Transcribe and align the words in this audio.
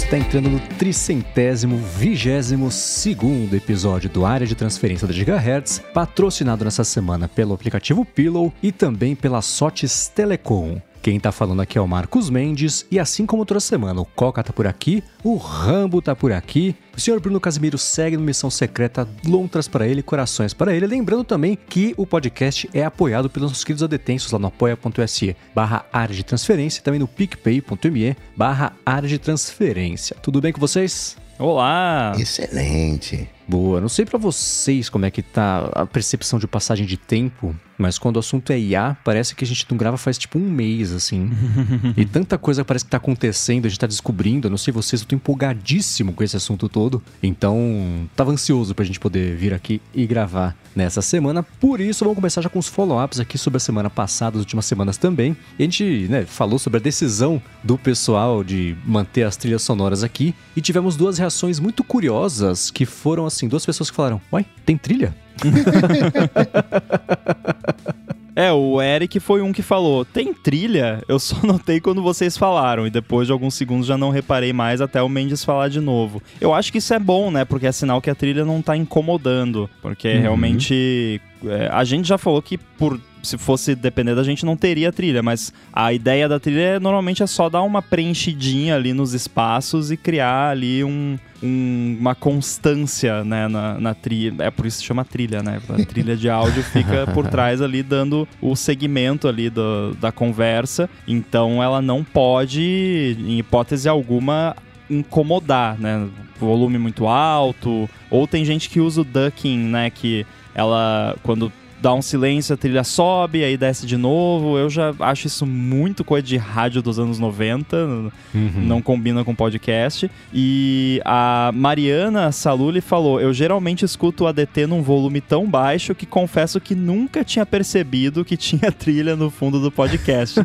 Você 0.00 0.06
está 0.06 0.18
entrando 0.18 0.48
no 0.48 0.58
tricentésimo, 0.78 1.76
vigésimo 1.76 2.70
segundo 2.70 3.54
episódio 3.54 4.08
do 4.08 4.24
Área 4.24 4.46
de 4.46 4.54
Transferência 4.54 5.06
da 5.06 5.12
Gigahertz, 5.12 5.78
patrocinado 5.92 6.64
nessa 6.64 6.84
semana 6.84 7.28
pelo 7.28 7.52
aplicativo 7.52 8.02
Pillow 8.02 8.50
e 8.62 8.72
também 8.72 9.14
pela 9.14 9.42
Sotes 9.42 10.08
Telecom. 10.08 10.80
Quem 11.02 11.18
tá 11.18 11.32
falando 11.32 11.62
aqui 11.62 11.78
é 11.78 11.80
o 11.80 11.88
Marcos 11.88 12.28
Mendes, 12.28 12.84
e 12.90 12.98
assim 12.98 13.24
como 13.24 13.46
toda 13.46 13.58
semana, 13.58 14.02
o 14.02 14.04
Coca 14.04 14.42
tá 14.42 14.52
por 14.52 14.66
aqui, 14.66 15.02
o 15.24 15.36
Rambo 15.36 16.02
tá 16.02 16.14
por 16.14 16.30
aqui, 16.30 16.76
o 16.94 17.00
senhor 17.00 17.18
Bruno 17.20 17.40
Casimiro 17.40 17.78
segue 17.78 18.18
no 18.18 18.22
Missão 18.22 18.50
Secreta, 18.50 19.08
lontras 19.26 19.66
para 19.66 19.86
ele, 19.86 20.02
corações 20.02 20.52
para 20.52 20.74
ele. 20.74 20.86
Lembrando 20.86 21.24
também 21.24 21.56
que 21.56 21.94
o 21.96 22.06
podcast 22.06 22.68
é 22.74 22.84
apoiado 22.84 23.30
pelos 23.30 23.50
nossos 23.50 23.64
queridos 23.64 23.82
adetensos 23.82 24.30
lá 24.30 24.38
no 24.38 24.48
apoia.se 24.48 25.34
barra 25.54 25.86
área 25.90 26.14
de 26.14 26.22
transferência 26.22 26.80
e 26.80 26.82
também 26.82 27.00
no 27.00 27.08
picpay.me 27.08 28.16
barra 28.36 28.74
área 28.84 29.08
de 29.08 29.18
transferência. 29.18 30.16
Tudo 30.20 30.40
bem 30.40 30.52
com 30.52 30.60
vocês? 30.60 31.16
Olá! 31.38 32.12
Excelente! 32.18 33.26
Boa, 33.50 33.80
não 33.80 33.88
sei 33.88 34.04
para 34.04 34.16
vocês 34.16 34.88
como 34.88 35.06
é 35.06 35.10
que 35.10 35.22
tá 35.22 35.68
a 35.74 35.84
percepção 35.84 36.38
de 36.38 36.46
passagem 36.46 36.86
de 36.86 36.96
tempo, 36.96 37.52
mas 37.80 37.98
quando 37.98 38.16
o 38.16 38.18
assunto 38.20 38.52
é 38.52 38.58
IA, 38.60 38.96
parece 39.02 39.34
que 39.34 39.42
a 39.42 39.46
gente 39.46 39.66
não 39.70 39.76
grava 39.76 39.96
faz 39.96 40.18
tipo 40.18 40.38
um 40.38 40.48
mês, 40.48 40.92
assim. 40.92 41.30
e 41.96 42.04
tanta 42.04 42.36
coisa 42.36 42.64
parece 42.64 42.84
que 42.84 42.90
tá 42.90 42.98
acontecendo, 42.98 43.64
a 43.64 43.68
gente 43.68 43.80
tá 43.80 43.86
descobrindo, 43.86 44.46
eu 44.46 44.50
não 44.50 44.58
sei 44.58 44.70
vocês, 44.70 45.00
eu 45.00 45.08
tô 45.08 45.16
empolgadíssimo 45.16 46.12
com 46.12 46.22
esse 46.22 46.36
assunto 46.36 46.68
todo. 46.68 47.02
Então, 47.22 48.08
tava 48.14 48.30
ansioso 48.30 48.74
pra 48.74 48.84
gente 48.84 49.00
poder 49.00 49.34
vir 49.34 49.54
aqui 49.54 49.80
e 49.94 50.06
gravar 50.06 50.54
nessa 50.76 51.00
semana. 51.00 51.42
Por 51.42 51.80
isso, 51.80 52.04
vamos 52.04 52.16
começar 52.16 52.42
já 52.42 52.50
com 52.50 52.58
os 52.58 52.68
follow-ups 52.68 53.18
aqui 53.18 53.38
sobre 53.38 53.56
a 53.56 53.60
semana 53.60 53.88
passada, 53.88 54.36
as 54.36 54.42
últimas 54.42 54.66
semanas 54.66 54.98
também. 54.98 55.34
E 55.58 55.62
a 55.62 55.64
gente, 55.64 56.06
né, 56.10 56.26
falou 56.26 56.58
sobre 56.58 56.78
a 56.78 56.82
decisão 56.82 57.42
do 57.64 57.78
pessoal 57.78 58.44
de 58.44 58.76
manter 58.84 59.22
as 59.22 59.38
trilhas 59.38 59.62
sonoras 59.62 60.04
aqui 60.04 60.34
e 60.54 60.60
tivemos 60.60 60.96
duas 60.96 61.16
reações 61.16 61.58
muito 61.58 61.82
curiosas 61.82 62.70
que 62.70 62.84
foram 62.84 63.24
assim, 63.40 63.48
duas 63.48 63.64
pessoas 63.64 63.90
que 63.90 63.96
falaram: 63.96 64.20
"Uai, 64.32 64.46
tem 64.64 64.76
trilha?" 64.76 65.14
É, 68.40 68.50
o 68.52 68.80
Eric 68.80 69.20
foi 69.20 69.42
um 69.42 69.52
que 69.52 69.60
falou: 69.60 70.02
tem 70.02 70.32
trilha? 70.32 71.02
Eu 71.06 71.18
só 71.18 71.36
notei 71.46 71.78
quando 71.78 72.02
vocês 72.02 72.38
falaram, 72.38 72.86
e 72.86 72.90
depois 72.90 73.26
de 73.26 73.32
alguns 73.32 73.54
segundos 73.54 73.86
já 73.86 73.98
não 73.98 74.08
reparei 74.08 74.50
mais 74.50 74.80
até 74.80 75.02
o 75.02 75.10
Mendes 75.10 75.44
falar 75.44 75.68
de 75.68 75.78
novo. 75.78 76.22
Eu 76.40 76.54
acho 76.54 76.72
que 76.72 76.78
isso 76.78 76.94
é 76.94 76.98
bom, 76.98 77.30
né? 77.30 77.44
Porque 77.44 77.66
é 77.66 77.72
sinal 77.72 78.00
que 78.00 78.08
a 78.08 78.14
trilha 78.14 78.44
não 78.44 78.62
tá 78.62 78.74
incomodando. 78.74 79.68
Porque 79.82 80.08
uhum. 80.08 80.20
realmente. 80.20 81.20
É, 81.44 81.70
a 81.72 81.84
gente 81.84 82.06
já 82.06 82.18
falou 82.18 82.40
que 82.40 82.58
por 82.58 83.00
se 83.22 83.36
fosse 83.38 83.74
depender 83.74 84.14
da 84.14 84.22
gente, 84.22 84.44
não 84.44 84.56
teria 84.56 84.92
trilha, 84.92 85.22
mas 85.22 85.52
a 85.72 85.92
ideia 85.92 86.28
da 86.28 86.40
trilha 86.40 86.60
é, 86.60 86.80
normalmente 86.80 87.22
é 87.22 87.26
só 87.26 87.48
dar 87.48 87.62
uma 87.62 87.82
preenchidinha 87.82 88.74
ali 88.74 88.92
nos 88.92 89.12
espaços 89.12 89.90
e 89.90 89.96
criar 89.96 90.50
ali 90.50 90.82
um, 90.84 91.18
um, 91.42 91.96
uma 92.00 92.14
constância 92.14 93.24
né, 93.24 93.48
na, 93.48 93.78
na 93.80 93.94
trilha. 93.94 94.44
É 94.44 94.50
por 94.50 94.66
isso 94.66 94.78
que 94.78 94.82
se 94.82 94.88
chama 94.88 95.04
trilha, 95.04 95.42
né? 95.42 95.60
A 95.68 95.84
trilha 95.84 96.16
de 96.16 96.28
áudio 96.28 96.62
fica 96.62 97.06
por 97.12 97.26
trás 97.26 97.60
ali, 97.60 97.82
dando 97.82 98.26
o 98.40 98.54
segmento 98.56 99.28
ali 99.28 99.50
do, 99.50 99.94
da 100.00 100.12
conversa. 100.12 100.88
Então 101.06 101.62
ela 101.62 101.80
não 101.80 102.04
pode, 102.04 103.16
em 103.18 103.38
hipótese 103.38 103.88
alguma, 103.88 104.56
incomodar, 104.88 105.78
né? 105.78 106.08
Volume 106.38 106.78
muito 106.78 107.06
alto. 107.06 107.88
Ou 108.10 108.26
tem 108.26 108.44
gente 108.44 108.68
que 108.68 108.80
usa 108.80 109.02
o 109.02 109.04
ducking, 109.04 109.58
né? 109.58 109.90
Que 109.90 110.26
ela, 110.54 111.16
quando 111.22 111.52
dá 111.80 111.94
um 111.94 112.02
silêncio, 112.02 112.54
a 112.54 112.56
trilha 112.56 112.84
sobe, 112.84 113.42
aí 113.42 113.56
desce 113.56 113.86
de 113.86 113.96
novo. 113.96 114.58
Eu 114.58 114.68
já 114.68 114.94
acho 115.00 115.26
isso 115.26 115.46
muito 115.46 116.04
coisa 116.04 116.26
de 116.26 116.36
rádio 116.36 116.82
dos 116.82 116.98
anos 116.98 117.18
90, 117.18 117.76
uhum. 117.76 118.10
não 118.56 118.82
combina 118.82 119.24
com 119.24 119.34
podcast. 119.34 120.10
E 120.32 121.00
a 121.04 121.50
Mariana 121.54 122.30
Saluli 122.32 122.80
falou: 122.80 123.20
Eu 123.20 123.32
geralmente 123.32 123.84
escuto 123.84 124.24
o 124.24 124.26
ADT 124.26 124.66
num 124.66 124.82
volume 124.82 125.20
tão 125.20 125.48
baixo 125.48 125.94
que 125.94 126.06
confesso 126.06 126.60
que 126.60 126.74
nunca 126.74 127.24
tinha 127.24 127.46
percebido 127.46 128.24
que 128.24 128.36
tinha 128.36 128.70
trilha 128.72 129.16
no 129.16 129.30
fundo 129.30 129.60
do 129.60 129.70
podcast. 129.70 130.40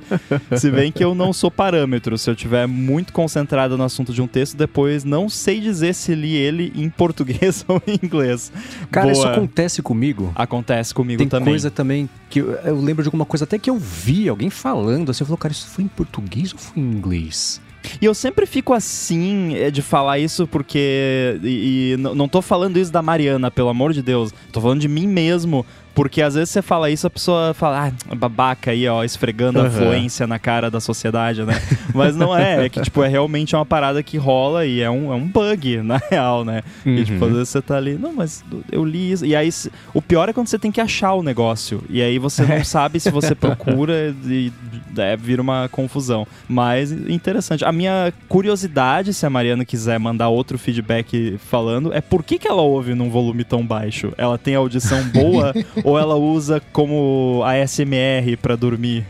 Se 0.55 0.71
bem 0.71 0.91
que 0.91 1.03
eu 1.03 1.13
não 1.13 1.33
sou 1.33 1.51
parâmetro, 1.51 2.17
se 2.17 2.29
eu 2.29 2.35
tiver 2.35 2.67
muito 2.67 3.11
concentrado 3.11 3.77
no 3.77 3.83
assunto 3.83 4.13
de 4.13 4.21
um 4.21 4.27
texto, 4.27 4.55
depois 4.55 5.03
não 5.03 5.27
sei 5.29 5.59
dizer 5.59 5.93
se 5.93 6.15
li 6.15 6.33
ele 6.35 6.71
em 6.75 6.89
português 6.95 7.65
ou 7.67 7.81
em 7.85 7.99
inglês. 8.01 8.51
Cara, 8.89 9.07
Boa. 9.07 9.13
isso 9.13 9.27
acontece 9.27 9.81
comigo. 9.81 10.31
Acontece 10.35 10.93
comigo 10.93 11.24
tem 11.25 11.39
também. 11.39 11.53
coisa 11.53 11.71
também 11.71 12.09
que 12.29 12.39
eu, 12.39 12.51
eu, 12.51 12.79
lembro 12.79 13.03
de 13.03 13.07
alguma 13.07 13.25
coisa 13.25 13.45
até 13.45 13.57
que 13.57 13.69
eu 13.69 13.77
vi 13.77 14.29
alguém 14.29 14.49
falando 14.49 15.11
assim, 15.11 15.23
eu 15.23 15.27
falei, 15.27 15.39
cara, 15.39 15.51
isso 15.51 15.67
foi 15.67 15.83
em 15.83 15.87
português 15.87 16.53
ou 16.53 16.59
foi 16.59 16.81
em 16.81 16.85
inglês? 16.85 17.61
E 18.01 18.05
eu 18.05 18.13
sempre 18.13 18.45
fico 18.45 18.73
assim 18.73 19.55
é, 19.55 19.69
de 19.69 19.81
falar 19.81 20.19
isso 20.19 20.47
porque. 20.47 21.39
E, 21.43 21.93
e 21.93 21.97
não 21.97 22.27
tô 22.27 22.41
falando 22.41 22.77
isso 22.77 22.91
da 22.91 23.01
Mariana, 23.01 23.51
pelo 23.51 23.69
amor 23.69 23.93
de 23.93 24.01
Deus. 24.01 24.33
Tô 24.51 24.59
falando 24.59 24.81
de 24.81 24.87
mim 24.87 25.07
mesmo, 25.07 25.65
porque 25.95 26.21
às 26.21 26.35
vezes 26.35 26.49
você 26.49 26.61
fala 26.61 26.91
isso, 26.91 27.07
a 27.07 27.09
pessoa 27.09 27.53
fala, 27.53 27.87
ah, 27.87 28.15
babaca 28.15 28.71
aí, 28.71 28.85
ó, 28.85 29.01
esfregando 29.01 29.59
uhum. 29.59 29.65
a 29.65 29.69
fluência 29.69 30.27
na 30.27 30.37
cara 30.37 30.69
da 30.69 30.81
sociedade, 30.81 31.43
né? 31.43 31.53
Mas 31.95 32.17
não 32.17 32.37
é, 32.37 32.65
é 32.65 32.69
que, 32.69 32.81
tipo, 32.81 33.01
é 33.01 33.07
realmente 33.07 33.55
uma 33.55 33.65
parada 33.65 34.03
que 34.03 34.17
rola 34.17 34.65
e 34.65 34.81
é 34.81 34.91
um, 34.91 35.13
é 35.13 35.15
um 35.15 35.25
bug, 35.25 35.77
na 35.81 35.97
real, 36.11 36.43
né? 36.43 36.63
Uhum. 36.85 36.95
E, 36.95 37.05
tipo, 37.05 37.23
às 37.23 37.31
vezes 37.31 37.49
você 37.49 37.61
tá 37.61 37.77
ali, 37.77 37.97
não, 37.97 38.13
mas 38.13 38.43
eu 38.69 38.83
li 38.83 39.13
isso. 39.13 39.25
E 39.25 39.33
aí, 39.33 39.49
o 39.93 40.01
pior 40.01 40.27
é 40.27 40.33
quando 40.33 40.47
você 40.47 40.59
tem 40.59 40.71
que 40.71 40.81
achar 40.81 41.13
o 41.13 41.23
negócio. 41.23 41.81
E 41.89 42.01
aí 42.01 42.19
você 42.19 42.43
não 42.43 42.61
sabe 42.65 42.99
se 42.99 43.09
você 43.09 43.33
procura 43.33 44.13
e 44.25 44.51
é, 44.97 45.15
vira 45.15 45.41
uma 45.41 45.69
confusão. 45.69 46.27
Mas 46.47 46.91
interessante. 46.91 47.63
A 47.63 47.71
minha 47.71 48.13
curiosidade, 48.27 49.13
se 49.13 49.25
a 49.25 49.29
Mariana 49.29 49.63
quiser 49.63 49.97
mandar 49.97 50.27
outro 50.27 50.57
feedback 50.57 51.37
falando, 51.37 51.93
é 51.93 52.01
por 52.01 52.21
que, 52.21 52.37
que 52.37 52.47
ela 52.47 52.61
ouve 52.61 52.93
num 52.93 53.09
volume 53.09 53.45
tão 53.45 53.65
baixo? 53.65 54.11
Ela 54.17 54.37
tem 54.37 54.55
audição 54.55 55.01
boa 55.09 55.53
ou 55.85 55.99
ela 55.99 56.15
usa 56.15 56.59
como 56.73 57.43
ASMR 57.45 58.35
para 58.41 58.55
dormir. 58.55 59.05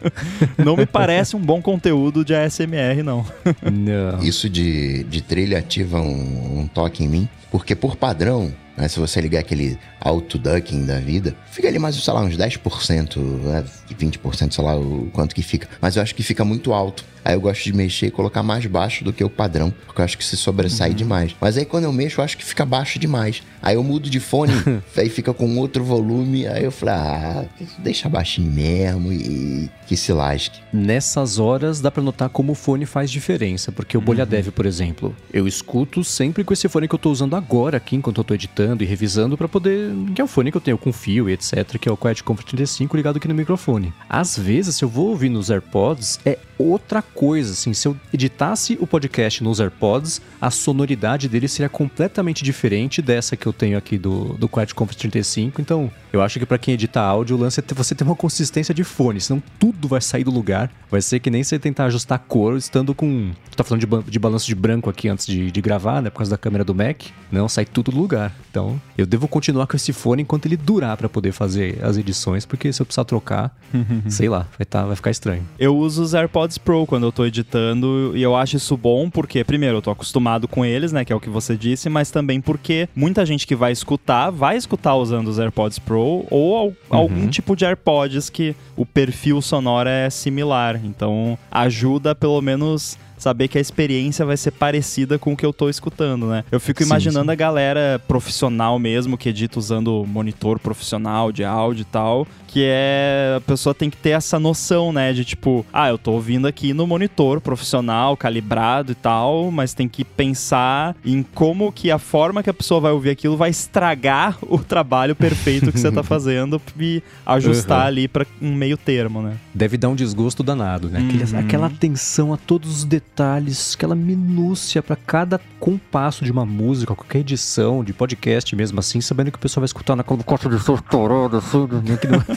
não 0.62 0.76
me 0.76 0.84
parece 0.84 1.34
um 1.34 1.40
bom 1.40 1.62
conteúdo 1.62 2.22
de 2.22 2.34
ASMR, 2.34 3.02
não. 3.02 3.24
não. 3.72 4.22
Isso 4.22 4.48
de, 4.50 5.02
de 5.04 5.22
trilha 5.22 5.58
ativa 5.58 5.98
um, 5.98 6.60
um 6.60 6.66
toque 6.66 7.02
em 7.02 7.08
mim, 7.08 7.28
porque 7.50 7.74
por 7.74 7.96
padrão, 7.96 8.52
né, 8.76 8.86
se 8.86 9.00
você 9.00 9.18
ligar 9.18 9.40
aquele 9.40 9.78
auto-ducking 9.98 10.84
da 10.84 11.00
vida, 11.00 11.34
fica 11.50 11.68
ali 11.68 11.78
mais, 11.78 11.96
sei 11.96 12.12
lá, 12.12 12.20
uns 12.20 12.36
10%, 12.36 13.16
né, 13.16 13.64
20%, 13.90 14.52
sei 14.52 14.64
lá 14.64 14.76
o 14.76 15.08
quanto 15.14 15.34
que 15.34 15.42
fica. 15.42 15.68
Mas 15.80 15.96
eu 15.96 16.02
acho 16.02 16.14
que 16.14 16.22
fica 16.22 16.44
muito 16.44 16.74
alto. 16.74 17.02
Aí 17.24 17.34
eu 17.34 17.40
gosto 17.40 17.64
de 17.64 17.72
mexer 17.72 18.06
e 18.06 18.10
colocar 18.10 18.42
mais 18.42 18.64
baixo 18.66 19.04
do 19.04 19.12
que 19.12 19.22
o 19.22 19.30
padrão, 19.30 19.72
porque 19.86 20.00
eu 20.00 20.04
acho 20.04 20.18
que 20.18 20.24
se 20.24 20.36
sobressai 20.36 20.90
uhum. 20.90 20.96
demais. 20.96 21.36
Mas 21.40 21.56
aí 21.56 21.64
quando 21.64 21.84
eu 21.84 21.92
mexo, 21.92 22.20
eu 22.20 22.24
acho 22.24 22.36
que 22.36 22.44
fica 22.44 22.64
baixo 22.64 22.98
demais. 22.98 23.42
Aí 23.62 23.74
eu 23.74 23.82
mudo 23.82 24.08
de 24.08 24.20
fone, 24.20 24.52
aí 24.96 25.08
fica 25.08 25.34
com 25.34 25.58
outro 25.58 25.84
volume. 25.84 26.46
Aí 26.46 26.64
eu 26.64 26.70
falo, 26.70 26.92
ah, 26.92 27.44
deixa 27.78 28.08
baixinho 28.08 28.50
mesmo 28.50 29.12
e 29.12 29.68
que 29.86 29.96
se 29.96 30.12
lasque. 30.12 30.60
Nessas 30.72 31.38
horas 31.38 31.80
dá 31.80 31.90
pra 31.90 32.02
notar 32.02 32.28
como 32.28 32.52
o 32.52 32.54
fone 32.54 32.86
faz 32.86 33.10
diferença, 33.10 33.72
porque 33.72 33.98
o 33.98 34.00
Bolha 34.00 34.24
Dev, 34.24 34.46
uhum. 34.46 34.52
por 34.52 34.66
exemplo, 34.66 35.16
eu 35.32 35.46
escuto 35.46 36.02
sempre 36.04 36.44
com 36.44 36.52
esse 36.52 36.68
fone 36.68 36.88
que 36.88 36.94
eu 36.94 36.98
tô 36.98 37.10
usando 37.10 37.36
agora 37.36 37.76
aqui, 37.76 37.96
enquanto 37.96 38.18
eu 38.18 38.24
tô 38.24 38.34
editando 38.34 38.82
e 38.82 38.86
revisando, 38.86 39.36
para 39.36 39.48
poder. 39.48 39.92
que 40.14 40.20
é 40.20 40.24
o 40.24 40.28
fone 40.28 40.50
que 40.50 40.56
eu 40.56 40.60
tenho 40.60 40.78
com 40.78 40.92
fio 40.92 41.28
e 41.28 41.32
etc., 41.32 41.78
que 41.78 41.88
é 41.88 41.92
o 41.92 41.96
Quiet 41.96 42.22
Comfort 42.22 42.46
35 42.46 42.96
ligado 42.96 43.16
aqui 43.16 43.28
no 43.28 43.34
microfone. 43.34 43.92
Às 44.08 44.38
vezes, 44.38 44.76
se 44.76 44.84
eu 44.84 44.88
vou 44.88 45.08
ouvir 45.08 45.28
nos 45.28 45.50
AirPods, 45.50 46.20
é 46.24 46.38
outra 46.60 47.02
coisa, 47.02 47.52
assim, 47.52 47.72
se 47.72 47.86
eu 47.86 47.96
editasse 48.12 48.76
o 48.80 48.86
podcast 48.86 49.42
nos 49.42 49.60
AirPods, 49.60 50.20
a 50.40 50.50
sonoridade 50.50 51.28
dele 51.28 51.48
seria 51.48 51.68
completamente 51.68 52.44
diferente 52.44 53.02
dessa 53.02 53.36
que 53.36 53.46
eu 53.46 53.52
tenho 53.52 53.76
aqui 53.76 53.98
do, 53.98 54.34
do 54.34 54.48
Quiet 54.48 54.74
Comfort 54.74 54.98
35, 54.98 55.60
então 55.60 55.90
eu 56.12 56.22
acho 56.22 56.38
que 56.38 56.46
para 56.46 56.58
quem 56.58 56.74
edita 56.74 57.00
áudio, 57.00 57.36
o 57.36 57.40
lance 57.40 57.60
é 57.60 57.74
você 57.74 57.94
ter 57.94 58.04
uma 58.04 58.16
consistência 58.16 58.74
de 58.74 58.84
fone, 58.84 59.20
senão 59.20 59.42
tudo 59.58 59.88
vai 59.88 60.00
sair 60.00 60.24
do 60.24 60.30
lugar, 60.30 60.70
vai 60.90 61.00
ser 61.00 61.20
que 61.20 61.30
nem 61.30 61.42
você 61.42 61.58
tentar 61.58 61.86
ajustar 61.86 62.16
a 62.16 62.18
cor 62.18 62.56
estando 62.56 62.94
com... 62.94 63.32
Tá 63.56 63.64
falando 63.64 63.86
de, 63.86 64.10
de 64.10 64.18
balanço 64.18 64.46
de 64.46 64.54
branco 64.54 64.90
aqui 64.90 65.08
antes 65.08 65.26
de, 65.26 65.50
de 65.50 65.60
gravar, 65.60 66.00
né, 66.02 66.10
por 66.10 66.18
causa 66.18 66.30
da 66.30 66.38
câmera 66.38 66.64
do 66.64 66.74
Mac, 66.74 67.02
não, 67.30 67.48
sai 67.48 67.64
tudo 67.64 67.90
do 67.90 67.98
lugar, 67.98 68.34
então 68.50 68.80
eu 68.96 69.06
devo 69.06 69.26
continuar 69.28 69.66
com 69.66 69.76
esse 69.76 69.92
fone 69.92 70.22
enquanto 70.22 70.46
ele 70.46 70.56
durar 70.56 70.96
para 70.96 71.08
poder 71.08 71.32
fazer 71.32 71.82
as 71.82 71.96
edições, 71.96 72.44
porque 72.44 72.72
se 72.72 72.82
eu 72.82 72.86
precisar 72.86 73.04
trocar, 73.04 73.56
sei 74.08 74.28
lá, 74.28 74.46
vai, 74.58 74.64
tá, 74.64 74.84
vai 74.84 74.96
ficar 74.96 75.10
estranho. 75.10 75.46
Eu 75.58 75.76
uso 75.76 76.02
os 76.02 76.14
AirPods 76.14 76.49
Pro 76.58 76.86
quando 76.86 77.04
eu 77.04 77.12
tô 77.12 77.24
editando 77.24 78.12
e 78.14 78.22
eu 78.22 78.34
acho 78.36 78.56
isso 78.56 78.76
bom 78.76 79.08
porque, 79.10 79.44
primeiro, 79.44 79.78
eu 79.78 79.82
tô 79.82 79.90
acostumado 79.90 80.48
com 80.48 80.64
eles, 80.64 80.92
né, 80.92 81.04
que 81.04 81.12
é 81.12 81.16
o 81.16 81.20
que 81.20 81.30
você 81.30 81.56
disse, 81.56 81.88
mas 81.88 82.10
também 82.10 82.40
porque 82.40 82.88
muita 82.94 83.24
gente 83.24 83.46
que 83.46 83.54
vai 83.54 83.72
escutar, 83.72 84.30
vai 84.30 84.56
escutar 84.56 84.94
usando 84.94 85.28
os 85.28 85.38
AirPods 85.38 85.78
Pro 85.78 86.26
ou 86.30 86.68
uhum. 86.68 86.74
algum 86.90 87.28
tipo 87.28 87.56
de 87.56 87.64
AirPods 87.64 88.30
que 88.30 88.54
o 88.76 88.86
perfil 88.86 89.40
sonoro 89.42 89.88
é 89.88 90.08
similar. 90.10 90.80
Então, 90.84 91.38
ajuda 91.50 92.14
pelo 92.14 92.40
menos 92.40 92.98
saber 93.20 93.48
que 93.48 93.58
a 93.58 93.60
experiência 93.60 94.24
vai 94.24 94.36
ser 94.36 94.50
parecida 94.50 95.18
com 95.18 95.34
o 95.34 95.36
que 95.36 95.44
eu 95.44 95.52
tô 95.52 95.68
escutando, 95.68 96.26
né? 96.26 96.42
Eu 96.50 96.58
fico 96.58 96.82
Sim, 96.82 96.88
imaginando 96.88 97.26
sim. 97.26 97.32
a 97.32 97.34
galera 97.34 98.02
profissional 98.08 98.78
mesmo, 98.78 99.18
que 99.18 99.28
edita 99.28 99.58
usando 99.58 100.04
monitor 100.08 100.58
profissional 100.58 101.30
de 101.30 101.44
áudio 101.44 101.82
e 101.82 101.84
tal, 101.84 102.26
que 102.50 102.64
é 102.66 103.34
a 103.36 103.40
pessoa 103.40 103.72
tem 103.74 103.88
que 103.88 103.96
ter 103.96 104.10
essa 104.10 104.38
noção, 104.38 104.92
né, 104.92 105.12
de 105.12 105.24
tipo, 105.24 105.64
ah, 105.72 105.88
eu 105.88 105.96
tô 105.96 106.12
ouvindo 106.12 106.46
aqui 106.48 106.72
no 106.74 106.86
monitor 106.86 107.40
profissional, 107.40 108.16
calibrado 108.16 108.90
e 108.92 108.94
tal, 108.94 109.50
mas 109.52 109.72
tem 109.72 109.88
que 109.88 110.04
pensar 110.04 110.96
em 111.04 111.22
como 111.22 111.70
que 111.70 111.90
a 111.90 111.98
forma 111.98 112.42
que 112.42 112.50
a 112.50 112.54
pessoa 112.54 112.80
vai 112.80 112.90
ouvir 112.92 113.10
aquilo 113.10 113.36
vai 113.36 113.50
estragar 113.50 114.36
o 114.48 114.58
trabalho 114.58 115.14
perfeito 115.14 115.70
que 115.70 115.78
você 115.78 115.92
tá 115.92 116.02
fazendo 116.04 116.60
e 116.78 117.02
ajustar 117.24 117.80
Uhum. 117.82 117.86
ali 117.86 118.08
pra 118.08 118.26
um 118.42 118.54
meio 118.54 118.76
termo, 118.76 119.22
né? 119.22 119.36
Deve 119.54 119.76
dar 119.76 119.88
um 119.88 119.94
desgosto 119.94 120.42
danado, 120.42 120.88
né? 120.88 120.98
Aquele- 121.00 121.20
Uhum. 121.20 121.38
Aquela 121.38 121.66
atenção 121.66 122.32
a 122.32 122.36
todos 122.36 122.78
os 122.78 122.84
detalhes, 122.84 123.74
aquela 123.76 123.94
minúcia 123.94 124.82
pra 124.82 124.96
cada 124.96 125.38
compasso 125.60 126.24
de 126.24 126.32
uma 126.32 126.44
música, 126.46 126.94
qualquer 126.94 127.18
edição 127.20 127.84
de 127.84 127.92
podcast 127.92 128.56
mesmo 128.56 128.80
assim, 128.80 129.00
sabendo 129.00 129.30
que 129.30 129.36
o 129.36 129.40
pessoal 129.40 129.60
vai 129.62 129.66
escutar 129.66 129.94
na 129.94 130.02
caixa 130.02 130.48
de 130.48 130.56
estourando, 130.56 131.36
assim, 131.36 131.68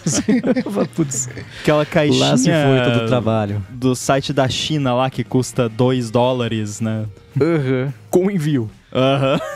fazer. 0.72 0.88
Putz, 0.96 1.30
Aquela 1.62 1.86
caixinha 1.86 2.20
lá 2.30 2.38
se 2.38 2.46
foi 2.52 2.92
todo 2.92 3.04
o 3.04 3.08
trabalho. 3.08 3.66
do 3.70 3.96
site 3.96 4.32
da 4.34 4.48
China 4.50 4.94
lá 4.94 5.10
que 5.10 5.24
custa 5.24 5.68
2 5.70 6.12
dólares, 6.12 6.80
né? 6.82 7.06
Aham. 7.40 7.94
Com 8.10 8.30
envio. 8.30 8.70
Aham. 8.94 9.40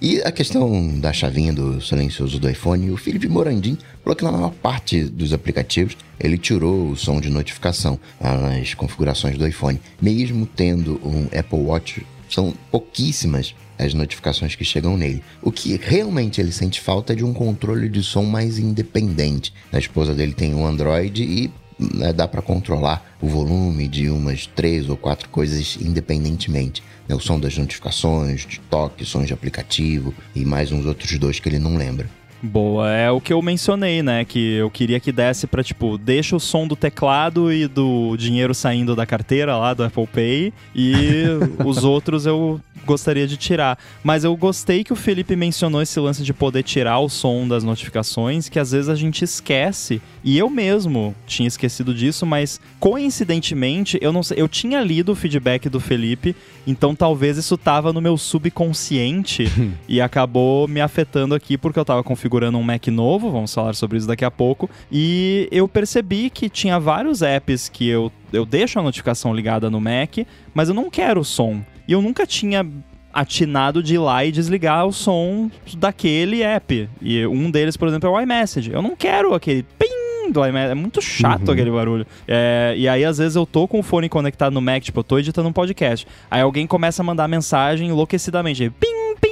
E 0.00 0.20
a 0.22 0.32
questão 0.32 0.98
da 0.98 1.12
chavinha 1.12 1.52
do 1.52 1.80
silencioso 1.80 2.40
do 2.40 2.50
iPhone, 2.50 2.90
o 2.90 2.96
Felipe 2.96 3.28
Morandim 3.28 3.78
falou 4.02 4.16
que 4.16 4.24
na 4.24 4.32
maior 4.32 4.50
parte 4.50 5.04
dos 5.04 5.32
aplicativos 5.32 5.96
ele 6.18 6.36
tirou 6.36 6.90
o 6.90 6.96
som 6.96 7.20
de 7.20 7.30
notificação 7.30 7.98
nas 8.20 8.74
configurações 8.74 9.38
do 9.38 9.46
iPhone. 9.46 9.80
Mesmo 10.00 10.44
tendo 10.44 11.00
um 11.04 11.26
Apple 11.26 11.58
Watch, 11.60 12.04
são 12.28 12.52
pouquíssimas 12.70 13.54
as 13.84 13.94
notificações 13.94 14.54
que 14.54 14.64
chegam 14.64 14.96
nele. 14.96 15.22
O 15.40 15.50
que 15.50 15.76
realmente 15.82 16.40
ele 16.40 16.52
sente 16.52 16.80
falta 16.80 17.12
é 17.12 17.16
de 17.16 17.24
um 17.24 17.32
controle 17.32 17.88
de 17.88 18.02
som 18.02 18.24
mais 18.24 18.58
independente. 18.58 19.52
A 19.72 19.78
esposa 19.78 20.14
dele 20.14 20.32
tem 20.32 20.54
um 20.54 20.66
Android 20.66 21.22
e 21.22 21.50
né, 21.78 22.12
dá 22.12 22.28
para 22.28 22.42
controlar 22.42 23.16
o 23.20 23.26
volume 23.26 23.88
de 23.88 24.08
umas 24.08 24.46
três 24.46 24.88
ou 24.88 24.96
quatro 24.96 25.28
coisas 25.28 25.76
independentemente. 25.80 26.82
né? 27.08 27.14
O 27.14 27.20
som 27.20 27.38
das 27.38 27.56
notificações, 27.56 28.46
de 28.46 28.60
toque, 28.60 29.04
sons 29.04 29.26
de 29.26 29.34
aplicativo 29.34 30.14
e 30.34 30.44
mais 30.44 30.70
uns 30.70 30.86
outros 30.86 31.18
dois 31.18 31.40
que 31.40 31.48
ele 31.48 31.58
não 31.58 31.76
lembra. 31.76 32.08
Boa, 32.44 32.90
é 32.90 33.08
o 33.08 33.20
que 33.20 33.32
eu 33.32 33.40
mencionei, 33.40 34.02
né? 34.02 34.24
Que 34.24 34.54
eu 34.54 34.68
queria 34.68 34.98
que 34.98 35.12
desse 35.12 35.46
pra, 35.46 35.62
tipo, 35.62 35.96
deixa 35.96 36.34
o 36.34 36.40
som 36.40 36.66
do 36.66 36.74
teclado 36.74 37.52
e 37.52 37.68
do 37.68 38.16
dinheiro 38.16 38.52
saindo 38.52 38.96
da 38.96 39.06
carteira 39.06 39.56
lá 39.56 39.72
do 39.72 39.84
Apple 39.84 40.08
Pay 40.08 40.52
e 40.74 41.22
os 41.64 41.84
outros 41.84 42.26
eu 42.26 42.60
gostaria 42.84 43.28
de 43.28 43.36
tirar. 43.36 43.78
Mas 44.02 44.24
eu 44.24 44.36
gostei 44.36 44.82
que 44.82 44.92
o 44.92 44.96
Felipe 44.96 45.36
mencionou 45.36 45.80
esse 45.80 46.00
lance 46.00 46.24
de 46.24 46.34
poder 46.34 46.64
tirar 46.64 46.98
o 46.98 47.08
som 47.08 47.46
das 47.46 47.62
notificações, 47.62 48.48
que 48.48 48.58
às 48.58 48.72
vezes 48.72 48.88
a 48.88 48.96
gente 48.96 49.22
esquece. 49.22 50.02
E 50.24 50.36
eu 50.36 50.50
mesmo 50.50 51.14
tinha 51.28 51.46
esquecido 51.46 51.94
disso, 51.94 52.26
mas 52.26 52.60
coincidentemente, 52.80 53.98
eu 54.02 54.12
não 54.12 54.24
sei, 54.24 54.40
eu 54.40 54.48
tinha 54.48 54.82
lido 54.82 55.12
o 55.12 55.14
feedback 55.14 55.68
do 55.68 55.78
Felipe, 55.78 56.34
então 56.66 56.92
talvez 56.92 57.38
isso 57.38 57.56
tava 57.56 57.92
no 57.92 58.00
meu 58.00 58.18
subconsciente 58.18 59.46
e 59.88 60.00
acabou 60.00 60.66
me 60.66 60.80
afetando 60.80 61.36
aqui 61.36 61.56
porque 61.56 61.78
eu 61.78 61.84
tava 61.84 62.02
configurando 62.02 62.31
um 62.54 62.62
Mac 62.62 62.86
novo, 62.88 63.30
vamos 63.30 63.52
falar 63.54 63.74
sobre 63.74 63.98
isso 63.98 64.06
daqui 64.06 64.24
a 64.24 64.30
pouco, 64.30 64.68
e 64.90 65.48
eu 65.52 65.68
percebi 65.68 66.30
que 66.30 66.48
tinha 66.48 66.80
vários 66.80 67.20
apps 67.22 67.68
que 67.68 67.86
eu, 67.88 68.10
eu 68.32 68.44
deixo 68.46 68.78
a 68.78 68.82
notificação 68.82 69.34
ligada 69.34 69.68
no 69.70 69.80
Mac, 69.80 70.18
mas 70.54 70.68
eu 70.68 70.74
não 70.74 70.88
quero 70.90 71.20
o 71.20 71.24
som. 71.24 71.60
E 71.86 71.92
eu 71.92 72.00
nunca 72.00 72.26
tinha 72.26 72.66
atinado 73.12 73.82
de 73.82 73.94
ir 73.94 73.98
lá 73.98 74.24
e 74.24 74.32
desligar 74.32 74.86
o 74.86 74.92
som 74.92 75.50
daquele 75.76 76.42
app. 76.42 76.88
E 77.02 77.26
um 77.26 77.50
deles, 77.50 77.76
por 77.76 77.86
exemplo, 77.88 78.08
é 78.08 78.12
o 78.12 78.20
iMessage. 78.20 78.72
Eu 78.72 78.80
não 78.80 78.96
quero 78.96 79.34
aquele 79.34 79.62
ping 79.78 80.32
do 80.32 80.42
iMessage. 80.46 80.70
É 80.70 80.74
muito 80.74 81.02
chato 81.02 81.48
Uhum. 81.48 81.52
aquele 81.52 81.70
barulho. 81.70 82.06
É, 82.26 82.74
e 82.76 82.88
aí, 82.88 83.04
às 83.04 83.18
vezes, 83.18 83.36
eu 83.36 83.44
tô 83.44 83.68
com 83.68 83.80
o 83.80 83.82
fone 83.82 84.08
conectado 84.08 84.54
no 84.54 84.62
Mac, 84.62 84.82
tipo, 84.82 85.00
eu 85.00 85.04
tô 85.04 85.18
editando 85.18 85.46
um 85.48 85.52
podcast. 85.52 86.06
Aí 86.30 86.40
alguém 86.40 86.66
começa 86.66 87.02
a 87.02 87.04
mandar 87.04 87.28
mensagem 87.28 87.88
enlouquecidamente. 87.88 88.70
Pim, 88.80 89.14
pim. 89.20 89.31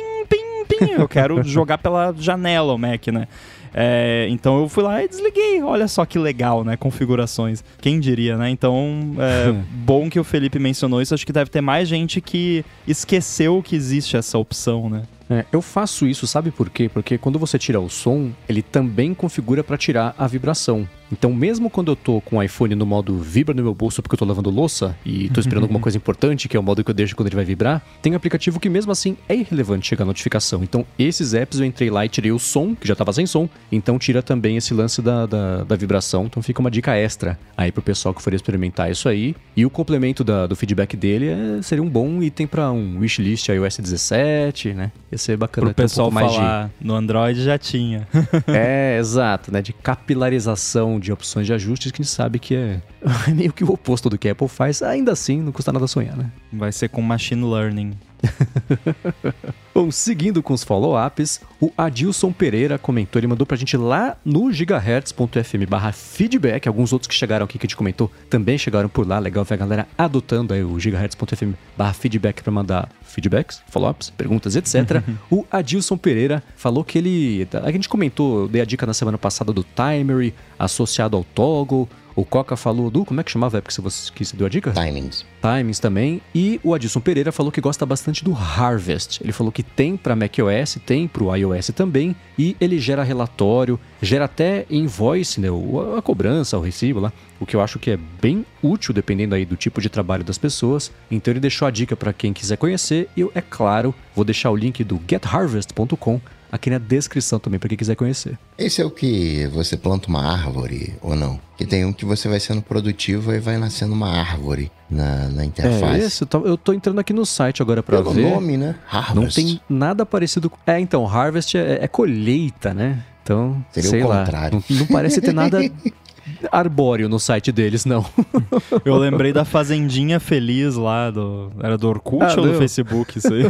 Eu 0.81 1.09
quero 1.09 1.43
jogar 1.43 1.79
pela 1.79 2.15
janela 2.17 2.73
o 2.73 2.79
Mac, 2.79 3.07
né? 3.09 3.27
É, 3.73 4.27
então 4.31 4.61
eu 4.61 4.69
fui 4.69 4.83
lá 4.83 5.03
e 5.03 5.09
desliguei. 5.09 5.63
Olha 5.63 5.87
só 5.87 6.05
que 6.05 6.19
legal, 6.19 6.65
né? 6.65 6.77
Configurações. 6.77 7.63
Quem 7.81 8.01
diria, 8.01 8.37
né? 8.37 8.51
Então, 8.51 9.15
é 9.19 9.53
bom 9.85 10.11
que 10.11 10.19
o 10.19 10.25
Felipe 10.25 10.59
mencionou 10.59 11.01
isso. 11.01 11.15
Acho 11.15 11.27
que 11.27 11.33
deve 11.33 11.51
ter 11.51 11.61
mais 11.61 11.89
gente 11.89 12.21
que 12.21 12.65
esqueceu 12.87 13.63
que 13.63 13.77
existe 13.77 14.17
essa 14.17 14.39
opção, 14.39 14.89
né? 14.89 15.03
É, 15.29 15.45
eu 15.53 15.63
faço 15.63 16.09
isso, 16.09 16.27
sabe 16.27 16.51
por 16.51 16.69
quê? 16.69 16.91
Porque 16.93 17.17
quando 17.17 17.39
você 17.39 17.57
tira 17.57 17.81
o 17.81 17.89
som, 17.89 18.33
ele 18.49 18.63
também 18.63 19.15
configura 19.15 19.63
para 19.63 19.79
tirar 19.79 20.13
a 20.19 20.27
vibração. 20.27 20.89
Então, 21.13 21.33
mesmo 21.33 21.69
quando 21.69 21.91
eu 21.93 21.97
tô 21.97 22.21
com 22.21 22.37
o 22.37 22.43
iPhone 22.43 22.75
no 22.75 22.87
modo 22.87 23.19
vibra 23.19 23.55
no 23.55 23.63
meu 23.63 23.75
bolso 23.75 24.01
porque 24.03 24.15
eu 24.15 24.19
tô 24.19 24.25
lavando 24.25 24.51
louça 24.51 24.97
e 25.05 25.29
tô 25.31 25.41
esperando 25.41 25.63
alguma 25.65 25.81
coisa 25.81 25.97
importante, 25.99 26.49
que 26.49 26.57
é 26.57 26.61
o 26.61 26.63
modo 26.63 26.85
que 26.85 26.91
eu 26.91 26.95
deixo 26.95 27.17
quando 27.17 27.27
ele 27.29 27.37
vai 27.37 27.45
vibrar, 27.45 27.83
tem 28.01 28.13
um 28.13 28.17
aplicativo 28.17 28.61
que 28.61 28.69
mesmo 28.69 28.93
assim 28.93 29.17
é 29.29 29.35
irrelevante 29.35 29.89
chegar 29.89 30.05
a 30.05 30.07
notificação. 30.07 30.63
Então, 30.63 30.85
esses 30.99 31.35
apps 31.35 31.59
eu 31.59 31.67
entrei 31.67 31.91
lá 31.91 32.05
e 32.05 32.09
tirei 32.09 32.31
o 32.33 32.39
som, 32.39 32.75
que 32.75 32.87
já 32.87 32.95
tava 32.95 33.13
sem 33.13 33.27
som, 33.27 33.49
então 33.73 33.99
tira 33.99 34.23
também 34.23 34.57
esse 34.57 34.73
lance 34.73 35.03
da, 35.03 35.27
da, 35.27 35.65
da 35.65 35.77
vibração. 35.77 36.27
Então 36.27 36.43
fica 36.43 36.61
uma 36.61 36.71
dica 36.71 36.95
extra 36.97 37.39
aí 37.57 37.73
pro 37.73 37.83
pessoal 37.83 38.15
que 38.15 38.23
for 38.23 38.33
experimentar 38.33 38.91
isso 38.91 39.09
aí. 39.09 39.35
E 39.57 39.67
o 39.67 39.71
complemento 39.71 40.23
da- 40.23 40.47
do 40.47 40.55
feedback 40.55 40.97
dele 40.97 41.29
é- 41.29 41.63
seria 41.63 41.83
um 41.83 41.89
bom 41.89 42.23
item 42.23 42.47
para 42.47 42.71
um 42.71 42.99
wishlist 43.01 43.49
iOS 43.49 43.79
17, 43.79 44.73
né? 44.75 44.93
Ia 45.11 45.19
ser 45.19 45.37
bacana 45.37 45.65
Pro 45.67 45.71
um 45.73 45.75
pessoal 45.75 46.11
pouco 46.11 46.25
mais 46.37 46.69
de- 46.71 46.87
no 46.87 46.95
Android 46.95 47.43
já 47.43 47.59
tinha. 47.59 48.07
é, 48.47 48.97
exato, 48.99 49.53
né? 49.53 49.61
De 49.61 49.73
capilarização 49.73 51.00
de 51.01 51.13
opções 51.13 51.47
de 51.47 51.53
ajustes 51.53 51.91
que 51.91 52.03
a 52.03 52.05
gente 52.05 52.13
sabe 52.13 52.39
que 52.39 52.55
é 52.55 52.81
meio 53.35 53.53
que 53.53 53.65
o 53.65 53.73
oposto 53.73 54.09
do 54.09 54.19
que 54.19 54.29
a 54.29 54.33
Apple 54.33 54.49
faz. 54.49 54.83
Ainda 54.83 55.13
assim, 55.13 55.41
não 55.41 55.53
custa 55.53 55.73
nada 55.73 55.87
sonhar, 55.87 56.17
né? 56.17 56.31
Vai 56.53 56.71
ser 56.73 56.89
com 56.89 57.03
machine 57.03 57.45
learning. 57.45 57.93
Bom, 59.75 59.91
seguindo 59.91 60.43
com 60.43 60.53
os 60.53 60.65
follow-ups, 60.65 61.41
o 61.61 61.73
Adilson 61.79 62.33
Pereira 62.33 62.77
comentou, 62.77 63.21
ele 63.21 63.27
mandou 63.27 63.47
pra 63.47 63.57
gente 63.57 63.77
lá 63.77 64.17
no 64.25 64.53
gigahertz.fm 64.53 65.67
barra 65.69 65.93
feedback, 65.93 66.67
alguns 66.67 66.93
outros 66.93 67.07
que 67.07 67.15
chegaram 67.15 67.45
aqui 67.45 67.59
que 67.59 67.67
a 67.67 67.69
gente 67.69 67.77
comentou 67.77 68.11
também 68.29 68.59
chegaram 68.59 68.89
por 68.89 69.07
lá, 69.07 69.19
legal 69.19 69.45
ver 69.45 69.55
a 69.55 69.59
galera 69.59 69.89
adotando 69.97 70.53
aí 70.53 70.63
o 70.63 70.79
gigahertz.fm 70.79 71.53
barra 71.77 71.93
feedback 71.93 72.43
pra 72.43 72.53
mandar 72.53 72.89
feedbacks, 73.03 73.63
follow-ups, 73.69 74.11
perguntas, 74.11 74.57
etc. 74.57 75.03
o 75.31 75.47
Adilson 75.51 75.97
Pereira 75.97 76.43
falou 76.57 76.85
que 76.85 76.99
ele, 76.99 77.49
a 77.63 77.71
gente 77.71 77.89
comentou, 77.89 78.49
dei 78.49 78.61
a 78.61 78.65
dica 78.65 78.85
na 78.85 78.95
semana 78.95 79.19
passada 79.19 79.53
do 79.53 79.65
timer 79.65 80.33
associado 80.59 81.17
ao 81.17 81.25
toggle, 81.25 81.89
o 82.21 82.25
Coca 82.25 82.55
falou 82.55 82.91
do, 82.91 83.03
como 83.03 83.19
é 83.19 83.25
que 83.25 83.31
chamava 83.31 83.57
a 83.57 83.59
época 83.59 83.75
que 83.75 83.81
você, 83.81 84.13
que 84.13 84.37
deu 84.37 84.47
a 84.47 84.51
dica? 84.51 84.73
Timings. 84.73 85.25
Timings 85.41 85.79
também. 85.79 86.21
E 86.35 86.61
o 86.63 86.75
Adilson 86.75 87.01
Pereira 87.01 87.33
falou 87.33 87.51
que 87.51 87.63
gosta 87.63 87.87
bastante 87.87 88.23
do 88.23 88.35
Harvest. 88.35 89.23
Ele 89.23 89.33
falou 89.33 89.51
que 89.51 89.63
tem 89.63 89.97
para 89.97 90.15
macOS, 90.15 90.77
tem 90.85 91.09
para 91.09 91.25
o 91.25 91.35
iOS 91.35 91.69
também. 91.69 92.15
E 92.39 92.55
ele 92.61 92.79
gera 92.79 93.03
relatório, 93.03 93.81
gera 94.03 94.27
até 94.27 94.67
invoice, 94.69 95.41
né? 95.41 95.49
A 95.97 96.03
cobrança, 96.03 96.59
o 96.59 96.61
recibo 96.61 97.01
lá. 97.01 97.11
O 97.41 97.47
que 97.47 97.57
eu 97.57 97.63
acho 97.63 97.79
que 97.79 97.91
é 97.91 97.99
bem 98.21 98.45
útil, 98.63 98.93
dependendo 98.93 99.35
aí 99.35 99.47
do 99.47 99.57
tipo 99.57 99.81
de 99.81 99.89
trabalho 99.89 100.23
das 100.23 100.37
pessoas. 100.37 100.93
Então 101.11 101.33
ele 101.33 101.41
deixou 101.41 101.67
a 101.67 101.71
dica 101.71 101.97
para 101.97 102.13
quem 102.13 102.35
quiser 102.35 102.59
conhecer. 102.59 103.09
E 103.17 103.23
eu, 103.23 103.33
é 103.35 103.41
claro, 103.41 103.95
vou 104.15 104.27
deixar 104.27 104.51
o 104.51 104.57
link 104.57 104.85
do 104.85 105.01
getharvest.com 105.09 106.21
aqui 106.51 106.71
na 106.71 106.79
descrição 106.79 107.39
também 107.39 107.59
para 107.61 107.69
quem 107.69 107.79
quiser 107.79 107.95
conhecer. 107.95 108.39
Esse 108.59 108.81
é 108.83 108.85
o 108.85 108.91
que 108.91 109.47
você 109.53 109.77
planta 109.77 110.09
uma 110.09 110.23
árvore 110.33 110.95
ou 111.01 111.15
não? 111.15 111.41
Que 111.57 111.67
tem 111.67 111.85
um 111.85 111.93
que 111.93 112.05
você 112.05 112.29
vai 112.29 112.41
sendo 112.41 112.63
produtivo 112.63 113.33
e 113.35 113.39
vai 113.39 113.59
nascendo 113.59 113.93
uma 113.93 114.09
árvore 114.09 114.71
na, 114.91 115.29
na 115.29 115.43
É, 115.43 115.47
interface. 115.47 116.01
esse, 116.05 116.23
eu 116.23 116.27
tô, 116.27 116.47
eu 116.47 116.57
tô 116.57 116.73
entrando 116.73 116.99
aqui 116.99 117.13
no 117.13 117.25
site 117.27 117.61
agora 117.63 117.83
para 117.83 117.99
Pelo 117.99 118.13
ver. 118.13 118.31
nome, 118.31 118.57
né? 118.57 118.75
Harvest. 118.91 119.15
Não 119.15 119.29
tem 119.29 119.61
nada 119.69 120.05
parecido 120.07 120.49
com. 120.51 120.57
É, 120.67 120.81
então, 120.81 121.07
Harvest 121.07 121.57
é, 121.57 121.79
é 121.85 121.89
colheita, 121.89 122.73
né? 122.75 123.05
Então, 123.23 123.65
Seria 123.73 123.89
o 123.89 123.91
sei 123.91 124.03
lá. 124.05 124.25
contrário. 124.25 124.65
Não, 124.71 124.79
não 124.79 124.87
parece 124.87 125.21
ter 125.21 125.33
nada 125.33 125.61
arbóreo 126.51 127.09
no 127.09 127.19
site 127.19 127.51
deles, 127.53 127.85
não. 127.85 128.05
Eu 128.85 128.97
lembrei 128.97 129.33
da 129.33 129.45
Fazendinha 129.45 130.19
Feliz 130.21 130.75
lá 130.77 131.11
do. 131.11 131.51
Era 131.63 131.77
do 131.77 131.89
Orkut 131.89 132.23
Ah, 132.25 132.35
ou 132.37 132.43
do 132.47 132.53
não. 132.53 132.59
Facebook 132.59 133.19
isso 133.19 133.33
aí? 133.33 133.45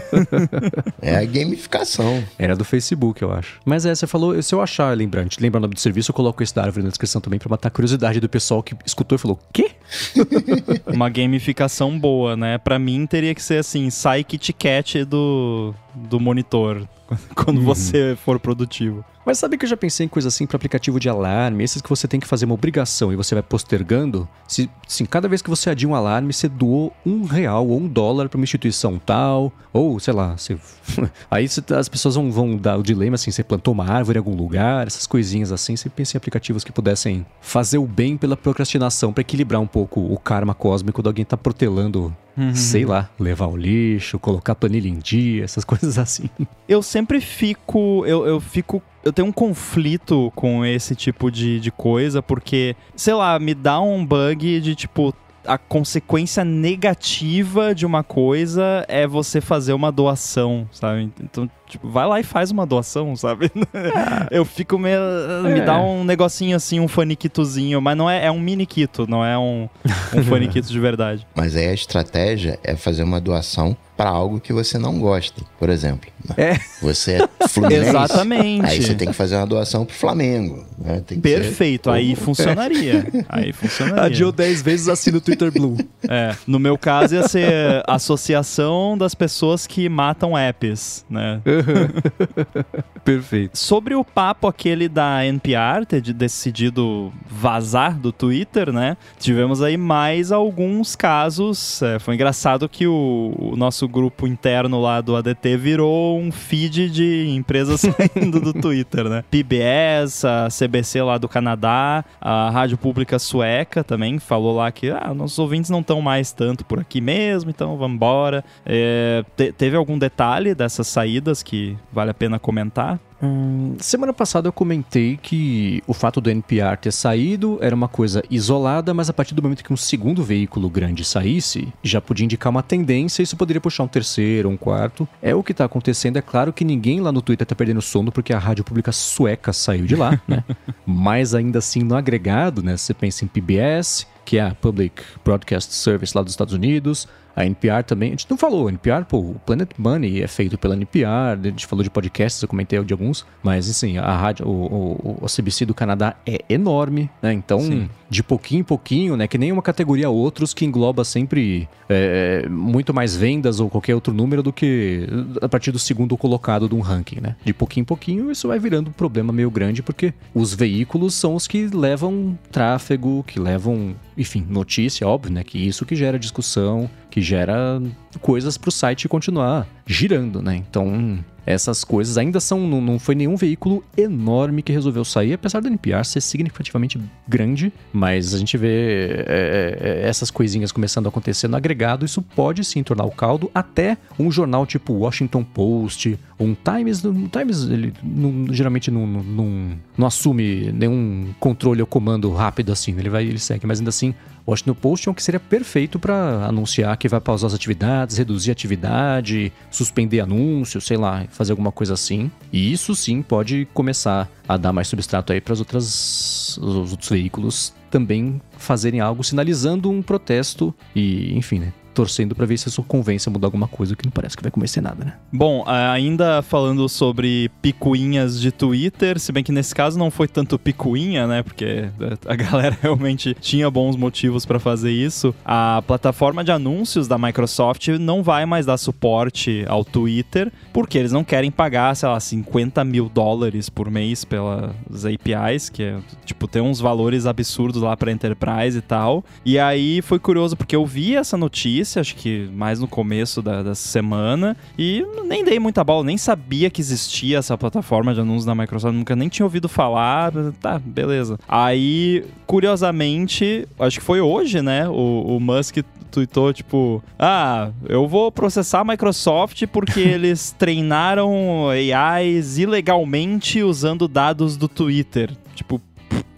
É 1.03 1.17
a 1.17 1.25
gamificação. 1.25 2.23
Era 2.39 2.55
do 2.57 2.65
Facebook, 2.65 3.23
eu 3.23 3.33
acho. 3.33 3.59
Mas 3.65 3.87
é, 3.87 3.95
você 3.95 4.07
falou, 4.07 4.41
se 4.43 4.55
eu 4.55 4.61
achar, 4.61 4.97
lembrante, 4.97 5.41
lembra 5.41 5.59
o 5.59 5.63
nome 5.63 5.75
do 5.75 5.81
serviço, 5.81 6.11
eu 6.11 6.15
coloco 6.15 6.43
esse 6.43 6.55
da 6.55 6.63
árvore 6.63 6.83
na 6.85 6.89
descrição 6.91 7.21
também 7.21 7.39
pra 7.39 7.49
matar 7.49 7.69
a 7.69 7.71
curiosidade 7.71 8.21
do 8.21 8.29
pessoal 8.29 8.63
que 8.63 8.75
escutou 8.85 9.17
e 9.17 9.19
falou: 9.19 9.39
quê? 9.53 9.71
Uma 10.93 11.09
gamificação 11.09 11.99
boa, 11.99 12.37
né? 12.37 12.59
Pra 12.59 12.79
mim 12.79 13.07
teria 13.07 13.35
que 13.35 13.43
ser 13.43 13.59
assim, 13.59 13.91
sai 13.91 14.25
Kit 14.25 14.53
Kat 14.53 15.05
do, 15.05 15.75
do 15.95 16.21
monitor. 16.21 16.87
Quando 17.35 17.59
Uhum. 17.59 17.65
você 17.65 18.17
for 18.25 18.39
produtivo. 18.39 19.05
Mas 19.31 19.39
sabe 19.39 19.57
que 19.57 19.65
eu 19.65 19.69
já 19.69 19.77
pensei 19.77 20.07
em 20.07 20.09
coisa 20.09 20.27
assim 20.27 20.45
para 20.45 20.57
aplicativo 20.57 20.99
de 20.99 21.09
alarme, 21.09 21.63
esses 21.63 21.81
que 21.81 21.89
você 21.89 22.09
tem 22.09 22.19
que 22.19 22.27
fazer 22.27 22.47
uma 22.47 22.55
obrigação 22.55 23.13
e 23.13 23.17
você 23.17 23.33
vai 23.33 23.45
postergando. 23.45 24.29
Se, 24.49 24.69
sim, 24.89 25.07
cada 25.07 25.29
vez 25.29 25.41
que 25.41 25.49
você 25.49 25.71
adia 25.71 25.89
um 25.89 25.95
alarme, 25.95 26.33
você 26.33 26.49
doou 26.49 26.93
um 27.07 27.23
real 27.23 27.69
ou 27.69 27.79
um 27.79 27.87
dólar 27.87 28.29
para 28.29 28.37
uma 28.37 28.43
instituição 28.43 28.99
tal, 28.99 29.53
ou 29.73 30.01
sei 30.01 30.13
lá, 30.15 30.35
aí 31.31 31.47
você, 31.47 31.63
as 31.75 31.89
pessoas 31.89 32.17
vão, 32.17 32.33
vão 32.33 32.57
dar 32.57 32.77
o 32.77 32.83
dilema 32.83 33.15
assim: 33.15 33.31
você 33.31 33.45
plantou 33.45 33.73
uma 33.73 33.89
árvore 33.89 34.19
em 34.19 34.19
algum 34.19 34.35
lugar, 34.35 34.89
essas 34.89 35.07
coisinhas 35.07 35.53
assim. 35.53 35.77
Você 35.77 35.89
pensa 35.89 36.17
em 36.17 36.19
aplicativos 36.19 36.65
que 36.65 36.73
pudessem 36.73 37.25
fazer 37.41 37.79
o 37.79 37.87
bem 37.87 38.17
pela 38.17 38.37
procrastinação 38.37 39.13
para 39.13 39.21
equilibrar 39.21 39.61
um 39.61 39.67
pouco 39.69 40.01
o 40.13 40.19
karma 40.19 40.55
cósmico 40.55 41.01
de 41.03 41.09
alguém 41.09 41.25
tá 41.25 41.37
protelando 41.37 42.13
Uhum. 42.41 42.55
Sei 42.55 42.87
lá, 42.87 43.11
levar 43.19 43.49
o 43.49 43.57
lixo, 43.57 44.19
colocar 44.19 44.55
planilha 44.55 44.89
em 44.89 44.99
dia, 44.99 45.45
essas 45.45 45.63
coisas 45.67 45.99
assim. 45.99 46.31
Eu 46.67 46.83
sempre 46.83 47.21
fico. 47.21 48.05
Eu, 48.07 48.27
eu 48.27 48.41
fico. 48.41 48.83
Eu 49.05 49.13
tenho 49.13 49.29
um 49.29 49.33
conflito 49.33 50.33
com 50.35 50.65
esse 50.65 50.95
tipo 50.95 51.31
de, 51.31 51.61
de 51.61 51.71
coisa, 51.71 52.23
porque, 52.23 52.75
sei 52.97 53.15
lá, 53.15 53.39
me 53.39 53.55
dá 53.55 53.81
um 53.81 54.05
bug 54.05 54.61
de 54.61 54.75
tipo, 54.75 55.15
a 55.45 55.59
consequência 55.59 56.45
negativa 56.45 57.75
de 57.75 57.85
uma 57.87 58.03
coisa 58.03 58.85
é 58.89 59.07
você 59.07 59.41
fazer 59.41 59.73
uma 59.73 59.91
doação, 59.91 60.69
sabe? 60.71 61.11
Então, 61.21 61.51
tipo, 61.71 61.89
vai 61.89 62.07
lá 62.07 62.21
e 62.21 62.23
faz 62.23 62.51
uma 62.51 62.67
doação, 62.67 63.15
sabe? 63.17 63.51
Eu 64.31 64.45
fico 64.45 64.79
meio. 64.79 64.99
É. 65.47 65.55
Me 65.55 65.61
dá 65.61 65.81
um 65.81 66.05
negocinho 66.05 66.57
assim, 66.57 66.81
um 66.81 66.89
faniquitozinho, 66.89 67.81
mas 67.81 67.97
não 67.97 68.09
é, 68.09 68.27
é 68.27 68.31
um 68.31 68.41
miniquito, 68.41 69.07
não 69.09 69.25
é 69.25 69.39
um, 69.39 69.69
um 70.15 70.25
faniquito 70.25 70.69
de 70.69 70.81
verdade. 70.81 71.27
Mas 71.35 71.57
aí 71.57 71.69
a 71.69 71.75
estratégia 71.75 72.59
é 72.63 72.77
fazer 72.77 73.03
uma 73.03 73.21
doação 73.21 73.77
para 74.01 74.09
algo 74.09 74.41
que 74.41 74.51
você 74.51 74.79
não 74.79 74.99
gosta. 74.99 75.43
Por 75.59 75.69
exemplo, 75.69 76.11
é. 76.35 76.57
você 76.81 77.19
é 77.39 77.49
fluminense. 77.49 77.91
Exatamente. 77.91 78.67
Aí 78.67 78.83
você 78.83 78.95
tem 78.95 79.09
que 79.09 79.15
fazer 79.15 79.37
uma 79.37 79.47
doação 79.47 79.85
pro 79.85 79.95
Flamengo. 79.95 80.65
Né? 80.79 81.03
Perfeito, 81.21 81.91
ser... 81.91 81.97
aí 81.97 82.17
funcionaria. 82.17 83.07
Aí 83.29 83.53
funcionaria. 83.53 84.05
Adiou 84.05 84.33
10 84.33 84.63
vezes, 84.63 84.89
assina 84.89 85.19
o 85.19 85.21
Twitter 85.21 85.53
Blue. 85.53 85.77
É, 86.09 86.35
no 86.47 86.59
meu 86.59 86.79
caso 86.79 87.15
ia 87.15 87.29
ser 87.29 87.83
Associação 87.87 88.97
das 88.97 89.15
Pessoas 89.15 89.67
que 89.67 89.87
Matam 89.87 90.37
Apps, 90.37 91.05
né? 91.11 91.43
Perfeito. 93.05 93.59
Sobre 93.59 93.95
o 93.95 94.05
papo 94.05 94.47
aquele 94.47 94.89
da 94.89 95.25
NPR 95.25 95.87
ter 95.87 96.01
decidido 96.01 97.13
vazar 97.27 97.99
do 97.99 98.13
Twitter, 98.13 98.73
né? 98.73 98.97
Tivemos 99.19 99.63
aí 99.63 99.77
mais 99.77 100.33
alguns 100.33 100.95
casos. 100.95 101.83
É, 101.83 101.99
foi 101.99 102.15
engraçado 102.15 102.69
que 102.69 102.87
o, 102.87 103.35
o 103.39 103.57
nosso 103.57 103.89
grupo 103.89 104.27
interno 104.27 104.81
lá 104.81 105.01
do 105.01 105.17
ADT 105.17 105.57
virou 105.57 106.19
um 106.19 106.31
feed 106.31 106.91
de 106.91 107.29
empresas 107.31 107.81
saindo 108.15 108.41
do 108.41 108.53
Twitter, 108.53 109.09
né? 109.09 109.25
PBS, 109.31 110.25
a 110.25 110.49
CBC 110.49 111.03
lá 111.03 111.19
do 111.19 111.29
Canadá, 111.29 112.05
a 112.21 112.51
Rádio 112.51 112.79
Pública 112.79 113.19
Sueca 113.19 113.83
também 113.83 114.19
falou 114.19 114.57
lá 114.57 114.71
que 114.71 114.91
ah, 114.91 115.13
nossos 115.15 115.39
ouvintes 115.39 115.71
não 115.71 115.81
estão 115.81 116.01
mais 116.01 116.33
tanto 116.33 116.65
por 116.65 116.79
aqui 116.79 117.01
mesmo, 117.01 117.51
então 117.51 117.77
vamos 117.77 117.97
embora. 117.97 118.45
É, 118.65 119.25
te, 119.37 119.53
teve 119.53 119.77
algum 119.77 119.99
detalhe 119.99 120.55
dessas 120.55 120.87
saídas 120.87 121.43
que 121.43 121.50
vale 121.93 122.11
a 122.11 122.15
pena 122.15 122.39
comentar? 122.39 122.99
Hum, 123.23 123.77
semana 123.79 124.13
passada 124.13 124.49
eu 124.49 124.53
comentei 124.53 125.19
que 125.21 125.83
o 125.87 125.93
fato 125.93 126.21
do 126.21 126.31
NPR 126.31 126.77
ter 126.81 126.93
saído 126.93 127.59
era 127.61 127.75
uma 127.75 127.89
coisa 127.89 128.23
isolada, 128.31 128.95
mas 128.95 129.11
a 129.11 129.13
partir 129.13 129.35
do 129.35 129.43
momento 129.43 129.63
que 129.63 129.73
um 129.73 129.77
segundo 129.77 130.25
veículo 130.25 130.71
grande 130.71 131.05
saísse, 131.05 131.69
já 131.83 132.01
podia 132.01 132.25
indicar 132.25 132.51
uma 132.51 132.63
tendência 132.63 133.21
e 133.21 133.25
isso 133.25 133.37
poderia 133.37 133.61
puxar 133.61 133.83
um 133.83 133.89
terceiro, 133.89 134.49
um 134.49 134.57
quarto. 134.57 135.07
É 135.21 135.35
o 135.35 135.43
que 135.43 135.53
está 135.53 135.67
acontecendo. 135.67 136.17
É 136.17 136.23
claro 136.23 136.53
que 136.53 136.65
ninguém 136.65 137.01
lá 137.01 137.13
no 137.13 137.21
Twitter 137.21 137.45
está 137.45 137.55
perdendo 137.55 137.83
sono 137.83 138.11
porque 138.11 138.33
a 138.33 138.39
rádio 138.39 138.65
pública 138.65 138.91
sueca 138.91 139.53
saiu 139.53 139.85
de 139.85 139.97
lá, 139.97 140.21
né? 140.27 140.43
mas 140.87 141.35
ainda 141.35 141.59
assim 141.59 141.83
no 141.83 141.95
agregado, 141.95 142.63
né? 142.63 142.77
Você 142.77 142.95
pensa 142.95 143.25
em 143.25 143.29
PBS, 143.29 144.07
que 144.25 144.39
é 144.39 144.43
a 144.43 144.55
Public 144.55 145.03
Broadcast 145.23 145.75
Service 145.75 146.17
lá 146.17 146.23
dos 146.23 146.33
Estados 146.33 146.55
Unidos, 146.55 147.07
a 147.41 147.47
NPR 147.47 147.83
também, 147.85 148.09
a 148.09 148.11
gente 148.13 148.27
não 148.29 148.37
falou, 148.37 148.69
a 148.69 148.71
NPR, 148.71 149.05
pô, 149.05 149.19
o 149.19 149.41
Planet 149.45 149.71
Money 149.79 150.23
é 150.23 150.27
feito 150.27 150.59
pela 150.59 150.75
NPR, 150.75 151.39
a 151.43 151.49
gente 151.49 151.67
falou 151.67 151.83
de 151.83 151.91
podcasts, 151.91 152.41
eu 152.43 152.49
comentei 152.49 152.83
de 152.83 152.93
alguns, 152.93 153.27
mas 153.43 153.69
assim, 153.69 153.99
a 153.99 154.17
rádio, 154.17 154.47
o, 154.47 154.51
o, 154.51 155.19
o 155.23 155.27
CBC 155.27 155.67
do 155.67 155.75
Canadá 155.75 156.17
é 156.27 156.41
enorme, 156.49 157.11
né? 157.23 157.33
Então, 157.33 157.61
Sim. 157.61 157.89
de 158.09 158.23
pouquinho 158.23 158.61
em 158.61 158.65
pouquinho, 158.65 159.17
né? 159.17 159.27
Que 159.27 159.39
nem 159.39 159.53
uma 159.53 159.63
categoria 159.63 160.11
outros 160.11 160.53
que 160.55 160.65
engloba 160.65 161.05
sempre 161.05 161.69
é, 161.89 162.49
muito 162.49 162.93
mais 162.95 163.17
vendas 163.17 163.61
ou 163.61 163.69
qualquer 163.69 163.95
outro 163.95 164.13
número 164.13 164.43
do 164.43 164.53
que 164.53 165.07
a 165.41 165.49
partir 165.49 165.73
do 165.73 165.79
segundo 165.79 166.17
colocado 166.17 166.69
de 166.69 166.75
um 166.75 166.81
ranking, 166.81 167.21
né? 167.21 167.37
De 167.45 167.53
pouquinho 167.53 167.83
em 167.83 167.87
pouquinho, 167.87 168.31
isso 168.31 168.49
vai 168.49 168.59
virando 168.59 168.89
um 168.89 168.93
problema 168.93 169.33
meio 169.33 169.51
grande, 169.51 169.83
porque 169.83 170.15
os 170.35 170.55
veículos 170.55 171.15
são 171.15 171.35
os 171.35 171.47
que 171.47 171.67
levam 171.67 172.39
tráfego, 172.51 173.25
que 173.27 173.39
levam, 173.39 173.95
enfim, 174.17 174.47
notícia, 174.49 175.07
óbvio, 175.07 175.33
né? 175.33 175.43
Que 175.43 175.59
isso 175.59 175.85
que 175.87 175.97
gera 175.97 176.19
discussão, 176.19 176.91
que 177.11 177.21
gera 177.21 177.81
coisas 178.21 178.57
para 178.57 178.69
o 178.69 178.73
site 178.73 179.09
continuar 179.09 179.67
girando, 179.93 180.41
né? 180.41 180.57
Então, 180.57 181.19
essas 181.45 181.83
coisas 181.83 182.17
ainda 182.17 182.39
são. 182.39 182.61
Não, 182.67 182.81
não, 182.81 182.99
foi 182.99 183.15
nenhum 183.15 183.37
veículo 183.37 183.83
enorme 183.97 184.63
que 184.63 184.73
resolveu 184.73 185.05
sair, 185.05 185.35
apesar 185.35 185.61
da 185.61 185.69
NPR 185.69 186.05
ser 186.05 186.21
significativamente 186.21 187.01
grande, 187.27 187.73
mas 187.93 188.35
a 188.35 188.39
gente 188.39 188.57
vê 188.57 189.25
é, 189.27 189.79
é, 189.81 190.09
essas 190.09 190.31
coisinhas 190.31 190.71
começando 190.71 191.07
a 191.07 191.09
acontecer 191.09 191.49
no 191.49 191.57
agregado. 191.57 192.05
Isso 192.05 192.23
pode 192.23 192.65
sim 192.65 192.83
tornar 192.83 193.05
o 193.05 193.11
caldo 193.11 193.51
até 193.55 193.97
um 194.19 194.31
jornal 194.31 194.65
tipo 194.65 194.93
Washington 194.93 195.43
Post, 195.43 196.19
um 196.39 196.55
Times. 196.55 197.05
O 197.05 197.29
Times 197.29 197.65
ele 197.65 197.93
não, 198.03 198.53
geralmente 198.53 198.91
não, 198.91 199.07
não, 199.07 199.79
não 199.97 200.07
assume 200.07 200.71
nenhum 200.73 201.35
controle 201.41 201.81
ou 201.81 201.87
comando 201.87 202.31
rápido 202.33 202.73
assim, 202.73 202.97
ele 202.97 203.09
vai 203.09 203.25
ele 203.25 203.39
segue, 203.39 203.67
mas 203.67 203.79
ainda 203.81 203.91
assim 203.91 204.15
Washington 204.47 204.75
Post 204.75 205.09
é 205.09 205.11
um 205.11 205.15
que 205.15 205.23
seria 205.23 205.41
perfeito 205.41 205.99
para 205.99 206.47
anunciar 206.47 206.97
que 206.97 207.09
vai 207.09 207.21
pausar 207.21 207.49
as 207.49 207.55
atividades, 207.55 208.19
reduzir 208.19 208.51
a 208.51 208.53
atividade, 208.53 209.53
suspender 209.81 210.21
anúncios, 210.21 210.85
sei 210.85 210.97
lá, 210.97 211.25
fazer 211.31 211.53
alguma 211.53 211.73
coisa 211.73 211.95
assim. 211.95 212.31
E 212.53 212.73
isso 212.73 212.95
sim 212.95 213.23
pode 213.23 213.67
começar 213.73 214.31
a 214.47 214.57
dar 214.57 214.73
mais 214.73 214.89
substrato 214.89 215.33
aí 215.33 215.41
para 215.41 215.55
os 215.55 215.61
outros 215.61 217.09
veículos 217.09 217.73
também 217.91 218.41
fazerem 218.57 219.01
algo 219.01 219.25
sinalizando 219.25 219.91
um 219.91 220.03
protesto 220.03 220.75
e, 220.95 221.37
enfim, 221.37 221.59
né, 221.59 221.73
torcendo 221.95 222.35
para 222.35 222.47
ver 222.47 222.59
se 222.59 222.69
isso 222.69 222.83
convence 222.83 223.29
a 223.29 223.33
mudar 223.33 223.47
alguma 223.47 223.69
coisa, 223.69 223.95
que 223.97 224.05
não 224.05 224.13
parece 224.13 224.37
que 224.37 224.43
vai 224.43 224.51
convencer 224.51 224.83
nada, 224.83 225.05
né? 225.05 225.15
Bom, 225.33 225.65
ainda 225.67 226.43
falando 226.43 226.89
sobre 226.89 227.51
picuinhas 227.61 228.41
de 228.41 228.51
Twitter, 228.51 229.19
se 229.19 229.33
bem 229.33 229.43
que 229.43 229.53
nesse 229.53 229.75
caso 229.75 229.99
não 229.99 230.11
foi 230.11 230.29
tanto 230.29 230.59
picuinha, 230.59 231.27
né? 231.27 231.43
Porque 231.43 231.89
a 232.27 232.35
galera 232.35 232.77
realmente 232.81 233.37
tinha 233.41 233.71
bons 233.71 233.97
motivos 233.97 234.47
para 234.47 234.59
fazer 234.59 234.93
isso. 234.93 235.35
A 235.45 235.83
plataforma 235.87 236.45
de 236.45 236.53
anúncios 236.53 237.09
da 237.09 237.19
Microsoft 237.19 237.89
não 237.89 238.23
vai 238.23 238.47
mais 238.47 238.67
dar 238.67 238.77
suporte 238.77 239.65
ao 239.69 239.85
Twitter, 239.85 240.53
porque 240.73 240.99
eles 240.99 241.13
não 241.13 241.25
querem 241.25 241.51
pagar, 241.51 241.95
sei 241.97 242.09
lá, 242.09 242.19
50 242.19 242.85
mil 242.85 243.09
dólares 243.09 243.69
por 243.69 243.91
mês 243.91 244.25
pelas 244.25 245.05
APIs, 245.05 245.69
que 245.69 245.83
é, 245.83 245.99
tipo, 246.25 246.47
tem 246.47 246.63
uns 246.63 246.81
valores 246.81 247.27
absurdos 247.27 247.83
lá 247.83 247.97
para 247.97 248.13
Enterprise 248.13 248.79
e 248.79 248.83
tal. 248.83 249.25
E 249.45 249.59
aí 249.59 250.01
foi 250.03 250.19
curioso, 250.19 250.57
porque 250.57 250.77
eu 250.77 250.87
vi 250.87 251.17
essa 251.17 251.37
notícia 251.37 251.80
notícia, 251.81 252.01
acho 252.01 252.15
que 252.15 252.49
mais 252.53 252.79
no 252.79 252.87
começo 252.87 253.41
da, 253.41 253.63
da 253.63 253.75
semana, 253.75 254.57
e 254.79 255.05
nem 255.27 255.43
dei 255.43 255.59
muita 255.59 255.83
bola, 255.83 256.05
nem 256.05 256.19
sabia 256.19 256.71
que 256.71 256.81
existia 256.81 257.39
essa 257.39 257.57
plataforma 257.57 258.15
de 258.15 258.21
anúncios 258.21 258.45
da 258.45 258.55
Microsoft, 258.55 258.95
nunca 258.95 259.17
nem 259.17 259.29
tinha 259.29 259.47
ouvido 259.47 259.69
falar, 259.69 260.33
tá, 260.61 260.79
beleza. 260.79 261.39
Aí, 261.49 262.25
curiosamente, 262.47 263.67
acho 263.79 263.99
que 263.99 264.05
foi 264.05 264.21
hoje, 264.21 264.61
né, 264.61 264.89
o, 264.89 265.37
o 265.37 265.41
Musk 265.41 265.79
tweetou, 266.11 266.53
tipo, 266.53 267.03
ah, 267.19 267.71
eu 267.89 268.07
vou 268.07 268.31
processar 268.33 268.81
a 268.81 268.85
Microsoft 268.85 269.67
porque 269.69 270.01
eles 270.01 270.55
treinaram 270.59 271.69
AIs 271.71 272.59
ilegalmente 272.59 273.63
usando 273.63 274.09
dados 274.09 274.57
do 274.57 274.67
Twitter. 274.67 275.31
Tipo, 275.55 275.81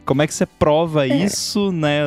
como 0.04 0.20
é 0.20 0.26
que 0.26 0.34
você 0.34 0.44
prova 0.44 1.08
é. 1.08 1.24
isso, 1.24 1.72
né? 1.72 2.02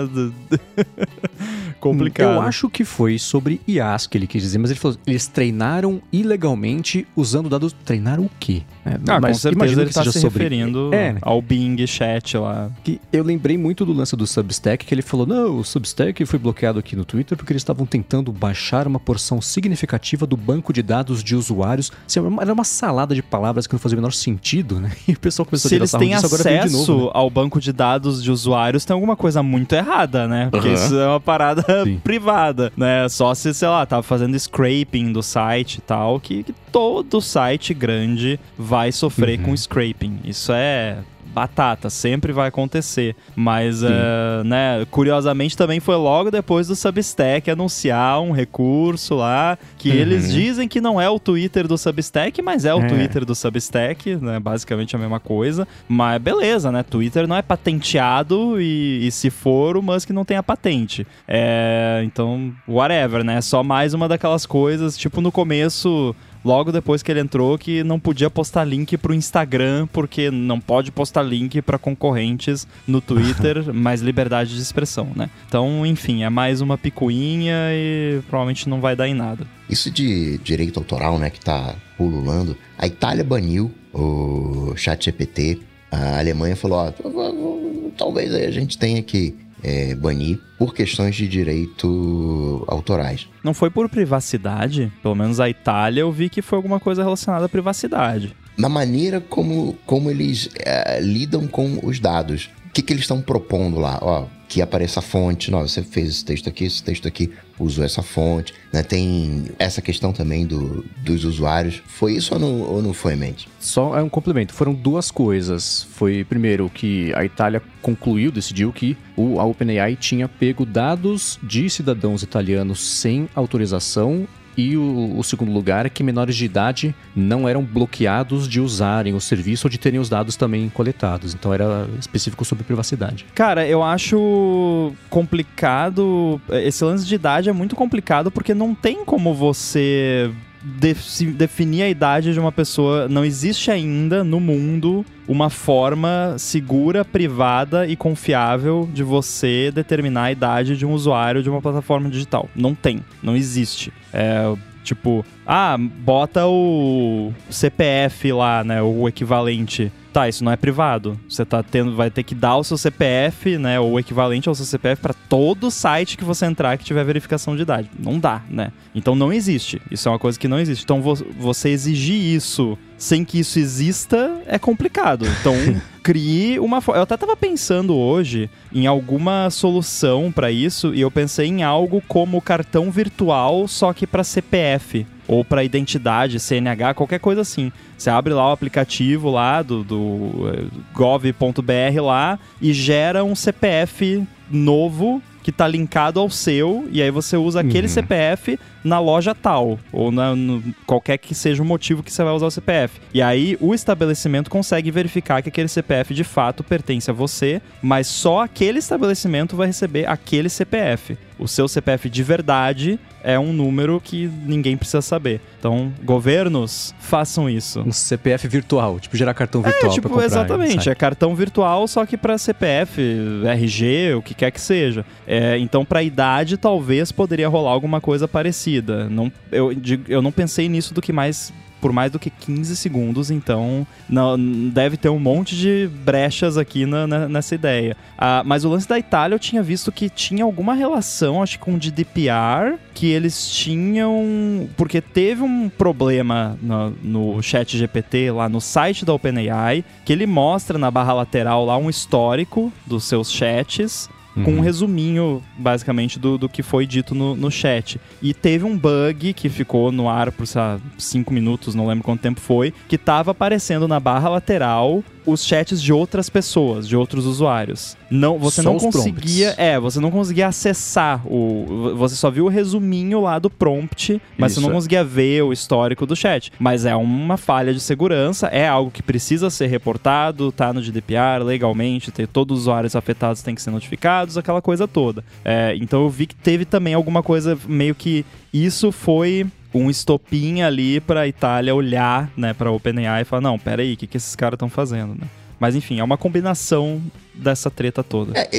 Complicado. 1.89 2.33
Eu 2.33 2.41
acho 2.41 2.67
que 2.67 2.83
foi 2.83 3.19
sobre 3.19 3.61
IAS 3.67 4.07
que 4.07 4.17
ele 4.17 4.25
quis 4.25 4.41
dizer, 4.41 4.57
mas 4.57 4.71
ele 4.71 4.79
falou: 4.79 4.97
eles 5.05 5.27
treinaram 5.27 6.01
ilegalmente 6.11 7.07
usando 7.15 7.47
dados. 7.47 7.75
Treinaram 7.85 8.23
o 8.23 8.29
quê? 8.39 8.63
É, 8.83 8.97
ah, 9.07 9.19
mas 9.19 9.37
com 9.37 9.41
certeza 9.41 9.81
ele 9.81 9.89
está 9.89 10.03
se 10.03 10.19
sobre... 10.19 10.43
referindo 10.43 10.93
é, 10.93 11.13
né? 11.13 11.19
ao 11.21 11.41
Bing 11.41 11.85
Chat 11.85 12.37
lá. 12.37 12.71
Que 12.83 12.99
eu 13.13 13.23
lembrei 13.23 13.57
muito 13.57 13.85
do 13.85 13.93
lance 13.93 14.15
do 14.15 14.25
Substack, 14.25 14.85
que 14.85 14.93
ele 14.93 15.01
falou: 15.01 15.27
não, 15.27 15.59
o 15.59 15.63
Substack 15.63 16.25
foi 16.25 16.39
bloqueado 16.39 16.79
aqui 16.79 16.95
no 16.95 17.05
Twitter 17.05 17.37
porque 17.37 17.53
eles 17.53 17.61
estavam 17.61 17.85
tentando 17.85 18.31
baixar 18.31 18.87
uma 18.87 18.99
porção 18.99 19.39
significativa 19.39 20.25
do 20.25 20.35
banco 20.35 20.73
de 20.73 20.81
dados 20.81 21.23
de 21.23 21.35
usuários. 21.35 21.91
Assim, 22.07 22.19
era 22.39 22.53
uma 22.53 22.63
salada 22.63 23.13
de 23.13 23.21
palavras 23.21 23.67
que 23.67 23.73
não 23.73 23.79
fazia 23.79 23.95
o 23.95 23.99
menor 23.99 24.11
sentido, 24.11 24.79
né? 24.79 24.91
E 25.07 25.11
o 25.13 25.19
pessoal 25.19 25.45
começou 25.45 25.69
Se 25.69 25.75
a 25.75 25.77
eles 25.77 25.91
têm 25.91 26.15
acesso 26.15 26.91
novo, 26.91 27.05
né? 27.05 27.11
ao 27.13 27.29
banco 27.29 27.59
de 27.59 27.71
dados 27.71 28.23
de 28.23 28.31
usuários, 28.31 28.83
tem 28.85 28.93
alguma 28.93 29.15
coisa 29.15 29.43
muito 29.43 29.73
errada, 29.73 30.27
né? 30.27 30.47
Porque 30.49 30.69
uhum. 30.69 30.73
isso 30.73 30.97
é 30.97 31.07
uma 31.07 31.19
parada 31.19 31.63
privada, 32.03 32.71
né? 32.77 33.07
Só 33.09 33.33
se, 33.33 33.53
sei 33.53 33.67
lá, 33.67 33.85
tava 33.85 34.03
fazendo 34.03 34.37
scraping 34.37 35.11
do 35.11 35.23
site 35.23 35.77
e 35.77 35.81
tal, 35.81 36.19
que, 36.19 36.43
que 36.43 36.53
todo 36.71 37.21
site 37.21 37.73
grande 37.73 38.39
vai 38.57 38.91
sofrer 38.91 39.39
uhum. 39.39 39.45
com 39.45 39.57
scraping. 39.57 40.19
Isso 40.23 40.51
é 40.53 40.97
batata, 41.33 41.89
sempre 41.89 42.31
vai 42.31 42.47
acontecer. 42.47 43.15
Mas, 43.35 43.83
uh, 43.83 44.43
né, 44.45 44.85
curiosamente 44.89 45.57
também 45.57 45.79
foi 45.79 45.95
logo 45.95 46.31
depois 46.31 46.67
do 46.67 46.75
Substack 46.75 47.49
anunciar 47.49 48.21
um 48.21 48.31
recurso 48.31 49.15
lá, 49.15 49.57
que 49.77 49.89
uhum. 49.89 49.95
eles 49.95 50.31
dizem 50.31 50.67
que 50.67 50.79
não 50.79 50.99
é 50.99 51.09
o 51.09 51.19
Twitter 51.19 51.67
do 51.67 51.77
Substack, 51.77 52.41
mas 52.41 52.65
é 52.65 52.73
o 52.73 52.81
é. 52.81 52.87
Twitter 52.87 53.25
do 53.25 53.35
Substack, 53.35 54.15
né, 54.15 54.39
basicamente 54.39 54.95
a 54.95 54.99
mesma 54.99 55.19
coisa. 55.19 55.67
Mas 55.87 56.21
beleza, 56.21 56.71
né, 56.71 56.83
Twitter 56.83 57.27
não 57.27 57.35
é 57.35 57.41
patenteado 57.41 58.59
e, 58.61 59.07
e 59.07 59.11
se 59.11 59.29
for, 59.29 59.77
o 59.77 59.81
Musk 59.81 60.09
não 60.11 60.25
tem 60.25 60.37
a 60.37 60.43
patente. 60.43 61.05
É, 61.27 62.01
então, 62.05 62.53
whatever, 62.67 63.23
né, 63.23 63.41
só 63.41 63.63
mais 63.63 63.93
uma 63.93 64.07
daquelas 64.07 64.45
coisas, 64.45 64.97
tipo 64.97 65.21
no 65.21 65.31
começo 65.31 66.15
logo 66.45 66.71
depois 66.71 67.01
que 67.01 67.11
ele 67.11 67.19
entrou 67.19 67.57
que 67.57 67.83
não 67.83 67.99
podia 67.99 68.29
postar 68.29 68.63
link 68.63 68.95
pro 68.97 69.13
Instagram, 69.13 69.87
porque 69.91 70.29
não 70.29 70.61
pode 70.61 70.91
postar 70.91 71.23
link 71.23 71.61
para 71.63 71.79
concorrentes 71.79 72.67
no 72.87 73.01
Twitter, 73.01 73.65
mais 73.73 74.01
liberdade 74.01 74.55
de 74.55 74.61
expressão, 74.61 75.09
né? 75.15 75.29
Então, 75.47 75.85
enfim, 75.85 76.23
é 76.23 76.29
mais 76.29 76.61
uma 76.61 76.77
picuinha 76.77 77.55
e 77.71 78.21
provavelmente 78.29 78.69
não 78.69 78.79
vai 78.79 78.95
dar 78.95 79.07
em 79.07 79.15
nada. 79.15 79.47
Isso 79.67 79.89
de 79.89 80.37
direito 80.37 80.79
autoral, 80.79 81.17
né, 81.17 81.31
que 81.31 81.39
tá 81.39 81.75
pululando, 81.97 82.55
a 82.77 82.85
Itália 82.85 83.23
baniu 83.23 83.71
o 83.91 84.73
ChatGPT, 84.75 85.59
a 85.91 86.19
Alemanha 86.19 86.55
falou, 86.55 86.77
ó, 86.79 87.91
talvez 87.97 88.33
a 88.33 88.51
gente 88.51 88.77
tenha 88.77 89.01
que 89.01 89.33
é, 89.65 89.95
banir 89.95 90.39
por 90.59 90.75
questões 90.75 91.15
de 91.15 91.27
direito 91.27 92.63
autorais. 92.67 93.27
Não 93.43 93.53
foi 93.53 93.71
por 93.71 93.89
privacidade? 93.89 94.93
Pelo 95.01 95.15
menos 95.15 95.39
a 95.39 95.49
Itália 95.49 96.01
eu 96.01 96.11
vi 96.11 96.29
que 96.29 96.43
foi 96.43 96.57
alguma 96.57 96.79
coisa 96.79 97.03
relacionada 97.03 97.45
à 97.45 97.49
privacidade. 97.49 98.35
Na 98.55 98.69
maneira 98.69 99.19
como, 99.19 99.73
como 99.85 100.11
eles 100.11 100.49
é, 100.59 101.01
lidam 101.01 101.47
com 101.47 101.79
os 101.81 101.99
dados. 101.99 102.51
O 102.67 102.69
que, 102.75 102.81
que 102.83 102.93
eles 102.93 103.03
estão 103.03 103.21
propondo 103.21 103.79
lá? 103.79 103.97
Ó, 104.01 104.27
que 104.55 104.61
apareça 104.61 105.01
a 105.01 105.03
fonte. 105.03 105.51
Não, 105.51 105.67
você 105.67 105.83
fez 105.83 106.07
esse 106.07 106.23
texto 106.23 106.47
aqui, 106.47 106.63
esse 106.63 106.81
texto 106.81 107.05
aqui 107.09 107.29
usou 107.59 107.83
essa 107.83 108.01
fonte. 108.01 108.53
Né? 108.71 108.81
Tem 108.83 109.47
essa 109.59 109.81
questão 109.81 110.13
também 110.13 110.45
do, 110.45 110.85
dos 111.03 111.25
usuários. 111.25 111.83
Foi 111.85 112.13
isso 112.13 112.33
ou 112.33 112.39
não, 112.39 112.61
ou 112.61 112.81
não 112.81 112.93
foi, 112.93 113.17
Mente? 113.17 113.49
Só 113.59 113.97
é 113.97 114.01
um 114.01 114.07
complemento. 114.07 114.53
Foram 114.53 114.73
duas 114.73 115.11
coisas. 115.11 115.85
Foi, 115.91 116.23
primeiro, 116.23 116.69
que 116.69 117.13
a 117.15 117.25
Itália 117.25 117.61
concluiu, 117.81 118.31
decidiu 118.31 118.71
que 118.71 118.95
o, 119.17 119.41
a 119.41 119.43
OpenAI 119.43 119.97
tinha 119.97 120.29
pego 120.29 120.65
dados 120.65 121.37
de 121.43 121.69
cidadãos 121.69 122.23
italianos 122.23 122.79
sem 122.79 123.27
autorização 123.35 124.25
e 124.57 124.77
o, 124.77 125.17
o, 125.17 125.23
segundo 125.23 125.51
lugar 125.51 125.85
é 125.85 125.89
que 125.89 126.03
menores 126.03 126.35
de 126.35 126.45
idade 126.45 126.95
não 127.15 127.47
eram 127.47 127.63
bloqueados 127.63 128.47
de 128.47 128.61
usarem 128.61 129.13
o 129.13 129.21
serviço 129.21 129.67
ou 129.67 129.71
de 129.71 129.77
terem 129.77 129.99
os 129.99 130.09
dados 130.09 130.35
também 130.35 130.69
coletados. 130.69 131.33
Então 131.33 131.53
era 131.53 131.87
específico 131.99 132.45
sobre 132.45 132.63
privacidade. 132.63 133.25
Cara, 133.35 133.67
eu 133.67 133.83
acho 133.83 134.93
complicado. 135.09 136.39
Esse 136.49 136.83
lance 136.83 137.05
de 137.05 137.15
idade 137.15 137.49
é 137.49 137.53
muito 137.53 137.75
complicado 137.75 138.31
porque 138.31 138.53
não 138.53 138.73
tem 138.73 139.03
como 139.03 139.33
você 139.33 140.31
definir 140.65 141.83
a 141.83 141.89
idade 141.89 142.33
de 142.33 142.39
uma 142.39 142.51
pessoa. 142.51 143.07
Não 143.07 143.23
existe 143.23 143.69
ainda 143.69 144.23
no 144.23 144.39
mundo 144.39 145.05
uma 145.27 145.49
forma 145.49 146.35
segura, 146.37 147.05
privada 147.05 147.87
e 147.87 147.95
confiável 147.95 148.89
de 148.91 149.03
você 149.03 149.71
determinar 149.71 150.23
a 150.23 150.31
idade 150.31 150.75
de 150.75 150.85
um 150.85 150.93
usuário 150.93 151.43
de 151.43 151.49
uma 151.49 151.61
plataforma 151.61 152.09
digital. 152.09 152.49
Não 152.55 152.73
tem, 152.73 153.03
não 153.21 153.35
existe. 153.35 153.93
É, 154.11 154.53
tipo, 154.83 155.25
ah, 155.45 155.77
bota 155.77 156.45
o 156.47 157.31
CPF 157.49 158.31
lá, 158.31 158.63
né, 158.63 158.81
o 158.81 159.07
equivalente 159.07 159.91
tá, 160.15 160.29
isso 160.29 160.45
não 160.45 160.51
é 160.51 160.55
privado. 160.55 161.19
Você 161.27 161.43
tá 161.43 161.61
tendo, 161.61 161.93
vai 161.93 162.09
ter 162.09 162.23
que 162.23 162.33
dar 162.33 162.55
o 162.55 162.63
seu 162.63 162.77
CPF, 162.77 163.57
né, 163.57 163.77
ou 163.81 163.93
o 163.93 163.99
equivalente 163.99 164.47
ao 164.47 164.55
seu 164.55 164.65
CPF 164.65 165.01
para 165.01 165.13
todo 165.13 165.69
site 165.69 166.15
que 166.15 166.23
você 166.23 166.45
entrar 166.45 166.77
que 166.77 166.85
tiver 166.85 167.03
verificação 167.03 167.53
de 167.53 167.63
idade. 167.63 167.89
Não 167.99 168.17
dá, 168.17 168.41
né? 168.49 168.71
Então 168.93 169.13
não 169.13 169.33
existe. 169.33 169.81
Isso 169.91 170.07
é 170.07 170.11
uma 170.11 170.19
coisa 170.19 170.39
que 170.39 170.47
não 170.47 170.57
existe. 170.57 170.83
Então 170.85 171.01
vo 171.01 171.15
você 171.37 171.69
exigir 171.69 172.15
isso 172.15 172.77
sem 172.97 173.25
que 173.25 173.39
isso 173.39 173.59
exista 173.59 174.41
é 174.45 174.57
complicado. 174.57 175.25
Então 175.41 175.53
crie 176.01 176.59
uma 176.59 176.81
Eu 176.87 177.01
até 177.01 177.17
tava 177.17 177.35
pensando 177.35 177.93
hoje 177.93 178.49
em 178.73 178.87
alguma 178.87 179.49
solução 179.49 180.31
para 180.31 180.49
isso 180.49 180.93
e 180.93 181.01
eu 181.01 181.11
pensei 181.11 181.47
em 181.47 181.61
algo 181.61 182.01
como 182.07 182.41
cartão 182.41 182.89
virtual, 182.89 183.67
só 183.67 183.91
que 183.91 184.07
para 184.07 184.23
CPF 184.23 185.05
ou 185.27 185.43
para 185.43 185.63
identidade, 185.63 186.39
CNH, 186.39 186.93
qualquer 186.93 187.19
coisa 187.19 187.41
assim. 187.41 187.71
Você 187.97 188.09
abre 188.09 188.33
lá 188.33 188.49
o 188.49 188.51
aplicativo 188.51 189.29
lá 189.31 189.61
do, 189.61 189.83
do 189.83 190.51
eh, 190.53 190.65
gov.br 190.93 192.01
lá 192.01 192.39
e 192.61 192.73
gera 192.73 193.23
um 193.23 193.35
CPF 193.35 194.23
novo 194.49 195.21
que 195.41 195.51
está 195.51 195.67
linkado 195.67 196.19
ao 196.19 196.29
seu, 196.29 196.87
e 196.91 197.01
aí 197.03 197.11
você 197.11 197.37
usa 197.37 197.59
aquele 197.59 197.87
uhum. 197.87 197.93
CPF 197.93 198.59
na 198.85 198.99
loja 198.99 199.33
tal, 199.33 199.79
ou 199.91 200.11
na, 200.11 200.35
no, 200.35 200.63
qualquer 200.85 201.17
que 201.17 201.33
seja 201.33 201.61
o 201.63 201.65
motivo 201.65 202.03
que 202.03 202.11
você 202.13 202.23
vai 202.23 202.33
usar 202.33 202.45
o 202.45 202.51
CPF. 202.51 203.01
E 203.11 203.21
aí 203.21 203.57
o 203.59 203.73
estabelecimento 203.73 204.49
consegue 204.49 204.91
verificar 204.91 205.41
que 205.41 205.49
aquele 205.49 205.67
CPF 205.67 206.13
de 206.13 206.23
fato 206.23 206.63
pertence 206.63 207.09
a 207.09 207.13
você, 207.13 207.61
mas 207.81 208.05
só 208.05 208.43
aquele 208.43 208.77
estabelecimento 208.77 209.55
vai 209.55 209.67
receber 209.67 210.07
aquele 210.07 210.49
CPF. 210.49 211.17
O 211.37 211.47
seu 211.47 211.67
CPF 211.67 212.09
de 212.09 212.23
verdade 212.23 212.99
é 213.21 213.39
um 213.39 213.51
número 213.51 213.99
que 213.99 214.29
ninguém 214.45 214.77
precisa 214.77 215.01
saber. 215.01 215.41
Então, 215.59 215.91
governos, 216.03 216.93
façam 216.99 217.49
isso. 217.49 217.81
Um 217.81 217.91
CPF 217.91 218.47
virtual, 218.47 218.99
tipo 218.99 219.17
gerar 219.17 219.33
cartão 219.33 219.61
é, 219.61 219.63
virtual 219.65 219.91
é, 219.91 219.95
tipo, 219.95 220.09
comprar, 220.09 220.25
Exatamente, 220.25 220.89
é 220.89 220.95
cartão 220.95 221.35
virtual, 221.35 221.87
só 221.87 222.05
que 222.05 222.15
para 222.17 222.37
CPF, 222.37 223.01
RG, 223.43 224.13
o 224.13 224.21
que 224.21 224.35
quer 224.35 224.51
que 224.51 224.61
seja. 224.61 225.03
É, 225.25 225.57
então, 225.57 225.83
para 225.83 226.03
idade, 226.03 226.55
talvez 226.55 227.11
poderia 227.11 227.49
rolar 227.49 227.71
alguma 227.71 227.99
coisa 227.99 228.27
parecida. 228.27 228.74
Não, 229.09 229.31
eu, 229.51 229.71
eu 230.07 230.21
não 230.21 230.31
pensei 230.31 230.69
nisso 230.69 230.93
do 230.93 231.01
que 231.01 231.13
mais 231.13 231.53
por 231.85 231.91
mais 231.91 232.11
do 232.11 232.17
que 232.17 232.31
15 232.31 232.75
segundos, 232.75 233.29
então 233.29 233.85
não, 234.09 234.35
deve 234.69 234.97
ter 234.97 235.09
um 235.09 235.19
monte 235.19 235.55
de 235.55 235.87
brechas 236.03 236.57
aqui 236.57 236.83
na, 236.83 237.05
na, 237.05 237.29
nessa 237.29 237.53
ideia. 237.53 237.95
Ah, 238.17 238.41
mas 238.43 238.65
o 238.65 238.69
lance 238.69 238.89
da 238.89 238.97
Itália 238.97 239.35
eu 239.35 239.39
tinha 239.39 239.61
visto 239.61 239.91
que 239.91 240.09
tinha 240.09 240.43
alguma 240.43 240.73
relação, 240.73 241.43
acho 241.43 241.59
que 241.59 241.65
com 241.65 241.75
o 241.75 241.79
GDPR, 241.79 242.79
que 242.91 243.05
eles 243.05 243.47
tinham. 243.51 244.67
Porque 244.75 244.99
teve 244.99 245.43
um 245.43 245.69
problema 245.69 246.57
no, 246.59 246.89
no 247.03 247.43
chat 247.43 247.77
GPT, 247.77 248.31
lá 248.31 248.49
no 248.49 248.59
site 248.59 249.05
da 249.05 249.13
OpenAI, 249.13 249.85
que 250.03 250.11
ele 250.11 250.25
mostra 250.25 250.79
na 250.79 250.89
barra 250.89 251.13
lateral 251.13 251.65
lá 251.65 251.77
um 251.77 251.87
histórico 251.87 252.73
dos 252.87 253.03
seus 253.03 253.31
chats 253.31 254.09
uhum. 254.35 254.43
com 254.43 254.51
um 254.51 254.55
uhum. 254.55 254.61
resuminho, 254.61 255.43
basicamente, 255.57 256.19
do, 256.19 256.37
do 256.37 256.49
que 256.49 256.63
foi 256.63 256.85
dito 256.85 257.13
no, 257.15 257.35
no 257.35 257.51
chat. 257.51 257.99
E 258.21 258.33
teve 258.33 258.65
um 258.65 258.77
bug 258.77 259.33
que 259.33 259.49
ficou 259.49 259.91
no 259.91 260.09
ar 260.09 260.31
por, 260.31 260.45
sei 260.45 260.61
lá, 260.61 260.79
cinco 260.97 261.33
minutos, 261.33 261.75
não 261.75 261.87
lembro 261.87 262.03
quanto 262.03 262.21
tempo 262.21 262.39
foi, 262.39 262.73
que 262.87 262.97
tava 262.97 263.31
aparecendo 263.31 263.87
na 263.87 263.99
barra 263.99 264.29
lateral 264.29 265.03
os 265.25 265.43
chats 265.45 265.81
de 265.81 265.91
outras 265.91 266.29
pessoas, 266.29 266.87
de 266.87 266.95
outros 266.95 267.25
usuários. 267.25 267.97
Não, 268.09 268.37
você 268.37 268.61
só 268.61 268.71
não 268.71 268.79
conseguia, 268.79 269.47
prompts. 269.47 269.65
é, 269.65 269.79
você 269.79 269.99
não 269.99 270.11
conseguia 270.11 270.47
acessar 270.47 271.25
o, 271.25 271.93
você 271.95 272.15
só 272.15 272.29
viu 272.29 272.45
o 272.45 272.49
resuminho 272.49 273.21
lá 273.21 273.39
do 273.39 273.49
prompt, 273.49 274.21
mas 274.37 274.51
Isso. 274.51 274.61
você 274.61 274.67
não 274.67 274.73
conseguia 274.73 275.03
ver 275.03 275.43
o 275.43 275.51
histórico 275.51 276.05
do 276.05 276.15
chat. 276.15 276.51
Mas 276.59 276.85
é 276.85 276.95
uma 276.95 277.37
falha 277.37 277.73
de 277.73 277.79
segurança, 277.79 278.47
é 278.47 278.67
algo 278.67 278.91
que 278.91 279.01
precisa 279.01 279.49
ser 279.49 279.67
reportado, 279.67 280.51
tá 280.51 280.71
no 280.71 280.81
GDPR 280.81 281.43
legalmente, 281.43 282.11
ter 282.11 282.27
todos 282.27 282.57
os 282.57 282.63
usuários 282.63 282.95
afetados 282.95 283.41
têm 283.41 283.55
que 283.55 283.61
ser 283.61 283.71
notificados, 283.71 284.37
aquela 284.37 284.61
coisa 284.61 284.87
toda. 284.87 285.23
É, 285.43 285.75
então 285.79 286.03
eu 286.03 286.09
vi 286.09 286.27
que 286.27 286.35
teve 286.35 286.65
também 286.65 286.93
alguma 286.93 287.23
coisa 287.23 287.57
meio 287.67 287.95
que 287.95 288.25
isso 288.53 288.91
foi 288.91 289.45
um 289.75 289.89
estopim 289.89 290.61
ali 290.61 290.99
para 290.99 291.21
a 291.21 291.27
Itália 291.27 291.75
olhar, 291.75 292.31
né, 292.37 292.53
para 292.53 292.71
OpenAI 292.71 293.21
e 293.21 293.25
falar, 293.25 293.41
não, 293.41 293.59
pera 293.59 293.81
aí, 293.81 293.93
o 293.93 293.97
que, 293.97 294.07
que 294.07 294.17
esses 294.17 294.35
caras 294.35 294.55
estão 294.55 294.69
fazendo, 294.69 295.15
né? 295.15 295.27
Mas 295.59 295.75
enfim, 295.75 295.99
é 295.99 296.03
uma 296.03 296.17
combinação 296.17 297.01
dessa 297.33 297.71
treta 297.71 298.03
toda. 298.03 298.37
É, 298.37 298.49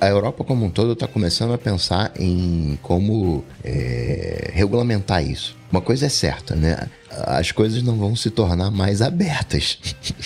a 0.00 0.08
Europa 0.08 0.42
como 0.42 0.64
um 0.64 0.70
todo 0.70 0.92
está 0.92 1.06
começando 1.06 1.52
a 1.52 1.58
pensar 1.58 2.12
em 2.18 2.78
como 2.82 3.44
é, 3.62 4.50
regulamentar 4.54 5.22
isso. 5.22 5.56
Uma 5.70 5.82
coisa 5.82 6.06
é 6.06 6.08
certa, 6.08 6.56
né? 6.56 6.88
As 7.26 7.52
coisas 7.52 7.82
não 7.82 7.96
vão 7.96 8.14
se 8.16 8.30
tornar 8.30 8.70
mais 8.70 9.02
abertas. 9.02 9.78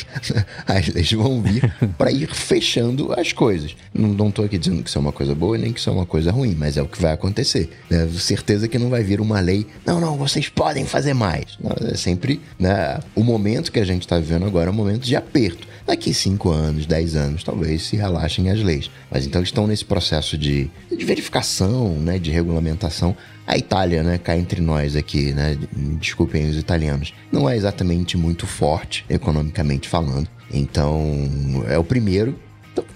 As 0.66 0.88
leis 0.88 1.12
vão 1.12 1.42
vir 1.42 1.72
para 1.96 2.10
ir 2.10 2.28
fechando 2.34 3.12
as 3.18 3.32
coisas. 3.32 3.76
Não 3.92 4.28
estou 4.28 4.44
aqui 4.44 4.58
dizendo 4.58 4.82
que 4.82 4.88
isso 4.88 4.98
é 4.98 5.00
uma 5.00 5.12
coisa 5.12 5.34
boa 5.34 5.56
nem 5.58 5.72
que 5.72 5.80
isso 5.80 5.90
é 5.90 5.92
uma 5.92 6.06
coisa 6.06 6.30
ruim, 6.30 6.54
mas 6.54 6.76
é 6.76 6.82
o 6.82 6.88
que 6.88 7.00
vai 7.00 7.12
acontecer. 7.12 7.70
Né? 7.90 8.08
Certeza 8.18 8.68
que 8.68 8.78
não 8.78 8.90
vai 8.90 9.02
vir 9.02 9.20
uma 9.20 9.40
lei. 9.40 9.66
Não, 9.84 10.00
não, 10.00 10.16
vocês 10.16 10.48
podem 10.48 10.84
fazer 10.84 11.14
mais. 11.14 11.58
Não, 11.60 11.74
é 11.88 11.94
sempre 11.94 12.40
né? 12.58 13.00
o 13.14 13.22
momento 13.22 13.70
que 13.70 13.80
a 13.80 13.84
gente 13.84 14.02
está 14.02 14.18
vivendo 14.18 14.46
agora 14.46 14.70
é 14.70 14.72
um 14.72 14.76
momento 14.76 15.04
de 15.04 15.16
aperto. 15.16 15.66
Daqui 15.86 16.14
5 16.14 16.50
anos, 16.50 16.86
10 16.86 17.14
anos, 17.14 17.44
talvez 17.44 17.82
se 17.82 17.96
relaxem 17.96 18.50
as 18.50 18.62
leis. 18.62 18.90
Mas 19.10 19.26
então 19.26 19.42
estão 19.42 19.66
nesse 19.66 19.84
processo 19.84 20.38
de, 20.38 20.70
de 20.90 21.04
verificação, 21.04 21.90
né, 21.90 22.18
de 22.18 22.30
regulamentação. 22.30 23.14
A 23.46 23.56
Itália, 23.56 24.02
né, 24.02 24.18
cá 24.18 24.36
entre 24.36 24.60
nós 24.60 24.96
aqui, 24.96 25.32
né, 25.32 25.58
desculpem 26.00 26.48
os 26.48 26.56
italianos, 26.56 27.12
não 27.30 27.48
é 27.48 27.56
exatamente 27.56 28.16
muito 28.16 28.46
forte 28.46 29.04
economicamente 29.08 29.88
falando. 29.88 30.28
Então, 30.50 31.64
é 31.68 31.78
o 31.78 31.84
primeiro 31.84 32.38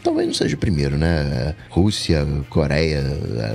talvez 0.03 0.27
não 0.27 0.35
seja 0.35 0.57
o 0.57 0.59
primeiro, 0.59 0.97
né? 0.97 1.55
Rússia, 1.71 2.27
Coreia 2.49 3.03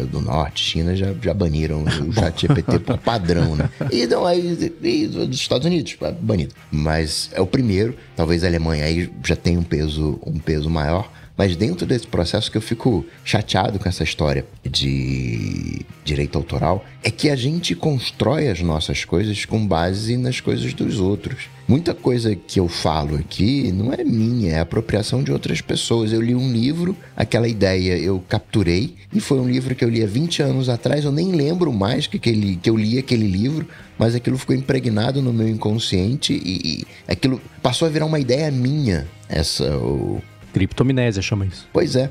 do 0.10 0.22
Norte, 0.22 0.64
China 0.64 0.96
já, 0.96 1.14
já 1.22 1.34
baniram 1.34 1.84
o 1.84 2.14
chat 2.14 2.42
GPT 2.42 2.80
por 2.80 2.98
padrão, 2.98 3.56
né? 3.56 3.70
E, 3.92 4.06
não, 4.08 4.26
aí, 4.26 4.72
e 4.82 5.08
dos 5.08 5.38
Estados 5.38 5.66
Unidos, 5.66 5.98
banido. 6.22 6.54
Mas 6.72 7.30
é 7.34 7.42
o 7.42 7.48
primeiro, 7.48 7.96
talvez 8.16 8.44
a 8.44 8.48
Alemanha 8.48 8.86
aí 8.86 9.12
já 9.26 9.36
tenha 9.36 9.60
um 9.60 9.64
peso, 9.64 10.20
um 10.26 10.40
peso 10.40 10.70
maior. 10.70 11.12
Mas 11.36 11.56
dentro 11.56 11.86
desse 11.86 12.06
processo 12.06 12.52
que 12.52 12.58
eu 12.58 12.62
fico 12.62 13.06
chateado 13.24 13.80
com 13.80 13.90
essa 13.90 14.04
história 14.04 14.46
de 14.64 15.82
direito 16.04 16.38
autoral 16.38 16.86
é 17.04 17.10
que 17.10 17.30
a 17.30 17.36
gente 17.36 17.74
constrói 17.74 18.50
as 18.50 18.62
nossas 18.62 19.04
coisas 19.04 19.44
com 19.46 19.66
base 19.66 20.16
nas 20.16 20.40
coisas 20.40 20.74
dos 20.74 21.00
outros. 21.00 21.50
Muita 21.68 21.94
coisa 21.94 22.36
que 22.36 22.60
eu 22.60 22.68
falo 22.68 23.16
aqui 23.16 23.72
não 23.72 23.94
é 23.94 24.04
minha, 24.04 24.52
é 24.52 24.60
apropriação 24.60 25.24
de 25.24 25.32
outras 25.32 25.62
pessoas. 25.62 26.12
Eu 26.12 26.22
li 26.22 26.36
um 26.36 26.52
livro, 26.52 26.96
aquela 27.16 27.48
ideia 27.48 27.98
eu 27.98 28.24
capturei, 28.28 28.96
e 29.14 29.20
foi 29.20 29.40
um 29.40 29.50
livro 29.50 29.74
que 29.74 29.84
eu 29.84 29.90
li 29.90 30.04
há 30.04 30.08
20 30.08 30.44
anos 30.44 30.70
atrás, 30.70 31.06
eu 31.06 31.12
nem 31.12 31.32
lembro 31.32 31.72
mais 31.72 32.06
que, 32.06 32.18
aquele, 32.18 32.58
que 32.58 32.70
eu 32.70 32.78
li 32.78 33.00
aquele 33.00 33.28
livro, 33.28 33.68
mas 33.98 34.14
aquilo 34.14 34.38
ficou 34.38 34.56
impregnado 34.56 35.22
no 35.22 35.32
meu 35.32 35.48
inconsciente 35.48 36.34
e, 36.34 36.82
e 36.82 36.88
aquilo 37.08 37.42
passou 37.62 37.88
a 37.88 37.92
virar 37.92 38.06
uma 38.06 38.20
ideia 38.20 38.52
minha. 38.52 39.08
Essa, 39.30 39.66
Criptominésia 40.54 41.22
chama 41.22 41.46
isso. 41.46 41.68
Pois 41.74 41.96
é. 41.96 42.10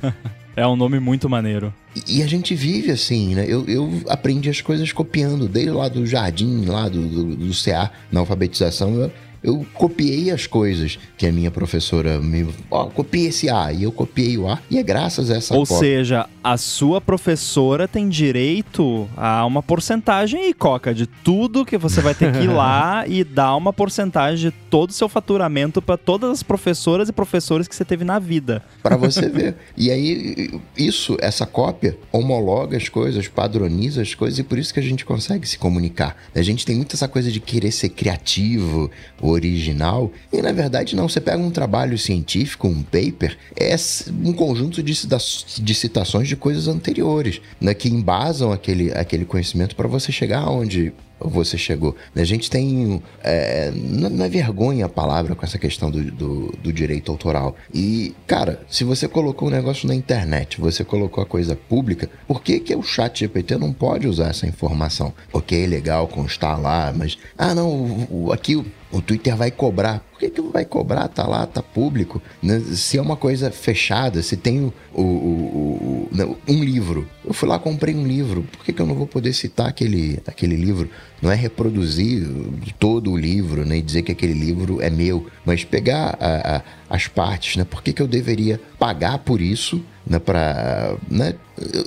é 0.54 0.66
um 0.66 0.76
nome 0.76 1.00
muito 1.00 1.28
maneiro. 1.28 1.72
E, 1.96 2.18
e 2.18 2.22
a 2.22 2.26
gente 2.26 2.54
vive 2.54 2.90
assim, 2.90 3.34
né? 3.34 3.46
Eu, 3.48 3.64
eu, 3.66 4.02
aprendi 4.08 4.50
as 4.50 4.60
coisas 4.60 4.92
copiando, 4.92 5.48
desde 5.48 5.72
lá 5.72 5.88
do 5.88 6.06
jardim, 6.06 6.66
lá 6.66 6.88
do, 6.88 7.08
do, 7.08 7.36
do 7.36 7.54
CA, 7.54 7.90
na 8.12 8.20
alfabetização. 8.20 8.94
Eu, 8.94 9.12
eu 9.42 9.64
copiei 9.74 10.30
as 10.30 10.46
coisas 10.46 10.98
que 11.16 11.26
a 11.26 11.32
minha 11.32 11.50
professora 11.50 12.20
me. 12.20 12.46
Ó, 12.70 12.84
oh, 12.84 12.90
copiei 12.90 13.26
esse 13.26 13.48
A 13.48 13.72
e 13.72 13.84
eu 13.84 13.92
copiei 13.92 14.36
o 14.36 14.48
A. 14.48 14.58
E 14.70 14.78
é 14.78 14.82
graças 14.82 15.30
a 15.30 15.36
essa 15.36 15.54
Ou 15.54 15.66
cópia. 15.66 15.78
seja, 15.78 16.26
a 16.42 16.56
sua 16.56 17.00
professora 17.00 17.86
tem 17.86 18.08
direito 18.08 19.08
a 19.16 19.44
uma 19.44 19.62
porcentagem 19.62 20.48
e 20.48 20.54
coca 20.54 20.94
de 20.94 21.06
tudo 21.06 21.64
que 21.64 21.78
você 21.78 22.00
vai 22.00 22.14
ter 22.14 22.32
que 22.32 22.44
ir 22.44 22.48
lá 22.48 23.04
e 23.08 23.22
dar 23.22 23.54
uma 23.56 23.72
porcentagem 23.72 24.50
de 24.50 24.56
todo 24.70 24.90
o 24.90 24.92
seu 24.92 25.08
faturamento 25.08 25.80
para 25.80 25.96
todas 25.96 26.30
as 26.30 26.42
professoras 26.42 27.08
e 27.08 27.12
professores 27.12 27.68
que 27.68 27.74
você 27.74 27.84
teve 27.84 28.04
na 28.04 28.18
vida. 28.18 28.62
Para 28.82 28.96
você 28.96 29.28
ver. 29.30 29.56
E 29.76 29.90
aí, 29.90 30.60
isso, 30.76 31.16
essa 31.20 31.46
cópia, 31.46 31.96
homologa 32.12 32.76
as 32.76 32.88
coisas, 32.88 33.28
padroniza 33.28 34.02
as 34.02 34.14
coisas 34.14 34.38
e 34.38 34.42
por 34.42 34.58
isso 34.58 34.72
que 34.72 34.80
a 34.80 34.82
gente 34.82 35.04
consegue 35.04 35.46
se 35.46 35.58
comunicar. 35.58 36.16
A 36.34 36.42
gente 36.42 36.66
tem 36.66 36.76
muito 36.76 36.94
essa 36.94 37.06
coisa 37.08 37.30
de 37.30 37.40
querer 37.40 37.70
ser 37.70 37.90
criativo, 37.90 38.90
original. 39.30 40.10
E 40.32 40.40
na 40.42 40.52
verdade, 40.52 40.96
não. 40.96 41.08
Você 41.08 41.20
pega 41.20 41.38
um 41.38 41.50
trabalho 41.50 41.98
científico, 41.98 42.68
um 42.68 42.82
paper, 42.82 43.36
é 43.56 43.74
um 44.24 44.32
conjunto 44.32 44.82
de, 44.82 44.94
de 45.60 45.74
citações 45.74 46.28
de 46.28 46.36
coisas 46.36 46.68
anteriores, 46.68 47.40
né, 47.60 47.74
que 47.74 47.88
embasam 47.88 48.52
aquele, 48.52 48.92
aquele 48.92 49.24
conhecimento 49.24 49.74
para 49.74 49.88
você 49.88 50.12
chegar 50.12 50.48
onde 50.48 50.92
você 51.20 51.58
chegou. 51.58 51.96
A 52.14 52.24
gente 52.24 52.50
tem. 52.50 53.02
É, 53.22 53.70
não 53.74 54.24
é 54.24 54.28
vergonha 54.28 54.86
a 54.86 54.88
palavra 54.88 55.34
com 55.34 55.44
essa 55.44 55.58
questão 55.58 55.90
do, 55.90 56.02
do, 56.10 56.54
do, 56.62 56.72
direito 56.72 57.10
autoral. 57.10 57.56
E, 57.74 58.14
cara, 58.26 58.62
se 58.68 58.84
você 58.84 59.08
colocou 59.08 59.48
um 59.48 59.50
negócio 59.50 59.88
na 59.88 59.94
internet, 59.94 60.60
você 60.60 60.84
colocou 60.84 61.22
a 61.22 61.26
coisa 61.26 61.56
pública, 61.56 62.08
por 62.26 62.42
que, 62.42 62.60
que 62.60 62.74
o 62.74 62.82
chat 62.82 63.20
GPT 63.20 63.56
não 63.56 63.72
pode 63.72 64.06
usar 64.06 64.28
essa 64.28 64.46
informação? 64.46 65.12
Ok, 65.32 65.66
legal 65.66 66.06
constar 66.06 66.60
lá, 66.60 66.92
mas. 66.96 67.18
Ah, 67.36 67.54
não, 67.54 67.68
o, 67.68 68.26
o, 68.26 68.32
aqui 68.32 68.64
o 68.90 69.00
Twitter 69.00 69.36
vai 69.36 69.50
cobrar. 69.50 70.02
Por 70.18 70.26
que, 70.26 70.30
que 70.30 70.42
vai 70.42 70.64
cobrar? 70.64 71.06
Tá 71.06 71.24
lá, 71.28 71.46
tá 71.46 71.62
público. 71.62 72.20
Né? 72.42 72.58
Se 72.58 72.98
é 72.98 73.00
uma 73.00 73.14
coisa 73.14 73.52
fechada, 73.52 74.20
se 74.20 74.36
tem 74.36 74.64
o, 74.64 75.00
o, 75.00 75.00
o, 75.00 76.08
o, 76.12 76.36
um 76.48 76.64
livro. 76.64 77.08
Eu 77.24 77.32
fui 77.32 77.48
lá, 77.48 77.56
comprei 77.56 77.94
um 77.94 78.04
livro. 78.04 78.42
Por 78.42 78.64
que, 78.64 78.72
que 78.72 78.82
eu 78.82 78.86
não 78.86 78.96
vou 78.96 79.06
poder 79.06 79.32
citar 79.32 79.68
aquele, 79.68 80.18
aquele 80.26 80.56
livro? 80.56 80.90
Não 81.22 81.30
é 81.30 81.36
reproduzir 81.36 82.26
todo 82.80 83.12
o 83.12 83.16
livro, 83.16 83.64
né? 83.64 83.78
E 83.78 83.82
dizer 83.82 84.02
que 84.02 84.10
aquele 84.10 84.32
livro 84.32 84.82
é 84.82 84.90
meu, 84.90 85.24
mas 85.44 85.62
pegar 85.62 86.18
a, 86.18 86.56
a, 86.56 86.62
as 86.90 87.06
partes, 87.06 87.56
né? 87.56 87.62
Por 87.62 87.80
que, 87.80 87.92
que 87.92 88.02
eu 88.02 88.08
deveria 88.08 88.60
pagar 88.76 89.18
por 89.18 89.40
isso? 89.40 89.80
né, 90.08 90.18
para, 90.18 90.96
né, 91.08 91.34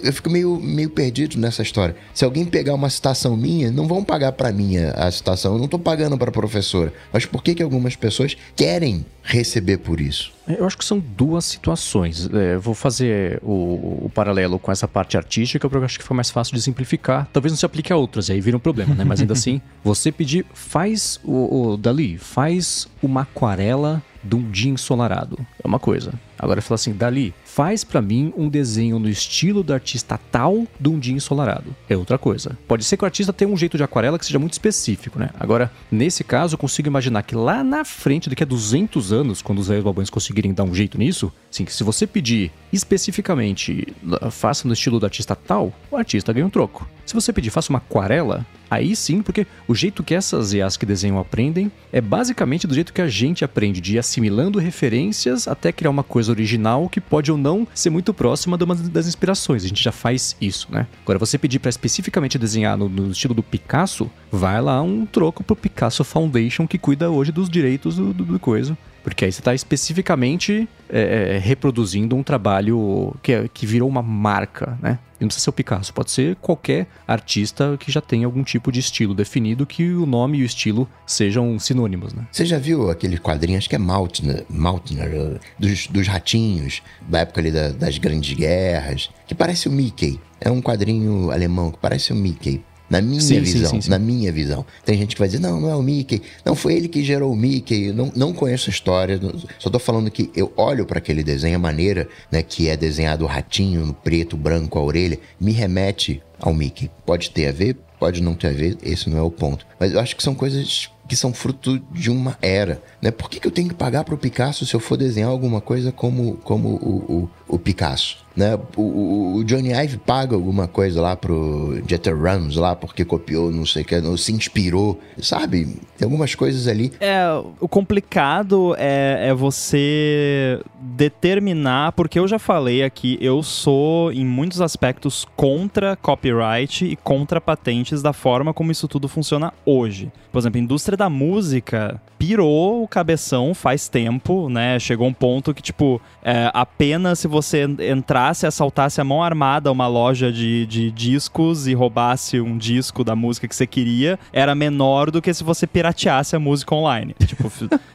eu 0.04 0.14
fico 0.14 0.30
meio, 0.30 0.60
meio 0.60 0.90
perdido 0.90 1.40
nessa 1.40 1.64
história. 1.64 1.96
Se 2.14 2.24
alguém 2.24 2.46
pegar 2.46 2.76
uma 2.76 2.90
citação 2.90 3.36
minha, 3.36 3.72
não 3.72 3.88
vão 3.88 4.04
pagar 4.04 4.34
para 4.34 4.52
mim 4.52 4.78
a, 4.78 5.10
citação, 5.10 5.54
eu 5.54 5.58
não 5.58 5.66
estou 5.66 5.80
pagando 5.80 6.18
para 6.18 6.32
professora. 6.32 6.94
Mas 7.12 7.26
por 7.26 7.42
que, 7.42 7.56
que 7.56 7.64
algumas 7.64 7.96
pessoas 7.96 8.21
querem 8.56 9.06
receber 9.24 9.78
por 9.78 10.02
isso? 10.02 10.32
Eu 10.48 10.66
acho 10.66 10.78
que 10.78 10.84
são 10.84 11.00
duas 11.00 11.46
situações. 11.46 12.30
É, 12.34 12.58
vou 12.58 12.74
fazer 12.74 13.40
o, 13.44 14.06
o, 14.06 14.12
paralelo 14.14 14.60
com 14.60 14.72
essa 14.72 14.88
parte 14.88 15.16
artística, 15.16 15.68
porque 15.70 15.82
eu 15.82 15.86
acho 15.86 16.00
que 16.00 16.06
foi 16.06 16.16
mais 16.16 16.30
fácil 16.30 16.56
de 16.56 16.62
simplificar. 16.62 17.28
Talvez 17.32 17.52
não 17.52 17.58
se 17.58 17.66
aplique 17.66 17.94
a 17.94 17.96
outras, 17.96 18.30
e 18.30 18.34
aí 18.34 18.42
vira 18.42 18.58
um 18.58 18.60
problema, 18.60 18.96
né? 18.96 19.04
Mas 19.04 19.22
ainda 19.22 19.34
assim, 19.34 19.62
você 19.84 20.12
pedir, 20.12 20.46
faz 20.54 21.20
o, 21.24 21.72
o 21.72 21.78
Dali, 21.78 22.18
faz 22.18 22.88
uma 23.02 23.22
aquarela 23.22 24.04
de 24.24 24.36
um 24.36 24.50
dia 24.50 24.72
ensolarado. 24.72 25.38
É 25.64 25.68
uma 25.68 25.80
coisa. 25.80 26.14
Agora 26.38 26.62
fala 26.62 26.76
assim, 26.76 26.94
Dali, 26.94 27.34
faz 27.54 27.84
para 27.84 28.02
mim 28.02 28.34
um 28.38 28.48
desenho 28.48 28.98
no 28.98 29.10
estilo 29.10 29.62
do 29.62 29.74
artista 29.74 30.18
tal 30.32 30.66
de 30.80 30.88
um 30.88 30.98
dia 30.98 31.14
ensolarado. 31.14 31.76
É 31.90 31.98
outra 31.98 32.18
coisa. 32.18 32.58
Pode 32.66 32.86
ser 32.86 32.96
que 32.96 33.04
o 33.04 33.06
artista 33.06 33.34
tenha 33.34 33.52
um 33.52 33.58
jeito 33.58 33.76
de 33.76 33.84
aquarela 33.84 34.18
que 34.18 34.26
seja 34.26 34.40
muito 34.40 34.54
específico, 34.54 35.20
né? 35.20 35.30
Agora, 35.38 35.70
nesse 35.92 36.24
caso, 36.24 36.54
eu 36.54 36.58
consigo 36.58 36.88
imaginar 36.88 37.24
que 37.24 37.36
lá 37.36 37.62
na 37.64 37.84
frente, 37.84 38.30
daqui 38.30 38.44
a 38.44 38.46
200 38.46 39.12
anos, 39.12 39.42
quando 39.42 39.60
os 39.60 39.68
babões 39.68 40.10
conseguirem 40.10 40.54
dar 40.54 40.64
um 40.64 40.74
jeito 40.74 40.98
nisso, 40.98 41.32
sim, 41.50 41.66
que 41.66 41.74
se 41.74 41.84
você 41.84 42.08
pedir 42.08 42.52
especificamente, 42.72 43.94
faça 44.32 44.66
no 44.66 44.74
estilo 44.74 45.00
do 45.00 45.06
artista 45.06 45.36
tal, 45.36 45.74
o 45.92 45.98
artista 45.98 46.32
ganha 46.32 46.46
um 46.46 46.50
troco. 46.50 46.88
Se 47.06 47.14
você 47.14 47.34
pedir, 47.34 47.50
faça 47.50 47.70
uma 47.70 47.80
aquarela, 47.80 48.46
aí 48.70 48.96
sim, 48.96 49.22
porque 49.22 49.46
o 49.68 49.76
jeito 49.76 50.02
que 50.02 50.16
essas 50.16 50.54
IAs 50.54 50.78
que 50.78 50.86
desenham 50.86 51.20
aprendem 51.20 51.70
é 51.92 52.00
basicamente 52.00 52.66
do 52.66 52.74
jeito 52.74 52.94
que 52.94 53.02
a 53.02 53.08
gente 53.10 53.44
aprende, 53.44 53.82
de 53.82 53.96
ir 53.96 54.00
assimilando 54.00 54.60
referências 54.60 55.46
até 55.46 55.74
criar 55.74 55.90
uma 55.90 56.04
coisa 56.04 56.32
original 56.32 56.88
que 56.88 57.02
pode 57.02 57.30
ou 57.30 57.38
não 57.42 57.68
ser 57.74 57.90
muito 57.90 58.14
próxima 58.14 58.58
de 58.58 58.64
uma 58.64 58.76
das 58.76 59.08
inspirações. 59.08 59.66
A 59.66 59.68
gente 59.68 59.84
já 59.84 59.92
faz 59.92 60.36
isso, 60.40 60.68
né? 60.72 60.88
Agora, 61.04 61.20
você 61.20 61.38
pedir 61.38 61.60
para 61.60 61.70
especificamente 61.70 62.38
desenhar 62.38 62.78
no, 62.78 62.88
no, 62.88 63.12
estilo 63.12 63.34
do 63.34 63.44
Picasso, 63.44 64.10
vai 64.32 64.62
lá 64.62 64.82
um 64.82 65.06
troco 65.06 65.44
pro 65.44 65.56
Picasso 65.56 66.04
Foundation 66.04 66.68
que 66.68 66.78
cuida 66.78 67.10
hoje 67.10 67.32
dos 67.32 67.50
direitos 67.50 67.96
do, 67.96 68.14
do, 68.14 68.24
do 68.24 68.40
coisa. 68.40 68.78
Porque 69.04 69.26
aí 69.26 69.32
você 69.32 69.42
está 69.42 69.54
especificamente 69.54 70.68
é, 70.92 71.36
é, 71.36 71.38
reproduzindo 71.40 72.16
um 72.16 72.24
trabalho 72.24 73.16
que, 73.24 73.32
é, 73.32 73.48
que 73.48 73.66
virou 73.66 73.88
uma 73.88 74.02
marca, 74.02 74.78
né? 74.82 75.00
não 75.22 75.28
precisa 75.28 75.44
ser 75.44 75.50
o 75.52 75.54
Picasso, 75.54 75.94
pode 75.94 76.12
ser 76.12 76.36
qualquer 76.38 76.88
artista 77.08 77.78
que 77.80 77.92
já 77.92 78.02
tenha 78.02 78.26
algum 78.26 78.44
tipo 78.44 78.72
de 78.72 78.80
estilo 78.80 79.14
definido, 79.14 79.66
que 79.66 79.92
o 79.94 80.06
nome 80.06 80.40
e 80.40 80.42
o 80.42 80.46
estilo 80.46 80.90
sejam 81.06 81.58
sinônimos, 81.60 82.14
né? 82.14 82.26
Você 82.32 82.46
já 82.46 82.58
viu 82.58 82.90
aquele 82.90 83.18
quadrinho, 83.18 83.58
acho 83.58 83.70
que 83.70 83.76
é 83.76 83.80
Maltner, 83.80 84.44
Maltner 84.50 85.40
dos, 85.60 85.88
dos 85.88 86.08
ratinhos, 86.08 86.82
da 87.08 87.20
época 87.20 87.40
ali 87.40 87.52
da, 87.52 87.70
das 87.70 87.98
grandes 87.98 88.34
guerras, 88.34 89.10
que 89.28 89.36
parece 89.36 89.68
o 89.68 89.72
Mickey. 89.72 90.20
É 90.40 90.50
um 90.50 90.62
quadrinho 90.62 91.30
alemão 91.30 91.72
que 91.72 91.78
parece 91.78 92.12
o 92.12 92.16
Mickey. 92.16 92.64
Na 92.92 93.02
minha 93.02 93.22
sim, 93.22 93.40
visão, 93.40 93.70
sim, 93.70 93.80
sim, 93.80 93.90
na 93.90 93.98
minha 93.98 94.34
visão. 94.34 94.66
Tem 94.84 94.98
gente 94.98 95.16
que 95.16 95.20
vai 95.20 95.30
dizer, 95.30 95.40
não, 95.40 95.62
não 95.62 95.70
é 95.70 95.76
o 95.78 95.82
Mickey. 95.82 96.22
Não, 96.44 96.54
foi 96.54 96.74
ele 96.74 96.90
que 96.90 97.02
gerou 97.02 97.32
o 97.32 97.36
Mickey. 97.36 97.94
Não, 97.94 98.12
não 98.14 98.34
conheço 98.34 98.70
a 98.70 98.74
história. 98.74 99.18
Só 99.58 99.70
tô 99.70 99.80
falando 99.80 100.12
que 100.12 100.30
eu 100.36 100.52
olho 100.58 100.86
para 100.86 100.98
aquele 100.98 101.24
desenho, 101.24 101.56
a 101.56 101.60
maneira 101.60 102.10
né, 102.30 102.44
que 102.44 102.68
é 102.68 102.76
desenhado 102.76 103.24
o 103.24 103.28
ratinho 103.28 103.86
no 103.86 103.94
preto, 103.94 104.36
branco, 104.36 104.78
a 104.78 104.84
orelha, 104.84 105.18
me 105.40 105.54
remete 105.54 106.22
ao 106.38 106.54
Mickey. 106.54 106.92
Pode 107.06 107.32
ter 107.32 107.48
a 107.48 107.54
ver, 107.54 107.78
pode 107.98 108.22
não 108.22 108.36
ter 108.36 108.48
a 108.48 108.52
ver, 108.52 108.78
esse 108.84 109.10
não 109.10 109.18
é 109.18 109.22
o 109.22 109.32
ponto. 109.32 109.66
Mas 109.80 109.94
eu 109.94 110.00
acho 110.02 110.14
que 110.14 110.22
são 110.22 110.36
coisas 110.36 110.90
que 111.08 111.16
são 111.16 111.34
fruto 111.34 111.80
de 111.92 112.12
uma 112.12 112.38
era. 112.42 112.82
Né? 113.02 113.12
Por 113.12 113.30
que, 113.30 113.40
que 113.40 113.48
eu 113.48 113.52
tenho 113.52 113.70
que 113.70 113.74
pagar 113.74 114.04
para 114.04 114.14
o 114.14 114.18
Picasso 114.18 114.66
se 114.66 114.74
eu 114.74 114.80
for 114.80 114.98
desenhar 114.98 115.30
alguma 115.30 115.60
coisa 115.60 115.92
como, 115.92 116.36
como 116.44 116.70
o, 116.70 117.30
o, 117.48 117.56
o 117.56 117.60
Picasso? 117.60 118.22
né? 118.36 118.58
O, 118.76 119.38
o, 119.38 119.44
Johnny 119.44 119.72
Ive 119.74 119.98
paga 119.98 120.36
alguma 120.36 120.68
coisa 120.68 121.02
lá 121.02 121.16
pro 121.16 121.82
Jeter 121.88 122.18
Rams 122.18 122.56
lá 122.56 122.76
porque 122.76 123.04
copiou, 123.04 123.52
não 123.52 123.66
sei 123.66 123.84
o 123.84 123.86
que, 123.86 124.00
não 124.00 124.16
se 124.16 124.32
inspirou, 124.32 125.00
sabe? 125.22 125.66
Tem 125.98 126.06
algumas 126.06 126.36
coisas 126.36 126.68
ali. 126.68 126.92
É, 127.00 127.24
o 127.60 127.68
complicado 127.68 128.76
é, 128.78 129.30
é 129.30 129.34
você 129.34 130.60
determinar, 130.80 131.92
porque 131.92 132.20
eu 132.20 132.28
já 132.28 132.40
falei 132.40 132.84
aqui, 132.84 133.18
eu 133.22 133.44
sou 133.44 134.12
em 134.12 134.26
muitos 134.26 134.62
aspectos 134.62 135.26
contra 135.36 135.96
copyright 135.96 136.86
e 136.86 136.96
contra 136.96 137.42
patentes 137.42 138.02
da 138.02 138.14
forma 138.14 138.54
como 138.54 138.72
isso 138.72 138.88
tudo 138.88 139.08
funciona 139.08 139.54
hoje. 139.66 140.12
Por 140.32 140.40
exemplo, 140.40 140.60
a 140.60 140.64
indústria 140.64 140.98
da 140.98 141.10
música 141.10 142.02
pirou 142.18 142.88
cabeção 142.92 143.54
faz 143.54 143.88
tempo, 143.88 144.50
né? 144.50 144.78
Chegou 144.78 145.08
um 145.08 145.14
ponto 145.14 145.54
que, 145.54 145.62
tipo, 145.62 146.00
é, 146.22 146.52
apenas 146.54 147.20
se 147.20 147.28
você 147.28 147.64
entrasse, 147.64 148.46
assaltasse 148.46 149.02
a 149.02 149.04
mão 149.04 149.24
armada 149.24 149.72
uma 149.72 149.88
loja 149.88 150.32
de, 150.32 150.66
de 150.68 150.92
discos 150.92 151.68
e 151.68 151.74
roubasse 151.74 152.40
um 152.40 152.58
disco 152.58 153.04
da 153.04 153.16
música 153.16 153.48
que 153.48 153.56
você 153.56 153.66
queria, 153.66 154.20
era 154.32 154.54
menor 154.54 155.10
do 155.10 155.22
que 155.22 155.34
se 155.34 155.44
você 155.44 155.66
pirateasse 155.66 156.36
a 156.36 156.40
música 156.40 156.76
online. 156.76 157.16
tipo, 157.26 157.50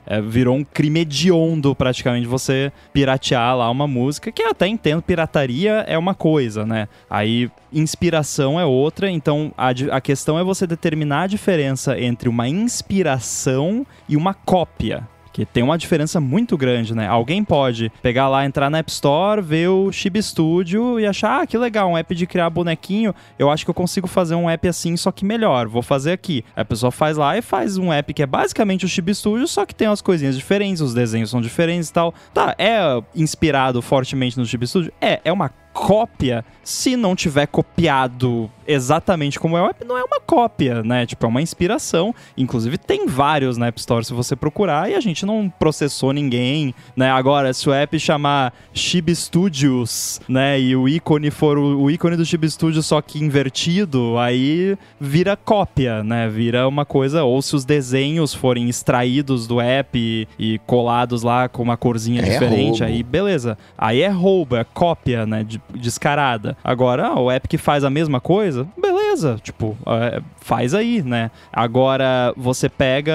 é, 0.06 0.20
virou 0.20 0.56
um 0.56 0.64
crime 0.64 1.00
hediondo 1.00 1.74
praticamente 1.74 2.26
você 2.26 2.72
piratear 2.92 3.56
lá 3.56 3.70
uma 3.70 3.86
música, 3.86 4.30
que 4.30 4.42
eu 4.42 4.50
até 4.50 4.66
entendo, 4.66 5.02
pirataria 5.02 5.84
é 5.86 5.98
uma 5.98 6.14
coisa, 6.14 6.64
né? 6.64 6.88
Aí 7.10 7.50
inspiração 7.72 8.58
é 8.58 8.64
outra, 8.64 9.10
então 9.10 9.52
a, 9.56 9.70
a 9.90 10.00
questão 10.00 10.38
é 10.38 10.44
você 10.44 10.66
determinar 10.66 11.22
a 11.22 11.26
diferença 11.26 11.98
entre 11.98 12.28
uma 12.28 12.48
inspiração 12.48 13.86
e 14.08 14.16
uma 14.16 14.32
cópia 14.32 15.06
que 15.36 15.44
tem 15.44 15.62
uma 15.62 15.76
diferença 15.76 16.18
muito 16.18 16.56
grande, 16.56 16.94
né? 16.94 17.06
Alguém 17.06 17.44
pode 17.44 17.92
pegar 18.00 18.26
lá, 18.26 18.46
entrar 18.46 18.70
na 18.70 18.78
App 18.78 18.90
Store, 18.90 19.42
ver 19.42 19.68
o 19.68 19.92
Chib 19.92 20.16
Studio 20.22 20.98
e 20.98 21.04
achar, 21.04 21.42
ah, 21.42 21.46
que 21.46 21.58
legal, 21.58 21.90
um 21.90 21.98
app 21.98 22.14
de 22.14 22.26
criar 22.26 22.48
bonequinho, 22.48 23.14
eu 23.38 23.50
acho 23.50 23.62
que 23.62 23.68
eu 23.68 23.74
consigo 23.74 24.06
fazer 24.06 24.34
um 24.34 24.48
app 24.48 24.66
assim, 24.66 24.96
só 24.96 25.12
que 25.12 25.26
melhor, 25.26 25.68
vou 25.68 25.82
fazer 25.82 26.12
aqui. 26.12 26.42
A 26.56 26.64
pessoa 26.64 26.90
faz 26.90 27.18
lá 27.18 27.36
e 27.36 27.42
faz 27.42 27.76
um 27.76 27.92
app 27.92 28.14
que 28.14 28.22
é 28.22 28.26
basicamente 28.26 28.86
o 28.86 28.88
Chib 28.88 29.14
Studio, 29.14 29.46
só 29.46 29.66
que 29.66 29.74
tem 29.74 29.86
umas 29.86 30.00
coisinhas 30.00 30.38
diferentes, 30.38 30.80
os 30.80 30.94
desenhos 30.94 31.28
são 31.28 31.42
diferentes 31.42 31.90
e 31.90 31.92
tal. 31.92 32.14
Tá, 32.32 32.54
é 32.58 32.78
inspirado 33.14 33.82
fortemente 33.82 34.38
no 34.38 34.46
Chib 34.46 34.66
Studio? 34.66 34.90
É, 35.02 35.20
é 35.22 35.30
uma 35.30 35.50
cópia, 35.76 36.42
se 36.64 36.96
não 36.96 37.14
tiver 37.14 37.46
copiado 37.46 38.50
exatamente 38.66 39.38
como 39.38 39.56
é 39.56 39.62
o 39.62 39.66
app, 39.66 39.84
não 39.84 39.96
é 39.96 40.02
uma 40.02 40.20
cópia, 40.20 40.82
né? 40.82 41.06
Tipo, 41.06 41.26
é 41.26 41.28
uma 41.28 41.42
inspiração. 41.42 42.14
Inclusive, 42.36 42.78
tem 42.78 43.06
vários 43.06 43.56
na 43.56 43.68
App 43.68 43.78
Store 43.78 44.04
se 44.04 44.12
você 44.12 44.34
procurar 44.34 44.90
e 44.90 44.94
a 44.94 45.00
gente 45.00 45.24
não 45.24 45.52
processou 45.58 46.12
ninguém, 46.12 46.74
né? 46.96 47.10
Agora, 47.10 47.52
se 47.52 47.68
o 47.68 47.72
app 47.72 47.98
chamar 47.98 48.52
Chib 48.74 49.14
Studios, 49.14 50.20
né? 50.28 50.58
E 50.58 50.74
o 50.74 50.88
ícone 50.88 51.30
for 51.30 51.58
o, 51.58 51.82
o 51.82 51.90
ícone 51.90 52.16
do 52.16 52.24
Chib 52.24 52.48
Studios 52.50 52.86
só 52.86 53.00
que 53.00 53.22
invertido, 53.22 54.18
aí 54.18 54.76
vira 55.00 55.36
cópia, 55.36 56.02
né? 56.02 56.28
Vira 56.28 56.66
uma 56.66 56.84
coisa. 56.84 57.22
Ou 57.22 57.40
se 57.42 57.54
os 57.54 57.64
desenhos 57.64 58.34
forem 58.34 58.68
extraídos 58.68 59.46
do 59.46 59.60
app 59.60 59.96
e, 59.96 60.26
e 60.38 60.58
colados 60.60 61.22
lá 61.22 61.48
com 61.48 61.62
uma 61.62 61.76
corzinha 61.76 62.22
é 62.22 62.24
diferente, 62.24 62.80
roubo. 62.80 62.84
aí 62.84 63.02
beleza. 63.02 63.58
Aí 63.78 64.00
é 64.00 64.08
roubo, 64.08 64.56
é 64.56 64.64
cópia, 64.64 65.24
né? 65.26 65.44
De, 65.44 65.60
descarada. 65.74 66.56
Agora, 66.62 67.12
o 67.14 67.28
que 67.48 67.58
faz 67.58 67.84
a 67.84 67.90
mesma 67.90 68.20
coisa, 68.20 68.66
beleza, 68.76 69.38
tipo, 69.42 69.76
é, 69.86 70.20
faz 70.40 70.74
aí, 70.74 71.02
né? 71.02 71.30
Agora, 71.52 72.32
você 72.36 72.68
pega, 72.68 73.12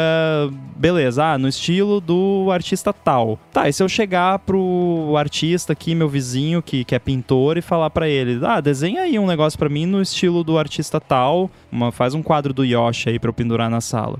beleza, 0.75 1.23
ah, 1.25 1.37
no 1.37 1.47
estilo 1.47 1.99
do 1.99 2.49
artista 2.51 2.93
tal. 2.93 3.39
Tá, 3.51 3.67
e 3.67 3.73
se 3.73 3.81
eu 3.81 3.89
chegar 3.89 4.39
pro 4.39 5.13
artista 5.17 5.73
aqui, 5.73 5.95
meu 5.95 6.09
vizinho, 6.09 6.61
que, 6.61 6.83
que 6.83 6.95
é 6.95 6.99
pintor, 6.99 7.57
e 7.57 7.61
falar 7.61 7.89
para 7.89 8.07
ele, 8.07 8.39
ah, 8.45 8.61
desenha 8.61 9.01
aí 9.01 9.17
um 9.17 9.27
negócio 9.27 9.57
para 9.57 9.69
mim 9.69 9.85
no 9.85 10.01
estilo 10.01 10.43
do 10.43 10.57
artista 10.57 10.99
tal, 10.99 11.49
uma, 11.71 11.91
faz 11.91 12.13
um 12.13 12.21
quadro 12.21 12.53
do 12.53 12.63
Yoshi 12.65 13.09
aí 13.09 13.19
pra 13.19 13.29
eu 13.29 13.33
pendurar 13.33 13.69
na 13.69 13.81
sala 13.81 14.19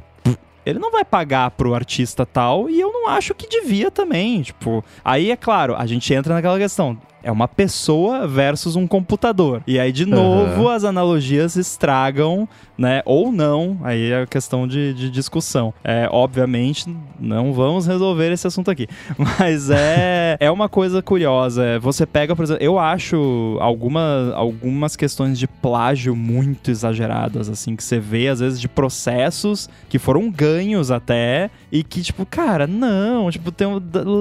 ele 0.66 0.80
não 0.80 0.92
vai 0.92 1.04
pagar 1.04 1.52
pro 1.52 1.74
artista 1.74 2.26
tal 2.26 2.70
e 2.70 2.80
eu 2.80 2.92
não 2.92 3.10
acho 3.10 3.34
que 3.34 3.48
devia 3.48 3.90
também, 3.90 4.42
tipo, 4.42 4.84
aí 5.04 5.32
é 5.32 5.36
claro, 5.36 5.76
a 5.76 5.86
gente 5.86 6.14
entra 6.14 6.34
naquela 6.34 6.58
questão, 6.58 6.98
é 7.24 7.32
uma 7.32 7.48
pessoa 7.48 8.28
versus 8.28 8.76
um 8.76 8.88
computador. 8.88 9.62
E 9.68 9.80
aí, 9.80 9.92
de 9.92 10.06
novo, 10.06 10.64
uhum. 10.64 10.70
as 10.70 10.84
analogias 10.84 11.56
estragam, 11.56 12.48
né? 12.78 13.02
Ou 13.06 13.32
não, 13.32 13.78
aí 13.84 14.12
é 14.12 14.26
questão 14.26 14.68
de, 14.68 14.94
de 14.94 15.10
discussão. 15.10 15.74
É, 15.84 16.08
obviamente, 16.12 16.86
não 17.20 17.54
vamos 17.54 17.86
resolver 17.86 18.32
esse 18.32 18.48
assunto 18.48 18.72
aqui. 18.72 18.88
Mas 19.18 19.70
é, 19.70 20.38
é 20.40 20.50
uma 20.50 20.68
coisa 20.68 21.02
curiosa. 21.02 21.80
Você 21.80 22.06
pega, 22.06 22.36
por 22.36 22.44
exemplo, 22.44 22.64
eu 22.64 22.80
acho 22.80 23.58
alguma, 23.60 24.34
algumas 24.34 24.96
questões 24.96 25.38
de 25.38 25.48
plágio 25.48 26.16
muito 26.16 26.72
exageradas, 26.72 27.50
assim, 27.50 27.76
que 27.76 27.84
você 27.84 28.00
vê, 28.00 28.28
às 28.28 28.40
vezes, 28.40 28.60
de 28.60 28.68
processos 28.68 29.70
que 29.90 30.00
foram 30.00 30.30
ganhos 30.30 30.90
até, 30.90 31.50
e 31.72 31.84
que, 31.84 32.02
tipo, 32.02 32.26
cara, 32.26 32.66
não, 32.66 33.30
tipo, 33.30 33.52
tem 33.52 33.68
um, 33.68 33.80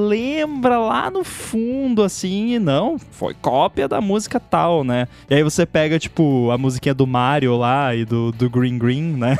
lembra 0.08 0.78
lá 0.78 1.10
no 1.10 1.24
fundo, 1.24 2.02
assim, 2.02 2.54
e 2.54 2.58
não 2.90 2.98
foi 2.98 3.34
cópia 3.34 3.86
da 3.86 4.00
música 4.00 4.40
tal, 4.40 4.82
né? 4.82 5.06
E 5.28 5.34
aí 5.34 5.42
você 5.42 5.64
pega, 5.64 5.98
tipo, 5.98 6.50
a 6.50 6.58
musiquinha 6.58 6.94
do 6.94 7.06
Mario 7.06 7.56
lá 7.56 7.94
e 7.94 8.04
do, 8.04 8.32
do 8.32 8.50
Green 8.50 8.78
Green, 8.78 9.12
né? 9.16 9.38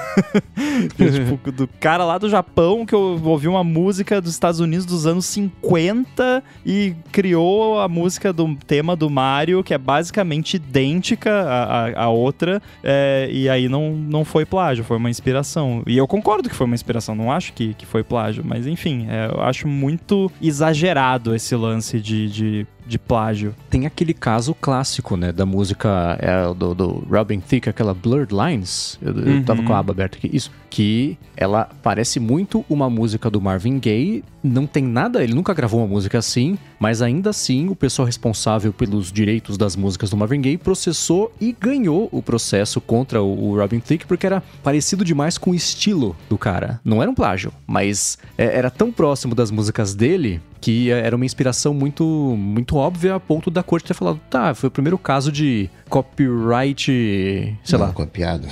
e, 0.99 1.11
tipo, 1.11 1.51
do 1.51 1.69
cara 1.81 2.05
lá 2.05 2.19
do 2.19 2.29
Japão 2.29 2.87
que 2.87 2.95
ouvi 2.95 3.49
uma 3.49 3.65
música 3.65 4.21
dos 4.21 4.33
Estados 4.33 4.61
Unidos 4.61 4.87
dos 4.87 5.07
anos 5.07 5.27
50 5.27 6.43
e 6.65 6.95
criou 7.11 7.81
a 7.81 7.89
música 7.89 8.33
do 8.33 8.55
tema 8.67 8.95
do 8.95 9.11
Mario, 9.11 9.65
que 9.65 9.75
é 9.75 9.79
basicamente 9.79 10.55
idêntica 10.55 11.31
à, 11.31 12.05
à, 12.05 12.09
outra, 12.09 12.63
é, 12.83 13.29
e 13.31 13.49
aí 13.49 13.69
não, 13.69 13.93
não 13.93 14.25
foi 14.25 14.45
plágio, 14.45 14.85
foi 14.85 14.97
uma 14.97 15.11
inspiração. 15.11 15.83
E 15.87 15.97
eu 15.97 16.07
concordo 16.07 16.49
que 16.49 16.55
foi 16.55 16.67
uma 16.67 16.75
inspiração, 16.75 17.15
não 17.15 17.33
acho 17.33 17.53
que, 17.53 17.75
que 17.75 17.87
foi 17.87 18.05
plágio, 18.05 18.45
mas 18.47 18.67
enfim, 18.67 19.07
é, 19.09 19.31
eu 19.33 19.43
acho 19.43 19.67
muito 19.67 20.31
exagerado 20.41 21.35
esse 21.35 21.55
lance 21.57 22.01
de, 22.01 22.29
de 22.29 22.67
de 22.87 22.99
plágio. 22.99 23.55
Tem 23.69 23.87
aquele 23.87 24.15
caso 24.15 24.55
clássico, 24.55 25.17
né, 25.17 25.33
da 25.33 25.47
música 25.47 26.17
é, 26.21 26.55
do, 26.55 26.75
do 26.75 26.89
Robin 27.11 27.41
Thicke, 27.41 27.69
aquela 27.69 27.95
Blurred 27.95 28.35
Lines. 28.35 28.99
Eu, 29.01 29.13
uhum. 29.15 29.37
eu 29.37 29.45
tava 29.45 29.63
com 29.63 29.73
a 29.73 29.79
aba 29.79 29.93
aberta 29.93 30.17
aqui. 30.17 30.31
Isso. 30.33 30.51
Que 30.69 31.19
ela 31.37 31.69
parece 31.83 32.21
muito 32.21 32.65
uma 32.69 32.89
música 32.89 33.29
do 33.29 33.41
Marvin 33.41 33.79
Gaye. 33.79 34.23
Não 34.43 34.67
tem 34.67 34.83
nada, 34.83 35.23
ele 35.23 35.35
nunca 35.35 35.53
gravou 35.53 35.81
uma 35.81 35.87
música 35.87 36.19
assim, 36.19 36.59
mas 36.79 37.03
ainda 37.03 37.31
assim 37.31 37.69
o 37.69 37.77
pessoal 37.77 38.07
responsável 38.07 38.73
pelos 38.73 39.13
direitos 39.13 39.59
das 39.59 39.77
músicas 39.77 40.11
do 40.11 40.17
Marvin 40.17 40.41
Gaye 40.41 40.57
processou 40.57 41.33
e 41.41 41.55
ganhou 41.59 42.09
o 42.11 42.23
processo 42.23 42.81
contra 42.81 43.23
o, 43.23 43.57
Robin 43.57 43.81
Thicke 43.81 44.07
porque 44.07 44.27
era 44.27 44.43
parecido 44.63 45.05
demais 45.05 45.37
com 45.37 45.51
o 45.51 45.55
estilo 45.55 46.17
do 46.29 46.39
cara. 46.39 46.81
Não 46.85 47.03
era 47.03 47.11
um 47.11 47.15
plágio, 47.15 47.53
mas 47.67 48.19
é, 48.39 48.57
era 48.57 48.71
tão 48.71 48.91
próximo 48.91 49.35
das 49.35 49.51
músicas 49.51 49.95
dele 49.95 50.41
que 50.61 50.91
era 50.91 51.17
uma 51.17 51.25
inspiração 51.25 51.73
muito, 51.73 52.05
muito 52.05 52.77
óbvia 52.77 53.15
a 53.15 53.21
ponto 53.21 53.51
da 53.51 53.63
corte 53.63 53.87
ter 53.87 53.95
falado, 53.95 54.21
tá, 54.29 54.55
foi 54.55 54.69
o 54.69 54.71
primeiro 54.71 54.99
caso 54.99 55.33
de 55.33 55.71
copyright, 55.89 56.85
sei 56.85 57.79
não, 57.79 57.87
lá. 57.87 57.93
copiado. 57.93 58.47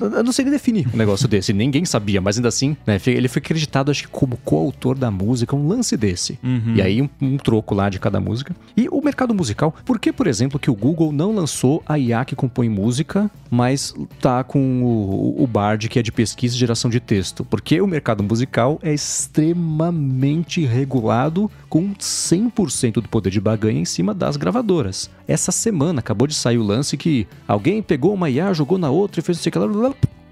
Eu 0.00 0.22
não 0.22 0.32
sei 0.32 0.44
nem 0.44 0.52
definir 0.52 0.88
um 0.92 0.96
negócio 0.96 1.28
desse, 1.28 1.52
ninguém 1.52 1.84
sabia, 1.84 2.20
mas 2.20 2.36
ainda 2.36 2.48
assim, 2.48 2.76
né, 2.86 3.00
ele 3.06 3.28
foi 3.28 3.40
acreditado, 3.40 3.90
acho 3.90 4.02
que 4.02 4.08
como 4.08 4.36
coautor 4.38 4.98
da 4.98 5.10
música, 5.10 5.23
um 5.24 5.68
lance 5.68 5.96
desse. 5.96 6.38
Uhum. 6.42 6.74
E 6.76 6.82
aí 6.82 7.02
um, 7.02 7.08
um, 7.20 7.36
troco 7.36 7.74
lá 7.74 7.88
de 7.88 7.98
cada 7.98 8.20
música. 8.20 8.54
E 8.76 8.88
o 8.90 9.00
mercado 9.00 9.34
musical, 9.34 9.74
por 9.84 9.98
que, 9.98 10.12
por 10.12 10.26
exemplo, 10.26 10.58
que 10.58 10.70
o 10.70 10.74
Google 10.74 11.12
não 11.12 11.34
lançou 11.34 11.82
a 11.86 11.98
IA 11.98 12.24
que 12.24 12.36
compõe 12.36 12.68
música, 12.68 13.30
mas 13.50 13.94
tá 14.20 14.42
com 14.44 14.82
o, 14.82 15.42
o 15.42 15.46
Bard, 15.46 15.88
que 15.88 15.98
é 15.98 16.02
de 16.02 16.12
pesquisa 16.12 16.54
e 16.54 16.58
geração 16.58 16.90
de 16.90 17.00
texto? 17.00 17.44
Porque 17.44 17.80
o 17.80 17.86
mercado 17.86 18.22
musical 18.22 18.78
é 18.82 18.92
extremamente 18.92 20.64
regulado 20.64 21.50
com 21.68 21.94
100% 21.94 22.94
do 22.94 23.08
poder 23.08 23.30
de 23.30 23.40
baganha 23.40 23.80
em 23.80 23.84
cima 23.84 24.14
das 24.14 24.36
gravadoras. 24.36 25.10
Essa 25.26 25.52
semana 25.52 26.00
acabou 26.00 26.26
de 26.26 26.34
sair 26.34 26.58
o 26.58 26.62
lance 26.62 26.96
que 26.96 27.26
alguém 27.48 27.82
pegou 27.82 28.14
uma 28.14 28.30
IA, 28.30 28.52
jogou 28.52 28.78
na 28.78 28.90
outra 28.90 29.20
e 29.20 29.22
fez 29.22 29.38
assim, 29.38 29.48
aquela 29.48 29.66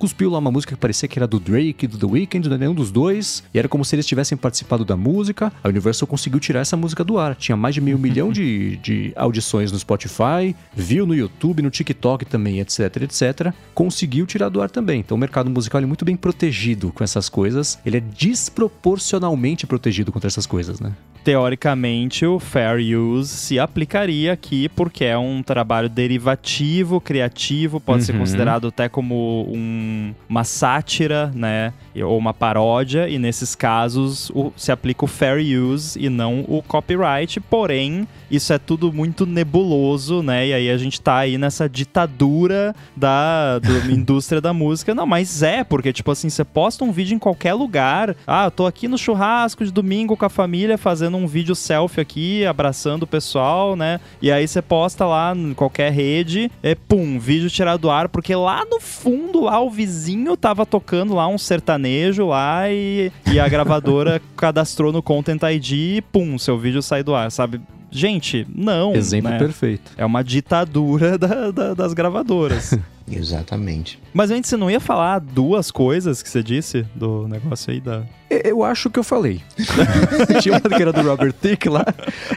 cuspiu 0.02 0.28
lá 0.28 0.40
uma 0.40 0.50
música 0.50 0.74
que 0.74 0.80
parecia 0.80 1.08
que 1.08 1.16
era 1.16 1.28
do 1.28 1.38
Drake, 1.38 1.86
do 1.86 1.96
The 1.96 2.06
Weeknd, 2.06 2.48
não 2.48 2.58
nenhum 2.58 2.74
dos 2.74 2.90
dois, 2.90 3.44
e 3.54 3.58
era 3.60 3.68
como 3.68 3.84
se 3.84 3.94
eles 3.94 4.04
tivessem 4.04 4.36
participado 4.36 4.84
da 4.84 4.96
música. 4.96 5.52
A 5.62 5.68
Universal 5.68 6.08
conseguiu 6.08 6.40
tirar 6.40 6.58
essa 6.58 6.76
música 6.76 7.04
do 7.04 7.20
ar. 7.20 7.36
Tinha 7.36 7.56
mais 7.56 7.72
de 7.72 7.80
meio 7.80 7.96
milhão 7.96 8.32
de, 8.32 8.78
de 8.82 9.12
audições 9.14 9.70
no 9.70 9.78
Spotify, 9.78 10.56
viu 10.74 11.06
no 11.06 11.14
YouTube, 11.14 11.62
no 11.62 11.70
TikTok 11.70 12.24
também, 12.24 12.58
etc, 12.58 12.80
etc. 13.02 13.54
Conseguiu 13.72 14.26
tirar 14.26 14.48
do 14.48 14.60
ar 14.60 14.68
também. 14.68 14.98
Então 14.98 15.16
o 15.16 15.20
mercado 15.20 15.48
musical 15.48 15.80
é 15.80 15.86
muito 15.86 16.04
bem 16.04 16.16
protegido 16.16 16.90
com 16.90 17.04
essas 17.04 17.28
coisas. 17.28 17.78
Ele 17.86 17.98
é 17.98 18.00
desproporcionalmente 18.00 19.68
protegido 19.68 20.10
contra 20.10 20.26
essas 20.26 20.46
coisas, 20.46 20.80
né? 20.80 20.92
Teoricamente 21.24 22.24
o 22.26 22.38
fair 22.38 22.78
use 22.98 23.28
se 23.36 23.58
aplicaria 23.58 24.32
aqui 24.32 24.68
porque 24.68 25.04
é 25.04 25.16
um 25.16 25.42
trabalho 25.42 25.88
derivativo, 25.88 27.00
criativo, 27.00 27.80
pode 27.80 28.00
Uhum. 28.00 28.06
ser 28.06 28.18
considerado 28.18 28.68
até 28.68 28.88
como 28.88 29.46
um- 29.48 30.12
uma 30.28 30.44
sátira, 30.44 31.30
né? 31.34 31.72
Ou 32.04 32.16
uma 32.18 32.32
paródia, 32.32 33.08
e 33.08 33.18
nesses 33.18 33.54
casos 33.54 34.30
o- 34.30 34.52
se 34.56 34.72
aplica 34.72 35.04
o 35.04 35.08
fair 35.08 35.38
use 35.60 35.98
e 35.98 36.08
não 36.08 36.40
o 36.48 36.62
copyright, 36.66 37.38
porém, 37.40 38.06
isso 38.30 38.52
é 38.52 38.58
tudo 38.58 38.92
muito 38.92 39.26
nebuloso, 39.26 40.22
né? 40.22 40.48
E 40.48 40.52
aí 40.54 40.70
a 40.70 40.76
gente 40.78 41.00
tá 41.00 41.16
aí 41.18 41.36
nessa 41.38 41.68
ditadura 41.68 42.74
da, 42.96 43.58
da 43.58 43.68
indústria 43.92 44.40
da 44.40 44.52
música. 44.52 44.94
Não, 44.94 45.06
mas 45.06 45.42
é, 45.42 45.62
porque, 45.64 45.92
tipo 45.92 46.10
assim, 46.10 46.30
você 46.30 46.44
posta 46.44 46.84
um 46.84 46.92
vídeo 46.92 47.14
em 47.14 47.18
qualquer 47.18 47.54
lugar. 47.54 48.16
Ah, 48.26 48.44
eu 48.46 48.50
tô 48.50 48.66
aqui 48.66 48.88
no 48.88 48.96
churrasco 48.98 49.64
de 49.64 49.70
domingo 49.72 50.16
com 50.16 50.24
a 50.24 50.30
família 50.30 50.78
fazendo 50.78 51.11
um 51.16 51.26
vídeo 51.26 51.54
selfie 51.54 52.00
aqui, 52.00 52.46
abraçando 52.46 53.02
o 53.04 53.06
pessoal, 53.06 53.74
né? 53.76 54.00
E 54.20 54.30
aí 54.30 54.46
você 54.46 54.60
posta 54.62 55.04
lá 55.04 55.34
em 55.36 55.54
qualquer 55.54 55.92
rede, 55.92 56.50
é 56.62 56.74
pum, 56.74 57.18
vídeo 57.18 57.50
tirado 57.50 57.80
do 57.82 57.90
ar, 57.90 58.08
porque 58.08 58.34
lá 58.34 58.64
no 58.70 58.80
fundo, 58.80 59.42
lá 59.44 59.60
o 59.60 59.70
vizinho 59.70 60.36
tava 60.36 60.64
tocando 60.66 61.14
lá 61.14 61.26
um 61.28 61.38
sertanejo 61.38 62.26
lá 62.26 62.68
e, 62.70 63.10
e 63.32 63.38
a 63.40 63.48
gravadora 63.48 64.20
cadastrou 64.36 64.92
no 64.92 65.02
Content 65.02 65.40
ID 65.42 65.70
e 65.72 66.02
pum, 66.12 66.38
seu 66.38 66.58
vídeo 66.58 66.82
sai 66.82 67.02
do 67.02 67.14
ar, 67.14 67.30
sabe? 67.30 67.60
Gente, 67.90 68.46
não. 68.54 68.94
Exemplo 68.94 69.30
né? 69.30 69.38
perfeito. 69.38 69.92
É 69.98 70.04
uma 70.06 70.24
ditadura 70.24 71.18
da- 71.18 71.50
da- 71.50 71.74
das 71.74 71.92
gravadoras. 71.92 72.72
Exatamente. 73.10 73.98
Mas 74.14 74.30
antes, 74.30 74.48
você 74.50 74.56
não 74.56 74.70
ia 74.70 74.80
falar 74.80 75.18
duas 75.18 75.70
coisas 75.70 76.22
que 76.22 76.28
você 76.28 76.42
disse 76.42 76.84
do 76.94 77.26
negócio 77.28 77.72
aí 77.72 77.80
da. 77.80 78.02
Eu 78.30 78.64
acho 78.64 78.88
que 78.88 78.98
eu 78.98 79.04
falei. 79.04 79.42
Tinha 80.40 80.54
uma 80.54 80.60
que 80.60 80.74
era 80.82 80.90
do 80.92 81.02
Robert 81.02 81.32
Thicke 81.34 81.68
lá. 81.68 81.84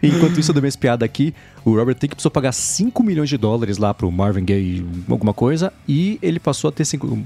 Enquanto 0.03 0.37
isso, 0.39 0.51
eu 0.51 0.53
dei 0.53 0.61
uma 0.61 0.67
espiada 0.67 1.05
aqui. 1.05 1.33
O 1.63 1.73
Robert 1.75 1.95
Thicke 1.95 2.15
precisou 2.15 2.31
pagar 2.31 2.51
5 2.51 3.01
milhões 3.01 3.29
de 3.29 3.37
dólares 3.37 3.77
lá 3.77 3.93
pro 3.93 4.11
Marvin 4.11 4.43
Gaye, 4.43 4.85
alguma 5.09 5.33
coisa, 5.33 5.71
e 5.87 6.19
ele 6.21 6.39
passou 6.39 6.67
a 6.67 6.71
ter. 6.71 6.83
cinco- 6.85 7.17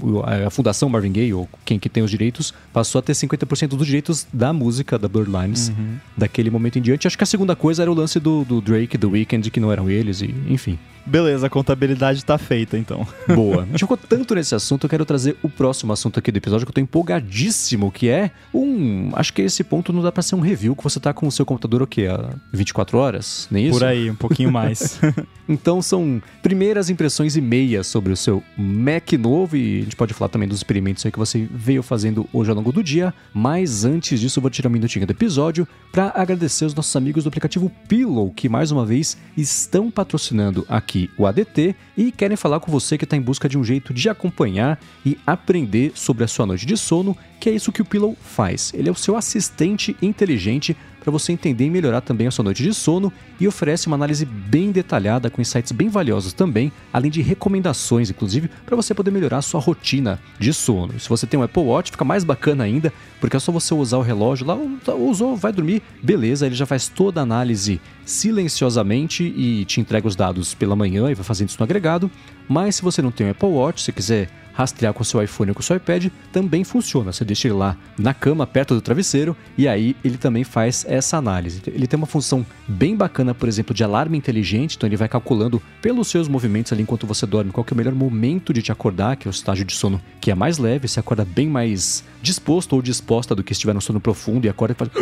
A 0.46 0.48
fundação 0.50 0.88
Marvin 0.88 1.10
Gaye, 1.12 1.34
ou 1.34 1.48
quem 1.64 1.78
que 1.80 1.88
tem 1.88 2.02
os 2.02 2.10
direitos, 2.10 2.54
passou 2.72 3.00
a 3.00 3.02
ter 3.02 3.12
50% 3.12 3.68
dos 3.76 3.86
direitos 3.86 4.26
da 4.32 4.52
música 4.52 4.96
da 4.98 5.08
Blurred 5.08 5.32
Lines 5.36 5.72
daquele 6.16 6.48
momento 6.50 6.78
em 6.78 6.82
diante. 6.82 7.06
Acho 7.08 7.18
que 7.18 7.24
a 7.24 7.26
segunda 7.26 7.56
coisa 7.56 7.82
era 7.82 7.90
o 7.90 7.94
lance 7.94 8.20
do, 8.20 8.44
do 8.44 8.60
Drake, 8.60 8.96
do 8.96 9.10
Weeknd, 9.10 9.50
que 9.50 9.58
não 9.60 9.72
eram 9.72 9.90
eles, 9.90 10.22
e 10.22 10.32
enfim. 10.48 10.78
Beleza, 11.06 11.46
a 11.46 11.50
contabilidade 11.50 12.24
tá 12.24 12.38
feita 12.38 12.76
então. 12.78 13.06
Boa. 13.34 13.62
A 13.62 13.66
gente 13.66 13.80
ficou 13.80 13.96
tanto 13.96 14.34
nesse 14.34 14.54
assunto, 14.54 14.84
eu 14.84 14.90
quero 14.90 15.04
trazer 15.04 15.36
o 15.42 15.48
próximo 15.48 15.92
assunto 15.92 16.18
aqui 16.18 16.30
do 16.30 16.36
episódio 16.36 16.66
que 16.66 16.70
eu 16.70 16.74
tô 16.74 16.80
empolgadíssimo, 16.80 17.90
que 17.90 18.08
é 18.08 18.30
um. 18.52 19.10
Acho 19.14 19.32
que 19.32 19.42
esse 19.42 19.64
ponto 19.64 19.92
não 19.92 20.02
dá 20.02 20.12
pra 20.12 20.22
ser 20.22 20.34
um 20.34 20.40
review, 20.40 20.76
que 20.76 20.84
você 20.84 21.00
tá 21.00 21.12
com 21.12 21.26
o 21.26 21.32
seu 21.32 21.44
computador 21.44 21.82
o 21.82 21.86
quê? 21.86 22.06
Há 22.06 22.30
24 22.52 22.98
horas? 22.98 23.48
Nem 23.50 23.66
isso? 23.66 23.78
Por 23.78 23.86
aí, 23.86 24.10
um 24.10 24.14
pouquinho 24.14 24.52
mais. 24.52 25.00
Então 25.50 25.82
são 25.82 26.22
primeiras 26.42 26.90
impressões 26.90 27.34
e 27.34 27.40
meias 27.40 27.88
sobre 27.88 28.12
o 28.12 28.16
seu 28.16 28.40
Mac 28.56 29.12
novo 29.14 29.56
e 29.56 29.80
a 29.80 29.82
gente 29.82 29.96
pode 29.96 30.14
falar 30.14 30.28
também 30.28 30.48
dos 30.48 30.58
experimentos 30.58 31.04
aí 31.04 31.10
que 31.10 31.18
você 31.18 31.48
veio 31.50 31.82
fazendo 31.82 32.28
hoje 32.32 32.50
ao 32.50 32.56
longo 32.56 32.70
do 32.70 32.84
dia. 32.84 33.12
Mas 33.34 33.84
antes 33.84 34.20
disso, 34.20 34.38
eu 34.38 34.42
vou 34.42 34.50
tirar 34.50 34.68
um 34.68 34.72
minutinho 34.72 35.04
do 35.04 35.10
episódio 35.10 35.66
para 35.90 36.12
agradecer 36.14 36.64
os 36.64 36.74
nossos 36.74 36.94
amigos 36.94 37.24
do 37.24 37.28
aplicativo 37.28 37.70
Pillow, 37.88 38.30
que 38.30 38.48
mais 38.48 38.70
uma 38.70 38.86
vez 38.86 39.18
estão 39.36 39.90
patrocinando 39.90 40.64
aqui 40.68 40.99
o 41.16 41.26
ADT 41.26 41.76
e 41.96 42.10
querem 42.10 42.36
falar 42.36 42.58
com 42.58 42.72
você 42.72 42.98
que 42.98 43.04
está 43.04 43.16
em 43.16 43.20
busca 43.20 43.48
de 43.48 43.56
um 43.56 43.62
jeito 43.62 43.94
de 43.94 44.08
acompanhar 44.08 44.80
e 45.06 45.16
aprender 45.26 45.92
sobre 45.94 46.24
a 46.24 46.28
sua 46.28 46.44
noite 46.46 46.66
de 46.66 46.76
sono, 46.76 47.16
que 47.38 47.48
é 47.48 47.52
isso 47.52 47.70
que 47.70 47.80
o 47.80 47.84
Pillow 47.84 48.16
faz. 48.20 48.72
Ele 48.74 48.88
é 48.88 48.92
o 48.92 48.96
seu 48.96 49.16
assistente 49.16 49.96
inteligente 50.02 50.76
para 51.00 51.10
você 51.10 51.32
entender 51.32 51.64
e 51.64 51.70
melhorar 51.70 52.00
também 52.00 52.26
a 52.26 52.30
sua 52.30 52.44
noite 52.44 52.62
de 52.62 52.72
sono 52.74 53.12
e 53.40 53.48
oferece 53.48 53.86
uma 53.86 53.96
análise 53.96 54.24
bem 54.24 54.70
detalhada 54.70 55.30
com 55.30 55.40
insights 55.40 55.72
bem 55.72 55.88
valiosos 55.88 56.32
também, 56.32 56.70
além 56.92 57.10
de 57.10 57.22
recomendações, 57.22 58.10
inclusive, 58.10 58.50
para 58.66 58.76
você 58.76 58.94
poder 58.94 59.10
melhorar 59.10 59.38
a 59.38 59.42
sua 59.42 59.60
rotina 59.60 60.20
de 60.38 60.52
sono. 60.52 60.98
Se 61.00 61.08
você 61.08 61.26
tem 61.26 61.40
um 61.40 61.42
Apple 61.42 61.62
Watch, 61.62 61.90
fica 61.90 62.04
mais 62.04 62.22
bacana 62.22 62.64
ainda, 62.64 62.92
porque 63.20 63.36
é 63.36 63.40
só 63.40 63.50
você 63.50 63.72
usar 63.74 63.98
o 63.98 64.02
relógio 64.02 64.46
lá, 64.46 64.56
usou, 64.94 65.36
vai 65.36 65.52
dormir, 65.52 65.82
beleza, 66.02 66.46
ele 66.46 66.54
já 66.54 66.66
faz 66.66 66.88
toda 66.88 67.20
a 67.20 67.22
análise 67.22 67.80
silenciosamente 68.04 69.22
e 69.24 69.64
te 69.64 69.80
entrega 69.80 70.06
os 70.06 70.16
dados 70.16 70.54
pela 70.54 70.76
manhã 70.76 71.10
e 71.10 71.14
vai 71.14 71.24
fazendo 71.24 71.48
isso 71.48 71.58
no 71.58 71.64
agregado. 71.64 72.10
Mas 72.48 72.76
se 72.76 72.82
você 72.82 73.00
não 73.00 73.10
tem 73.10 73.26
um 73.26 73.30
Apple 73.30 73.48
Watch, 73.48 73.82
se 73.82 73.92
quiser 73.92 74.28
rastrear 74.52 74.92
com 74.92 75.04
seu 75.04 75.22
iPhone 75.22 75.50
ou 75.50 75.54
com 75.54 75.62
seu 75.62 75.76
iPad, 75.76 76.06
também 76.32 76.64
funciona. 76.64 77.12
Você 77.12 77.24
deixa 77.24 77.48
ele 77.48 77.54
lá 77.54 77.76
na 77.98 78.12
cama, 78.14 78.46
perto 78.46 78.74
do 78.74 78.80
travesseiro, 78.80 79.36
e 79.56 79.66
aí 79.68 79.96
ele 80.04 80.16
também 80.16 80.44
faz 80.44 80.84
essa 80.88 81.16
análise. 81.16 81.62
Ele 81.66 81.86
tem 81.86 81.96
uma 81.96 82.06
função 82.06 82.44
bem 82.66 82.96
bacana, 82.96 83.34
por 83.34 83.48
exemplo, 83.48 83.74
de 83.74 83.84
alarme 83.84 84.16
inteligente, 84.16 84.76
então 84.76 84.88
ele 84.88 84.96
vai 84.96 85.08
calculando 85.08 85.62
pelos 85.80 86.08
seus 86.08 86.28
movimentos 86.28 86.72
ali 86.72 86.82
enquanto 86.82 87.06
você 87.06 87.26
dorme 87.26 87.50
qual 87.50 87.66
é 87.68 87.72
o 87.72 87.76
melhor 87.76 87.94
momento 87.94 88.52
de 88.52 88.62
te 88.62 88.72
acordar, 88.72 89.16
que 89.16 89.26
é 89.26 89.30
o 89.30 89.32
estágio 89.32 89.64
de 89.64 89.74
sono 89.74 90.00
que 90.20 90.30
é 90.30 90.34
mais 90.34 90.58
leve, 90.58 90.88
você 90.88 91.00
acorda 91.00 91.24
bem 91.24 91.48
mais 91.48 92.04
disposto 92.22 92.74
ou 92.74 92.82
disposta 92.82 93.34
do 93.34 93.42
que 93.42 93.52
estiver 93.52 93.74
no 93.74 93.80
sono 93.80 94.00
profundo 94.00 94.46
e 94.46 94.48
acorda 94.48 94.72
e 94.72 94.76
faz... 94.76 94.90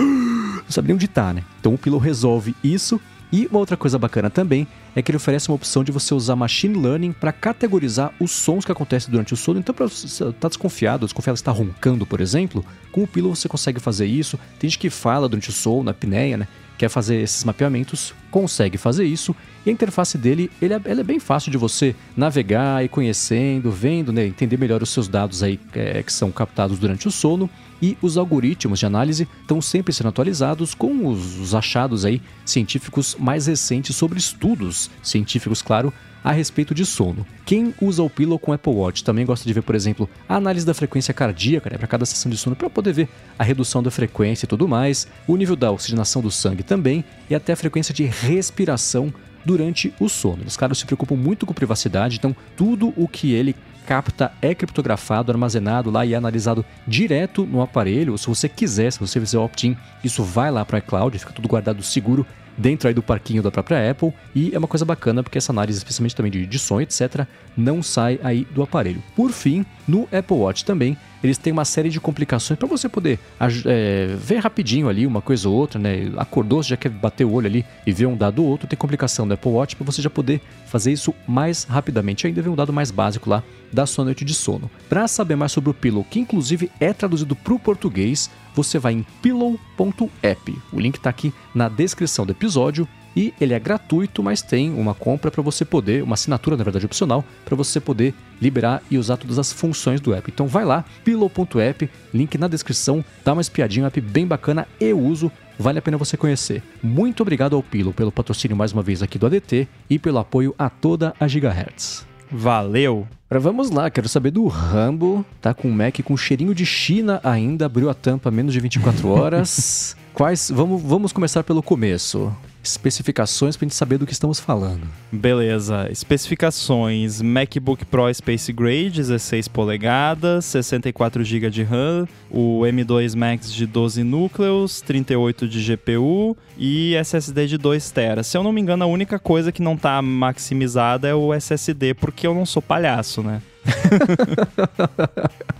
Não 0.68 0.72
sabe 0.72 0.88
nem 0.88 0.96
onde 0.96 1.08
tá, 1.08 1.32
né? 1.32 1.44
Então 1.60 1.72
o 1.72 1.78
Pillow 1.78 1.98
resolve 1.98 2.54
isso 2.62 3.00
e 3.30 3.46
uma 3.46 3.58
outra 3.58 3.76
coisa 3.76 3.98
bacana 3.98 4.30
também 4.30 4.66
é 4.96 5.02
que 5.02 5.10
ele 5.10 5.16
oferece 5.16 5.48
uma 5.48 5.54
opção 5.54 5.84
de 5.84 5.92
você 5.92 6.14
usar 6.14 6.34
machine 6.34 6.80
learning 6.80 7.12
para 7.12 7.30
categorizar 7.30 8.12
os 8.18 8.30
sons 8.30 8.64
que 8.64 8.72
acontecem 8.72 9.10
durante 9.10 9.34
o 9.34 9.36
sono. 9.36 9.60
Então, 9.60 9.74
para 9.74 9.86
você 9.86 10.06
estar 10.06 10.48
desconfiado, 10.48 11.06
desconfiado 11.06 11.36
está 11.36 11.52
roncando, 11.52 12.06
por 12.06 12.20
exemplo, 12.20 12.64
com 12.90 13.02
o 13.02 13.06
Pillow 13.06 13.34
você 13.34 13.48
consegue 13.48 13.80
fazer 13.80 14.06
isso. 14.06 14.38
Tem 14.58 14.68
gente 14.68 14.78
que 14.78 14.88
fala 14.88 15.28
durante 15.28 15.50
o 15.50 15.52
sono, 15.52 15.84
na 15.84 15.90
apneia, 15.90 16.38
né? 16.38 16.48
Quer 16.78 16.88
fazer 16.88 17.16
esses 17.16 17.42
mapeamentos, 17.44 18.14
consegue 18.30 18.78
fazer 18.78 19.04
isso. 19.04 19.34
E 19.66 19.70
a 19.70 19.72
interface 19.72 20.16
dele, 20.16 20.50
ele 20.62 20.72
é, 20.72 20.80
é 20.84 21.02
bem 21.02 21.18
fácil 21.18 21.50
de 21.50 21.58
você 21.58 21.94
navegar 22.16 22.84
e 22.84 22.88
conhecendo, 22.88 23.70
vendo, 23.70 24.12
né? 24.12 24.24
Entender 24.26 24.56
melhor 24.56 24.82
os 24.82 24.90
seus 24.90 25.08
dados 25.08 25.42
aí 25.42 25.60
é, 25.74 26.02
que 26.02 26.12
são 26.12 26.30
captados 26.30 26.78
durante 26.78 27.06
o 27.06 27.10
sono 27.10 27.50
e 27.80 27.96
os 28.02 28.16
algoritmos 28.16 28.78
de 28.78 28.86
análise 28.86 29.28
estão 29.40 29.60
sempre 29.60 29.92
sendo 29.92 30.08
atualizados 30.08 30.74
com 30.74 31.06
os, 31.06 31.38
os, 31.38 31.54
achados 31.54 32.04
aí 32.04 32.20
científicos 32.44 33.16
mais 33.18 33.46
recentes 33.46 33.94
sobre 33.94 34.18
estudos 34.18 34.90
científicos, 35.02 35.62
claro, 35.62 35.92
a 36.22 36.32
respeito 36.32 36.74
de 36.74 36.84
sono. 36.84 37.26
Quem 37.46 37.74
usa 37.80 38.02
o 38.02 38.10
Pillow 38.10 38.38
com 38.38 38.52
Apple 38.52 38.72
Watch 38.72 39.04
também 39.04 39.24
gosta 39.24 39.46
de 39.46 39.52
ver, 39.52 39.62
por 39.62 39.74
exemplo, 39.74 40.08
a 40.28 40.36
análise 40.36 40.66
da 40.66 40.74
frequência 40.74 41.14
cardíaca 41.14 41.70
né, 41.70 41.78
para 41.78 41.86
cada 41.86 42.04
sessão 42.04 42.30
de 42.30 42.36
sono, 42.36 42.56
para 42.56 42.68
poder 42.68 42.92
ver 42.92 43.08
a 43.38 43.44
redução 43.44 43.82
da 43.82 43.90
frequência 43.90 44.44
e 44.44 44.48
tudo 44.48 44.68
mais, 44.68 45.06
o 45.26 45.36
nível 45.36 45.56
da 45.56 45.70
oxigenação 45.70 46.20
do 46.20 46.30
sangue 46.30 46.62
também 46.62 47.04
e 47.30 47.34
até 47.34 47.52
a 47.52 47.56
frequência 47.56 47.94
de 47.94 48.04
respiração 48.04 49.12
durante 49.44 49.94
o 49.98 50.08
sono. 50.08 50.44
Os 50.46 50.56
caras 50.56 50.78
se 50.78 50.84
preocupam 50.84 51.16
muito 51.16 51.46
com 51.46 51.54
privacidade, 51.54 52.16
então 52.16 52.34
tudo 52.56 52.92
o 52.96 53.08
que 53.08 53.32
ele 53.32 53.54
capta 53.88 54.30
é 54.42 54.54
criptografado, 54.54 55.32
armazenado 55.32 55.90
lá 55.90 56.04
e 56.04 56.12
é 56.12 56.16
analisado 56.16 56.62
direto 56.86 57.46
no 57.46 57.62
aparelho. 57.62 58.12
Ou 58.12 58.18
se 58.18 58.26
você 58.26 58.46
quiser, 58.46 58.92
se 58.92 59.00
você 59.00 59.18
fizer 59.18 59.38
opt-in, 59.38 59.74
isso 60.04 60.22
vai 60.22 60.50
lá 60.50 60.62
para 60.62 60.76
o 60.76 60.78
iCloud, 60.78 61.18
fica 61.18 61.32
tudo 61.32 61.48
guardado 61.48 61.82
seguro 61.82 62.26
dentro 62.54 62.86
aí 62.86 62.92
do 62.92 63.02
parquinho 63.02 63.42
da 63.42 63.50
própria 63.50 63.90
Apple 63.90 64.12
e 64.34 64.54
é 64.54 64.58
uma 64.58 64.68
coisa 64.68 64.84
bacana 64.84 65.22
porque 65.22 65.38
essa 65.38 65.52
análise, 65.52 65.78
especialmente 65.78 66.14
também 66.14 66.30
de, 66.30 66.44
de 66.44 66.58
som, 66.58 66.82
etc., 66.82 67.24
não 67.56 67.82
sai 67.82 68.20
aí 68.22 68.46
do 68.50 68.62
aparelho. 68.62 69.02
Por 69.16 69.30
fim, 69.30 69.64
no 69.88 70.02
Apple 70.12 70.36
Watch 70.36 70.64
também, 70.64 70.96
eles 71.24 71.38
têm 71.38 71.52
uma 71.52 71.64
série 71.64 71.88
de 71.88 71.98
complicações 71.98 72.58
para 72.58 72.68
você 72.68 72.88
poder 72.88 73.18
é, 73.64 74.14
ver 74.16 74.36
rapidinho 74.36 74.88
ali 74.88 75.06
uma 75.06 75.20
coisa 75.20 75.48
ou 75.48 75.54
outra, 75.54 75.80
né? 75.80 76.12
Acordou, 76.16 76.62
você 76.62 76.68
já 76.70 76.76
quer 76.76 76.90
bater 76.90 77.24
o 77.24 77.32
olho 77.32 77.46
ali 77.46 77.64
e 77.86 77.90
ver 77.90 78.06
um 78.06 78.16
dado 78.16 78.42
ou 78.42 78.48
outro, 78.48 78.68
tem 78.68 78.78
complicação 78.78 79.26
do 79.26 79.34
Apple 79.34 79.50
Watch 79.50 79.74
para 79.74 79.86
você 79.86 80.02
já 80.02 80.10
poder 80.10 80.40
fazer 80.66 80.92
isso 80.92 81.12
mais 81.26 81.64
rapidamente. 81.64 82.26
Ainda 82.26 82.42
vem 82.42 82.52
um 82.52 82.56
dado 82.56 82.72
mais 82.72 82.90
básico 82.90 83.28
lá 83.28 83.42
da 83.72 83.86
sua 83.86 84.04
noite 84.04 84.24
de 84.24 84.34
sono. 84.34 84.70
Para 84.88 85.08
saber 85.08 85.36
mais 85.36 85.52
sobre 85.52 85.70
o 85.70 85.74
Pillow, 85.74 86.04
que 86.04 86.20
inclusive 86.20 86.70
é 86.78 86.92
traduzido 86.92 87.34
para 87.34 87.54
o 87.54 87.58
português, 87.58 88.30
você 88.54 88.78
vai 88.78 88.92
em 88.92 89.06
pillow.app. 89.22 90.58
O 90.72 90.80
link 90.80 90.96
está 90.96 91.10
aqui 91.10 91.32
na 91.54 91.68
descrição 91.68 92.26
do 92.26 92.32
episódio 92.32 92.86
e 93.18 93.34
ele 93.40 93.52
é 93.52 93.58
gratuito, 93.58 94.22
mas 94.22 94.42
tem 94.42 94.72
uma 94.72 94.94
compra 94.94 95.28
para 95.28 95.42
você 95.42 95.64
poder, 95.64 96.04
uma 96.04 96.14
assinatura 96.14 96.56
na 96.56 96.62
verdade 96.62 96.86
opcional, 96.86 97.24
para 97.44 97.56
você 97.56 97.80
poder 97.80 98.14
liberar 98.40 98.80
e 98.88 98.96
usar 98.96 99.16
todas 99.16 99.40
as 99.40 99.52
funções 99.52 100.00
do 100.00 100.14
app. 100.14 100.30
Então 100.32 100.46
vai 100.46 100.64
lá, 100.64 100.84
pillow.app, 101.04 101.90
link 102.14 102.38
na 102.38 102.46
descrição, 102.46 103.04
dá 103.24 103.32
uma 103.32 103.42
espiadinha, 103.42 103.82
um 103.82 103.88
app 103.88 104.00
bem 104.00 104.24
bacana, 104.24 104.68
eu 104.80 105.00
uso, 105.00 105.32
vale 105.58 105.80
a 105.80 105.82
pena 105.82 105.96
você 105.96 106.16
conhecer. 106.16 106.62
Muito 106.80 107.20
obrigado 107.20 107.56
ao 107.56 107.62
Pillow 107.62 107.92
pelo 107.92 108.12
patrocínio 108.12 108.56
mais 108.56 108.72
uma 108.72 108.84
vez 108.84 109.02
aqui 109.02 109.18
do 109.18 109.26
ADT 109.26 109.66
e 109.90 109.98
pelo 109.98 110.18
apoio 110.18 110.54
a 110.56 110.70
toda 110.70 111.12
a 111.18 111.26
Gigahertz. 111.26 112.06
Valeu! 112.30 113.08
Agora 113.28 113.40
vamos 113.40 113.70
lá, 113.70 113.90
quero 113.90 114.08
saber 114.08 114.30
do 114.30 114.46
Rambo. 114.46 115.26
Tá 115.40 115.52
com 115.52 115.68
o 115.68 115.72
Mac 115.72 115.98
com 116.04 116.16
cheirinho 116.16 116.54
de 116.54 116.64
China 116.64 117.20
ainda, 117.24 117.66
abriu 117.66 117.90
a 117.90 117.94
tampa 117.94 118.30
menos 118.30 118.52
de 118.52 118.60
24 118.60 119.08
horas. 119.08 119.96
Quais. 120.18 120.50
Vamos, 120.50 120.82
vamos 120.82 121.12
começar 121.12 121.44
pelo 121.44 121.62
começo. 121.62 122.36
Especificações 122.60 123.56
pra 123.56 123.66
gente 123.66 123.76
saber 123.76 123.98
do 123.98 124.04
que 124.04 124.12
estamos 124.12 124.40
falando. 124.40 124.82
Beleza. 125.12 125.86
Especificações: 125.92 127.22
MacBook 127.22 127.84
Pro 127.84 128.12
Space 128.12 128.52
Gray, 128.52 128.90
16 128.90 129.46
polegadas, 129.46 130.44
64 130.46 131.22
GB 131.22 131.50
de 131.50 131.62
RAM, 131.62 132.08
o 132.28 132.62
M2 132.62 133.14
Max 133.14 133.54
de 133.54 133.64
12 133.64 134.02
núcleos, 134.02 134.80
38 134.80 135.46
de 135.46 135.76
GPU 135.76 136.36
e 136.58 136.96
SSD 136.96 137.46
de 137.46 137.56
2 137.56 137.88
TB. 137.92 138.24
Se 138.24 138.36
eu 138.36 138.42
não 138.42 138.50
me 138.50 138.60
engano, 138.60 138.82
a 138.82 138.88
única 138.88 139.20
coisa 139.20 139.52
que 139.52 139.62
não 139.62 139.76
tá 139.76 140.02
maximizada 140.02 141.06
é 141.06 141.14
o 141.14 141.32
SSD, 141.32 141.94
porque 141.94 142.26
eu 142.26 142.34
não 142.34 142.44
sou 142.44 142.60
palhaço, 142.60 143.22
né? 143.22 143.40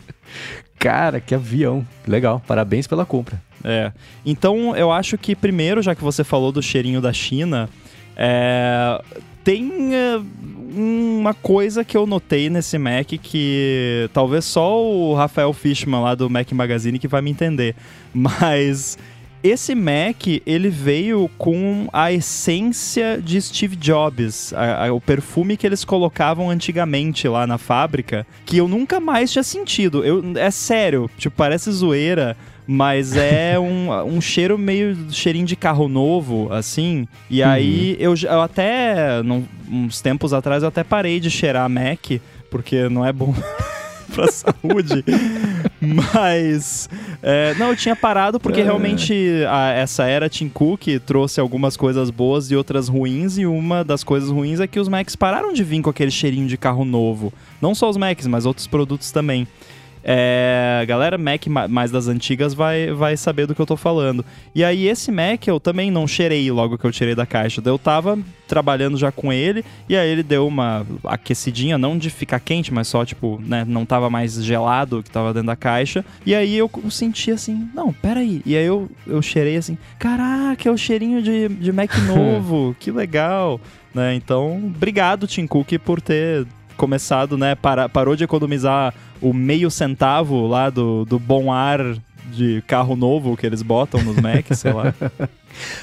Cara, 0.78 1.20
que 1.20 1.34
avião. 1.34 1.86
Legal. 2.06 2.42
Parabéns 2.46 2.86
pela 2.86 3.04
compra. 3.04 3.40
É. 3.64 3.92
Então, 4.24 4.76
eu 4.76 4.92
acho 4.92 5.18
que 5.18 5.34
primeiro, 5.34 5.82
já 5.82 5.94
que 5.94 6.02
você 6.02 6.22
falou 6.22 6.52
do 6.52 6.62
cheirinho 6.62 7.00
da 7.00 7.12
China, 7.12 7.68
é, 8.16 9.02
tem 9.42 9.94
é, 9.94 10.20
uma 10.74 11.34
coisa 11.34 11.84
que 11.84 11.96
eu 11.96 12.06
notei 12.06 12.50
nesse 12.50 12.78
Mac 12.78 13.06
que 13.06 14.08
talvez 14.12 14.44
só 14.44 14.82
o 14.82 15.14
Rafael 15.14 15.52
Fishman 15.52 16.02
lá 16.02 16.14
do 16.14 16.28
Mac 16.28 16.50
Magazine 16.52 16.98
que 16.98 17.08
vai 17.08 17.22
me 17.22 17.30
entender. 17.30 17.74
Mas 18.12 18.98
esse 19.42 19.74
Mac, 19.74 20.26
ele 20.44 20.68
veio 20.68 21.30
com 21.38 21.88
a 21.92 22.12
essência 22.12 23.20
de 23.22 23.40
Steve 23.40 23.76
Jobs, 23.76 24.52
a, 24.52 24.86
a, 24.86 24.92
o 24.92 25.00
perfume 25.00 25.56
que 25.56 25.66
eles 25.66 25.84
colocavam 25.84 26.50
antigamente 26.50 27.28
lá 27.28 27.46
na 27.46 27.58
fábrica, 27.58 28.26
que 28.44 28.56
eu 28.56 28.66
nunca 28.66 28.98
mais 28.98 29.30
tinha 29.30 29.42
sentido. 29.42 30.04
Eu, 30.04 30.22
é 30.36 30.50
sério, 30.50 31.08
tipo, 31.16 31.36
parece 31.36 31.70
zoeira, 31.70 32.36
mas 32.66 33.16
é 33.16 33.58
um, 33.60 33.90
um 34.16 34.20
cheiro 34.20 34.58
meio 34.58 34.96
cheirinho 35.10 35.46
de 35.46 35.56
carro 35.56 35.88
novo, 35.88 36.52
assim. 36.52 37.06
E 37.30 37.42
uhum. 37.42 37.48
aí 37.48 37.96
eu, 38.00 38.14
eu 38.14 38.42
até, 38.42 39.22
num, 39.22 39.44
uns 39.70 40.00
tempos 40.00 40.32
atrás, 40.32 40.62
eu 40.62 40.68
até 40.68 40.82
parei 40.82 41.20
de 41.20 41.30
cheirar 41.30 41.68
Mac, 41.70 42.20
porque 42.50 42.88
não 42.88 43.06
é 43.06 43.12
bom. 43.12 43.34
pra 44.14 44.26
saúde. 44.26 45.04
Mas. 46.14 46.88
É, 47.22 47.54
não, 47.54 47.70
eu 47.70 47.76
tinha 47.76 47.94
parado 47.94 48.40
porque 48.40 48.60
é. 48.60 48.64
realmente 48.64 49.14
a, 49.48 49.70
essa 49.70 50.04
era 50.04 50.28
Tim 50.28 50.48
Cook 50.48 50.86
trouxe 51.06 51.40
algumas 51.40 51.76
coisas 51.76 52.10
boas 52.10 52.50
e 52.50 52.56
outras 52.56 52.88
ruins. 52.88 53.38
E 53.38 53.46
uma 53.46 53.84
das 53.84 54.02
coisas 54.02 54.30
ruins 54.30 54.60
é 54.60 54.66
que 54.66 54.80
os 54.80 54.88
Macs 54.88 55.14
pararam 55.14 55.52
de 55.52 55.62
vir 55.62 55.80
com 55.80 55.90
aquele 55.90 56.10
cheirinho 56.10 56.48
de 56.48 56.56
carro 56.56 56.84
novo. 56.84 57.32
Não 57.60 57.74
só 57.74 57.88
os 57.88 57.96
Macs, 57.96 58.26
mas 58.26 58.46
outros 58.46 58.66
produtos 58.66 59.10
também. 59.10 59.46
É, 60.10 60.86
galera 60.88 61.18
Mac 61.18 61.46
mais 61.68 61.90
das 61.90 62.08
antigas 62.08 62.54
vai, 62.54 62.90
vai 62.92 63.14
saber 63.14 63.44
do 63.44 63.54
que 63.54 63.60
eu 63.60 63.66
tô 63.66 63.76
falando. 63.76 64.24
E 64.54 64.64
aí 64.64 64.88
esse 64.88 65.12
Mac 65.12 65.46
eu 65.46 65.60
também 65.60 65.90
não 65.90 66.08
cheirei 66.08 66.50
logo 66.50 66.78
que 66.78 66.86
eu 66.86 66.90
tirei 66.90 67.14
da 67.14 67.26
caixa. 67.26 67.60
Eu 67.62 67.78
tava 67.78 68.18
trabalhando 68.46 68.96
já 68.96 69.12
com 69.12 69.30
ele 69.30 69.62
e 69.86 69.94
aí 69.94 70.08
ele 70.08 70.22
deu 70.22 70.46
uma 70.46 70.86
aquecidinha, 71.04 71.76
não 71.76 71.98
de 71.98 72.08
ficar 72.08 72.40
quente, 72.40 72.72
mas 72.72 72.88
só 72.88 73.04
tipo, 73.04 73.38
né, 73.44 73.66
não 73.68 73.84
tava 73.84 74.08
mais 74.08 74.42
gelado 74.42 75.02
que 75.02 75.10
tava 75.10 75.34
dentro 75.34 75.48
da 75.48 75.56
caixa. 75.56 76.02
E 76.24 76.34
aí 76.34 76.56
eu 76.56 76.70
senti 76.88 77.30
assim, 77.30 77.68
não, 77.74 77.92
peraí. 77.92 78.40
E 78.46 78.56
aí 78.56 78.64
eu, 78.64 78.90
eu 79.06 79.20
cheirei 79.20 79.58
assim, 79.58 79.76
caraca, 79.98 80.66
é 80.66 80.72
o 80.72 80.78
cheirinho 80.78 81.20
de, 81.20 81.48
de 81.48 81.70
Mac 81.70 81.94
novo, 82.08 82.74
que 82.80 82.90
legal. 82.90 83.60
Né? 83.94 84.14
Então, 84.14 84.56
obrigado 84.74 85.26
Tim 85.26 85.46
Cook 85.46 85.78
por 85.84 86.00
ter 86.00 86.46
começado, 86.78 87.36
né? 87.36 87.54
Para, 87.54 87.88
parou 87.88 88.16
de 88.16 88.24
economizar 88.24 88.94
o 89.20 89.34
meio 89.34 89.70
centavo 89.70 90.46
lá 90.46 90.70
do, 90.70 91.04
do 91.04 91.18
bom 91.18 91.52
ar 91.52 91.80
de 92.32 92.62
carro 92.66 92.94
novo 92.94 93.36
que 93.36 93.44
eles 93.44 93.62
botam 93.62 94.02
nos 94.02 94.16
Macs, 94.16 94.58
sei 94.60 94.72
lá. 94.72 94.94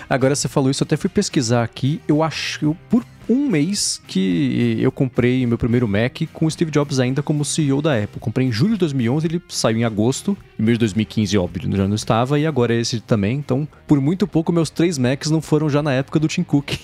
Agora 0.10 0.36
você 0.36 0.48
falou 0.48 0.72
isso, 0.72 0.84
eu 0.84 0.86
até 0.86 0.98
fui 0.98 1.10
pesquisar 1.10 1.64
aqui. 1.64 2.02
Eu 2.08 2.24
acho 2.24 2.60
que 2.60 2.78
por 2.90 3.06
um 3.28 3.50
mês 3.50 4.02
que 4.08 4.78
eu 4.80 4.92
comprei 4.92 5.46
meu 5.48 5.58
primeiro 5.58 5.88
Mac 5.88 6.22
com 6.32 6.46
o 6.46 6.52
Steve 6.52 6.70
Jobs 6.70 7.00
ainda 7.00 7.24
como 7.24 7.44
CEO 7.44 7.82
da 7.82 7.98
Apple. 7.98 8.20
Comprei 8.20 8.48
em 8.48 8.52
julho 8.52 8.74
de 8.74 8.80
2011, 8.80 9.28
ele 9.28 9.42
saiu 9.50 9.78
em 9.78 9.84
agosto. 9.84 10.38
Em 10.60 10.64
mês 10.64 10.78
de 10.78 10.82
2015, 10.82 11.38
óbvio, 11.38 11.76
já 11.76 11.88
não 11.88 11.96
estava. 11.96 12.40
E 12.40 12.46
agora 12.46 12.74
é 12.74 12.80
esse 12.80 13.00
também. 13.00 13.38
Então, 13.38 13.68
por 13.88 14.00
muito 14.00 14.28
pouco, 14.28 14.54
meus 14.54 14.70
três 14.70 14.98
Macs 14.98 15.32
não 15.32 15.42
foram 15.42 15.70
já 15.70 15.82
na 15.82 15.92
época 15.92 16.20
do 16.20 16.28
Tim 16.28 16.44
Cook. 16.44 16.74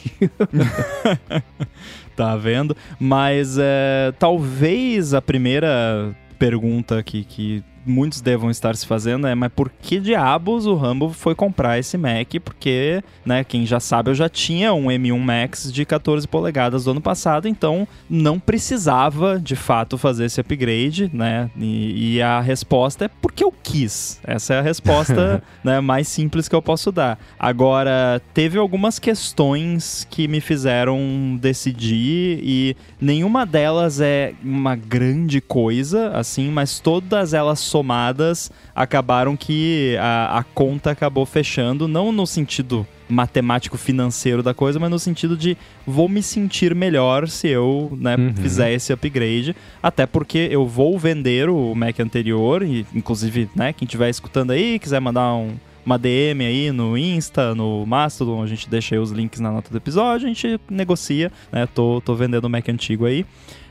tá 2.16 2.36
vendo? 2.36 2.76
Mas 2.99 3.57
é, 3.59 4.14
talvez 4.18 5.14
a 5.14 5.22
primeira 5.22 6.16
pergunta 6.38 7.01
que, 7.03 7.24
que 7.24 7.64
muitos 7.86 8.21
devam 8.21 8.49
estar 8.49 8.75
se 8.75 8.86
fazendo 8.86 9.27
é, 9.27 9.36
mas 9.36 9.51
por 9.53 9.69
que 9.69 9.99
diabos 9.99 10.65
o 10.65 10.75
Rambo 10.75 11.09
foi 11.09 11.36
comprar 11.36 11.79
esse 11.79 11.97
Mac? 11.97 12.34
Porque, 12.43 13.03
né, 13.25 13.43
quem 13.43 13.65
já 13.65 13.79
sabe, 13.79 14.11
eu 14.11 14.15
já 14.15 14.29
tinha 14.29 14.73
um 14.73 14.86
M1 14.86 15.19
Max 15.19 15.71
de 15.71 15.86
14 15.86 16.27
polegadas 16.27 16.86
do 16.86 16.91
ano 16.91 17.01
passado, 17.01 17.47
então 17.47 17.88
não 18.09 18.39
precisava, 18.39 19.39
de 19.39 19.55
fato, 19.55 19.97
fazer 19.97 20.25
esse 20.25 20.39
upgrade, 20.39 21.09
né? 21.13 21.49
E, 21.57 22.15
e 22.15 22.21
a 22.21 22.39
resposta 22.39 23.05
é 23.05 23.07
porque 23.07 23.43
eu 23.43 23.53
quis. 23.63 24.19
Essa 24.23 24.55
é 24.55 24.59
a 24.59 24.61
resposta 24.61 25.43
né, 25.63 25.79
mais 25.79 26.07
simples 26.07 26.47
que 26.47 26.55
eu 26.55 26.61
posso 26.61 26.91
dar. 26.91 27.19
Agora, 27.39 28.21
teve 28.34 28.57
algumas 28.57 28.99
questões 28.99 30.07
que 30.09 30.27
me 30.27 30.41
fizeram 30.41 31.38
decidir 31.39 32.39
e 32.43 32.75
nenhuma 32.99 33.45
delas 33.45 33.99
é 34.01 34.34
uma 34.43 34.75
grande 34.75 35.41
coisa, 35.41 36.09
assim, 36.09 36.49
mas 36.49 36.79
todas 36.79 37.34
elas 37.34 37.59
somadas 37.72 38.51
acabaram 38.76 39.36
que 39.38 39.95
a, 39.99 40.39
a 40.39 40.43
conta 40.43 40.91
acabou 40.91 41.26
fechando, 41.26 41.88
não 41.88 42.11
no 42.11 42.28
sentido 42.28 42.86
matemático 43.07 43.78
financeiro 43.78 44.41
da 44.41 44.53
coisa, 44.53 44.80
mas 44.80 44.89
no 44.89 44.99
sentido 44.99 45.36
de 45.36 45.57
vou 45.86 46.07
me 46.07 46.24
sentir 46.24 46.74
melhor 46.74 47.28
se 47.28 47.47
eu 47.47 47.91
né, 47.99 48.15
uhum. 48.15 48.34
fizer 48.36 48.72
esse 48.72 48.91
upgrade. 48.93 49.55
Até 49.82 50.05
porque 50.05 50.47
eu 50.51 50.65
vou 50.65 50.97
vender 50.97 51.49
o 51.49 51.74
Mac 51.76 51.99
anterior, 51.99 52.63
e 52.63 52.86
inclusive, 52.93 53.49
né, 53.55 53.74
quem 53.74 53.86
estiver 53.86 54.09
escutando 54.09 54.51
aí, 54.51 54.80
quiser 54.80 54.99
mandar 55.01 55.34
um, 55.34 55.55
uma 55.86 55.97
DM 55.97 56.45
aí 56.45 56.72
no 56.72 56.97
Insta, 56.97 57.53
no 57.53 57.86
Mastodon, 57.86 58.41
a 58.41 58.47
gente 58.47 58.69
deixa 58.69 58.95
aí 58.95 58.99
os 58.99 59.11
links 59.11 59.39
na 59.39 59.51
nota 59.51 59.69
do 59.69 59.78
episódio, 59.78 60.26
a 60.26 60.30
gente 60.30 60.59
negocia, 60.69 61.32
né? 61.51 61.67
Tô, 61.67 62.01
tô 62.03 62.15
vendendo 62.15 62.45
o 62.45 62.49
Mac 62.49 62.67
antigo 62.69 63.05
aí. 63.05 63.26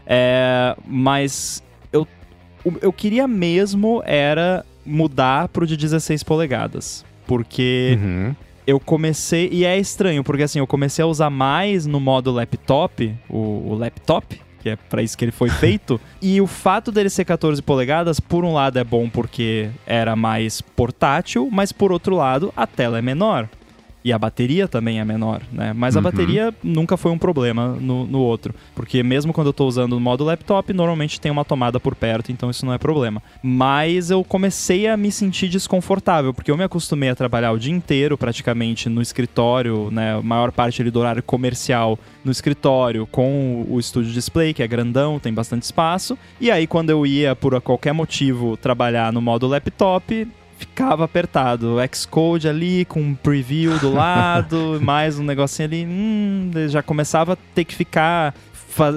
É, 0.07 0.77
mas 0.87 1.63
eu 2.81 2.93
queria 2.93 3.27
mesmo 3.27 4.03
era 4.05 4.65
mudar 4.85 5.49
pro 5.49 5.67
de 5.67 5.77
16 5.77 6.23
polegadas. 6.23 7.05
Porque 7.27 7.99
uhum. 8.01 8.35
eu 8.67 8.81
comecei. 8.81 9.49
E 9.53 9.65
é 9.65 9.79
estranho, 9.79 10.25
porque 10.25 10.43
assim, 10.43 10.59
eu 10.59 10.67
comecei 10.67 11.03
a 11.03 11.07
usar 11.07 11.31
mais 11.31 11.87
no 11.87 12.01
modo 12.01 12.31
laptop, 12.31 13.15
o, 13.29 13.71
o 13.71 13.75
laptop, 13.75 14.41
que 14.61 14.71
é 14.71 14.77
para 14.77 15.03
isso 15.03 15.17
que 15.17 15.25
ele 15.25 15.33
foi 15.33 15.49
feito. 15.51 16.01
e 16.21 16.41
o 16.41 16.47
fato 16.47 16.91
dele 16.91 17.09
ser 17.09 17.25
14 17.25 17.63
polegadas, 17.63 18.19
por 18.19 18.45
um 18.45 18.53
lado 18.53 18.79
é 18.79 18.85
bom 18.85 19.09
porque 19.09 19.71
era 19.87 20.17
mais 20.17 20.61
portátil, 20.61 21.49
mas 21.51 21.73
por 21.73 21.93
outro 21.93 22.17
lado 22.17 22.53
a 22.57 22.67
tela 22.67 22.99
é 22.99 23.03
menor. 23.03 23.49
E 24.05 24.13
a 24.13 24.19
bateria 24.19 24.67
também 24.67 24.99
é 24.99 25.05
menor, 25.05 25.43
né? 25.53 25.73
Mas 25.75 25.95
uhum. 25.95 26.01
a 26.01 26.03
bateria 26.03 26.55
nunca 26.63 26.97
foi 26.97 27.11
um 27.11 27.19
problema 27.19 27.77
no, 27.81 28.07
no 28.07 28.21
outro. 28.21 28.55
Porque 28.75 29.03
mesmo 29.03 29.33
quando 29.33 29.49
eu 29.49 29.53
estou 29.53 29.69
usando 29.69 29.93
o 29.93 30.01
modo 30.01 30.25
laptop, 30.25 30.73
normalmente 30.73 31.21
tem 31.21 31.31
uma 31.31 31.45
tomada 31.45 31.79
por 31.79 31.95
perto, 31.95 32.33
então 32.33 32.51
isso 32.51 32.65
não 32.65 32.73
é 32.73 32.79
problema. 32.79 33.23
Mas 33.43 34.11
eu 34.11 34.25
comecei 34.25 34.87
a 34.87 34.97
me 34.97 35.13
sentir 35.13 35.49
desconfortável, 35.49 36.33
porque 36.33 36.51
eu 36.51 36.57
me 36.57 36.65
acostumei 36.65 37.11
a 37.11 37.15
trabalhar 37.15 37.53
o 37.53 37.59
dia 37.59 37.75
inteiro, 37.75 38.17
praticamente, 38.17 38.89
no 38.89 39.03
escritório, 39.03 39.91
né? 39.91 40.15
A 40.17 40.23
maior 40.23 40.51
parte 40.51 40.81
ali 40.81 40.91
do 40.91 41.01
horário 41.01 41.23
comercial 41.23 41.99
no 42.25 42.33
escritório, 42.33 43.07
com 43.07 43.67
o 43.69 43.79
estúdio 43.79 44.13
display, 44.13 44.55
que 44.55 44.63
é 44.63 44.69
grandão, 44.69 45.19
tem 45.19 45.33
bastante 45.33 45.63
espaço. 45.63 46.17
E 46.41 46.51
aí, 46.51 46.67
quando 46.67 46.91
eu 46.91 47.07
ia, 47.07 47.37
por 47.37 47.61
qualquer 47.61 47.93
motivo, 47.93 48.57
trabalhar 48.57 49.13
no 49.13 49.21
modo 49.21 49.47
laptop, 49.47 50.27
ficava 50.61 51.05
apertado. 51.05 51.77
Xcode 51.93 52.47
ali 52.49 52.85
com 52.85 53.01
um 53.01 53.15
preview 53.15 53.79
do 53.79 53.91
lado, 53.93 54.79
mais 54.83 55.19
um 55.19 55.25
negocinho 55.25 55.67
ali, 55.69 55.87
hum, 55.87 56.51
já 56.69 56.83
começava 56.83 57.33
a 57.33 57.37
ter 57.55 57.65
que 57.65 57.75
ficar 57.75 58.35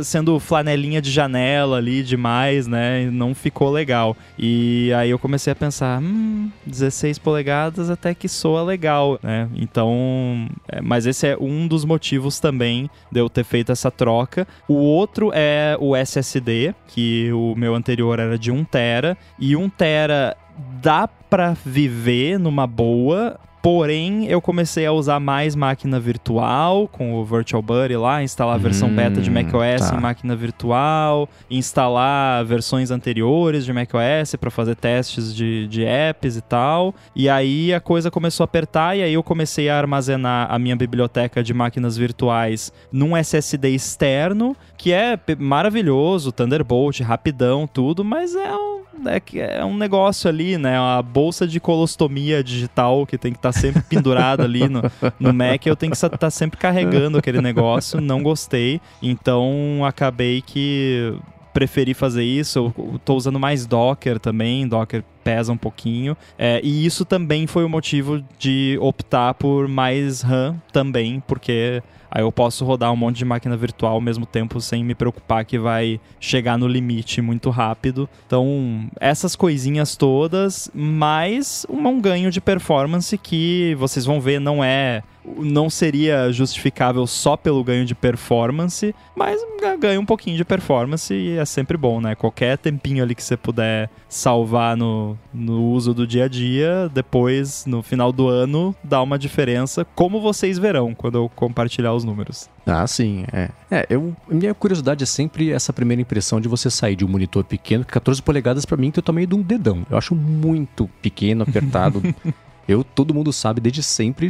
sendo 0.03 0.39
flanelinha 0.39 1.01
de 1.01 1.09
janela 1.09 1.77
ali 1.77 2.03
demais, 2.03 2.67
né? 2.67 3.09
Não 3.11 3.33
ficou 3.33 3.71
legal. 3.71 4.15
E 4.37 4.91
aí 4.93 5.09
eu 5.09 5.19
comecei 5.19 5.51
a 5.51 5.55
pensar, 5.55 5.99
hum, 5.99 6.49
16 6.65 7.17
polegadas 7.17 7.89
até 7.89 8.13
que 8.13 8.29
soa 8.29 8.63
legal, 8.63 9.19
né? 9.21 9.49
Então, 9.55 10.47
é, 10.67 10.79
mas 10.81 11.05
esse 11.05 11.27
é 11.27 11.37
um 11.39 11.67
dos 11.67 11.85
motivos 11.85 12.39
também 12.39 12.89
de 13.11 13.19
eu 13.19 13.29
ter 13.29 13.43
feito 13.43 13.71
essa 13.71 13.89
troca. 13.89 14.47
O 14.67 14.75
outro 14.75 15.31
é 15.33 15.75
o 15.79 15.95
SSD, 15.95 16.75
que 16.87 17.31
o 17.33 17.55
meu 17.55 17.73
anterior 17.75 18.19
era 18.19 18.37
de 18.37 18.51
1 18.51 18.63
tera 18.65 19.17
e 19.39 19.55
1 19.55 19.69
tera 19.69 20.37
dá 20.81 21.07
para 21.07 21.55
viver 21.65 22.37
numa 22.37 22.67
boa 22.67 23.39
Porém, 23.63 24.25
eu 24.25 24.41
comecei 24.41 24.85
a 24.85 24.91
usar 24.91 25.21
mais 25.21 25.55
máquina 25.55 25.97
virtual 25.97 26.85
com 26.85 27.13
o 27.13 27.23
Virtual 27.23 27.61
Buddy 27.61 27.95
lá, 27.95 28.21
instalar 28.21 28.55
a 28.55 28.57
versão 28.57 28.89
Hum, 28.89 28.95
beta 28.95 29.21
de 29.21 29.31
macOS 29.31 29.89
tá. 29.89 29.95
em 29.95 30.01
máquina 30.01 30.35
virtual, 30.35 31.29
instalar 31.49 32.43
versões 32.43 32.91
anteriores 32.91 33.63
de 33.63 33.71
macOS 33.71 34.35
para 34.37 34.51
fazer 34.51 34.75
testes 34.75 35.33
de, 35.33 35.65
de 35.69 35.85
apps 35.85 36.35
e 36.35 36.41
tal. 36.41 36.93
E 37.15 37.29
aí 37.29 37.73
a 37.73 37.79
coisa 37.79 38.11
começou 38.11 38.43
a 38.43 38.45
apertar 38.45 38.97
e 38.97 39.01
aí 39.01 39.13
eu 39.13 39.23
comecei 39.23 39.69
a 39.69 39.77
armazenar 39.77 40.51
a 40.51 40.59
minha 40.59 40.75
biblioteca 40.75 41.41
de 41.41 41.53
máquinas 41.53 41.95
virtuais 41.95 42.69
num 42.91 43.15
SSD 43.15 43.69
externo, 43.69 44.57
que 44.77 44.91
é 44.91 45.17
maravilhoso, 45.39 46.33
Thunderbolt, 46.33 46.99
rapidão, 46.99 47.65
tudo, 47.65 48.03
mas 48.03 48.35
é 48.35 48.53
um 48.53 48.73
é, 49.05 49.59
é 49.59 49.65
um 49.65 49.75
negócio 49.75 50.29
ali, 50.29 50.57
né? 50.57 50.77
A 50.77 51.01
bolsa 51.01 51.47
de 51.47 51.59
colostomia 51.59 52.43
digital 52.43 53.05
que 53.05 53.17
tem 53.17 53.31
que 53.31 53.39
estar 53.39 53.51
sempre 53.53 53.81
pendurada 53.81 54.43
ali 54.43 54.67
no, 54.67 54.81
no 55.19 55.33
Mac. 55.33 55.65
Eu 55.65 55.75
tenho 55.75 55.91
que 55.91 55.97
estar 55.97 56.29
sempre 56.31 56.59
carregando 56.59 57.17
aquele 57.17 57.41
negócio. 57.41 58.01
Não 58.01 58.21
gostei. 58.21 58.81
Então 59.01 59.83
acabei 59.85 60.41
que 60.41 61.13
preferi 61.53 61.93
fazer 61.93 62.23
isso. 62.23 62.73
Eu 62.77 62.99
tô 63.05 63.15
usando 63.15 63.39
mais 63.39 63.65
Docker 63.65 64.19
também. 64.19 64.67
Docker 64.67 65.03
pesa 65.23 65.51
um 65.51 65.57
pouquinho. 65.57 66.15
É, 66.37 66.59
e 66.63 66.85
isso 66.85 67.05
também 67.05 67.47
foi 67.47 67.63
o 67.63 67.69
motivo 67.69 68.23
de 68.37 68.77
optar 68.81 69.33
por 69.33 69.67
mais 69.67 70.21
RAM 70.21 70.61
também, 70.71 71.21
porque 71.27 71.81
aí 72.11 72.21
eu 72.21 72.31
posso 72.31 72.63
rodar 72.63 72.91
um 72.91 72.95
monte 72.95 73.17
de 73.17 73.25
máquina 73.25 73.57
virtual 73.57 73.93
ao 73.93 74.01
mesmo 74.01 74.25
tempo 74.25 74.61
sem 74.61 74.83
me 74.83 74.93
preocupar 74.93 75.45
que 75.45 75.57
vai 75.57 75.99
chegar 76.19 76.57
no 76.57 76.67
limite 76.67 77.21
muito 77.21 77.49
rápido. 77.49 78.07
Então, 78.27 78.87
essas 78.99 79.35
coisinhas 79.35 79.95
todas, 79.95 80.69
mais 80.73 81.65
um, 81.69 81.99
ganho 81.99 82.29
de 82.29 82.39
performance 82.41 83.17
que 83.17 83.75
vocês 83.79 84.05
vão 84.05 84.19
ver 84.21 84.39
não 84.39 84.63
é 84.63 85.01
não 85.37 85.69
seria 85.69 86.29
justificável 86.33 87.07
só 87.07 87.37
pelo 87.37 87.63
ganho 87.63 87.85
de 87.85 87.95
performance, 87.95 88.93
mas 89.15 89.39
ga- 89.61 89.77
ganha 89.77 89.97
um 89.97 90.05
pouquinho 90.05 90.35
de 90.35 90.43
performance 90.43 91.13
e 91.13 91.37
é 91.37 91.45
sempre 91.45 91.77
bom, 91.77 92.01
né? 92.01 92.13
Qualquer 92.13 92.57
tempinho 92.57 93.01
ali 93.01 93.15
que 93.15 93.23
você 93.23 93.37
puder 93.37 93.89
salvar 94.09 94.75
no, 94.75 95.12
no 95.33 95.63
uso 95.71 95.93
do 95.93 96.05
dia 96.05 96.25
a 96.25 96.27
dia, 96.27 96.89
depois, 96.93 97.65
no 97.65 97.81
final 97.81 98.11
do 98.11 98.27
ano, 98.27 98.75
dá 98.83 99.01
uma 99.01 99.17
diferença, 99.17 99.85
como 99.95 100.21
vocês 100.21 100.57
verão 100.57 100.93
quando 100.93 101.15
eu 101.15 101.29
compartilhar 101.35 101.93
os 101.93 102.03
números. 102.03 102.49
Ah, 102.65 102.85
sim, 102.87 103.25
é. 103.31 103.49
É, 103.69 103.85
eu, 103.89 104.15
minha 104.29 104.53
curiosidade 104.53 105.03
é 105.03 105.07
sempre 105.07 105.51
essa 105.51 105.73
primeira 105.73 106.01
impressão 106.01 106.39
de 106.39 106.47
você 106.47 106.69
sair 106.69 106.95
de 106.95 107.05
um 107.05 107.07
monitor 107.07 107.43
pequeno, 107.43 107.83
que 107.83 107.91
14 107.91 108.21
polegadas 108.21 108.65
pra 108.65 108.77
mim 108.77 108.91
tem 108.91 108.99
o 108.99 109.03
tamanho 109.03 109.27
de 109.27 109.35
um 109.35 109.41
dedão. 109.41 109.85
Eu 109.89 109.97
acho 109.97 110.15
muito 110.15 110.89
pequeno, 111.01 111.43
apertado. 111.43 112.01
eu, 112.67 112.83
todo 112.83 113.13
mundo 113.13 113.33
sabe 113.33 113.59
desde 113.59 113.83
sempre 113.83 114.29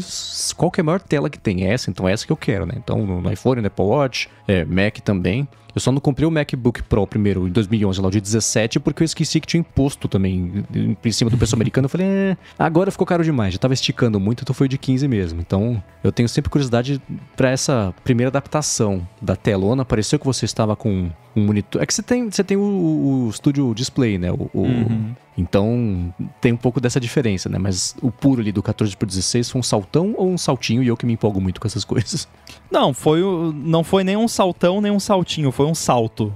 qual 0.55 0.71
que 0.71 0.79
é 0.79 0.84
a 0.84 0.86
maior 0.86 0.99
tela 0.99 1.29
que 1.29 1.38
tem 1.38 1.65
essa, 1.65 1.89
então 1.89 2.07
é 2.07 2.13
essa 2.13 2.25
que 2.25 2.31
eu 2.31 2.38
quero, 2.38 2.65
né? 2.65 2.73
Então 2.77 3.05
no, 3.05 3.21
no 3.21 3.31
iPhone, 3.31 3.61
no 3.61 3.67
Apple 3.67 3.86
Watch, 3.86 4.29
é, 4.47 4.65
Mac 4.65 4.99
também. 4.99 5.47
Eu 5.76 5.82
só 5.82 5.91
não 5.91 5.99
comprei 5.99 6.28
o 6.28 6.32
MacBook 6.32 6.84
Pro 6.84 7.07
primeiro, 7.07 7.47
em 7.47 7.51
2011, 7.51 8.01
lá 8.01 8.07
o 8.07 8.11
de 8.11 8.21
17, 8.21 8.80
porque 8.80 9.03
eu 9.03 9.05
esqueci 9.05 9.39
que 9.39 9.47
tinha 9.47 9.59
imposto 9.59 10.07
também 10.07 10.65
em 11.03 11.11
cima 11.11 11.30
do 11.30 11.38
preço 11.38 11.55
americano. 11.57 11.86
Eu 11.86 11.89
falei, 11.89 12.07
é, 12.07 12.38
agora 12.57 12.91
ficou 12.91 13.07
caro 13.07 13.24
demais, 13.24 13.53
já 13.53 13.59
tava 13.59 13.74
esticando 13.74 14.19
muito, 14.19 14.43
então 14.43 14.53
foi 14.53 14.67
de 14.67 14.78
15 14.78 15.07
mesmo. 15.07 15.41
Então 15.41 15.82
eu 16.03 16.11
tenho 16.11 16.30
sempre 16.30 16.49
curiosidade 16.49 17.01
pra 17.36 17.49
essa 17.49 17.93
primeira 18.03 18.30
adaptação 18.30 19.07
da 19.21 19.36
telona. 19.36 19.84
Pareceu 19.84 20.19
que 20.19 20.26
você 20.26 20.45
estava 20.45 20.76
com 20.76 21.09
um 21.36 21.45
monitor. 21.45 21.81
É 21.81 21.86
que 21.86 21.93
você 21.93 22.03
tem, 22.03 22.29
você 22.29 22.43
tem 22.43 22.57
o, 22.57 23.25
o 23.27 23.31
Studio 23.31 23.73
Display, 23.73 24.17
né? 24.17 24.31
O, 24.31 24.49
o- 24.53 25.23
Então 25.36 26.13
tem 26.39 26.53
um 26.53 26.57
pouco 26.57 26.79
dessa 26.79 26.99
diferença, 26.99 27.49
né? 27.49 27.57
Mas 27.57 27.95
o 28.03 28.11
puro 28.11 28.39
ali 28.39 28.51
do 28.51 28.61
14 28.61 28.95
por 28.95 29.07
16 29.07 29.49
foi 29.49 29.59
um 29.59 29.63
saltão 29.63 30.13
ou 30.15 30.29
um 30.29 30.38
saltinho? 30.38 30.84
E 30.84 30.88
eu 30.88 30.95
que 30.95 31.07
me 31.07 31.13
empolgo 31.13 31.41
muito 31.41 31.59
com 31.59 31.65
essas 31.67 31.84
coisas. 31.86 32.27
Não, 32.69 32.93
foi 32.93 33.21
não 33.55 33.84
foi 33.84 34.03
nem 34.03 34.15
um 34.15 34.27
saltão, 34.27 34.79
nem 34.79 34.91
um 34.91 34.99
saltinho, 34.99 35.51
foi 35.51 35.65
um 35.65 35.73
salto. 35.73 36.31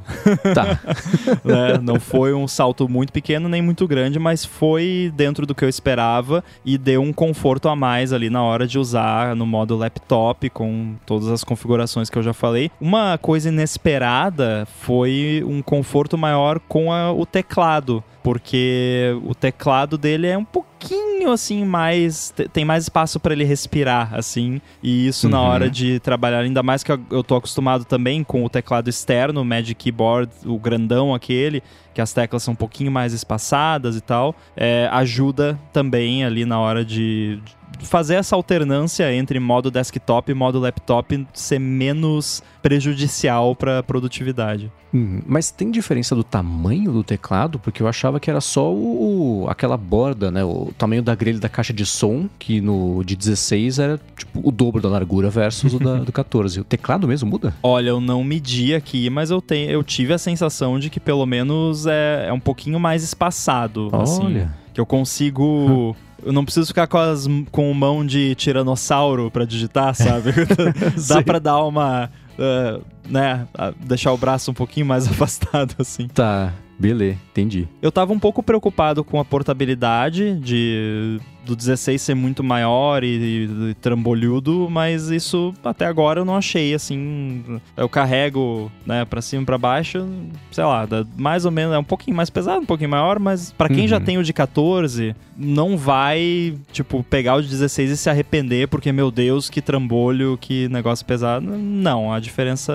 Tá. 0.53 0.79
né? 1.45 1.77
Não 1.81 1.99
foi 1.99 2.33
um 2.33 2.47
salto 2.47 2.89
muito 2.89 3.13
pequeno 3.13 3.47
nem 3.47 3.61
muito 3.61 3.87
grande, 3.87 4.17
mas 4.17 4.43
foi 4.43 5.11
dentro 5.15 5.45
do 5.45 5.53
que 5.53 5.63
eu 5.63 5.69
esperava 5.69 6.43
e 6.65 6.75
deu 6.77 7.01
um 7.01 7.13
conforto 7.13 7.69
a 7.69 7.75
mais 7.75 8.11
ali 8.11 8.29
na 8.31 8.41
hora 8.41 8.65
de 8.67 8.79
usar 8.79 9.35
no 9.35 9.45
modo 9.45 9.75
laptop 9.77 10.49
com 10.49 10.95
todas 11.05 11.27
as 11.27 11.43
configurações 11.43 12.09
que 12.09 12.17
eu 12.17 12.23
já 12.23 12.33
falei. 12.33 12.71
Uma 12.81 13.17
coisa 13.19 13.49
inesperada 13.49 14.67
foi 14.87 15.43
um 15.45 15.61
conforto 15.61 16.17
maior 16.17 16.61
com 16.61 16.93
a- 16.93 17.11
o 17.11 17.25
teclado, 17.25 18.01
porque 18.31 19.17
o 19.23 19.33
teclado 19.33 19.97
dele 19.97 20.27
é 20.27 20.37
um 20.37 20.43
pouquinho 20.43 21.31
assim 21.31 21.63
mais 21.63 22.29
te- 22.35 22.49
tem 22.49 22.65
mais 22.65 22.83
espaço 22.83 23.21
para 23.21 23.31
ele 23.33 23.45
respirar 23.45 24.13
assim 24.13 24.59
e 24.83 25.07
isso 25.07 25.29
na 25.29 25.39
Uhum. 25.41 25.47
hora 25.47 25.69
de 25.69 25.97
trabalhar 26.01 26.39
ainda 26.39 26.61
mais 26.61 26.83
que 26.83 26.91
eu- 26.91 27.23
tô 27.23 27.35
acostumado 27.37 27.85
também 27.85 28.25
com 28.25 28.43
o 28.43 28.49
teclado 28.49 28.89
externo, 28.89 29.41
o 29.41 29.45
Magic 29.45 29.75
Keyboard, 29.75 30.29
o 30.45 30.59
grandão 30.59 31.15
aquele, 31.15 31.63
que 31.93 32.01
as 32.01 32.11
teclas 32.11 32.43
são 32.43 32.51
um 32.51 32.55
pouquinho 32.57 32.91
mais 32.91 33.13
espaçadas 33.13 33.95
e 33.95 34.01
tal, 34.01 34.35
é, 34.57 34.89
ajuda 34.91 35.57
também 35.71 36.25
ali 36.25 36.43
na 36.43 36.59
hora 36.59 36.83
de 36.83 37.39
de 37.79 37.85
fazer 37.85 38.15
essa 38.15 38.33
alternância 38.35 39.13
entre 39.13 39.39
modo 39.39 39.69
desktop 39.69 40.31
e 40.31 40.33
modo 40.33 40.57
laptop 40.57 41.27
ser 41.33 41.59
menos 41.59 42.41
prejudicial 42.63 43.55
para 43.55 43.83
produtividade. 43.83 44.71
Hum, 44.91 45.21
mas 45.27 45.51
tem 45.51 45.69
diferença 45.69 46.15
do 46.15 46.23
tamanho 46.23 46.91
do 46.91 47.03
teclado? 47.03 47.59
Porque 47.59 47.83
eu 47.83 47.87
achava 47.87 48.16
que 48.19 48.29
era 48.29 48.41
só 48.41 48.71
o, 48.73 49.43
o- 49.43 49.49
aquela 49.49 49.77
borda, 49.77 50.29
né? 50.31 50.43
O 50.43 50.71
tamanho 50.77 51.01
da 51.01 51.13
grelha 51.15 51.39
da 51.39 51.49
caixa 51.49 51.73
de 51.73 51.85
som, 51.85 52.27
que 52.39 52.59
no 52.61 53.03
de 53.03 53.15
16 53.15 53.79
era 53.79 53.99
tipo 54.17 54.39
o 54.47 54.51
dobro 54.51 54.81
da 54.81 54.89
largura 54.89 55.29
versus 55.29 55.73
o 55.73 55.79
da, 55.79 55.95
do 55.97 56.11
14. 56.11 56.59
O 56.59 56.63
teclado 56.63 57.07
mesmo 57.07 57.29
muda? 57.29 57.53
Olha, 57.63 57.89
eu 57.89 58.01
não 58.01 58.23
medi 58.23 58.73
aqui, 58.75 59.09
mas 59.09 59.29
eu, 59.31 59.41
tenho, 59.41 59.69
eu 59.71 59.83
tive 59.83 60.13
a 60.13 60.17
sensação 60.17 60.79
de 60.79 60.89
que 60.89 60.99
pelo 60.99 61.25
menos 61.25 61.85
é, 61.85 62.27
é 62.29 62.33
um 62.33 62.39
pouquinho 62.39 62.79
mais 62.79 63.03
espaçado. 63.03 63.89
assim. 63.93 64.25
Olha. 64.25 64.53
que 64.73 64.79
eu 64.79 64.85
consigo. 64.85 65.95
Eu 66.25 66.33
não 66.33 66.43
preciso 66.43 66.65
ficar 66.65 66.87
com, 66.87 66.97
as, 66.97 67.27
com 67.51 67.71
mão 67.75 68.03
de 68.03 68.33
tiranossauro 68.33 69.29
pra 69.29 69.45
digitar, 69.45 69.93
sabe? 69.93 70.31
Dá 71.07 71.21
pra 71.21 71.37
dar 71.37 71.63
uma. 71.63 72.09
ah, 72.39 72.79
né? 73.07 73.47
Deixar 73.85 74.11
o 74.11 74.17
braço 74.17 74.49
um 74.49 74.53
pouquinho 74.53 74.85
mais 74.87 75.07
afastado, 75.07 75.75
assim. 75.77 76.07
Tá, 76.07 76.51
beleza, 76.79 77.17
entendi. 77.31 77.67
Eu 77.81 77.91
tava 77.91 78.13
um 78.13 78.19
pouco 78.19 78.43
preocupado 78.43 79.03
com 79.03 79.19
a 79.19 79.25
portabilidade 79.25 80.39
de 80.39 81.19
do 81.47 81.55
16 81.55 82.01
ser 82.01 82.13
muito 82.15 82.43
maior 82.43 83.03
e, 83.03 83.47
e 83.69 83.73
trambolhudo, 83.75 84.67
mas 84.69 85.09
isso 85.09 85.53
até 85.63 85.85
agora 85.85 86.19
eu 86.19 86.25
não 86.25 86.35
achei 86.35 86.73
assim. 86.73 87.43
Eu 87.75 87.87
carrego, 87.89 88.71
né, 88.85 89.05
para 89.05 89.21
cima 89.21 89.43
e 89.43 89.45
para 89.45 89.57
baixo, 89.57 90.05
sei 90.51 90.63
lá, 90.63 90.85
dá 90.85 91.05
mais 91.17 91.45
ou 91.45 91.51
menos 91.51 91.73
é 91.73 91.77
um 91.79 91.83
pouquinho 91.83 92.15
mais 92.15 92.29
pesado, 92.29 92.61
um 92.61 92.65
pouquinho 92.65 92.89
maior, 92.89 93.19
mas 93.19 93.51
para 93.51 93.69
quem 93.69 93.87
já 93.87 93.97
Uhum. 93.97 94.03
tem 94.03 94.17
o 94.17 94.23
de 94.23 94.33
14, 94.33 95.15
não 95.37 95.77
vai, 95.77 96.55
tipo, 96.71 97.03
pegar 97.03 97.35
o 97.35 97.41
de 97.41 97.47
16 97.49 97.91
e 97.91 97.97
se 97.97 98.09
arrepender 98.09 98.67
porque 98.67 98.91
meu 98.91 99.09
Deus, 99.09 99.49
que 99.49 99.61
trambolho, 99.61 100.37
que 100.39 100.67
negócio 100.69 101.05
pesado. 101.05 101.45
Não, 101.47 102.11
a 102.13 102.19
diferença 102.19 102.73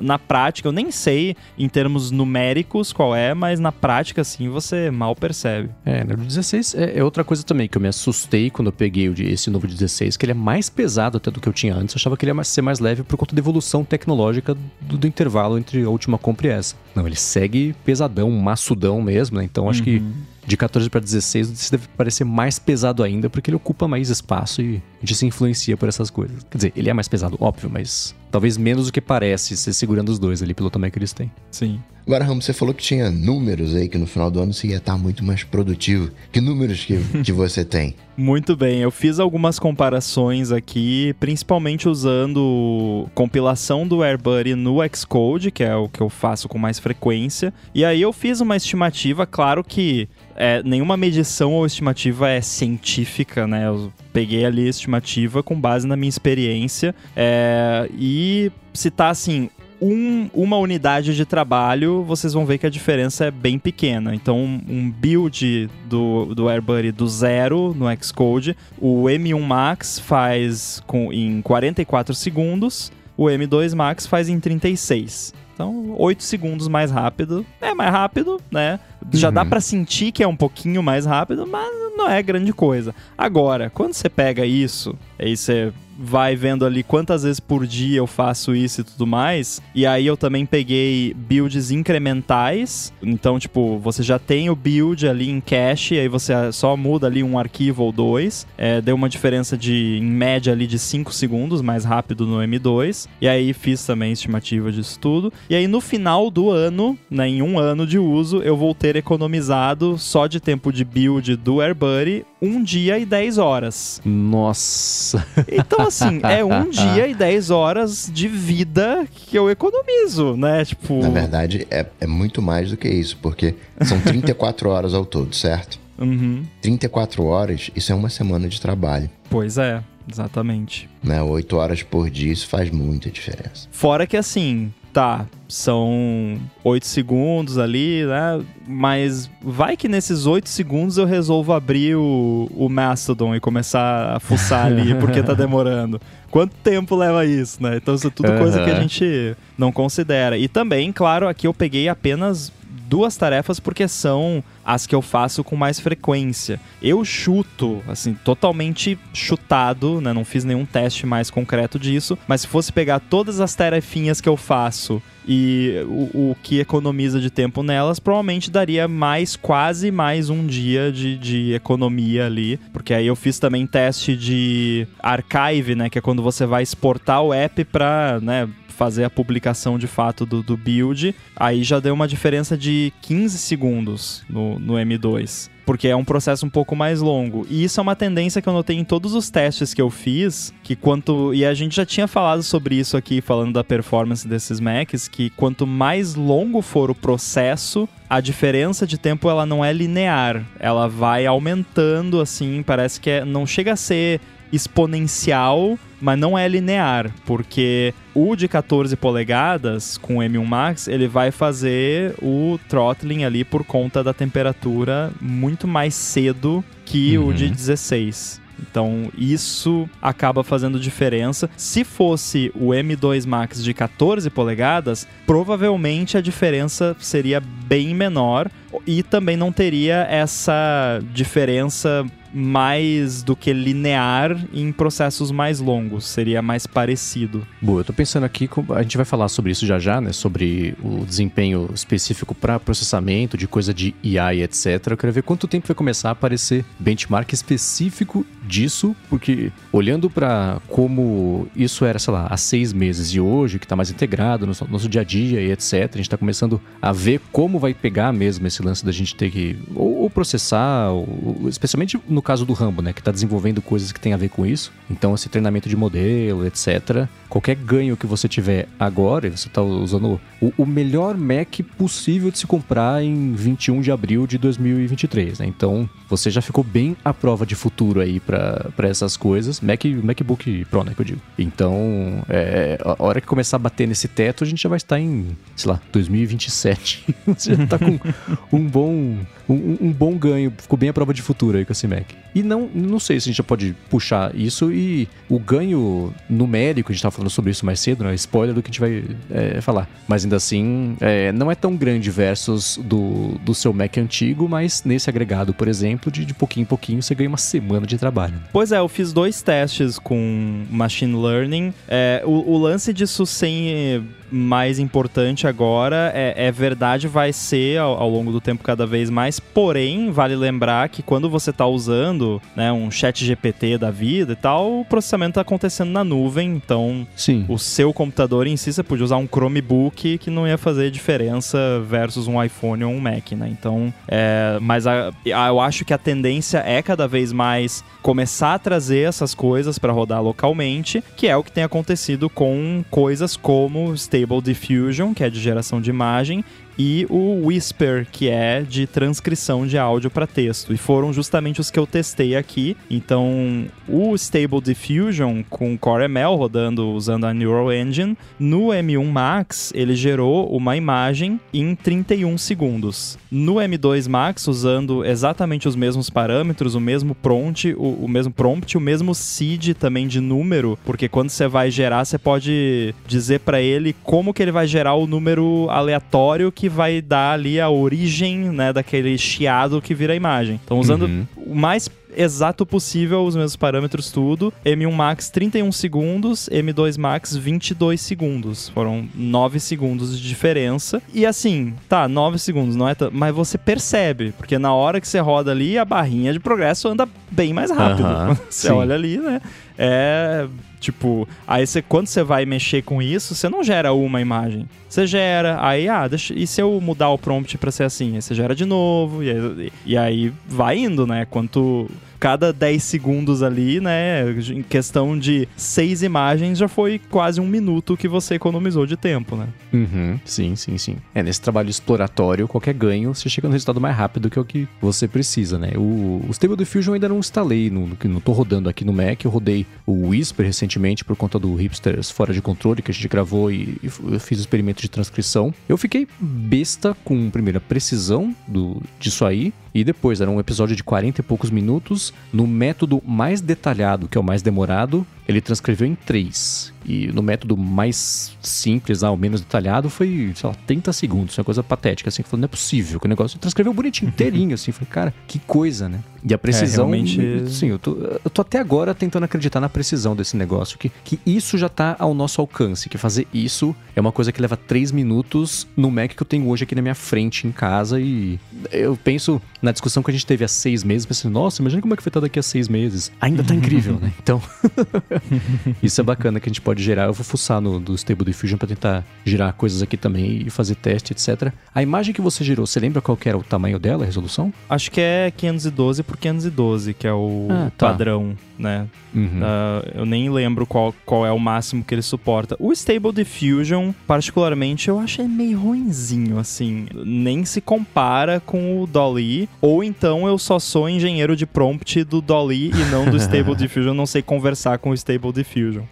na 0.00 0.18
prática, 0.18 0.66
eu 0.68 0.72
nem 0.72 0.90
sei 0.90 1.36
em 1.58 1.68
termos 1.68 2.10
numéricos 2.10 2.92
qual 2.92 3.14
é, 3.14 3.34
mas 3.34 3.60
na 3.60 3.70
prática 3.72 4.22
assim 4.22 4.48
você 4.48 4.90
mal 4.90 5.14
percebe. 5.14 5.70
É, 5.84 6.02
no 6.04 6.16
16 6.16 6.74
é, 6.74 6.98
é 6.98 7.04
outra 7.04 7.22
coisa 7.24 7.42
também 7.44 7.68
que 7.68 7.76
eu 7.76 7.82
me 7.82 7.88
assustei 7.90 8.50
quando 8.50 8.68
eu 8.68 8.72
peguei 8.72 9.12
esse 9.18 9.50
novo 9.50 9.66
16, 9.66 10.16
que 10.16 10.24
ele 10.24 10.32
é 10.32 10.34
mais 10.34 10.70
pesado 10.70 11.18
até 11.18 11.30
do 11.30 11.40
que 11.40 11.48
eu 11.48 11.52
tinha 11.52 11.74
antes. 11.74 11.94
Eu 11.94 11.98
achava 11.98 12.16
que 12.16 12.24
ele 12.24 12.32
ia 12.36 12.44
ser 12.44 12.62
mais 12.62 12.78
leve 12.78 13.02
por 13.02 13.16
conta 13.16 13.34
da 13.34 13.40
evolução 13.40 13.84
tecnológica 13.84 14.56
do, 14.80 14.96
do 14.96 15.06
intervalo 15.06 15.58
entre 15.58 15.82
a 15.82 15.88
última 15.88 16.18
compra 16.18 16.48
e 16.48 16.50
essa. 16.50 16.74
Não, 16.94 17.06
ele 17.06 17.16
segue 17.16 17.74
pesadão, 17.84 18.30
maçudão 18.30 19.00
mesmo, 19.02 19.38
né? 19.38 19.44
Então 19.44 19.68
acho 19.68 19.82
que 19.82 20.02
de 20.46 20.56
14 20.56 20.90
para 20.90 21.00
16 21.00 21.50
esse 21.50 21.70
deve 21.70 21.86
parecer 21.96 22.24
mais 22.24 22.58
pesado 22.58 23.02
ainda, 23.02 23.30
porque 23.30 23.50
ele 23.50 23.56
ocupa 23.56 23.86
mais 23.86 24.08
espaço 24.08 24.60
e 24.60 24.82
a 25.02 25.06
gente 25.06 25.16
se 25.16 25.26
influencia 25.26 25.76
por 25.76 25.88
essas 25.88 26.10
coisas. 26.10 26.44
Quer 26.50 26.58
dizer, 26.58 26.72
ele 26.74 26.90
é 26.90 26.92
mais 26.92 27.08
pesado, 27.08 27.36
óbvio, 27.40 27.70
mas 27.70 28.14
talvez 28.30 28.56
menos 28.56 28.86
do 28.86 28.92
que 28.92 29.00
parece, 29.00 29.56
ser 29.56 29.72
segurando 29.72 30.08
os 30.08 30.18
dois 30.18 30.42
ali 30.42 30.54
pelo 30.54 30.70
tamanho 30.70 30.92
que 30.92 30.98
eles 30.98 31.12
têm. 31.12 31.30
Sim. 31.50 31.80
Agora, 32.10 32.24
Ramos, 32.24 32.44
você 32.44 32.52
falou 32.52 32.74
que 32.74 32.82
tinha 32.82 33.08
números 33.08 33.72
aí, 33.72 33.88
que 33.88 33.96
no 33.96 34.04
final 34.04 34.32
do 34.32 34.40
ano 34.40 34.52
você 34.52 34.66
ia 34.66 34.78
estar 34.78 34.98
muito 34.98 35.24
mais 35.24 35.44
produtivo. 35.44 36.10
Que 36.32 36.40
números 36.40 36.84
que, 36.84 36.98
que 37.22 37.30
você 37.30 37.64
tem? 37.64 37.94
Muito 38.16 38.56
bem, 38.56 38.80
eu 38.80 38.90
fiz 38.90 39.20
algumas 39.20 39.60
comparações 39.60 40.50
aqui, 40.50 41.14
principalmente 41.20 41.88
usando 41.88 43.08
compilação 43.14 43.86
do 43.86 44.02
AirBuddy 44.02 44.56
no 44.56 44.78
Xcode, 44.92 45.52
que 45.52 45.62
é 45.62 45.76
o 45.76 45.88
que 45.88 46.00
eu 46.00 46.08
faço 46.08 46.48
com 46.48 46.58
mais 46.58 46.80
frequência. 46.80 47.54
E 47.72 47.84
aí 47.84 48.02
eu 48.02 48.12
fiz 48.12 48.40
uma 48.40 48.56
estimativa, 48.56 49.24
claro 49.24 49.62
que 49.62 50.08
é, 50.34 50.64
nenhuma 50.64 50.96
medição 50.96 51.52
ou 51.52 51.64
estimativa 51.64 52.28
é 52.28 52.40
científica, 52.40 53.46
né? 53.46 53.68
Eu 53.68 53.92
peguei 54.12 54.44
ali 54.44 54.66
a 54.66 54.70
estimativa 54.70 55.44
com 55.44 55.58
base 55.58 55.86
na 55.86 55.96
minha 55.96 56.08
experiência. 56.08 56.92
é, 57.14 57.88
e 57.96 58.50
se 58.74 58.90
tá 58.90 59.10
assim, 59.10 59.48
um, 59.80 60.28
uma 60.34 60.56
unidade 60.58 61.14
de 61.16 61.24
trabalho, 61.24 62.02
vocês 62.04 62.32
vão 62.32 62.44
ver 62.44 62.58
que 62.58 62.66
a 62.66 62.70
diferença 62.70 63.24
é 63.26 63.30
bem 63.30 63.58
pequena. 63.58 64.14
Então, 64.14 64.38
um 64.68 64.90
build 64.90 65.68
do, 65.88 66.34
do 66.34 66.48
AirBuddy 66.48 66.92
do 66.92 67.08
zero 67.08 67.74
no 67.74 67.86
Xcode, 68.02 68.56
o 68.78 69.04
M1 69.04 69.40
Max 69.40 69.98
faz 69.98 70.82
com, 70.86 71.12
em 71.12 71.40
44 71.42 72.14
segundos, 72.14 72.92
o 73.16 73.24
M2 73.24 73.74
Max 73.74 74.06
faz 74.06 74.28
em 74.28 74.38
36. 74.40 75.34
Então, 75.54 75.94
8 75.98 76.22
segundos 76.22 76.68
mais 76.68 76.90
rápido. 76.90 77.44
É 77.60 77.74
mais 77.74 77.90
rápido, 77.90 78.40
né? 78.50 78.80
Já 79.12 79.28
Uhum. 79.28 79.34
dá 79.34 79.44
pra 79.44 79.60
sentir 79.60 80.10
que 80.10 80.22
é 80.22 80.26
um 80.28 80.36
pouquinho 80.36 80.82
mais 80.82 81.04
rápido, 81.04 81.46
mas 81.46 81.68
não 81.96 82.08
é 82.08 82.22
grande 82.22 82.50
coisa. 82.52 82.94
Agora, 83.18 83.68
quando 83.68 83.92
você 83.92 84.08
pega 84.08 84.46
isso, 84.46 84.94
aí 85.18 85.36
você 85.36 85.70
vai 86.00 86.34
vendo 86.34 86.64
ali 86.64 86.82
quantas 86.82 87.24
vezes 87.24 87.38
por 87.40 87.66
dia 87.66 87.98
eu 87.98 88.06
faço 88.06 88.54
isso 88.54 88.80
e 88.80 88.84
tudo 88.84 89.06
mais. 89.06 89.60
E 89.74 89.86
aí 89.86 90.06
eu 90.06 90.16
também 90.16 90.46
peguei 90.46 91.14
builds 91.14 91.70
incrementais. 91.70 92.92
Então, 93.02 93.38
tipo, 93.38 93.78
você 93.78 94.02
já 94.02 94.18
tem 94.18 94.48
o 94.48 94.56
build 94.56 95.06
ali 95.06 95.28
em 95.28 95.40
cache, 95.40 95.98
aí 95.98 96.08
você 96.08 96.32
só 96.52 96.76
muda 96.76 97.06
ali 97.06 97.22
um 97.22 97.38
arquivo 97.38 97.84
ou 97.84 97.92
dois. 97.92 98.46
É, 98.56 98.80
deu 98.80 98.94
uma 98.94 99.08
diferença 99.08 99.56
de, 99.56 99.98
em 99.98 100.06
média 100.06 100.52
ali, 100.52 100.66
de 100.66 100.78
5 100.78 101.12
segundos 101.12 101.60
mais 101.60 101.84
rápido 101.84 102.26
no 102.26 102.38
M2. 102.38 103.06
E 103.20 103.28
aí 103.28 103.52
fiz 103.52 103.84
também 103.84 104.12
estimativa 104.12 104.72
disso 104.72 104.98
tudo. 104.98 105.32
E 105.48 105.54
aí 105.54 105.66
no 105.66 105.80
final 105.80 106.30
do 106.30 106.50
ano, 106.50 106.98
né, 107.10 107.28
em 107.28 107.42
um 107.42 107.58
ano 107.58 107.86
de 107.86 107.98
uso, 107.98 108.38
eu 108.38 108.56
vou 108.56 108.74
ter 108.74 108.96
economizado 108.96 109.98
só 109.98 110.26
de 110.26 110.40
tempo 110.40 110.72
de 110.72 110.84
build 110.84 111.36
do 111.36 111.60
AirBuddy 111.60 112.24
um 112.40 112.62
dia 112.62 112.98
e 112.98 113.04
10 113.04 113.38
horas. 113.38 114.00
Nossa. 114.04 115.26
Então, 115.48 115.86
assim, 115.86 116.20
é 116.22 116.42
um 116.44 116.68
dia 116.70 117.06
e 117.06 117.14
10 117.14 117.50
horas 117.50 118.10
de 118.12 118.28
vida 118.28 119.06
que 119.10 119.36
eu 119.36 119.50
economizo, 119.50 120.36
né? 120.36 120.64
Tipo. 120.64 121.00
Na 121.02 121.10
verdade, 121.10 121.66
é, 121.70 121.86
é 122.00 122.06
muito 122.06 122.40
mais 122.40 122.70
do 122.70 122.76
que 122.76 122.88
isso, 122.88 123.18
porque 123.20 123.54
são 123.82 124.00
34 124.02 124.70
horas 124.70 124.94
ao 124.94 125.04
todo, 125.04 125.34
certo? 125.34 125.78
Uhum. 125.98 126.44
34 126.62 127.22
horas, 127.24 127.70
isso 127.76 127.92
é 127.92 127.94
uma 127.94 128.08
semana 128.08 128.48
de 128.48 128.58
trabalho. 128.58 129.10
Pois 129.28 129.58
é, 129.58 129.82
exatamente. 130.10 130.88
Né? 131.02 131.22
8 131.22 131.56
horas 131.56 131.82
por 131.82 132.08
dia, 132.08 132.32
isso 132.32 132.48
faz 132.48 132.70
muita 132.70 133.10
diferença. 133.10 133.68
Fora 133.70 134.06
que 134.06 134.16
assim, 134.16 134.72
tá, 134.92 135.26
são 135.48 136.38
8 136.64 136.86
segundos 136.86 137.58
ali, 137.58 138.04
né? 138.04 138.40
Mas 138.66 139.30
vai 139.42 139.76
que 139.76 139.88
nesses 139.88 140.26
8 140.26 140.48
segundos 140.48 140.98
eu 140.98 141.04
resolvo 141.04 141.52
abrir 141.52 141.96
o, 141.96 142.50
o 142.54 142.68
Mastodon 142.68 143.34
e 143.34 143.40
começar 143.40 144.16
a 144.16 144.20
fuçar 144.20 144.66
ali 144.66 144.94
porque 145.00 145.22
tá 145.22 145.34
demorando. 145.34 146.00
Quanto 146.30 146.54
tempo 146.56 146.94
leva 146.94 147.26
isso, 147.26 147.62
né? 147.62 147.76
Então 147.76 147.94
isso 147.94 148.06
é 148.06 148.10
tudo 148.10 148.32
coisa 148.38 148.62
que 148.62 148.70
a 148.70 148.80
gente 148.80 149.36
não 149.58 149.72
considera. 149.72 150.38
E 150.38 150.46
também, 150.46 150.92
claro, 150.92 151.28
aqui 151.28 151.46
eu 151.46 151.54
peguei 151.54 151.88
apenas 151.88 152.52
duas 152.90 153.16
tarefas 153.16 153.60
porque 153.60 153.86
são 153.86 154.42
as 154.64 154.84
que 154.84 154.94
eu 154.96 155.00
faço 155.00 155.44
com 155.44 155.54
mais 155.54 155.78
frequência. 155.78 156.60
Eu 156.82 157.04
chuto, 157.04 157.80
assim, 157.86 158.14
totalmente 158.14 158.98
chutado, 159.14 160.00
né? 160.00 160.12
Não 160.12 160.24
fiz 160.24 160.44
nenhum 160.44 160.66
teste 160.66 161.06
mais 161.06 161.30
concreto 161.30 161.78
disso, 161.78 162.18
mas 162.26 162.40
se 162.40 162.48
fosse 162.48 162.72
pegar 162.72 162.98
todas 162.98 163.38
as 163.38 163.54
tarefinhas 163.54 164.20
que 164.20 164.28
eu 164.28 164.36
faço 164.36 165.00
e 165.26 165.84
o, 165.86 166.30
o 166.30 166.36
que 166.42 166.58
economiza 166.58 167.20
de 167.20 167.30
tempo 167.30 167.62
nelas, 167.62 168.00
provavelmente 168.00 168.50
daria 168.50 168.88
mais, 168.88 169.36
quase 169.36 169.92
mais 169.92 170.28
um 170.28 170.44
dia 170.44 170.90
de, 170.90 171.16
de 171.16 171.52
economia 171.52 172.26
ali. 172.26 172.58
Porque 172.72 172.92
aí 172.92 173.06
eu 173.06 173.14
fiz 173.14 173.38
também 173.38 173.66
teste 173.68 174.16
de 174.16 174.88
archive, 174.98 175.76
né? 175.76 175.88
Que 175.88 175.98
é 175.98 176.02
quando 176.02 176.22
você 176.22 176.44
vai 176.44 176.64
exportar 176.64 177.22
o 177.22 177.32
app 177.32 177.64
pra, 177.66 178.18
né? 178.20 178.48
Fazer 178.80 179.04
a 179.04 179.10
publicação 179.10 179.78
de 179.78 179.86
fato 179.86 180.24
do, 180.24 180.42
do 180.42 180.56
build, 180.56 181.14
aí 181.36 181.62
já 181.62 181.78
deu 181.78 181.92
uma 181.92 182.08
diferença 182.08 182.56
de 182.56 182.90
15 183.02 183.36
segundos 183.36 184.22
no, 184.26 184.58
no 184.58 184.72
M2. 184.72 185.50
Porque 185.66 185.86
é 185.86 185.94
um 185.94 186.02
processo 186.02 186.46
um 186.46 186.48
pouco 186.48 186.74
mais 186.74 187.02
longo. 187.02 187.46
E 187.50 187.62
isso 187.62 187.78
é 187.78 187.82
uma 187.82 187.94
tendência 187.94 188.40
que 188.40 188.48
eu 188.48 188.54
notei 188.54 188.78
em 188.78 188.82
todos 188.82 189.14
os 189.14 189.28
testes 189.28 189.74
que 189.74 189.82
eu 189.82 189.90
fiz, 189.90 190.54
que 190.62 190.74
quanto. 190.74 191.34
E 191.34 191.44
a 191.44 191.52
gente 191.52 191.76
já 191.76 191.84
tinha 191.84 192.08
falado 192.08 192.42
sobre 192.42 192.74
isso 192.74 192.96
aqui, 192.96 193.20
falando 193.20 193.52
da 193.52 193.62
performance 193.62 194.26
desses 194.26 194.58
Macs, 194.60 195.06
que 195.06 195.28
quanto 195.28 195.66
mais 195.66 196.14
longo 196.14 196.62
for 196.62 196.90
o 196.90 196.94
processo, 196.94 197.86
a 198.08 198.18
diferença 198.18 198.86
de 198.86 198.96
tempo 198.96 199.28
ela 199.28 199.44
não 199.44 199.62
é 199.62 199.74
linear. 199.74 200.42
Ela 200.58 200.88
vai 200.88 201.26
aumentando, 201.26 202.18
assim, 202.18 202.64
parece 202.66 202.98
que 202.98 203.10
é, 203.10 203.24
não 203.26 203.46
chega 203.46 203.74
a 203.74 203.76
ser 203.76 204.22
exponencial, 204.50 205.78
mas 206.00 206.18
não 206.18 206.36
é 206.38 206.48
linear, 206.48 207.10
porque 207.24 207.94
o 208.14 208.34
de 208.34 208.48
14 208.48 208.96
polegadas 208.96 209.98
com 209.98 210.18
o 210.18 210.20
M1 210.20 210.44
Max, 210.44 210.88
ele 210.88 211.06
vai 211.06 211.30
fazer 211.30 212.14
o 212.22 212.58
throttling 212.68 213.24
ali 213.24 213.44
por 213.44 213.64
conta 213.64 214.02
da 214.02 214.12
temperatura 214.12 215.10
muito 215.20 215.68
mais 215.68 215.94
cedo 215.94 216.64
que 216.84 217.16
o 217.18 217.32
de 217.32 217.46
Uhum. 217.46 217.52
16. 217.52 218.40
Então, 218.60 219.10
isso 219.16 219.88
acaba 220.02 220.44
fazendo 220.44 220.78
diferença. 220.78 221.48
Se 221.56 221.82
fosse 221.82 222.52
o 222.54 222.68
M2 222.68 223.26
Max 223.26 223.64
de 223.64 223.72
14 223.72 224.28
polegadas, 224.28 225.06
provavelmente 225.26 226.16
a 226.16 226.20
diferença 226.20 226.94
seria 226.98 227.40
bem 227.40 227.94
menor 227.94 228.50
e 228.86 229.02
também 229.02 229.36
não 229.36 229.52
teria 229.52 230.06
essa 230.08 231.00
diferença 231.12 232.06
mais 232.32 233.22
do 233.22 233.34
que 233.34 233.52
linear 233.52 234.38
em 234.52 234.70
processos 234.72 235.30
mais 235.30 235.60
longos, 235.60 236.06
seria 236.06 236.40
mais 236.40 236.66
parecido. 236.66 237.46
Boa, 237.60 237.80
eu 237.80 237.84
tô 237.84 237.92
pensando 237.92 238.24
aqui, 238.24 238.48
a 238.74 238.82
gente 238.82 238.96
vai 238.96 239.06
falar 239.06 239.28
sobre 239.28 239.52
isso 239.52 239.66
já 239.66 239.78
já, 239.78 240.00
né? 240.00 240.12
Sobre 240.12 240.74
o 240.82 241.04
desempenho 241.04 241.68
específico 241.74 242.34
para 242.34 242.60
processamento, 242.60 243.36
de 243.36 243.46
coisa 243.46 243.74
de 243.74 243.94
IA 244.02 244.34
e 244.34 244.42
etc. 244.42 244.86
Eu 244.90 244.96
quero 244.96 245.12
ver 245.12 245.22
quanto 245.22 245.48
tempo 245.48 245.66
vai 245.66 245.74
começar 245.74 246.10
a 246.10 246.12
aparecer 246.12 246.64
benchmark 246.78 247.32
específico 247.32 248.24
disso, 248.46 248.94
porque 249.08 249.52
olhando 249.72 250.08
para 250.08 250.60
como 250.68 251.48
isso 251.54 251.84
era, 251.84 251.98
sei 251.98 252.12
lá, 252.12 252.26
há 252.30 252.36
seis 252.36 252.72
meses 252.72 253.08
e 253.08 253.20
hoje, 253.20 253.58
que 253.58 253.66
tá 253.66 253.76
mais 253.76 253.90
integrado 253.90 254.46
no 254.46 254.52
nosso, 254.68 254.88
dia 254.88 255.00
a 255.00 255.04
dia 255.04 255.40
e 255.40 255.50
etc., 255.50 255.90
a 255.94 255.96
gente 255.96 256.10
tá 256.10 256.16
começando 256.16 256.60
a 256.80 256.92
ver 256.92 257.20
como 257.32 257.58
vai 257.58 257.74
pegar 257.74 258.12
mesmo 258.12 258.46
esse 258.46 258.59
lance 258.62 258.84
da 258.84 258.92
gente 258.92 259.14
ter 259.14 259.30
que 259.30 259.56
ou, 259.74 260.02
ou 260.02 260.10
processar, 260.10 260.90
ou- 260.90 261.46
especialmente 261.48 261.98
no 262.08 262.22
caso 262.22 262.44
do 262.46 262.52
Rambo, 262.52 262.82
né? 262.82 262.92
Que 262.92 263.02
tá 263.02 263.10
desenvolvendo 263.10 263.60
coisas 263.62 263.92
que 263.92 264.00
tem 264.00 264.12
a 264.12 264.16
ver 264.16 264.28
com 264.30 264.44
isso. 264.46 264.72
Então, 264.90 265.14
esse 265.14 265.28
treinamento 265.28 265.68
de 265.68 265.76
modelo, 265.76 266.46
etc. 266.46 267.06
Qualquer 267.28 267.54
ganho 267.56 267.96
que 267.96 268.06
você 268.06 268.28
tiver 268.28 268.68
agora, 268.78 269.30
você 269.30 269.48
tá 269.48 269.62
usando 269.62 270.20
o, 270.40 270.52
o 270.58 270.66
melhor 270.66 271.16
Mac 271.16 271.60
possível 271.78 272.30
de 272.30 272.38
se 272.38 272.46
comprar 272.46 273.02
em 273.02 273.32
21 273.34 273.80
de 273.80 273.92
abril 273.92 274.26
de 274.26 274.36
2023, 274.38 275.38
né? 275.38 275.46
Então, 275.46 275.88
você 276.08 276.30
já 276.30 276.40
ficou 276.42 276.64
bem 276.64 276.96
à 277.04 277.14
prova 277.14 277.46
de 277.46 277.54
futuro 277.54 278.00
aí 278.00 278.18
pra 278.18 278.70
essas 278.88 279.16
coisas. 279.16 279.60
Mac, 279.60 279.84
MacBook 279.84 280.64
Pro, 280.70 280.82
né, 280.84 280.92
que 280.94 281.00
eu 281.00 281.04
digo. 281.04 281.20
Então, 281.38 282.22
é, 282.28 282.78
a 282.84 282.96
hora 283.02 283.20
que 283.20 283.26
começar 283.26 283.56
a 283.56 283.60
bater 283.60 283.86
nesse 283.86 284.08
teto, 284.08 284.42
a 284.42 284.46
gente 284.46 284.62
já 284.62 284.68
vai 284.68 284.76
estar 284.78 284.98
em, 284.98 285.28
sei 285.54 285.70
lá, 285.70 285.80
2027. 285.92 287.14
você 287.26 287.54
já 287.54 287.66
tá 287.66 287.78
com 287.78 287.98
um 288.52 288.66
bom, 288.66 289.18
um, 289.54 289.88
um 289.88 289.92
bom 289.92 290.16
ganho. 290.16 290.52
Ficou 290.56 290.78
bem 290.78 290.88
à 290.88 290.92
prova 290.92 291.14
de 291.14 291.22
futuro 291.22 291.58
aí 291.58 291.64
com 291.64 291.72
esse 291.72 291.86
Mac. 291.86 292.06
E 292.34 292.42
não, 292.42 292.68
não 292.72 293.00
sei 293.00 293.18
se 293.18 293.28
a 293.28 293.30
gente 293.30 293.38
já 293.38 293.44
pode 293.44 293.74
puxar 293.88 294.34
isso 294.34 294.72
e 294.72 295.08
o 295.28 295.38
ganho 295.38 296.12
numérico, 296.28 296.90
a 296.90 296.94
gente 296.94 297.02
tava 297.02 297.12
falando 297.12 297.30
sobre 297.30 297.50
isso 297.50 297.66
mais 297.66 297.80
cedo, 297.80 298.04
né? 298.04 298.14
Spoiler 298.14 298.54
do 298.54 298.62
que 298.62 298.68
a 298.68 298.72
gente 298.72 298.80
vai 298.80 299.04
é, 299.30 299.60
falar. 299.60 299.88
Mas 300.06 300.24
ainda 300.24 300.36
assim, 300.36 300.96
é, 301.00 301.32
não 301.32 301.50
é 301.50 301.54
tão 301.54 301.74
grande 301.76 302.10
versus 302.10 302.78
do, 302.82 303.38
do 303.44 303.54
seu 303.54 303.72
Mac 303.72 303.96
antigo, 303.98 304.48
mas 304.48 304.84
nesse 304.84 305.10
agregado, 305.10 305.52
por 305.52 305.66
exemplo, 305.66 306.10
de, 306.10 306.24
de 306.24 306.34
pouquinho 306.34 306.62
em 306.62 306.66
pouquinho 306.66 307.02
você 307.02 307.14
ganha 307.14 307.28
uma 307.28 307.38
semana 307.38 307.86
de 307.86 307.98
trabalho. 307.98 308.34
né? 308.34 308.40
Pois 308.52 308.72
é, 308.72 308.78
eu 308.78 308.88
fiz 308.88 309.12
dois 309.12 309.42
testes 309.42 309.98
com 309.98 310.64
machine 310.70 311.16
learning. 311.16 311.74
É, 311.88 312.22
o, 312.24 312.52
o 312.52 312.58
lance 312.58 312.92
disso 312.92 313.26
ser 313.26 314.02
mais 314.30 314.78
importante 314.78 315.46
agora 315.46 316.12
é, 316.14 316.46
é 316.46 316.52
verdade, 316.52 317.08
vai 317.08 317.32
ser 317.32 317.78
ao, 317.78 318.00
ao 318.00 318.08
longo 318.08 318.30
do 318.30 318.40
tempo 318.40 318.62
cada 318.62 318.86
vez 318.86 319.10
mais. 319.10 319.39
Porém, 319.54 320.10
vale 320.10 320.36
lembrar 320.36 320.88
que 320.88 321.02
quando 321.02 321.28
você 321.28 321.50
está 321.50 321.66
usando 321.66 322.40
né, 322.54 322.72
um 322.72 322.90
chat 322.90 323.24
GPT 323.24 323.78
da 323.78 323.90
vida 323.90 324.32
e 324.32 324.36
tal, 324.36 324.80
o 324.80 324.84
processamento 324.84 325.30
está 325.30 325.40
acontecendo 325.40 325.90
na 325.90 326.04
nuvem. 326.04 326.48
Então, 326.50 327.06
Sim. 327.16 327.44
o 327.48 327.58
seu 327.58 327.92
computador 327.92 328.46
em 328.46 328.56
si, 328.56 328.72
você 328.72 328.82
podia 328.82 329.04
usar 329.04 329.16
um 329.16 329.26
Chromebook 329.26 330.18
que 330.18 330.30
não 330.30 330.46
ia 330.46 330.56
fazer 330.58 330.90
diferença 330.90 331.58
versus 331.88 332.26
um 332.28 332.42
iPhone 332.42 332.84
ou 332.84 332.92
um 332.92 333.00
Mac, 333.00 333.32
né? 333.32 333.48
Então, 333.50 333.92
é, 334.08 334.58
mas 334.60 334.86
a- 334.86 335.08
a- 335.34 335.48
eu 335.48 335.60
acho 335.60 335.84
que 335.84 335.92
a 335.92 335.98
tendência 335.98 336.58
é 336.58 336.80
cada 336.82 337.06
vez 337.08 337.32
mais 337.32 337.84
começar 338.02 338.54
a 338.54 338.58
trazer 338.58 339.08
essas 339.08 339.34
coisas 339.34 339.78
para 339.78 339.92
rodar 339.92 340.22
localmente, 340.22 341.02
que 341.16 341.26
é 341.26 341.36
o 341.36 341.42
que 341.44 341.52
tem 341.52 341.64
acontecido 341.64 342.30
com 342.30 342.82
coisas 342.90 343.36
como 343.36 343.92
Stable 343.94 344.40
Diffusion, 344.40 345.12
que 345.12 345.22
é 345.24 345.30
de 345.30 345.40
geração 345.40 345.80
de 345.80 345.90
imagem, 345.90 346.44
e 346.78 347.06
o 347.08 347.46
Whisper, 347.46 348.06
que 348.10 348.28
é 348.28 348.62
de 348.62 348.86
transcrição 348.86 349.66
de 349.66 349.78
áudio 349.78 350.10
para 350.10 350.26
texto. 350.26 350.72
E 350.72 350.76
foram 350.76 351.12
justamente 351.12 351.60
os 351.60 351.70
que 351.70 351.78
eu 351.78 351.86
testei 351.86 352.36
aqui. 352.36 352.76
Então, 352.90 353.66
o 353.88 354.14
Stable 354.14 354.60
Diffusion 354.60 355.42
com 355.48 355.76
Core 355.76 356.04
ML 356.04 356.36
rodando 356.36 356.88
usando 356.90 357.24
a 357.24 357.34
Neural 357.34 357.72
Engine, 357.72 358.16
no 358.38 358.68
M1 358.68 359.04
Max 359.04 359.72
ele 359.74 359.94
gerou 359.94 360.48
uma 360.48 360.76
imagem 360.76 361.40
em 361.52 361.74
31 361.74 362.36
segundos. 362.38 363.18
No 363.30 363.54
M2 363.54 364.08
Max, 364.08 364.46
usando 364.48 365.04
exatamente 365.04 365.68
os 365.68 365.76
mesmos 365.76 366.10
parâmetros, 366.10 366.74
o 366.74 366.80
mesmo 366.80 367.14
prompt, 367.14 367.72
o, 367.74 368.04
o 368.04 368.08
mesmo 368.08 368.32
prompt, 368.32 368.76
o 368.76 368.80
mesmo 368.80 369.14
seed 369.14 369.74
também 369.74 370.08
de 370.08 370.20
número, 370.20 370.78
porque 370.84 371.08
quando 371.08 371.30
você 371.30 371.46
vai 371.46 371.70
gerar, 371.70 372.04
você 372.04 372.18
pode 372.18 372.94
dizer 373.06 373.40
para 373.40 373.60
ele 373.60 373.94
como 374.02 374.34
que 374.34 374.42
ele 374.42 374.52
vai 374.52 374.66
gerar 374.66 374.94
o 374.94 375.06
número 375.06 375.66
aleatório 375.70 376.50
que 376.60 376.68
vai 376.68 377.00
dar 377.00 377.32
ali 377.32 377.58
a 377.58 377.70
origem, 377.70 378.50
né, 378.50 378.70
daquele 378.70 379.16
chiado 379.16 379.80
que 379.80 379.94
vira 379.94 380.12
a 380.12 380.16
imagem. 380.16 380.60
Então, 380.62 380.78
usando 380.78 381.04
Uhum. 381.06 381.26
o 381.38 381.54
mais 381.54 381.88
exato 382.14 382.66
possível, 382.66 383.24
os 383.24 383.34
mesmos 383.34 383.56
parâmetros, 383.56 384.10
tudo. 384.10 384.52
M1 384.64 384.90
Max 384.92 385.30
31 385.30 385.70
segundos, 385.72 386.50
M2 386.52 386.98
Max 386.98 387.34
22 387.36 388.00
segundos. 388.00 388.68
Foram 388.68 389.08
9 389.14 389.58
segundos 389.60 390.20
de 390.20 390.28
diferença. 390.28 391.00
E 391.14 391.24
assim, 391.24 391.72
tá, 391.88 392.06
9 392.08 392.38
segundos, 392.38 392.76
não 392.76 392.88
é. 392.88 392.96
Mas 393.12 393.34
você 393.34 393.56
percebe, 393.56 394.32
porque 394.36 394.58
na 394.58 394.74
hora 394.74 395.00
que 395.00 395.08
você 395.08 395.20
roda 395.20 395.52
ali, 395.52 395.78
a 395.78 395.84
barrinha 395.84 396.32
de 396.32 396.40
progresso 396.40 396.88
anda 396.88 397.08
bem 397.30 397.54
mais 397.54 397.70
rápido. 397.70 398.08
Você 398.50 398.66
sim. 398.66 398.74
olha 398.74 398.94
ali, 398.96 399.16
né? 399.18 399.40
É. 399.82 400.46
Tipo, 400.78 401.26
aí 401.46 401.66
você, 401.66 401.80
quando 401.80 402.06
você 402.06 402.22
vai 402.22 402.44
mexer 402.44 402.82
com 402.82 403.00
isso, 403.00 403.34
você 403.34 403.48
não 403.48 403.64
gera 403.64 403.94
uma 403.94 404.20
imagem. 404.20 404.68
Você 404.88 405.06
gera, 405.06 405.58
aí, 405.60 405.88
ah, 405.88 406.06
deixa, 406.06 406.34
e 406.34 406.46
se 406.46 406.60
eu 406.60 406.78
mudar 406.80 407.08
o 407.08 407.18
prompt 407.18 407.56
pra 407.56 407.70
ser 407.70 407.84
assim? 407.84 408.14
Aí 408.14 408.22
você 408.22 408.34
gera 408.34 408.54
de 408.54 408.66
novo, 408.66 409.22
e 409.22 409.30
aí, 409.30 409.72
e 409.86 409.96
aí 409.96 410.32
vai 410.46 410.78
indo, 410.78 411.06
né? 411.06 411.26
Quanto 411.30 411.90
cada 412.20 412.52
10 412.52 412.82
segundos 412.82 413.42
ali, 413.42 413.80
né? 413.80 414.30
Em 414.30 414.62
questão 414.62 415.18
de 415.18 415.48
seis 415.56 416.02
imagens, 416.02 416.58
já 416.58 416.68
foi 416.68 417.00
quase 417.10 417.40
um 417.40 417.46
minuto 417.46 417.96
que 417.96 418.06
você 418.06 418.34
economizou 418.34 418.84
de 418.84 418.96
tempo, 418.96 419.34
né? 419.34 419.48
Uhum, 419.72 420.20
sim, 420.24 420.54
sim, 420.54 420.76
sim. 420.76 420.96
É, 421.14 421.22
nesse 421.22 421.40
trabalho 421.40 421.70
exploratório, 421.70 422.46
qualquer 422.46 422.74
ganho, 422.74 423.14
você 423.14 423.30
chega 423.30 423.48
no 423.48 423.52
resultado 423.52 423.80
mais 423.80 423.96
rápido 423.96 424.28
que 424.28 424.38
é 424.38 424.42
o 424.42 424.44
que 424.44 424.68
você 424.82 425.08
precisa, 425.08 425.58
né? 425.58 425.72
O, 425.76 426.22
o 426.28 426.30
Stable 426.30 426.56
Diffusion 426.56 426.90
eu 426.90 426.94
ainda 426.94 427.08
não 427.08 427.18
instalei, 427.18 427.70
não, 427.70 427.88
não 428.04 428.20
tô 428.20 428.32
rodando 428.32 428.68
aqui 428.68 428.84
no 428.84 428.92
Mac, 428.92 429.24
eu 429.24 429.30
rodei 429.30 429.66
o 429.86 430.08
Whisper 430.08 430.44
recentemente 430.44 431.04
por 431.04 431.16
conta 431.16 431.38
do 431.38 431.54
Hipsters 431.54 432.10
Fora 432.10 432.34
de 432.34 432.42
Controle, 432.42 432.82
que 432.82 432.90
a 432.90 432.94
gente 432.94 433.08
gravou 433.08 433.50
e, 433.50 433.78
e 433.82 433.90
eu 434.12 434.20
fiz 434.20 434.38
o 434.38 434.42
experimento 434.42 434.82
de 434.82 434.90
transcrição. 434.90 435.54
Eu 435.66 435.78
fiquei 435.78 436.06
besta 436.20 436.94
com, 437.02 437.30
primeiro, 437.30 437.58
a 437.58 437.60
precisão 437.60 438.34
do, 438.46 438.82
disso 438.98 439.24
aí, 439.24 439.54
e 439.74 439.84
depois, 439.84 440.20
era 440.20 440.30
um 440.30 440.40
episódio 440.40 440.74
de 440.74 440.82
40 440.82 441.20
e 441.20 441.24
poucos 441.24 441.50
minutos. 441.50 442.12
No 442.32 442.46
método 442.46 443.02
mais 443.06 443.40
detalhado, 443.40 444.08
que 444.08 444.18
é 444.18 444.20
o 444.20 444.24
mais 444.24 444.42
demorado, 444.42 445.06
ele 445.30 445.40
transcreveu 445.40 445.86
em 445.86 445.94
3. 445.94 446.72
E 446.84 447.08
no 447.08 447.22
método 447.22 447.56
mais 447.58 448.32
simples, 448.40 449.02
lá, 449.02 449.10
o 449.10 449.16
menos 449.16 449.40
detalhado, 449.42 449.90
foi, 449.90 450.32
sei 450.34 450.48
lá, 450.48 450.56
30 450.66 450.92
segundos. 450.94 451.36
Uma 451.36 451.44
coisa 451.44 451.62
patética, 451.62 452.08
assim. 452.08 452.22
Falando, 452.22 452.40
não 452.42 452.46
é 452.46 452.48
possível 452.48 452.98
que 452.98 453.06
o 453.06 453.08
negócio 453.08 453.38
transcreveu 453.38 453.72
bonitinho, 453.74 454.08
inteirinho, 454.10 454.54
assim. 454.54 454.72
Falei, 454.72 454.88
cara, 454.90 455.14
que 455.28 455.38
coisa, 455.40 455.88
né? 455.88 456.00
E 456.24 456.32
a 456.34 456.38
precisão. 456.38 456.88
realmente- 456.88 457.48
Sim, 457.50 457.68
eu 457.68 457.78
tô, 457.78 457.92
eu 458.24 458.30
tô 458.30 458.40
até 458.42 458.58
agora 458.58 458.94
tentando 458.94 459.24
acreditar 459.24 459.60
na 459.60 459.68
precisão 459.68 460.16
desse 460.16 460.36
negócio. 460.36 460.78
Que, 460.78 460.90
que 461.04 461.18
isso 461.24 461.56
já 461.58 461.68
tá 461.68 461.96
ao 461.98 462.14
nosso 462.14 462.40
alcance. 462.40 462.88
Que 462.88 462.96
fazer 462.98 463.26
isso 463.32 463.74
é 463.94 464.00
uma 464.00 464.12
coisa 464.12 464.32
que 464.32 464.40
leva 464.40 464.56
3 464.56 464.90
minutos 464.90 465.66
no 465.76 465.90
Mac 465.90 466.10
que 466.14 466.22
eu 466.22 466.26
tenho 466.26 466.48
hoje 466.48 466.64
aqui 466.64 466.74
na 466.74 466.82
minha 466.82 466.94
frente 466.94 467.46
em 467.46 467.52
casa. 467.52 468.00
E 468.00 468.38
eu 468.72 468.96
penso 468.96 469.40
na 469.62 469.70
discussão 469.70 470.02
que 470.02 470.10
a 470.10 470.14
gente 470.14 470.26
teve 470.26 470.44
há 470.44 470.48
seis 470.48 470.82
meses, 470.82 471.04
pensando, 471.06 471.32
nossa, 471.34 471.60
imagina 471.62 471.82
como 471.82 471.92
é 471.92 471.96
que 471.96 472.02
vai 472.02 472.08
estar 472.08 472.20
daqui 472.20 472.38
a 472.38 472.42
seis 472.42 472.68
meses. 472.68 473.12
Ainda 473.20 473.44
tá 473.44 473.54
incrível, 473.54 473.98
né? 474.00 474.10
Então, 474.22 474.42
isso 475.82 476.00
é 476.00 476.04
bacana 476.04 476.38
que 476.40 476.48
a 476.48 476.50
gente 476.50 476.60
pode 476.60 476.82
gerar. 476.82 477.04
Eu 477.04 477.12
vou 477.12 477.24
fuçar 477.24 477.60
no 477.60 477.78
do 477.80 477.94
Stable 477.94 478.24
Diffusion 478.24 478.58
para 478.58 478.68
tentar 478.68 479.04
gerar 479.24 479.52
coisas 479.52 479.82
aqui 479.82 479.96
também 479.96 480.42
e 480.46 480.50
fazer 480.50 480.74
teste, 480.74 481.12
etc. 481.12 481.52
A 481.74 481.82
imagem 481.82 482.12
que 482.14 482.20
você 482.20 482.42
gerou, 482.44 482.66
você 482.66 482.80
lembra 482.80 483.00
qual 483.00 483.16
que 483.16 483.28
era 483.28 483.36
o 483.38 483.42
tamanho 483.42 483.78
dela, 483.78 484.02
a 484.04 484.06
resolução? 484.06 484.52
Acho 484.68 484.90
que 484.90 485.00
é 485.00 485.30
512 485.36 486.02
por 486.02 486.16
512, 486.16 486.94
que 486.94 487.06
é 487.06 487.12
o 487.12 487.48
Ah, 487.50 487.70
tá. 487.76 487.88
padrão, 487.88 488.36
né? 488.58 488.86
Uhum. 489.14 489.40
Ah, 489.42 489.82
eu 489.94 490.06
nem 490.06 490.30
lembro 490.30 490.64
qual, 490.66 490.94
qual 491.04 491.26
é 491.26 491.32
o 491.32 491.38
máximo 491.38 491.82
que 491.82 491.94
ele 491.94 492.02
suporta. 492.02 492.56
O 492.60 492.72
Stable 492.72 493.12
Diffusion, 493.12 493.92
particularmente, 494.06 494.88
eu 494.88 494.98
achei 494.98 495.26
meio 495.26 495.58
ruinzinho, 495.58 496.38
assim. 496.38 496.86
Nem 497.04 497.44
se 497.44 497.60
compara 497.60 498.38
com 498.40 498.80
o 498.82 498.86
Dolly. 498.86 499.48
Ou 499.60 499.82
então 499.82 500.26
eu 500.28 500.38
só 500.38 500.58
sou 500.58 500.88
engenheiro 500.88 501.34
de 501.34 501.46
prompt 501.46 502.04
do 502.04 502.20
Dolly 502.20 502.70
e 502.70 502.84
não 502.90 503.06
do 503.10 503.16
Stable 503.18 503.56
Diffusion. 503.56 503.94
Não 503.94 504.06
sei 504.06 504.22
conversar 504.22 504.78
com 504.78 504.90
o 504.90 504.94
Stable 504.94 505.09
Diffusion. 505.32 505.84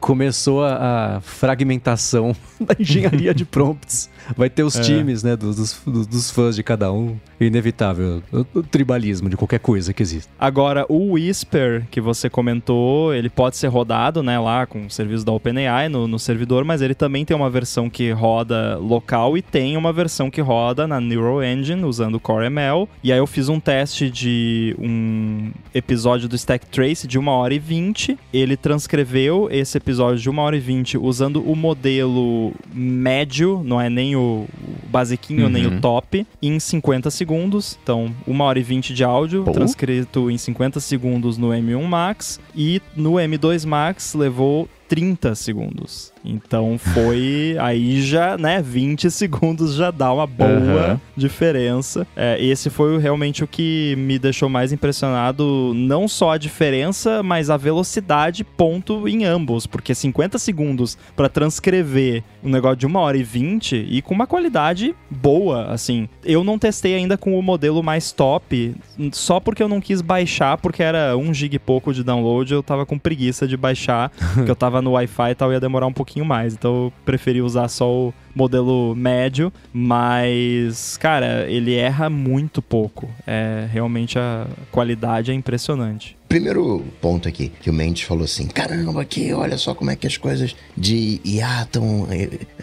Começou 0.00 0.64
a, 0.64 1.16
a 1.16 1.20
fragmentação 1.20 2.34
da 2.60 2.74
engenharia 2.78 3.32
de 3.32 3.44
prompts. 3.44 4.10
Vai 4.36 4.48
ter 4.50 4.62
os 4.62 4.76
É. 4.76 4.80
times, 4.82 5.22
né, 5.22 5.36
dos, 5.36 5.56
dos, 5.84 6.06
dos- 6.06 6.30
fãs 6.30 6.54
de 6.56 6.62
cada 6.62 6.92
um. 6.92 7.16
Inevitável. 7.40 8.22
O, 8.32 8.44
o 8.58 8.62
tribalismo 8.62 9.28
de 9.28 9.36
qualquer 9.36 9.60
coisa 9.60 9.92
que 9.92 10.02
existe. 10.02 10.28
Agora, 10.38 10.84
o 10.88 11.12
Whisper, 11.12 11.86
que 11.90 12.00
você 12.00 12.28
comentou, 12.28 13.14
ele 13.14 13.30
pode 13.30 13.56
ser 13.56 13.68
rodado, 13.68 14.22
né, 14.22 14.38
lá 14.38 14.66
com 14.66 14.86
o 14.86 14.90
serviço 14.90 15.24
da 15.24 15.32
OpenAI 15.32 15.88
no, 15.88 16.06
no 16.06 16.18
servidor, 16.18 16.64
mas 16.64 16.82
ele 16.82 16.94
também 16.94 17.24
tem 17.24 17.36
uma 17.36 17.48
versão 17.48 17.88
que 17.88 18.10
roda 18.10 18.76
local 18.78 19.36
e 19.38 19.42
tem 19.42 19.76
uma 19.76 19.92
versão 19.92 20.30
que 20.30 20.40
roda 20.40 20.86
na 20.86 21.00
Neural 21.00 21.42
Engine, 21.42 21.84
usando 21.84 22.16
o 22.16 22.20
Core 22.20 22.46
ML. 22.46 22.88
E 23.02 23.12
aí 23.12 23.18
eu 23.18 23.26
fiz 23.26 23.48
um 23.48 23.58
teste 23.60 24.10
de 24.10 24.74
um 24.78 25.50
episódio 25.74 26.28
do 26.28 26.36
Stack 26.36 26.66
Trace 26.66 27.06
de 27.06 27.18
1 27.18 27.28
hora 27.28 27.54
e 27.54 27.58
20. 27.58 28.18
Ele 28.32 28.56
transcreveu 28.56 29.48
esse 29.50 29.78
episódio 29.78 30.20
de 30.20 30.28
1 30.30 30.38
hora 30.38 30.56
e 30.56 30.60
20 30.60 30.98
usando 30.98 31.40
o 31.42 31.54
modelo 31.56 32.52
médio, 32.74 33.62
não 33.64 33.80
é 33.80 33.88
nem 33.88 34.16
o 34.18 34.46
basiquinho, 34.90 35.48
nem 35.48 35.66
Uhum. 35.66 35.78
o 35.78 35.80
top, 35.80 36.26
em 36.42 36.58
50 36.60 37.10
segundos. 37.10 37.78
Então, 37.82 38.14
1 38.26 38.40
hora 38.44 38.58
e 38.58 38.62
20 38.62 38.92
de 38.92 39.02
áudio, 39.04 39.44
Pô. 39.44 39.52
transcrito 39.52 40.30
em 40.30 40.36
50 40.36 40.80
segundos 40.80 41.38
no 41.38 41.48
M1 41.48 41.82
Max. 41.84 42.38
E 42.54 42.82
no 42.94 43.12
M2 43.14 43.64
Max 43.64 44.14
levou 44.14 44.68
30 44.88 45.34
segundos. 45.34 46.12
Então 46.24 46.76
foi 46.78 47.56
aí 47.60 48.02
já, 48.02 48.36
né, 48.36 48.60
20 48.60 49.10
segundos 49.10 49.74
já 49.74 49.90
dá 49.90 50.12
uma 50.12 50.26
boa 50.26 50.82
Aham. 50.82 51.00
diferença. 51.16 52.06
É, 52.16 52.42
esse 52.44 52.70
foi 52.70 52.98
realmente 52.98 53.44
o 53.44 53.46
que 53.46 53.94
me 53.96 54.18
deixou 54.18 54.48
mais 54.48 54.72
impressionado, 54.72 55.72
não 55.74 56.08
só 56.08 56.32
a 56.32 56.38
diferença, 56.38 57.22
mas 57.22 57.50
a 57.50 57.56
velocidade 57.56 58.44
ponto 58.44 59.08
em 59.08 59.24
ambos, 59.24 59.66
porque 59.66 59.94
50 59.94 60.38
segundos 60.38 60.98
para 61.16 61.28
transcrever 61.28 62.22
um 62.42 62.48
negócio 62.50 62.76
de 62.76 62.86
1 62.86 62.96
hora 62.96 63.16
e 63.16 63.22
20 63.22 63.86
e 63.88 64.02
com 64.02 64.14
uma 64.14 64.26
qualidade 64.26 64.94
boa, 65.10 65.66
assim. 65.72 66.08
Eu 66.24 66.42
não 66.44 66.58
testei 66.58 66.94
ainda 66.94 67.16
com 67.16 67.38
o 67.38 67.42
modelo 67.42 67.82
mais 67.82 68.12
top, 68.12 68.74
só 69.12 69.40
porque 69.40 69.62
eu 69.62 69.68
não 69.68 69.80
quis 69.80 70.00
baixar, 70.00 70.58
porque 70.58 70.82
era 70.82 71.16
1 71.16 71.32
GB 71.34 71.56
e 71.56 71.58
pouco 71.58 71.92
de 71.92 72.04
download, 72.04 72.52
eu 72.52 72.62
tava 72.62 72.84
com 72.84 72.98
preguiça 72.98 73.46
de 73.46 73.56
baixar, 73.56 74.10
porque 74.34 74.50
eu 74.50 74.56
tava 74.56 74.82
no 74.82 74.92
Wi-Fi 74.92 75.30
e 75.30 75.34
tal, 75.34 75.52
ia 75.52 75.60
demorar 75.60 75.86
um 75.86 75.92
pouquinho 75.92 76.07
mais, 76.24 76.54
então 76.54 76.84
eu 76.84 76.92
preferi 77.04 77.40
usar 77.40 77.68
só 77.68 77.90
o 77.90 78.14
modelo 78.34 78.94
médio, 78.94 79.52
mas, 79.72 80.96
cara, 80.96 81.46
ele 81.48 81.74
erra 81.74 82.08
muito 82.10 82.62
pouco. 82.62 83.08
É, 83.26 83.68
realmente 83.70 84.18
a 84.18 84.46
qualidade 84.70 85.30
é 85.30 85.34
impressionante. 85.34 86.17
Primeiro 86.28 86.84
ponto 87.00 87.26
aqui, 87.26 87.50
que 87.62 87.70
o 87.70 87.72
Mendes 87.72 88.02
falou 88.02 88.24
assim: 88.24 88.46
caramba, 88.48 89.00
aqui, 89.02 89.32
olha 89.32 89.56
só 89.56 89.74
como 89.74 89.90
é 89.90 89.96
que 89.96 90.06
as 90.06 90.16
coisas 90.18 90.54
de 90.76 91.20
IA 91.24 91.62
estão 91.62 92.06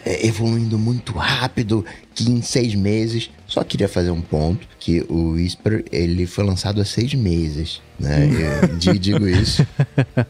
evoluindo 0.06 0.78
muito 0.78 1.14
rápido, 1.14 1.84
que 2.14 2.30
em 2.30 2.42
seis 2.42 2.76
meses. 2.76 3.30
Só 3.48 3.64
queria 3.64 3.88
fazer 3.88 4.12
um 4.12 4.22
ponto: 4.22 4.68
que 4.80 5.04
o 5.10 5.32
Whisper 5.32 5.84
ele 5.92 6.26
foi 6.28 6.44
lançado 6.44 6.80
há 6.82 6.86
seis 6.86 7.14
meses. 7.16 7.82
Né? 8.00 8.28
Eu 8.70 8.76
di- 8.78 9.00
digo 9.00 9.26
isso 9.26 9.66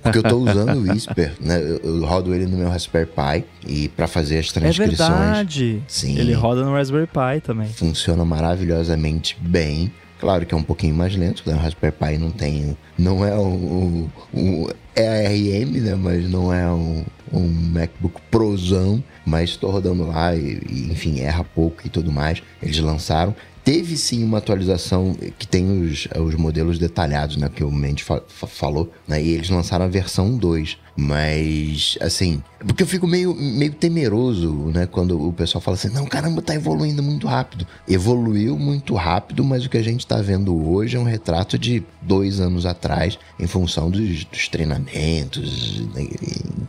porque 0.04 0.20
eu 0.20 0.24
tô 0.24 0.38
usando 0.38 0.76
o 0.78 0.82
Whisper, 0.92 1.34
né? 1.42 1.60
Eu, 1.84 2.06
rodo 2.06 2.32
ele 2.36 2.46
no 2.46 2.56
meu 2.58 2.70
Raspberry 2.70 3.08
Pi 3.08 3.44
e 3.68 3.88
para 3.90 4.06
fazer 4.08 4.38
as 4.38 4.50
É 4.50 4.60
transcrições 4.60 4.98
verdade. 5.10 5.82
Sim. 5.88 6.16
Ele 6.18 6.32
roda 6.34 6.64
no 6.64 6.74
Raspberry 6.74 7.08
Pi 7.08 7.42
também. 7.44 7.68
funciona 7.70 8.24
maravilhosamente 8.24 9.36
bem. 9.42 9.92
Claro 10.20 10.46
que 10.46 10.54
é 10.54 10.58
um 10.58 10.64
pouquinho 10.64 10.96
mais 10.96 11.16
lento, 11.16 11.44
né? 11.46 11.56
O 11.56 11.60
Raspberry 11.60 11.96
Pi 11.96 12.18
não 12.18 12.32
tem. 12.32 12.78
Não 12.98 13.26
é 13.26 13.38
um. 13.38 14.10
um 14.34 14.68
é 14.96 15.28
ARM, 15.28 15.82
né? 15.82 15.96
Mas 15.96 16.30
não 16.30 16.54
é 16.54 16.66
um, 16.72 17.04
um 17.32 17.48
MacBook 17.48 18.22
Prozão. 18.32 19.04
Mas 19.26 19.52
estou 19.52 19.70
rodando 19.70 20.08
lá 20.08 20.36
e, 20.36 20.62
e, 20.70 20.92
enfim, 20.92 21.20
erra 21.20 21.44
pouco 21.44 21.86
e 21.86 21.90
tudo 21.90 22.12
mais. 22.12 22.42
Eles 22.62 22.80
lançaram. 22.80 23.36
teve 23.64 23.98
sim 23.98 24.24
uma 24.24 24.38
atualização 24.38 25.16
que 25.38 25.48
tem 25.48 25.82
os, 25.82 26.08
os 26.18 26.36
modelos 26.36 26.80
detalhados, 26.80 27.36
né? 27.38 27.50
Que 27.54 27.64
o 27.64 27.72
Mendes 27.72 28.06
fa 28.06 28.22
falou, 28.48 28.92
né? 29.08 29.22
E 29.22 29.30
eles 29.30 29.50
lançaram 29.50 29.86
a 29.86 29.90
versão 29.90 30.38
2. 30.38 30.78
Mas, 30.98 31.98
assim, 32.00 32.42
porque 32.60 32.84
eu 32.84 32.88
fico 32.88 33.06
meio, 33.06 33.36
meio 33.36 33.74
temeroso, 33.74 34.52
né? 34.74 34.88
Quando 34.88 35.28
o 35.28 35.34
pessoal 35.34 35.62
fala 35.62 35.76
assim, 35.76 35.90
não, 35.90 36.06
caramba, 36.06 36.42
tá 36.42 36.56
evoluindo 36.56 37.04
muito 37.04 37.28
rápido. 37.28 37.68
Evoluiu 37.86 38.58
muito 38.58 38.96
rápido, 38.96 39.44
mas 39.44 39.66
o 39.66 39.70
que 39.70 39.78
a 39.78 39.84
gente 39.84 40.08
tá 40.08 40.22
vendo 40.22 40.56
hoje 40.70 40.96
é 40.96 41.00
um 41.00 41.04
retrato 41.04 41.60
de 41.60 41.84
dois 42.02 42.40
anos 42.40 42.66
atrás, 42.66 43.20
em 43.38 43.46
função 43.46 43.92
dos, 43.92 44.24
dos 44.24 44.48
treinamentos 44.48 45.86
né, 45.94 46.08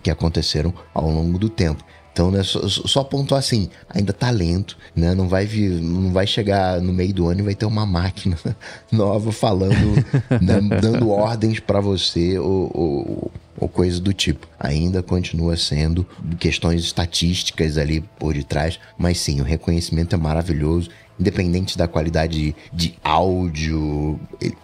que 0.02 0.10
aconteceram 0.10 0.74
ao 0.92 1.08
longo 1.08 1.38
do 1.38 1.48
tempo. 1.48 1.84
Então, 2.16 2.30
né, 2.30 2.42
só, 2.42 2.66
só 2.66 3.04
pontuar 3.04 3.40
assim, 3.40 3.68
ainda 3.90 4.10
tá 4.10 4.30
lento, 4.30 4.78
né? 4.96 5.14
Não 5.14 5.28
vai 5.28 5.44
vir, 5.44 5.68
não 5.82 6.14
vai 6.14 6.26
chegar 6.26 6.80
no 6.80 6.90
meio 6.90 7.12
do 7.12 7.28
ano 7.28 7.40
e 7.40 7.42
vai 7.42 7.54
ter 7.54 7.66
uma 7.66 7.84
máquina 7.84 8.38
nova 8.90 9.30
falando, 9.30 9.96
né, 10.40 10.80
dando 10.80 11.10
ordens 11.10 11.60
para 11.60 11.78
você 11.78 12.38
ou, 12.38 12.70
ou, 12.72 13.30
ou 13.58 13.68
coisa 13.68 14.00
do 14.00 14.14
tipo. 14.14 14.48
Ainda 14.58 15.02
continua 15.02 15.58
sendo 15.58 16.06
questões 16.38 16.84
estatísticas 16.84 17.76
ali 17.76 18.02
por 18.18 18.32
detrás, 18.32 18.80
mas 18.96 19.20
sim, 19.20 19.42
o 19.42 19.44
reconhecimento 19.44 20.14
é 20.14 20.18
maravilhoso 20.18 20.88
independente 21.18 21.76
da 21.76 21.88
qualidade 21.88 22.54
de 22.72 22.94
áudio. 23.02 24.18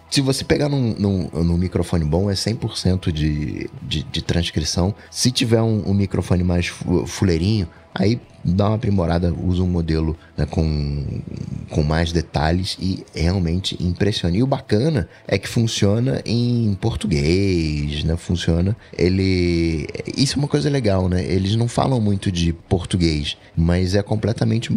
Se 0.09 0.21
você 0.21 0.43
pegar 0.43 0.69
num, 0.69 0.95
num, 0.97 1.29
num 1.43 1.57
microfone 1.57 2.05
bom, 2.05 2.29
é 2.29 2.33
100% 2.33 3.11
de, 3.11 3.69
de, 3.81 4.03
de 4.03 4.21
transcrição. 4.21 4.93
Se 5.09 5.31
tiver 5.31 5.61
um, 5.61 5.89
um 5.89 5.93
microfone 5.93 6.43
mais 6.43 6.67
fuleirinho, 7.07 7.67
aí 7.93 8.19
dá 8.43 8.67
uma 8.67 8.75
aprimorada, 8.75 9.33
usa 9.33 9.63
um 9.63 9.67
modelo 9.67 10.17
né, 10.37 10.45
com, 10.45 11.21
com 11.69 11.83
mais 11.83 12.11
detalhes 12.11 12.77
e 12.79 13.03
realmente 13.15 13.77
impressiona. 13.81 14.35
E 14.35 14.43
o 14.43 14.47
bacana 14.47 15.07
é 15.27 15.37
que 15.37 15.47
funciona 15.47 16.21
em 16.25 16.77
português, 16.81 18.03
né? 18.03 18.15
Funciona. 18.17 18.75
Ele. 18.97 19.87
Isso 20.17 20.35
é 20.35 20.39
uma 20.39 20.47
coisa 20.47 20.69
legal, 20.69 21.07
né? 21.07 21.23
Eles 21.23 21.55
não 21.55 21.67
falam 21.67 21.99
muito 22.01 22.31
de 22.31 22.53
português, 22.53 23.37
mas 23.55 23.95
é 23.95 24.03
completamente 24.03 24.71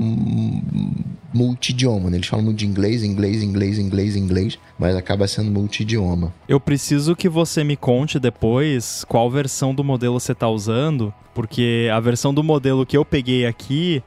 multidioma, 1.33 2.11
né? 2.11 2.17
Eles 2.17 2.29
falam 2.29 2.45
muito 2.45 2.59
de 2.59 2.67
inglês, 2.67 3.03
inglês, 3.03 3.43
inglês, 3.43 3.79
inglês, 3.79 4.17
inglês, 4.17 4.59
mas 4.79 4.97
acaba 4.97 5.27
sendo 5.29 5.51
multidioma. 5.51 6.33
Eu 6.49 6.59
preciso 6.59 7.15
que 7.15 7.29
você 7.29 7.63
me 7.63 7.77
conte 7.77 8.19
depois 8.19 9.05
qual 9.09 9.31
versão 9.31 9.75
do 9.75 9.85
modelo 9.85 10.19
você 10.19 10.33
está 10.33 10.49
usando, 10.49 11.13
porque 11.35 11.91
a 11.93 12.01
versão 12.01 12.33
do 12.33 12.43
modelo 12.43 12.87
que 12.87 12.97
eu 12.97 13.05
peguei 13.05 13.45
aqui, 13.45 13.56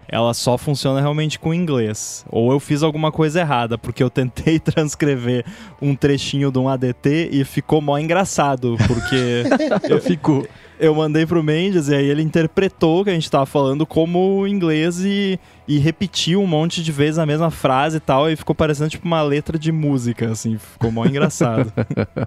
ela 0.08 0.34
só 0.34 0.58
funciona 0.58 1.02
realmente 1.02 1.40
com 1.40 1.54
inglês. 1.54 2.26
Ou 2.30 2.52
eu 2.52 2.60
fiz 2.60 2.84
alguma 2.84 3.12
coisa 3.12 3.42
errada, 3.42 3.78
porque 3.78 4.04
eu 4.04 4.10
tentei 4.10 4.58
transcrever 4.60 5.46
um 5.82 5.96
trechinho 5.96 6.52
de 6.52 6.60
um 6.60 6.70
ADT 6.70 7.30
e 7.32 7.44
ficou 7.44 7.82
mó 7.82 7.98
engraçado, 7.98 8.78
porque 8.88 9.44
eu 9.90 10.02
fico 10.02 10.48
eu 10.80 10.96
mandei 10.96 11.26
pro 11.26 11.44
Mendes 11.44 11.90
e 11.90 11.96
aí 11.96 12.06
ele 12.06 12.24
interpretou 12.24 13.02
o 13.02 13.04
que 13.04 13.10
a 13.10 13.14
gente 13.14 13.30
tava 13.30 13.46
falando 13.46 13.86
como 13.86 14.48
inglês 14.48 15.02
e, 15.04 15.38
e 15.68 15.78
repetiu 15.78 16.42
um 16.42 16.48
monte 16.48 16.82
de 16.82 16.92
vezes 16.92 17.18
a 17.18 17.26
mesma 17.26 17.52
frase 17.52 17.98
e 17.98 18.00
tal, 18.00 18.32
e 18.32 18.36
ficou 18.36 18.56
parecendo 18.56 18.90
tipo 18.90 19.06
uma 19.06 19.22
letra 19.22 19.60
de 19.60 19.72
música, 19.72 20.32
assim, 20.32 20.58
ficou 20.58 20.90
mó 20.90 21.06
engraçado. 21.06 21.72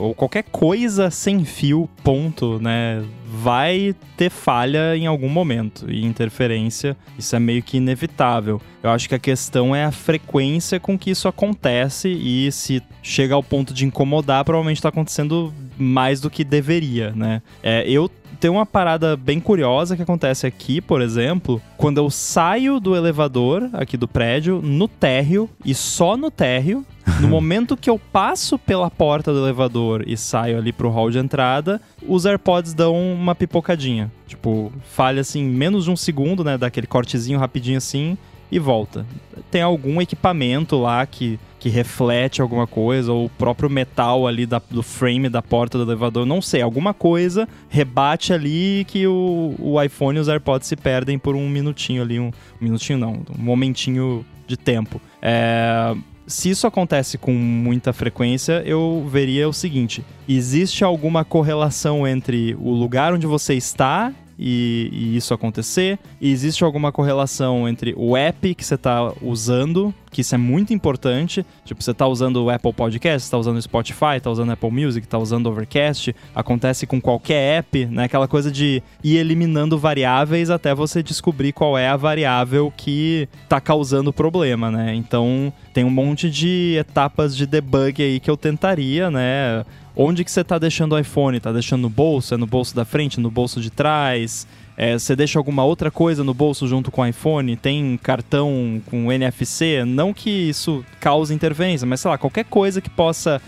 ou 0.00 0.14
qualquer 0.14 0.42
coisa 0.44 1.10
sem 1.10 1.44
fio, 1.44 1.86
ponto, 2.02 2.58
né? 2.58 3.04
Vai 3.26 3.94
ter 4.16 4.30
falha 4.30 4.96
em 4.96 5.06
algum 5.06 5.28
momento 5.28 5.84
e 5.86 6.02
interferência. 6.02 6.96
Isso 7.18 7.36
é 7.36 7.38
meio 7.38 7.62
que 7.62 7.76
inevitável. 7.76 8.58
Eu 8.82 8.88
acho 8.88 9.06
que 9.06 9.14
a 9.14 9.18
questão 9.18 9.76
é 9.76 9.84
a 9.84 9.92
frequência 9.92 10.80
com 10.80 10.98
que 10.98 11.10
isso 11.10 11.28
acontece 11.28 12.08
e 12.08 12.50
se 12.50 12.82
chega 13.02 13.34
ao 13.34 13.42
ponto 13.42 13.74
de 13.74 13.84
incomodar, 13.84 14.46
provavelmente 14.46 14.78
está 14.78 14.88
acontecendo 14.88 15.52
mais 15.76 16.22
do 16.22 16.30
que 16.30 16.44
deveria, 16.44 17.10
né? 17.10 17.42
É, 17.62 17.86
eu 17.86 18.10
tem 18.42 18.50
uma 18.50 18.66
parada 18.66 19.16
bem 19.16 19.38
curiosa 19.38 19.94
que 19.94 20.02
acontece 20.02 20.48
aqui, 20.48 20.80
por 20.80 21.00
exemplo, 21.00 21.62
quando 21.76 21.98
eu 21.98 22.10
saio 22.10 22.80
do 22.80 22.96
elevador 22.96 23.70
aqui 23.72 23.96
do 23.96 24.08
prédio, 24.08 24.60
no 24.60 24.88
térreo, 24.88 25.48
e 25.64 25.72
só 25.72 26.16
no 26.16 26.28
térreo, 26.28 26.84
no 27.20 27.28
momento 27.30 27.76
que 27.76 27.88
eu 27.88 28.00
passo 28.00 28.58
pela 28.58 28.90
porta 28.90 29.32
do 29.32 29.38
elevador 29.38 30.02
e 30.08 30.16
saio 30.16 30.58
ali 30.58 30.72
pro 30.72 30.90
hall 30.90 31.08
de 31.08 31.18
entrada, 31.18 31.80
os 32.04 32.26
AirPods 32.26 32.74
dão 32.74 33.00
uma 33.00 33.32
pipocadinha. 33.32 34.10
Tipo, 34.26 34.72
falha 34.90 35.20
assim, 35.20 35.44
menos 35.44 35.84
de 35.84 35.92
um 35.92 35.96
segundo, 35.96 36.42
né? 36.42 36.58
Daquele 36.58 36.88
cortezinho 36.88 37.38
rapidinho 37.38 37.78
assim 37.78 38.18
e 38.50 38.58
volta. 38.58 39.06
Tem 39.52 39.62
algum 39.62 40.02
equipamento 40.02 40.76
lá 40.78 41.06
que, 41.06 41.38
que 41.62 41.68
reflete 41.68 42.42
alguma 42.42 42.66
coisa, 42.66 43.12
ou 43.12 43.26
o 43.26 43.28
próprio 43.28 43.70
metal 43.70 44.26
ali 44.26 44.46
da, 44.46 44.60
do 44.68 44.82
frame 44.82 45.28
da 45.28 45.40
porta 45.40 45.78
do 45.78 45.84
elevador, 45.84 46.26
não 46.26 46.42
sei, 46.42 46.60
alguma 46.60 46.92
coisa 46.92 47.48
rebate 47.68 48.32
ali 48.32 48.84
que 48.88 49.06
o, 49.06 49.54
o 49.60 49.80
iPhone 49.80 50.18
e 50.18 50.20
os 50.20 50.28
AirPods 50.28 50.66
se 50.66 50.74
perdem 50.74 51.20
por 51.20 51.36
um 51.36 51.48
minutinho 51.48 52.02
ali, 52.02 52.18
um, 52.18 52.32
um 52.60 52.64
minutinho 52.64 52.98
não, 52.98 53.22
um 53.38 53.40
momentinho 53.40 54.26
de 54.44 54.56
tempo. 54.56 55.00
É, 55.22 55.94
se 56.26 56.50
isso 56.50 56.66
acontece 56.66 57.16
com 57.16 57.32
muita 57.32 57.92
frequência, 57.92 58.60
eu 58.66 59.06
veria 59.08 59.48
o 59.48 59.52
seguinte: 59.52 60.04
existe 60.28 60.82
alguma 60.82 61.24
correlação 61.24 62.08
entre 62.08 62.56
o 62.58 62.72
lugar 62.72 63.14
onde 63.14 63.26
você 63.26 63.54
está 63.54 64.12
e, 64.38 64.88
e, 64.92 65.16
isso 65.16 65.34
acontecer? 65.34 65.98
E 66.20 66.30
existe 66.30 66.64
alguma 66.64 66.92
correlação 66.92 67.68
entre 67.68 67.94
o 67.96 68.16
app 68.16 68.54
que 68.54 68.64
você 68.64 68.74
está 68.74 69.12
usando, 69.20 69.94
que 70.10 70.20
isso 70.20 70.34
é 70.34 70.38
muito 70.38 70.72
importante, 70.74 71.44
tipo, 71.64 71.82
você 71.82 71.90
está 71.90 72.06
usando 72.06 72.44
o 72.44 72.50
Apple 72.50 72.72
Podcast, 72.72 73.24
está 73.24 73.38
usando 73.38 73.56
o 73.56 73.62
Spotify, 73.62 74.16
está 74.16 74.30
usando 74.30 74.48
o 74.48 74.52
Apple 74.52 74.70
Music, 74.70 75.06
está 75.06 75.18
usando 75.18 75.46
o 75.46 75.50
Overcast, 75.50 76.14
acontece 76.34 76.86
com 76.86 77.00
qualquer 77.00 77.58
app, 77.58 77.86
né? 77.86 78.04
Aquela 78.04 78.28
coisa 78.28 78.50
de 78.50 78.82
ir 79.02 79.16
eliminando 79.16 79.78
variáveis 79.78 80.50
até 80.50 80.74
você 80.74 81.02
descobrir 81.02 81.52
qual 81.52 81.78
é 81.78 81.88
a 81.88 81.96
variável 81.96 82.72
que 82.76 83.28
está 83.42 83.60
causando 83.60 84.12
problema, 84.12 84.70
né? 84.70 84.94
Então, 84.94 85.52
tem 85.72 85.84
um 85.84 85.90
monte 85.90 86.30
de 86.30 86.76
etapas 86.78 87.36
de 87.36 87.46
debug 87.46 88.02
aí 88.02 88.20
que 88.20 88.30
eu 88.30 88.36
tentaria, 88.36 89.10
né? 89.10 89.64
Onde 89.94 90.24
que 90.24 90.30
você 90.30 90.40
está 90.40 90.58
deixando 90.58 90.92
o 90.92 90.98
iPhone? 90.98 91.36
Está 91.36 91.52
deixando 91.52 91.82
no 91.82 91.90
bolso? 91.90 92.34
É 92.34 92.36
no 92.36 92.46
bolso 92.46 92.74
da 92.74 92.84
frente? 92.84 93.20
No 93.20 93.30
bolso 93.30 93.60
de 93.60 93.70
trás? 93.70 94.46
É, 94.76 94.98
você 94.98 95.14
deixa 95.14 95.38
alguma 95.38 95.64
outra 95.64 95.90
coisa 95.90 96.24
no 96.24 96.32
bolso 96.32 96.66
junto 96.66 96.90
com 96.90 97.02
o 97.02 97.06
iPhone? 97.06 97.56
Tem 97.56 97.98
cartão 98.02 98.80
com 98.86 99.12
NFC? 99.12 99.84
Não 99.84 100.14
que 100.14 100.30
isso 100.30 100.84
cause 100.98 101.34
interferência, 101.34 101.86
mas 101.86 102.00
sei 102.00 102.10
lá, 102.10 102.16
qualquer 102.16 102.44
coisa 102.46 102.80
que 102.80 102.88
possa 102.88 103.40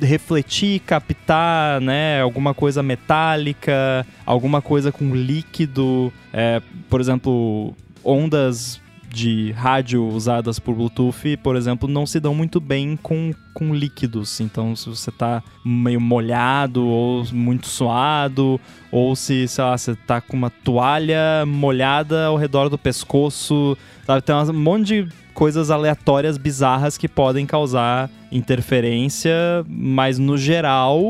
refletir, 0.00 0.80
captar, 0.80 1.80
né, 1.80 2.20
alguma 2.20 2.54
coisa 2.54 2.82
metálica, 2.82 4.06
alguma 4.24 4.62
coisa 4.62 4.92
com 4.92 5.14
líquido, 5.14 6.12
é, 6.32 6.60
por 6.88 7.00
exemplo, 7.00 7.74
ondas 8.04 8.80
de 9.14 9.52
rádio 9.52 10.04
usadas 10.04 10.58
por 10.58 10.74
Bluetooth, 10.74 11.36
por 11.36 11.54
exemplo, 11.54 11.88
não 11.88 12.04
se 12.04 12.18
dão 12.18 12.34
muito 12.34 12.60
bem 12.60 12.98
com, 13.00 13.32
com 13.54 13.72
líquidos. 13.72 14.40
Então, 14.40 14.74
se 14.74 14.88
você 14.88 15.10
está 15.10 15.40
meio 15.64 16.00
molhado 16.00 16.84
ou 16.84 17.24
muito 17.32 17.68
suado, 17.68 18.60
ou 18.90 19.14
se, 19.14 19.46
sei 19.46 19.64
lá, 19.64 19.78
você 19.78 19.92
está 19.92 20.20
com 20.20 20.36
uma 20.36 20.50
toalha 20.50 21.46
molhada 21.46 22.26
ao 22.26 22.36
redor 22.36 22.68
do 22.68 22.76
pescoço, 22.76 23.78
sabe? 24.04 24.22
Tem 24.22 24.34
um 24.34 24.52
monte 24.52 24.86
de 24.86 25.08
coisas 25.32 25.70
aleatórias, 25.70 26.36
bizarras 26.36 26.98
que 26.98 27.08
podem 27.08 27.46
causar 27.46 28.10
interferência, 28.32 29.32
mas 29.68 30.18
no 30.18 30.36
geral 30.36 31.00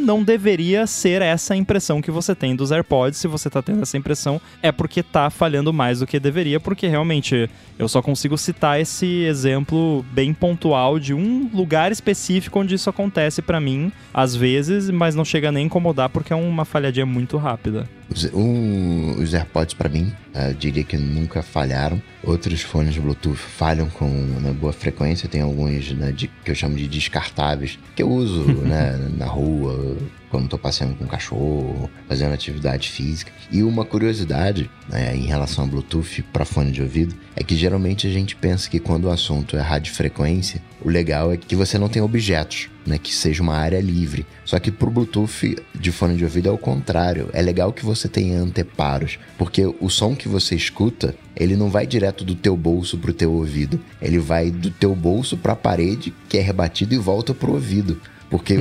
não 0.00 0.22
deveria 0.22 0.86
ser 0.86 1.22
essa 1.22 1.54
a 1.54 1.56
impressão 1.56 2.02
que 2.02 2.10
você 2.10 2.34
tem 2.34 2.56
dos 2.56 2.72
AirPods. 2.72 3.18
Se 3.18 3.28
você 3.28 3.48
tá 3.48 3.62
tendo 3.62 3.82
essa 3.82 3.96
impressão, 3.96 4.40
é 4.62 4.72
porque 4.72 5.02
tá 5.02 5.30
falhando 5.30 5.72
mais 5.72 6.00
do 6.00 6.06
que 6.06 6.18
deveria, 6.18 6.58
porque 6.58 6.86
realmente 6.86 7.48
eu 7.78 7.88
só 7.88 8.02
consigo 8.02 8.36
citar 8.36 8.80
esse 8.80 9.24
exemplo 9.24 10.04
bem 10.12 10.34
pontual 10.34 10.98
de 10.98 11.14
um 11.14 11.50
lugar 11.52 11.92
específico 11.92 12.58
onde 12.58 12.74
isso 12.74 12.90
acontece 12.90 13.40
para 13.40 13.60
mim, 13.60 13.92
às 14.12 14.34
vezes, 14.34 14.90
mas 14.90 15.14
não 15.14 15.24
chega 15.24 15.52
nem 15.52 15.64
a 15.64 15.66
incomodar 15.66 16.08
porque 16.08 16.32
é 16.32 16.36
uma 16.36 16.64
falhadinha 16.64 17.06
muito 17.06 17.36
rápida. 17.36 17.88
Os, 18.12 18.24
um, 18.34 19.22
os 19.22 19.32
AirPods, 19.32 19.74
para 19.74 19.88
mim, 19.88 20.12
eu 20.34 20.52
diria 20.54 20.82
que 20.82 20.96
nunca 20.96 21.42
falharam. 21.42 22.02
Outros 22.24 22.60
fones 22.60 22.98
Bluetooth 22.98 23.36
falham 23.36 23.88
com 23.88 24.06
uma 24.06 24.52
boa 24.52 24.72
frequência. 24.72 25.28
Tem 25.28 25.40
alguns 25.40 25.92
né, 25.92 26.10
de, 26.10 26.28
que 26.44 26.50
eu 26.50 26.54
chamo 26.54 26.76
de 26.76 26.88
descartáveis, 26.88 27.78
que 27.94 28.02
eu 28.02 28.10
uso 28.10 28.42
né, 28.66 28.98
na 29.16 29.26
rua, 29.26 29.96
quando 30.30 30.44
estou 30.44 30.58
passeando 30.58 30.94
com 30.94 31.04
o 31.04 31.08
cachorro, 31.08 31.90
fazendo 32.08 32.32
atividade 32.32 32.88
física. 32.88 33.32
E 33.50 33.62
uma 33.62 33.84
curiosidade 33.84 34.70
né, 34.88 35.14
em 35.16 35.26
relação 35.26 35.64
ao 35.64 35.70
Bluetooth 35.70 36.22
para 36.32 36.44
fone 36.44 36.70
de 36.70 36.82
ouvido 36.82 37.14
é 37.34 37.42
que 37.42 37.56
geralmente 37.56 38.06
a 38.06 38.10
gente 38.10 38.36
pensa 38.36 38.70
que 38.70 38.78
quando 38.78 39.06
o 39.06 39.10
assunto 39.10 39.56
é 39.56 39.60
radiofrequência, 39.60 40.62
o 40.82 40.88
legal 40.88 41.32
é 41.32 41.36
que 41.36 41.56
você 41.56 41.78
não 41.78 41.88
tem 41.88 42.00
objetos, 42.00 42.68
né, 42.86 42.96
que 42.96 43.14
seja 43.14 43.42
uma 43.42 43.56
área 43.56 43.80
livre. 43.80 44.24
Só 44.44 44.58
que 44.58 44.70
para 44.70 44.88
o 44.88 44.92
Bluetooth 44.92 45.56
de 45.74 45.92
fone 45.92 46.16
de 46.16 46.24
ouvido 46.24 46.48
é 46.48 46.52
o 46.52 46.58
contrário. 46.58 47.28
É 47.32 47.42
legal 47.42 47.72
que 47.72 47.84
você 47.84 48.08
tenha 48.08 48.40
anteparos, 48.40 49.18
porque 49.36 49.66
o 49.80 49.88
som 49.88 50.14
que 50.14 50.28
você 50.28 50.54
escuta 50.54 51.14
ele 51.40 51.56
não 51.56 51.70
vai 51.70 51.86
direto 51.86 52.22
do 52.22 52.34
teu 52.34 52.54
bolso 52.54 52.98
pro 52.98 53.14
teu 53.14 53.32
ouvido. 53.32 53.80
Ele 54.00 54.18
vai 54.18 54.50
do 54.50 54.70
teu 54.70 54.94
bolso 54.94 55.38
para 55.38 55.54
a 55.54 55.56
parede, 55.56 56.12
que 56.28 56.36
é 56.36 56.40
rebatido, 56.42 56.94
e 56.94 56.98
volta 56.98 57.32
pro 57.32 57.52
ouvido. 57.52 57.98
Porque 58.30 58.56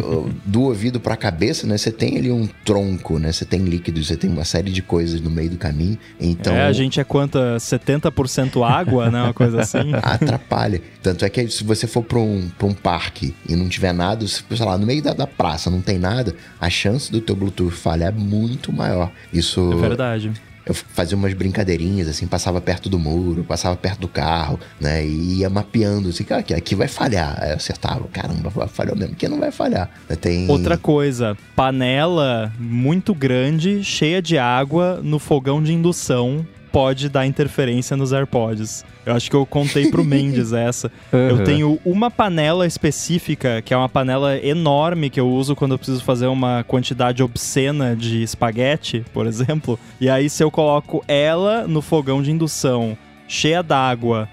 do 0.45 0.63
ouvido 0.63 0.99
para 0.99 1.13
a 1.13 1.17
cabeça, 1.17 1.67
né, 1.67 1.77
você 1.77 1.91
tem 1.91 2.17
ali 2.17 2.31
um 2.31 2.47
tronco, 2.65 3.19
né? 3.19 3.31
Você 3.31 3.45
tem 3.45 3.61
líquido, 3.61 4.03
você 4.03 4.17
tem 4.17 4.29
uma 4.29 4.43
série 4.43 4.71
de 4.71 4.81
coisas 4.81 5.21
no 5.21 5.29
meio 5.29 5.51
do 5.51 5.57
caminho. 5.57 5.97
Então, 6.19 6.53
é, 6.53 6.65
a 6.65 6.73
gente 6.73 6.99
é 6.99 7.03
quanta 7.03 7.55
70% 7.57 8.67
água, 8.67 9.11
né, 9.11 9.21
uma 9.21 9.33
coisa 9.33 9.61
assim. 9.61 9.93
atrapalha. 10.01 10.81
Tanto 11.03 11.23
é 11.23 11.29
que 11.29 11.47
se 11.49 11.63
você 11.63 11.85
for 11.85 12.03
para 12.03 12.17
um, 12.17 12.49
pra 12.57 12.67
um 12.67 12.73
parque 12.73 13.35
e 13.47 13.55
não 13.55 13.69
tiver 13.69 13.93
nada, 13.93 14.27
sei 14.27 14.65
lá, 14.65 14.77
no 14.77 14.87
meio 14.87 15.03
da, 15.03 15.13
da 15.13 15.27
praça 15.27 15.69
não 15.69 15.81
tem 15.81 15.99
nada, 15.99 16.35
a 16.59 16.69
chance 16.69 17.11
do 17.11 17.21
teu 17.21 17.35
Bluetooth 17.35 17.71
falhar 17.71 18.09
é 18.09 18.11
muito 18.11 18.73
maior. 18.73 19.11
Isso 19.31 19.71
É 19.71 19.75
verdade 19.75 20.31
eu 20.69 20.75
fazia 20.75 21.17
umas 21.17 21.33
brincadeirinhas, 21.33 22.07
assim, 22.07 22.27
passava 22.27 22.61
perto 22.61 22.89
do 22.89 22.99
muro, 22.99 23.43
passava 23.43 23.75
perto 23.75 24.01
do 24.01 24.07
carro, 24.07 24.59
né? 24.79 25.03
E 25.03 25.39
ia 25.39 25.49
mapeando, 25.49 26.09
assim, 26.09 26.23
cara, 26.23 26.41
aqui, 26.41 26.53
aqui 26.53 26.75
vai 26.75 26.87
falhar. 26.87 27.37
Aí 27.41 27.49
eu 27.49 27.55
acertava, 27.55 28.07
caramba, 28.07 28.51
falhou 28.67 28.95
mesmo, 28.95 29.15
que 29.15 29.27
não 29.27 29.39
vai 29.39 29.51
falhar. 29.51 29.89
Tem... 30.21 30.49
Outra 30.49 30.77
coisa, 30.77 31.35
panela 31.55 32.53
muito 32.59 33.15
grande, 33.15 33.83
cheia 33.83 34.21
de 34.21 34.37
água, 34.37 34.99
no 35.03 35.17
fogão 35.17 35.61
de 35.61 35.73
indução, 35.73 36.45
pode 36.71 37.09
dar 37.09 37.25
interferência 37.25 37.95
nos 37.97 38.13
AirPods. 38.13 38.85
Eu 39.05 39.15
acho 39.15 39.29
que 39.29 39.35
eu 39.35 39.45
contei 39.45 39.89
pro 39.89 40.03
Mendes 40.05 40.53
essa. 40.53 40.91
Uhum. 41.11 41.19
Eu 41.19 41.43
tenho 41.43 41.79
uma 41.83 42.11
panela 42.11 42.65
específica, 42.65 43.61
que 43.61 43.73
é 43.73 43.77
uma 43.77 43.89
panela 43.89 44.37
enorme 44.37 45.09
que 45.09 45.19
eu 45.19 45.29
uso 45.29 45.55
quando 45.55 45.73
eu 45.73 45.77
preciso 45.77 46.03
fazer 46.03 46.27
uma 46.27 46.63
quantidade 46.63 47.23
obscena 47.23 47.95
de 47.95 48.21
espaguete, 48.21 49.03
por 49.13 49.25
exemplo. 49.25 49.79
E 49.99 50.09
aí, 50.09 50.29
se 50.29 50.43
eu 50.43 50.51
coloco 50.51 51.03
ela 51.07 51.67
no 51.67 51.81
fogão 51.81 52.21
de 52.21 52.31
indução, 52.31 52.97
cheia 53.27 53.63
d'água, 53.63 54.27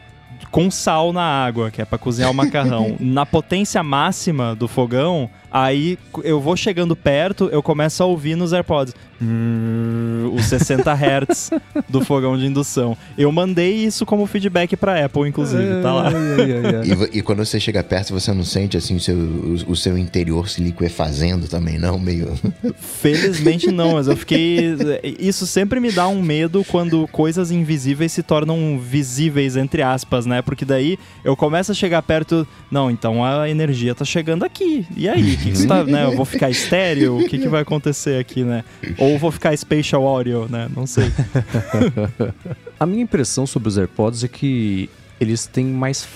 com 0.50 0.70
sal 0.70 1.12
na 1.12 1.22
água, 1.22 1.70
que 1.70 1.80
é 1.80 1.84
para 1.84 1.98
cozinhar 1.98 2.30
o 2.30 2.34
macarrão, 2.34 2.96
na 3.00 3.26
potência 3.26 3.82
máxima 3.82 4.54
do 4.54 4.68
fogão, 4.68 5.30
Aí 5.50 5.98
eu 6.24 6.40
vou 6.40 6.56
chegando 6.56 6.94
perto, 6.94 7.48
eu 7.50 7.62
começo 7.62 8.02
a 8.02 8.06
ouvir 8.06 8.36
nos 8.36 8.52
AirPods 8.52 8.94
os 10.34 10.44
60 10.46 10.92
Hz 10.92 11.50
do 11.88 12.04
fogão 12.04 12.36
de 12.36 12.46
indução. 12.46 12.96
Eu 13.16 13.32
mandei 13.32 13.72
isso 13.74 14.04
como 14.04 14.26
feedback 14.26 14.76
pra 14.76 15.04
Apple, 15.04 15.28
inclusive, 15.28 15.82
tá 15.82 15.92
lá. 15.92 16.10
E, 16.84 17.18
e, 17.18 17.22
quando 17.22 17.44
você 17.44 17.58
chega 17.58 17.82
perto, 17.82 18.12
você 18.12 18.32
não 18.32 18.44
sente 18.44 18.76
assim 18.76 18.96
o 18.96 19.00
seu, 19.00 19.16
o, 19.16 19.54
o 19.68 19.76
seu 19.76 19.96
interior 19.96 20.48
se 20.48 20.60
liquefazendo 20.60 21.48
também, 21.48 21.78
não? 21.78 21.98
Meio. 21.98 22.34
Felizmente 22.78 23.70
não, 23.70 23.94
mas 23.94 24.08
eu 24.08 24.16
fiquei. 24.16 24.76
Isso 25.18 25.46
sempre 25.46 25.80
me 25.80 25.90
dá 25.90 26.08
um 26.08 26.20
medo 26.20 26.64
quando 26.64 27.08
coisas 27.08 27.50
invisíveis 27.50 28.12
se 28.12 28.22
tornam 28.22 28.78
visíveis, 28.78 29.56
entre 29.56 29.82
aspas, 29.82 30.26
né? 30.26 30.42
Porque 30.42 30.64
daí 30.64 30.98
eu 31.24 31.36
começo 31.36 31.72
a 31.72 31.74
chegar 31.74 32.02
perto. 32.02 32.46
Não, 32.70 32.90
então 32.90 33.24
a 33.24 33.48
energia 33.48 33.94
tá 33.94 34.04
chegando 34.04 34.44
aqui. 34.44 34.86
E 34.96 35.08
aí? 35.08 35.35
Que, 35.42 35.52
que 35.52 35.66
tá, 35.66 35.84
né? 35.84 36.04
Eu 36.04 36.16
vou 36.16 36.24
ficar 36.24 36.50
estéreo? 36.50 37.18
O 37.18 37.28
que, 37.28 37.38
que 37.38 37.48
vai 37.48 37.62
acontecer 37.62 38.18
aqui, 38.18 38.44
né? 38.44 38.64
Ou 38.98 39.18
vou 39.18 39.30
ficar 39.30 39.56
spatial 39.56 40.06
audio, 40.06 40.46
né? 40.48 40.68
Não 40.74 40.86
sei. 40.86 41.12
a 42.78 42.86
minha 42.86 43.02
impressão 43.02 43.46
sobre 43.46 43.68
os 43.68 43.78
AirPods 43.78 44.24
é 44.24 44.28
que 44.28 44.90
eles 45.20 45.46
têm 45.46 45.66
mais 45.66 46.06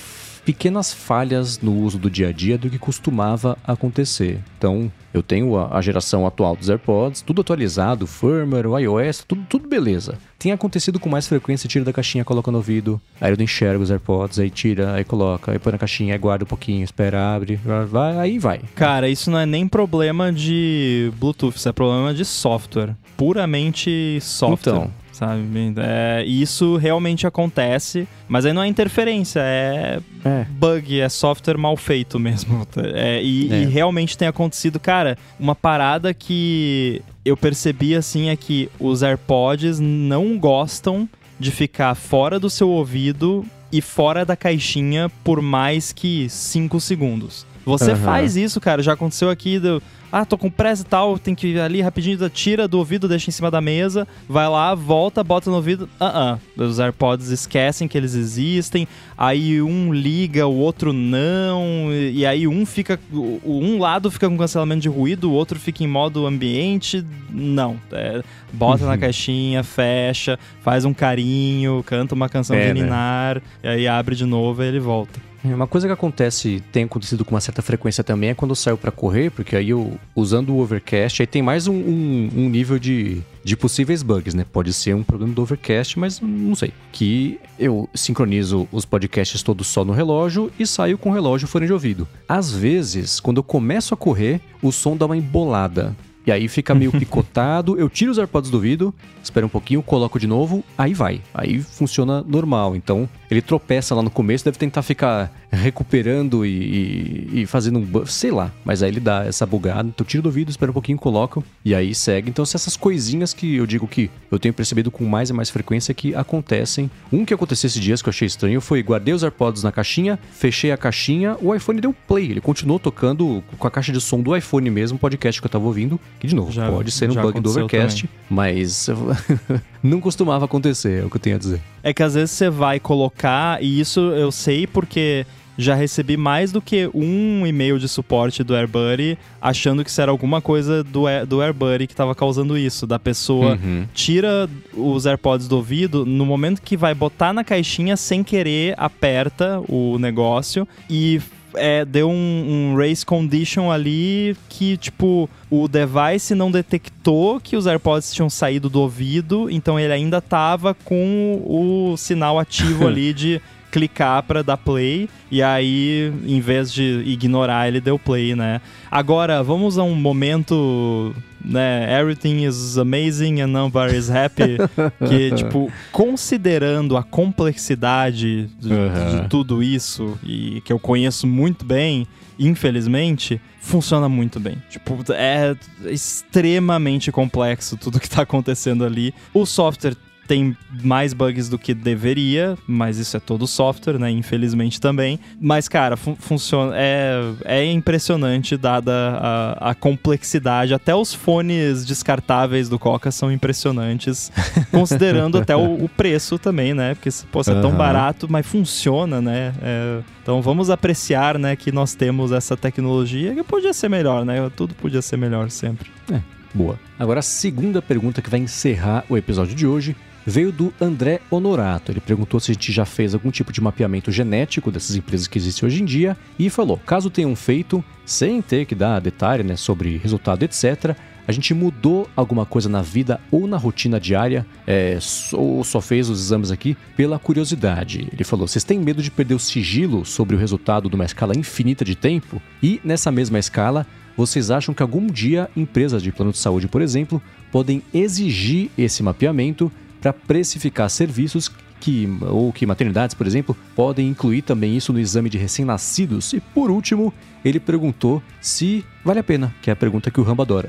pequenas 0.51 0.92
falhas 0.92 1.61
no 1.61 1.72
uso 1.76 1.96
do 1.96 2.11
dia 2.11 2.30
a 2.30 2.32
dia 2.32 2.59
do 2.59 2.68
que 2.68 2.76
costumava 2.76 3.57
acontecer. 3.64 4.40
Então, 4.59 4.90
eu 5.14 5.22
tenho 5.22 5.57
a, 5.57 5.80
geração 5.80 6.26
atual 6.26 6.57
dos 6.57 6.68
AirPods, 6.68 7.22
tudo 7.22 7.40
atualizado, 7.40 8.05
firmware, 8.05 8.66
o 8.66 8.76
iOS, 8.76 9.24
tudo, 9.26 9.46
tudo 9.48 9.68
beleza. 9.68 10.18
Tem 10.40 10.51
acontecido 10.51 10.98
com 10.98 11.09
mais 11.09 11.28
frequência, 11.28 11.68
tira 11.68 11.84
da 11.84 11.92
caixinha, 11.92 12.24
coloca 12.24 12.51
no 12.51 12.59
ouvido, 12.59 13.01
aí 13.20 13.30
eu 13.32 13.36
não 13.36 13.44
enxergo 13.44 13.80
os 13.80 13.92
AirPods, 13.92 14.40
aí 14.40 14.51
tira, 14.51 14.94
aí 14.94 15.05
coloca, 15.05 15.53
aí 15.53 15.59
põe 15.61 15.70
na 15.70 15.78
caixinha, 15.78 16.14
aí 16.14 16.18
guarda 16.18 16.44
um 16.44 16.48
pouquinho, 16.48 16.82
espera, 16.82 17.36
abre, 17.36 17.61
vai, 17.88 18.18
aí 18.18 18.36
vai. 18.36 18.61
Cara, 18.74 19.09
isso 19.09 19.30
não 19.30 19.38
é 19.38 19.46
nem 19.46 19.68
problema 19.68 20.32
de 20.32 21.12
Bluetooth, 21.20 21.57
isso 21.57 21.68
é 21.68 21.72
problema 21.72 22.12
de 22.12 22.24
software. 22.24 22.96
Puramente 23.16 24.18
software. 24.20 24.72
Então, 24.72 24.90
sabe? 25.21 25.75
É, 25.77 26.25
isso 26.25 26.77
realmente 26.77 27.27
acontece, 27.27 28.09
mas 28.27 28.47
aí 28.47 28.55
não 28.55 28.62
é 28.62 28.66
interferência, 28.66 29.41
é, 29.41 30.01
é. 30.25 30.47
bug, 30.49 30.99
é 30.99 31.09
software 31.11 31.59
mal 31.59 31.77
feito 31.77 32.18
mesmo. 32.18 32.66
É, 32.95 33.23
e, 33.23 33.53
é. 33.53 33.62
e, 33.62 33.64
realmente 33.66 34.16
tem 34.16 34.27
acontecido, 34.27 34.81
cara, 34.81 35.18
uma 35.39 35.55
parada 35.55 36.14
que 36.14 37.03
eu 37.25 37.37
percebi 37.37 37.95
assim 37.95 38.29
é 38.29 38.37
que 38.37 38.71
os 38.79 39.03
AirPods 39.03 39.79
não 39.79 40.39
gostam 40.39 41.09
de 41.39 41.51
ficar 41.51 41.95
fora 41.95 42.39
do 42.39 42.49
seu 42.49 42.68
ouvido 42.71 43.45
e 43.73 43.81
fora 43.81 44.25
da 44.25 44.37
caixinha 44.37 45.11
por 45.23 45.43
mais 45.43 45.93
que 45.93 46.29
5 46.29 46.81
segundos. 46.81 47.47
Você 47.64 47.92
uhum. 47.92 47.96
faz 47.96 48.36
isso, 48.36 48.61
cara. 48.61 48.82
Já 48.82 48.92
aconteceu 48.92 49.30
aqui 49.30 49.58
do 49.58 49.82
ah, 50.12 50.24
tô 50.24 50.36
com 50.36 50.50
pressa 50.50 50.82
e 50.82 50.84
tal, 50.84 51.18
tem 51.18 51.34
que 51.34 51.48
ir 51.48 51.61
ali 51.61 51.80
rapidinho, 51.80 52.28
tira 52.28 52.66
do 52.66 52.78
ouvido, 52.78 53.06
deixa 53.06 53.30
em 53.30 53.32
cima 53.32 53.50
da 53.50 53.61
mesa, 53.61 54.08
vai 54.28 54.48
lá, 54.48 54.74
volta, 54.74 55.22
bota 55.22 55.48
no 55.50 55.56
ouvido. 55.56 55.88
Ah, 56.00 56.36
uh, 56.56 56.61
-uh. 56.61 56.66
os 56.66 56.80
AirPods 56.80 57.28
esquecem 57.28 57.86
que 57.86 57.96
eles 57.96 58.14
existem, 58.14 58.88
aí 59.16 59.62
um 59.62 59.92
liga, 59.92 60.46
o 60.48 60.56
outro 60.56 60.92
não, 60.92 61.92
e 61.92 62.26
aí 62.26 62.48
um 62.48 62.66
fica. 62.66 62.98
Um 63.12 63.78
lado 63.78 64.11
fica 64.11 64.28
com 64.28 64.36
cancelamento 64.36 64.80
de 64.80 64.88
ruído, 64.88 65.30
o 65.30 65.32
outro 65.32 65.58
fica 65.61 65.84
em 65.84 65.88
modo 65.88 66.26
ambiente. 66.26 67.04
Não. 67.30 67.76
É, 67.92 68.22
bota 68.52 68.82
uhum. 68.82 68.90
na 68.90 68.98
caixinha, 68.98 69.62
fecha, 69.62 70.38
faz 70.61 70.84
um 70.84 70.92
carinho, 70.92 71.84
canta 71.86 72.16
uma 72.16 72.28
canção 72.28 72.56
é, 72.56 72.66
de 72.66 72.74
Ninar, 72.74 73.36
né? 73.36 73.42
e 73.62 73.68
aí 73.68 73.88
abre 73.88 74.16
de 74.16 74.26
novo 74.26 74.62
e 74.62 74.66
ele 74.66 74.80
volta. 74.80 75.30
Uma 75.43 75.66
coisa 75.66 75.86
que 75.86 75.93
acontece, 75.93 76.62
tem 76.70 76.84
acontecido 76.84 77.24
com 77.24 77.34
uma 77.34 77.41
certa 77.41 77.62
frequência 77.62 78.05
também, 78.05 78.30
é 78.30 78.34
quando 78.34 78.51
eu 78.51 78.57
saio 78.57 78.76
para 78.76 78.91
correr, 78.91 79.30
porque 79.30 79.57
aí 79.57 79.70
eu, 79.70 79.99
usando 80.14 80.51
o 80.51 80.61
Overcast, 80.61 81.22
aí 81.22 81.26
tem 81.26 81.41
mais 81.41 81.66
um, 81.66 81.74
um, 81.74 82.30
um, 82.36 82.51
nível 82.51 82.78
de, 82.78 83.22
de 83.43 83.57
possíveis 83.57 84.03
bugs, 84.03 84.34
né? 84.34 84.45
Pode 84.45 84.72
ser 84.74 84.95
um 84.95 85.03
problema 85.03 85.32
do 85.32 85.41
Overcast, 85.41 85.99
mas 85.99 86.20
não 86.20 86.55
sei. 86.55 86.72
Que 86.93 87.41
eu 87.59 87.88
sincronizo 87.95 88.68
os 88.70 88.84
podcasts 88.84 89.43
todos 89.43 89.66
só 89.66 89.82
no 89.82 89.93
relógio 89.93 90.53
e 90.59 90.66
saio 90.66 90.99
com 90.99 91.11
o 91.11 91.14
relógio 91.14 91.49
fone 91.49 91.66
de 91.66 91.72
ouvido. 91.72 92.07
Às 92.28 92.53
vezes, 92.53 93.18
quando 93.18 93.38
eu 93.38 93.45
começo 93.45 93.95
a 93.95 93.97
correr, 93.97 94.43
o 94.62 94.70
som 94.70 94.95
dá 94.95 95.07
uma 95.07 95.16
embolada. 95.16 95.97
E 96.27 96.33
aí 96.33 96.49
fica 96.49 96.75
meio 96.75 96.93
picotado, 96.99 97.79
eu 97.79 97.89
tiro 97.89 98.11
os 98.11 98.18
AirPods 98.18 98.51
do 98.51 98.55
ouvido, 98.55 98.95
espero 99.23 99.47
um 99.47 99.51
pouquinho, 99.51 99.83
coloco 99.83 100.18
de 100.18 100.27
novo, 100.27 100.62
aí 100.77 100.95
vai. 100.95 101.21
Aí 101.33 101.61
funciona 101.61 102.23
normal. 102.23 102.77
Então, 102.77 103.09
ele 103.31 103.41
tropeça 103.41 103.95
lá 103.95 104.03
no 104.03 104.11
começo, 104.11 104.45
deve 104.45 104.59
tentar 104.59 104.83
ficar 104.83 105.33
recuperando 105.51 106.47
e, 106.47 107.29
e, 107.33 107.43
e 107.43 107.47
fazendo 107.47 107.79
um. 107.79 108.07
sei 108.07 108.31
lá. 108.31 108.53
Mas 108.64 108.83
aí 108.83 108.91
ele 108.91 109.01
dá 109.01 109.25
essa 109.25 109.47
bugada. 109.47 109.89
Então, 109.89 110.07
tiro 110.07 110.23
do 110.23 110.27
ouvido, 110.27 110.51
espera 110.51 110.71
um 110.71 110.75
pouquinho, 110.75 110.99
coloco 110.99 111.45
e 111.64 111.75
aí 111.75 111.95
segue. 111.95 112.31
Então, 112.31 112.45
se 112.45 112.57
essas 112.57 112.77
coisinhas 112.77 113.33
que 113.33 113.57
eu 113.57 113.66
digo 113.66 113.87
que 113.87 114.11
eu 114.31 114.39
tenho 114.39 114.55
percebido 114.55 114.91
com 114.91 115.05
mais 115.05 115.31
e 115.31 115.33
mais 115.33 115.51
frequência 115.51 115.95
que 115.95 116.14
acontecem. 116.14 116.91
Um 117.12 117.25
que 117.25 117.35
aconteceu 117.35 117.66
esses 117.66 117.81
dias 117.81 118.01
que 118.03 118.09
eu 118.09 118.11
achei 118.11 118.27
estranho 118.27 118.61
foi: 118.61 118.83
guardei 118.83 119.14
os 119.14 119.23
AirPods 119.23 119.62
na 119.62 119.73
caixinha, 119.73 120.18
fechei 120.33 120.71
a 120.73 120.77
caixinha, 120.77 121.37
o 121.41 121.55
iPhone 121.55 121.81
deu 121.81 121.93
play. 121.93 122.31
Ele 122.31 122.41
continuou 122.41 122.79
tocando 122.79 123.43
com 123.59 123.66
a 123.66 123.71
caixa 123.71 123.93
de 123.93 124.01
som 124.01 124.21
do 124.21 124.37
iPhone 124.37 124.68
mesmo, 124.71 124.99
podcast 124.99 125.41
que 125.41 125.47
eu 125.47 125.51
tava 125.51 125.64
ouvindo. 125.64 126.01
Que, 126.18 126.26
de 126.26 126.34
novo, 126.34 126.52
já, 126.52 126.70
pode 126.70 126.90
ser 126.90 127.11
um 127.11 127.14
bug 127.14 127.40
do 127.40 127.50
Overcast, 127.50 128.06
também. 128.06 128.20
mas 128.28 128.88
não 129.82 130.00
costumava 130.00 130.44
acontecer, 130.44 131.02
é 131.02 131.04
o 131.06 131.11
que 131.11 131.16
eu 131.16 131.20
tenho 131.20 131.36
a 131.36 131.38
dizer. 131.38 131.61
É 131.82 131.94
que 131.94 132.02
às 132.02 132.14
vezes 132.14 132.30
você 132.32 132.50
vai 132.50 132.78
colocar, 132.78 133.62
e 133.62 133.80
isso 133.80 134.00
eu 134.00 134.30
sei 134.30 134.66
porque 134.66 135.24
já 135.61 135.74
recebi 135.74 136.16
mais 136.16 136.50
do 136.50 136.61
que 136.61 136.90
um 136.94 137.46
e-mail 137.46 137.78
de 137.78 137.86
suporte 137.86 138.42
do 138.42 138.54
AirBuddy 138.54 139.18
achando 139.40 139.84
que 139.84 139.90
isso 139.90 140.00
era 140.00 140.11
alguma 140.11 140.40
coisa 140.40 140.82
do, 140.82 141.04
do 141.28 141.42
AirBuddy 141.42 141.86
que 141.86 141.92
estava 141.92 142.14
causando 142.14 142.56
isso. 142.56 142.86
Da 142.86 142.98
pessoa 142.98 143.58
uhum. 143.62 143.86
tira 143.92 144.48
os 144.74 145.06
AirPods 145.06 145.46
do 145.46 145.56
ouvido, 145.56 146.06
no 146.06 146.24
momento 146.24 146.62
que 146.62 146.76
vai 146.76 146.94
botar 146.94 147.32
na 147.32 147.44
caixinha, 147.44 147.96
sem 147.96 148.24
querer, 148.24 148.74
aperta 148.76 149.61
o 149.68 149.98
negócio 149.98 150.66
e 150.88 151.20
é, 151.55 151.84
deu 151.84 152.09
um, 152.09 152.72
um, 152.72 152.76
race 152.76 153.05
condition 153.05 153.70
ali 153.70 154.36
que, 154.48 154.76
tipo, 154.76 155.28
o 155.51 155.68
device 155.68 156.34
não 156.34 156.51
detectou 156.51 157.40
que 157.40 157.57
os 157.57 157.66
AirPods 157.66 158.12
tinham 158.12 158.30
saído 158.30 158.68
do 158.68 158.80
ouvido, 158.80 159.51
então 159.51 159.78
ele 159.78 159.92
ainda 159.92 160.20
tava 160.20 160.74
com 160.74 161.42
o 161.44 161.96
sinal 161.96 162.38
ativo 162.38 162.86
ali 162.88 163.12
de 163.12 163.40
clicar 163.71 164.23
para 164.23 164.43
dar 164.43 164.57
play 164.57 165.09
e 165.31 165.43
aí 165.43 166.12
em 166.27 166.41
vez 166.41 166.73
de 166.73 167.03
ignorar 167.07 167.68
ele 167.68 167.81
deu 167.81 167.99
play, 167.99 168.35
né? 168.35 168.61
Agora 168.91 169.43
vamos 169.43 169.79
a 169.79 169.83
um 169.83 169.95
momento, 169.95 171.14
né? 171.45 172.01
Everything 172.01 172.45
is 172.45 172.77
amazing 172.77 173.41
and 173.41 173.49
nobody 173.49 173.97
is 173.97 174.11
happy, 174.11 174.57
que 175.09 175.35
tipo 175.37 175.71
considerando 175.93 176.97
a 176.97 177.03
complexidade 177.03 178.49
de, 178.59 178.73
uhum. 178.73 179.23
de 179.23 179.29
tudo 179.29 179.62
isso 179.62 180.18
e 180.25 180.61
que 180.64 180.73
eu 180.73 180.79
conheço 180.79 181.27
muito 181.27 181.64
bem, 181.64 182.07
infelizmente, 182.39 183.41
funciona 183.61 184.09
muito 184.09 184.41
bem. 184.41 184.57
Tipo, 184.68 184.99
é 185.12 185.55
extremamente 185.87 187.12
complexo 187.12 187.77
tudo 187.77 188.01
que 188.01 188.09
tá 188.09 188.23
acontecendo 188.23 188.85
ali. 188.85 189.14
O 189.33 189.47
software 189.47 189.95
tem 190.31 190.57
mais 190.85 191.12
bugs 191.12 191.49
do 191.49 191.59
que 191.59 191.74
deveria, 191.74 192.57
mas 192.64 192.99
isso 192.99 193.16
é 193.16 193.20
todo 193.20 193.49
software, 193.49 193.99
né? 193.99 194.12
Infelizmente 194.12 194.81
também. 194.81 195.18
Mas, 195.41 195.66
cara, 195.66 195.97
fun 195.97 196.14
funciona. 196.14 196.72
É, 196.76 197.20
é 197.45 197.64
impressionante, 197.64 198.57
dada 198.57 198.93
a, 199.20 199.70
a, 199.70 199.74
complexidade. 199.74 200.72
Até 200.72 200.95
os 200.95 201.12
fones 201.12 201.85
descartáveis 201.85 202.68
do 202.68 202.78
Coca 202.78 203.11
são 203.11 203.33
impressionantes, 203.33 204.31
considerando 204.70 205.39
até 205.39 205.57
o, 205.57 205.83
o, 205.83 205.89
preço 205.89 206.39
também, 206.39 206.74
né? 206.74 206.95
Porque, 206.95 207.11
pô, 207.33 207.41
é 207.41 207.61
tão 207.61 207.70
uhum. 207.70 207.76
barato, 207.76 208.28
mas 208.31 208.47
funciona, 208.47 209.20
né? 209.20 209.53
É, 209.61 210.01
então 210.22 210.41
vamos 210.41 210.70
apreciar, 210.70 211.41
né, 211.41 211.57
que 211.57 211.72
nós 211.72 211.93
temos 211.95 212.31
essa 212.31 212.57
tecnologia 212.57 213.35
que 213.35 213.43
podia 213.43 213.72
ser 213.72 213.89
melhor, 213.89 214.24
né? 214.24 214.49
Tudo 214.55 214.76
podia 214.76 215.03
ser 215.03 215.16
melhor 215.16 215.51
sempre. 215.51 215.91
É, 216.09 216.20
boa. 216.55 216.78
Agora, 216.97 217.18
a 217.18 217.22
segunda 217.22 217.83
pergunta 217.83 218.22
que 218.22 218.31
vai 218.31 218.39
encerrar 218.39 219.05
o 219.09 219.16
episódio 219.16 219.57
de 219.57 219.66
hoje 219.66 219.97
veio 220.27 220.53
do 220.53 220.73
André 220.81 221.21
Honorato. 221.31 221.93
Ele 221.93 222.01
perguntou 222.01 222.41
se 222.41 222.51
a 222.51 222.55
gente 222.55 222.73
já 222.73 222.85
fez 222.85 223.14
algum 223.14 223.31
tipo 223.31 223.53
de 223.53 223.61
mapeamento 223.61 224.11
genético 224.11 224.71
dessas 224.71 224.97
empresas 224.97 225.27
que 225.27 225.39
existem 225.39 225.66
hoje 225.66 225.83
em 225.83 225.85
dia 225.85 226.16
e 226.39 226.51
falou: 226.51 226.79
caso 226.79 227.11
tenham 227.11 227.35
feito, 227.35 227.85
sem 228.05 228.41
ter 228.43 228.66
que 228.66 228.75
dar 228.75 229.01
detalhe 229.01 229.43
né, 229.43 229.57
sobre 229.57 229.97
resultado, 229.97 230.43
etc., 230.43 230.97
a 231.29 231.33
gente 231.33 231.55
mudou 231.55 232.09
alguma 232.16 232.45
coisa 232.45 232.68
na 232.68 232.83
vida 232.83 233.21
ou 233.31 233.47
na 233.47 233.57
rotina 233.57 234.01
diária, 234.01 234.45
é, 234.66 234.99
ou 235.33 235.62
só 235.62 235.81
fez 235.81 236.09
os 236.09 236.21
exames 236.21 236.51
aqui 236.51 236.77
pela 236.97 237.21
curiosidade. 237.21 238.09
Ele 238.12 238.25
falou: 238.25 238.49
vocês 238.49 238.64
têm 238.64 238.81
medo 238.81 239.03
de 239.03 239.11
perder 239.11 239.35
o 239.35 239.39
sigilo 239.39 240.05
sobre 240.05 240.35
o 240.35 240.39
resultado 240.39 240.89
de 240.89 240.95
uma 240.97 241.05
escala 241.05 241.37
infinita 241.37 241.85
de 241.85 241.95
tempo? 241.95 242.43
E 242.62 242.81
nessa 242.83 243.12
mesma 243.12 243.39
escala, 243.39 243.87
vocês 244.16 244.51
acham 244.51 244.75
que 244.75 244.83
algum 244.83 245.07
dia 245.07 245.49
empresas 245.57 246.03
de 246.03 246.11
plano 246.11 246.33
de 246.33 246.39
saúde, 246.39 246.66
por 246.66 246.83
exemplo, 246.83 247.23
podem 247.53 247.83
exigir 247.95 248.71
esse 248.77 249.03
mapeamento 249.03 249.71
para 250.01 250.12
precificar 250.12 250.88
serviços 250.88 251.51
que, 251.80 252.07
ou 252.22 252.53
que 252.53 252.66
maternidades, 252.66 253.14
por 253.14 253.26
exemplo, 253.26 253.57
podem 253.74 254.09
incluir 254.09 254.42
também 254.42 254.76
isso 254.76 254.92
no 254.92 255.01
exame 255.01 255.30
de 255.30 255.38
recém-nascidos. 255.38 256.32
E 256.34 256.40
por 256.40 256.70
último, 256.70 257.12
ele 257.44 257.59
perguntou 257.59 258.22
se 258.40 258.84
vale 259.05 259.18
a 259.18 259.24
pena, 259.24 259.55
que 259.62 259.70
é 259.70 259.72
a 259.72 259.76
pergunta 259.76 260.11
que 260.11 260.20
o 260.20 260.22
Rambo 260.22 260.42
adora. 260.42 260.68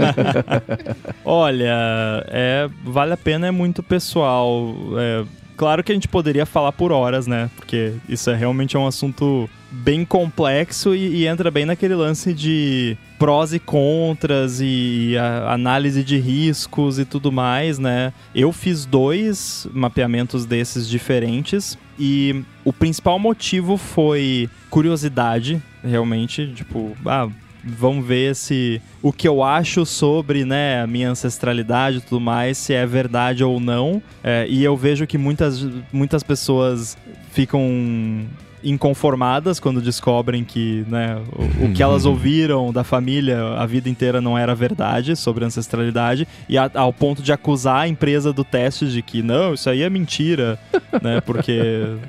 Olha, 1.24 2.24
é, 2.28 2.68
vale 2.84 3.14
a 3.14 3.16
pena 3.16 3.46
é 3.46 3.50
muito 3.50 3.82
pessoal. 3.82 4.74
É, 4.98 5.24
claro 5.56 5.82
que 5.82 5.92
a 5.92 5.94
gente 5.94 6.08
poderia 6.08 6.46
falar 6.46 6.72
por 6.72 6.92
horas, 6.92 7.26
né? 7.26 7.50
Porque 7.56 7.92
isso 8.08 8.30
é 8.30 8.36
realmente 8.36 8.76
é 8.76 8.78
um 8.78 8.86
assunto 8.86 9.48
bem 9.70 10.04
complexo 10.04 10.94
e, 10.94 11.22
e 11.22 11.26
entra 11.26 11.50
bem 11.50 11.64
naquele 11.64 11.94
lance 11.94 12.34
de 12.34 12.96
prós 13.18 13.52
e 13.52 13.58
contras 13.58 14.60
e 14.60 15.14
análise 15.48 16.02
de 16.02 16.18
riscos 16.18 16.98
e 16.98 17.04
tudo 17.04 17.32
mais, 17.32 17.78
né? 17.78 18.12
Eu 18.34 18.52
fiz 18.52 18.84
dois 18.84 19.66
mapeamentos 19.72 20.44
desses 20.44 20.88
diferentes 20.88 21.78
e 21.98 22.44
o 22.64 22.72
principal 22.72 23.18
motivo 23.18 23.76
foi 23.76 24.50
curiosidade, 24.68 25.62
realmente, 25.84 26.52
tipo, 26.54 26.96
ah, 27.06 27.28
vamos 27.64 28.06
ver 28.06 28.34
se 28.34 28.80
o 29.00 29.12
que 29.12 29.26
eu 29.26 29.42
acho 29.42 29.86
sobre 29.86 30.44
né, 30.44 30.82
a 30.82 30.86
minha 30.86 31.10
ancestralidade 31.10 31.98
e 31.98 32.00
tudo 32.00 32.20
mais, 32.20 32.58
se 32.58 32.72
é 32.72 32.86
verdade 32.86 33.44
ou 33.44 33.60
não. 33.60 34.02
É, 34.22 34.46
e 34.48 34.62
eu 34.64 34.76
vejo 34.76 35.06
que 35.06 35.16
muitas, 35.16 35.66
muitas 35.92 36.22
pessoas 36.22 36.96
ficam 37.30 38.26
inconformadas 38.62 39.58
quando 39.58 39.80
descobrem 39.80 40.44
que 40.44 40.84
né, 40.88 41.20
o, 41.32 41.66
o, 41.66 41.72
que 41.72 41.82
elas 41.82 42.04
uhum. 42.04 42.12
ouviram 42.12 42.72
da 42.72 42.84
família 42.84 43.54
a 43.56 43.66
vida 43.66 43.88
inteira 43.88 44.20
não 44.20 44.36
era 44.36 44.54
verdade 44.54 45.16
sobre 45.16 45.44
ancestralidade 45.44 46.26
e 46.48 46.56
a, 46.56 46.70
ao 46.74 46.92
ponto 46.92 47.22
de 47.22 47.32
acusar 47.32 47.82
a 47.82 47.88
empresa 47.88 48.32
do 48.32 48.44
teste 48.44 48.86
de 48.86 49.02
que 49.02 49.22
não, 49.22 49.54
isso 49.54 49.68
aí 49.68 49.82
é 49.82 49.90
mentira, 49.90 50.58
né? 51.02 51.20
Porque 51.20 51.60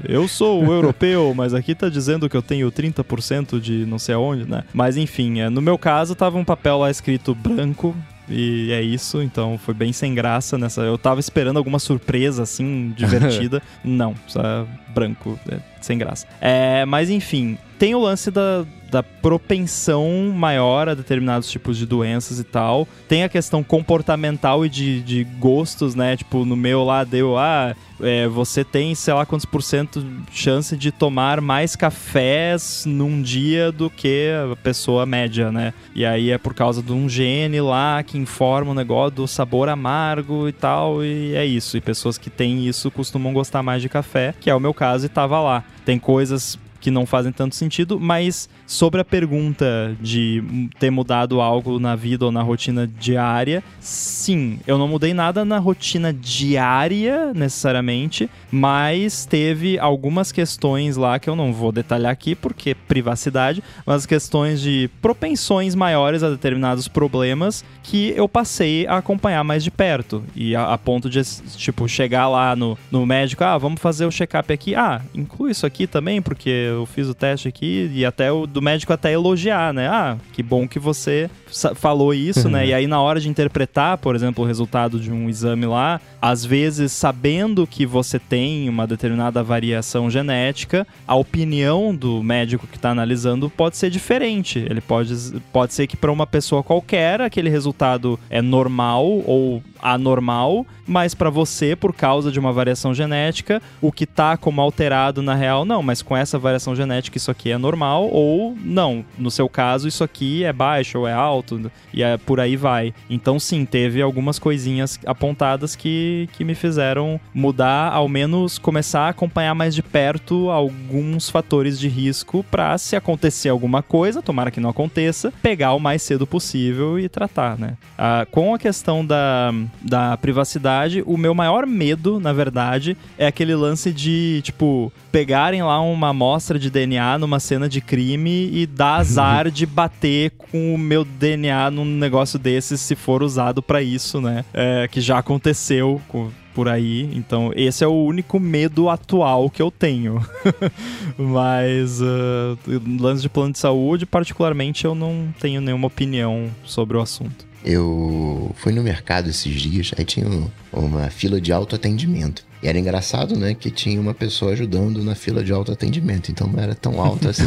eu 0.08 0.28
sou 0.28 0.64
europeu, 0.64 1.34
mas 1.36 1.54
aqui 1.54 1.76
tá 1.76 1.89
dizendo 1.89 2.30
que 2.30 2.38
eu 2.38 2.41
tenho 2.41 2.72
30% 2.72 3.60
de 3.60 3.86
não 3.86 3.99
sei 3.99 4.16
aonde, 4.16 4.49
né? 4.49 4.64
Mas 4.74 4.97
enfim, 4.97 5.39
é, 5.39 5.49
no 5.49 5.62
meu 5.62 5.78
caso 5.78 6.16
tava 6.16 6.38
um 6.38 6.45
papel 6.45 6.78
lá 6.80 6.91
escrito 6.91 7.36
branco 7.36 7.95
e 8.30 8.71
é 8.71 8.82
isso, 8.82 9.21
então 9.21 9.57
foi 9.57 9.74
bem 9.74 9.91
sem 9.91 10.13
graça 10.15 10.57
nessa. 10.57 10.82
Eu 10.82 10.97
tava 10.97 11.19
esperando 11.19 11.57
alguma 11.57 11.80
surpresa 11.80 12.43
assim, 12.43 12.93
divertida. 12.95 13.61
Não, 13.84 14.15
só 14.28 14.65
branco, 14.93 15.39
é, 15.49 15.59
sem 15.82 15.97
graça. 15.97 16.28
É, 16.39 16.86
mas 16.86 17.09
enfim, 17.09 17.57
tem 17.84 17.93
o 17.93 17.99
lance 17.99 18.31
da, 18.31 18.65
da 18.89 19.03
propensão 19.03 20.31
maior 20.34 20.88
a 20.88 20.93
determinados 20.93 21.51
tipos 21.51 21.77
de 21.77 21.86
doenças 21.86 22.39
e 22.39 22.43
tal. 22.45 22.88
Tem 23.09 23.25
a 23.25 23.27
questão 23.27 23.61
comportamental 23.61 24.65
e 24.65 24.69
de, 24.69 25.01
de 25.01 25.26
gostos, 25.26 25.93
né? 25.93 26.15
Tipo, 26.15 26.45
no 26.45 26.55
meu 26.55 26.81
lá 26.85 27.03
deu, 27.03 27.38
ah, 27.38 27.76
é, 27.99 28.26
você 28.30 28.64
tem, 28.64 28.95
sei 28.95 29.14
lá 29.14 29.26
quantos 29.26 29.45
por 29.45 29.61
cento 29.61 30.01
chance 30.31 30.77
de 30.77 30.93
tomar 30.93 31.41
mais 31.41 31.76
cafés 31.76 32.85
num 32.88 33.22
dia 33.22 33.69
do 33.69 33.89
que 33.89 34.30
a 34.53 34.55
pessoa 34.55 35.05
média, 35.05 35.51
né? 35.51 35.73
E 35.93 36.05
aí 36.05 36.31
é 36.31 36.38
por 36.38 36.53
causa 36.53 36.81
de 36.81 36.93
um 36.93 37.10
gene 37.10 37.60
lá 37.60 38.01
que 38.01 38.18
informa 38.18 38.72
o 38.72 38.73
negócio 38.73 39.18
do 39.18 39.27
sabor 39.27 39.68
amargo 39.68 40.47
e 40.47 40.53
tal, 40.53 41.03
e 41.03 41.35
é 41.35 41.45
isso. 41.45 41.76
E 41.76 41.81
pessoas 41.81 42.18
que 42.18 42.30
têm 42.30 42.65
isso 42.65 42.89
costumam 42.89 43.34
gostar 43.34 43.61
mais 43.61 43.81
de 43.81 43.89
café, 43.89 44.34
que 44.39 44.49
é 44.49 44.55
o 44.55 44.60
meu 44.61 44.73
caso 44.73 45.05
e 45.05 45.10
tava 45.10 45.41
lá. 45.41 45.65
Tem 45.84 45.99
coisas 45.99 46.57
que 46.84 46.91
não 46.91 47.05
fazem 47.05 47.31
tanto 47.31 47.55
sentido, 47.55 47.97
mas 47.97 48.49
sobre 48.68 48.99
a 48.99 49.05
pergunta 49.05 49.95
de 50.01 50.43
ter 50.77 50.89
mudado 50.89 51.39
algo 51.39 51.80
na 51.80 51.95
vida 51.95 52.26
ou 52.26 52.31
na 52.31 52.41
rotina 52.41 52.85
diária, 52.85 53.64
sim, 53.80 54.60
eu 54.68 54.77
não 54.77 54.85
mudei 54.85 55.14
nada 55.14 55.45
na 55.45 55.60
rotina 55.60 56.11
diária 56.11 57.34
necessariamente, 57.34 58.30
mas 58.51 59.26
teve 59.26 59.80
algumas 59.80 60.30
questões 60.30 60.97
lá 60.97 61.18
que 61.19 61.30
eu 61.30 61.38
não 61.38 61.53
vou 61.53 61.72
detalhar 61.72 62.11
aqui 62.11 62.35
porque 62.35 62.76
privacidade, 62.76 63.64
mas 63.85 64.05
questões 64.05 64.60
de 64.60 64.89
propensões 65.01 65.76
maiores 65.76 66.22
a 66.22 66.30
determinados 66.30 66.89
problemas 66.89 67.64
que 67.81 68.14
eu 68.18 68.27
passei 68.27 68.85
a 68.88 68.97
acompanhar 68.97 69.45
mais 69.45 69.64
de 69.64 69.72
perto. 69.72 70.22
E 70.35 70.53
a, 70.53 70.73
a 70.73 70.77
ponto 70.77 71.10
de 71.10 71.23
tipo 71.55 71.88
chegar 71.88 72.27
lá 72.27 72.57
no, 72.57 72.77
no 72.91 73.05
médico, 73.05 73.41
ah, 73.45 73.57
vamos 73.57 73.80
fazer 73.80 74.05
o 74.05 74.11
check-up 74.11 74.51
aqui, 74.51 74.76
ah, 74.76 75.01
inclui 75.15 75.51
isso 75.51 75.65
aqui 75.65 75.88
também 75.88 76.22
porque 76.22 76.73
eu 76.74 76.86
fiz 76.86 77.08
o 77.08 77.14
teste 77.14 77.48
aqui 77.48 77.90
e 77.94 78.06
até 78.06 78.32
o 78.32 78.45
do 78.45 78.62
médico 78.62 78.94
até 78.94 79.12
elogiar, 79.12 79.74
né? 79.74 79.88
Ah, 79.88 80.18
que 80.32 80.44
bom 80.44 80.68
que 80.68 80.80
você 80.80 81.30
falou 81.76 82.14
isso, 82.14 82.50
né? 82.50 82.68
E 82.68 82.74
aí 82.74 82.88
na 82.88 83.02
hora 83.02 83.20
de 83.20 83.30
interpretar, 83.30 83.98
por 83.98 84.16
exemplo, 84.16 84.44
o 84.44 84.48
resultado 84.48 85.00
de 85.00 85.12
um 85.12 85.30
exame 85.30 85.66
lá, 85.66 86.02
às 86.22 86.44
vezes 86.44 86.91
sabendo 86.91 87.68
que 87.68 87.86
você 87.86 88.20
tem 88.20 88.68
uma 88.70 88.88
determinada 88.88 89.44
variação 89.44 90.10
genética, 90.10 90.88
a 91.08 91.16
opinião 91.16 91.95
do 91.95 92.24
médico 92.24 92.68
que 92.68 92.78
está 92.78 92.90
analisando 92.90 93.50
pode 93.50 93.78
ser 93.78 93.90
diferente. 93.90 94.60
Ele 94.60 94.82
pode, 94.82 95.14
pode 95.52 95.74
ser 95.74 95.88
que 95.88 95.98
para 95.98 96.12
uma 96.12 96.28
pessoa 96.28 96.64
qualquer 96.64 97.22
aquele 97.22 97.50
resultado 97.50 98.20
é 98.30 98.41
normal 98.41 99.06
ou 99.26 99.62
anormal, 99.82 100.66
mas 100.85 101.14
para 101.14 101.30
você, 101.30 101.76
por 101.76 101.93
causa 101.93 102.31
de 102.31 102.39
uma 102.39 102.51
variação 102.51 102.93
genética, 102.93 103.61
o 103.81 103.91
que 103.91 104.05
tá 104.05 104.38
como 104.38 104.61
alterado 104.61 105.22
na 105.22 105.35
real, 105.35 105.65
não, 105.65 105.81
mas 105.81 106.01
com 106.01 106.15
essa 106.15 106.38
variação 106.38 106.76
genética 106.76 107.18
isso 107.18 107.31
aqui 107.31 107.51
é 107.51 107.57
normal, 107.57 108.10
ou 108.11 108.55
não, 108.61 109.05
no 109.18 109.31
seu 109.31 109.47
caso 109.47 109.88
isso 109.88 110.03
aqui 110.03 110.43
é 110.43 110.51
baixo 110.51 110.99
ou 110.99 111.07
é 111.07 111.14
alto, 111.14 111.72
e 111.93 112.03
é, 112.03 112.18
por 112.18 112.39
aí 112.39 112.55
vai. 112.55 112.93
Então 113.10 113.39
sim, 113.39 113.65
teve 113.65 114.01
algumas 114.01 114.39
coisinhas 114.39 114.99
apontadas 115.05 115.76
que, 115.76 116.27
que 116.34 116.43
me 116.43 116.55
fizeram 116.55 117.19
mudar, 117.34 117.91
ao 117.91 118.07
menos 118.07 118.57
começar 118.57 119.07
a 119.07 119.10
acompanhar 119.10 119.55
mais 119.55 119.73
de 119.76 119.81
perto 119.84 120.49
alguns 120.49 121.30
fatores 121.30 121.80
de 121.80 121.88
risco 121.88 122.43
para 122.49 122.77
se 122.77 122.95
acontecer 122.95 123.49
alguma 123.49 123.81
coisa, 123.81 124.22
tomara 124.22 124.51
que 124.51 124.60
não 124.60 124.69
aconteça, 124.69 125.34
pegar 125.41 125.73
o 125.73 125.80
mais 125.80 126.01
cedo 126.01 126.26
possível 126.27 126.99
e 126.99 127.07
tratar, 127.07 127.57
né? 127.57 127.77
Ah, 127.97 128.26
com 128.30 128.53
a 128.53 128.60
questão 128.60 129.05
da 129.05 129.53
da 129.81 130.18
privacidade, 130.18 130.73
o 131.06 131.18
meu 131.18 131.34
maior 131.34 131.66
medo, 131.66 132.20
na 132.20 132.34
verdade, 132.34 132.98
é 133.18 133.28
aquele 133.28 133.56
lance 133.56 133.91
de, 133.91 134.41
tipo, 134.44 134.91
pegarem 135.12 135.62
lá 135.64 135.80
uma 135.82 136.10
amostra 136.10 136.58
de 136.58 136.70
DNA 136.70 137.18
numa 137.18 137.40
cena 137.40 137.68
de 137.70 137.82
crime 137.82 138.50
e 138.52 138.66
dar 138.66 138.95
azar 139.02 139.50
de 139.50 139.66
bater 139.66 140.32
com 140.32 140.74
o 140.74 140.78
meu 140.78 141.04
DNA 141.04 141.72
num 141.72 141.86
negócio 141.86 142.40
desses 142.40 142.82
se 142.82 142.95
for 142.95 143.24
usado 143.24 143.62
para 143.62 143.82
isso, 143.82 144.20
né? 144.22 144.45
É, 144.54 144.88
que 144.91 145.02
já 145.02 145.18
aconteceu 145.18 146.02
com, 146.08 146.30
por 146.54 146.70
aí. 146.70 147.10
Então, 147.14 147.52
esse 147.56 147.84
é 147.84 147.88
o 147.88 148.04
único 148.04 148.40
medo 148.40 148.90
atual 148.90 149.50
que 149.50 149.62
eu 149.62 149.72
tenho. 149.72 150.24
Mas, 151.18 152.02
uh, 152.02 152.58
lance 153.00 153.22
de 153.22 153.30
plano 153.30 153.52
de 153.52 153.60
saúde, 153.60 154.06
particularmente, 154.06 154.86
eu 154.86 154.95
não 154.95 155.34
tenho 155.40 155.62
nenhuma 155.62 155.88
opinião 155.88 156.50
sobre 156.64 156.98
o 156.98 157.02
assunto. 157.02 157.52
Eu 157.64 158.52
fui 158.56 158.73
no 158.73 158.84
mercado 158.84 159.30
esses 159.30 159.61
dias, 159.61 159.91
aí 159.98 160.03
tinha 160.03 160.27
uma 160.72 161.10
fila 161.10 161.40
de 161.40 161.52
autoatendimento. 161.52 162.44
E 162.61 162.68
era 162.68 162.80
engraçado, 162.80 163.38
né, 163.38 163.53
que 163.53 163.69
tinha 163.69 163.99
uma 163.99 164.14
pessoa 164.14 164.53
ajudando 164.53 165.03
na 165.03 165.15
fila 165.15 165.44
de 165.44 165.52
autoatendimento, 165.52 166.31
então 166.31 166.48
não 166.48 166.61
era 166.61 166.73
tão 166.73 167.02
alto 167.02 167.27
assim. 167.27 167.44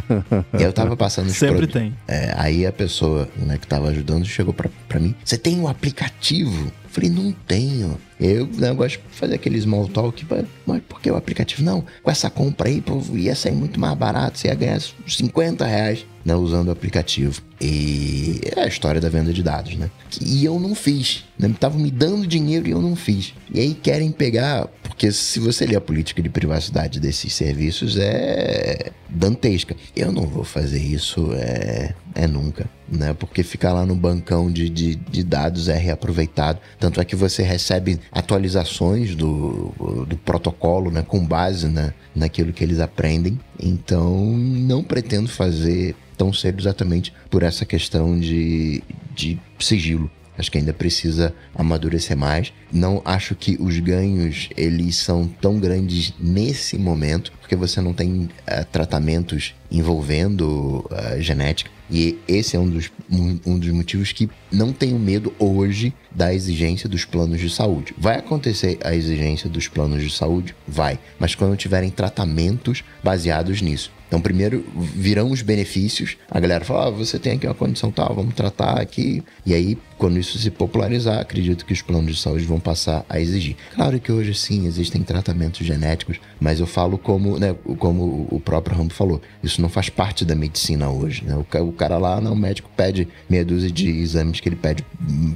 e 0.58 0.62
eu 0.62 0.72
tava 0.72 0.94
passando 0.96 1.28
os 1.28 1.36
Sempre 1.36 1.66
tem. 1.66 1.94
É, 2.06 2.34
aí 2.36 2.66
a 2.66 2.72
pessoa 2.72 3.26
né, 3.36 3.56
que 3.56 3.66
tava 3.66 3.88
ajudando 3.88 4.26
chegou 4.26 4.52
pra, 4.52 4.68
pra 4.86 5.00
mim: 5.00 5.14
Você 5.24 5.38
tem 5.38 5.58
um 5.58 5.66
aplicativo? 5.66 6.70
Falei, 6.88 7.08
não 7.08 7.32
tenho. 7.32 7.98
Eu 8.20 8.46
né, 8.46 8.72
gosto 8.74 8.98
de 8.98 9.16
fazer 9.16 9.34
aquele 9.34 9.60
small 9.60 9.88
talk, 9.88 10.26
mas 10.66 10.82
por 10.82 11.00
que 11.00 11.10
o 11.10 11.16
aplicativo? 11.16 11.62
Não, 11.62 11.84
com 12.02 12.10
essa 12.10 12.28
compra 12.28 12.68
aí, 12.68 12.80
pô, 12.80 13.00
ia 13.14 13.34
sair 13.34 13.54
muito 13.54 13.80
mais 13.80 13.96
barato, 13.96 14.38
você 14.38 14.48
ia 14.48 14.54
ganhar 14.54 14.80
50 15.06 15.64
reais 15.64 16.04
né, 16.24 16.34
usando 16.34 16.68
o 16.68 16.70
aplicativo. 16.70 17.40
E 17.60 18.40
é 18.56 18.60
a 18.60 18.66
história 18.66 19.00
da 19.00 19.08
venda 19.08 19.32
de 19.32 19.42
dados, 19.42 19.74
né? 19.76 19.90
E 20.20 20.44
eu 20.44 20.60
não 20.60 20.74
fiz. 20.74 21.24
Né? 21.40 21.48
Estavam 21.48 21.80
me 21.80 21.90
dando 21.90 22.26
dinheiro 22.26 22.68
e 22.68 22.72
eu 22.72 22.82
não 22.82 22.94
fiz. 22.94 23.32
E 23.50 23.58
aí 23.58 23.72
querem 23.72 24.12
pegar, 24.12 24.66
porque 24.82 25.10
se 25.10 25.40
você 25.40 25.64
ler 25.64 25.76
a 25.76 25.80
política 25.80 26.20
de 26.20 26.28
privacidade 26.28 27.00
desses 27.00 27.32
serviços, 27.32 27.96
é 27.98 28.92
dantesca. 29.08 29.74
Eu 29.96 30.12
não 30.12 30.26
vou 30.26 30.44
fazer 30.44 30.82
isso, 30.82 31.32
é, 31.32 31.94
é 32.14 32.26
nunca. 32.26 32.68
Né? 32.86 33.14
Porque 33.14 33.42
ficar 33.42 33.72
lá 33.72 33.86
no 33.86 33.96
bancão 33.96 34.52
de, 34.52 34.68
de, 34.68 34.96
de, 34.96 35.24
dados 35.24 35.68
é 35.68 35.78
reaproveitado. 35.78 36.58
Tanto 36.78 37.00
é 37.00 37.04
que 37.06 37.16
você 37.16 37.42
recebe 37.42 37.98
atualizações 38.12 39.14
do, 39.14 39.72
do 40.06 40.16
protocolo 40.18 40.90
né? 40.90 41.02
com 41.02 41.24
base 41.24 41.68
né? 41.68 41.94
naquilo 42.14 42.52
que 42.52 42.62
eles 42.62 42.80
aprendem. 42.80 43.40
Então, 43.58 44.14
não 44.36 44.82
pretendo 44.82 45.28
fazer 45.28 45.96
tão 46.18 46.34
cedo 46.34 46.60
exatamente 46.60 47.14
por 47.30 47.42
essa 47.42 47.64
questão 47.64 48.20
de, 48.20 48.82
de 49.14 49.40
sigilo. 49.58 50.10
Acho 50.40 50.50
que 50.50 50.56
ainda 50.56 50.72
precisa 50.72 51.34
amadurecer 51.54 52.16
mais. 52.16 52.50
Não 52.72 53.02
acho 53.04 53.34
que 53.34 53.58
os 53.60 53.78
ganhos 53.78 54.48
eles 54.56 54.96
são 54.96 55.28
tão 55.28 55.60
grandes 55.60 56.14
nesse 56.18 56.78
momento, 56.78 57.30
porque 57.38 57.54
você 57.54 57.78
não 57.82 57.92
tem 57.92 58.22
uh, 58.22 58.64
tratamentos 58.72 59.54
envolvendo 59.70 60.78
uh, 60.90 61.20
genética. 61.20 61.70
E 61.90 62.18
esse 62.26 62.56
é 62.56 62.58
um 62.58 62.70
dos, 62.70 62.90
um, 63.12 63.38
um 63.44 63.58
dos 63.58 63.68
motivos 63.68 64.12
que 64.12 64.30
não 64.50 64.72
tenho 64.72 64.98
medo 64.98 65.30
hoje 65.38 65.92
da 66.10 66.32
exigência 66.32 66.88
dos 66.88 67.04
planos 67.04 67.38
de 67.38 67.50
saúde. 67.50 67.94
Vai 67.98 68.16
acontecer 68.16 68.78
a 68.82 68.94
exigência 68.94 69.50
dos 69.50 69.68
planos 69.68 70.02
de 70.02 70.08
saúde? 70.08 70.56
Vai. 70.66 70.98
Mas 71.18 71.34
quando 71.34 71.54
tiverem 71.54 71.90
tratamentos 71.90 72.82
baseados 73.04 73.60
nisso. 73.60 73.92
Então, 74.10 74.20
primeiro 74.20 74.64
virão 74.74 75.30
os 75.30 75.40
benefícios. 75.40 76.16
A 76.28 76.40
galera 76.40 76.64
fala: 76.64 76.88
ah, 76.88 76.90
você 76.90 77.16
tem 77.16 77.34
aqui 77.34 77.46
uma 77.46 77.54
condição 77.54 77.92
tal, 77.92 78.12
vamos 78.12 78.34
tratar 78.34 78.80
aqui. 78.80 79.22
E 79.46 79.54
aí, 79.54 79.78
quando 79.96 80.18
isso 80.18 80.36
se 80.36 80.50
popularizar, 80.50 81.20
acredito 81.20 81.64
que 81.64 81.72
os 81.72 81.80
planos 81.80 82.16
de 82.16 82.20
saúde 82.20 82.44
vão 82.44 82.58
passar 82.58 83.04
a 83.08 83.20
exigir. 83.20 83.54
Claro 83.72 84.00
que 84.00 84.10
hoje 84.10 84.34
sim 84.34 84.66
existem 84.66 85.02
tratamentos 85.04 85.64
genéticos, 85.64 86.18
mas 86.40 86.58
eu 86.58 86.66
falo 86.66 86.98
como, 86.98 87.38
né, 87.38 87.54
como 87.78 88.26
o 88.28 88.40
próprio 88.40 88.76
Rambo 88.76 88.92
falou: 88.92 89.22
isso 89.44 89.62
não 89.62 89.68
faz 89.68 89.88
parte 89.88 90.24
da 90.24 90.34
medicina 90.34 90.90
hoje. 90.90 91.22
Né? 91.24 91.36
O 91.60 91.72
cara 91.72 91.96
lá, 91.96 92.20
não, 92.20 92.32
o 92.32 92.36
médico 92.36 92.68
pede 92.76 93.06
meia 93.28 93.44
dúzia 93.44 93.70
de 93.70 93.88
exames 93.88 94.40
que 94.40 94.48
ele 94.48 94.56
pede 94.56 94.84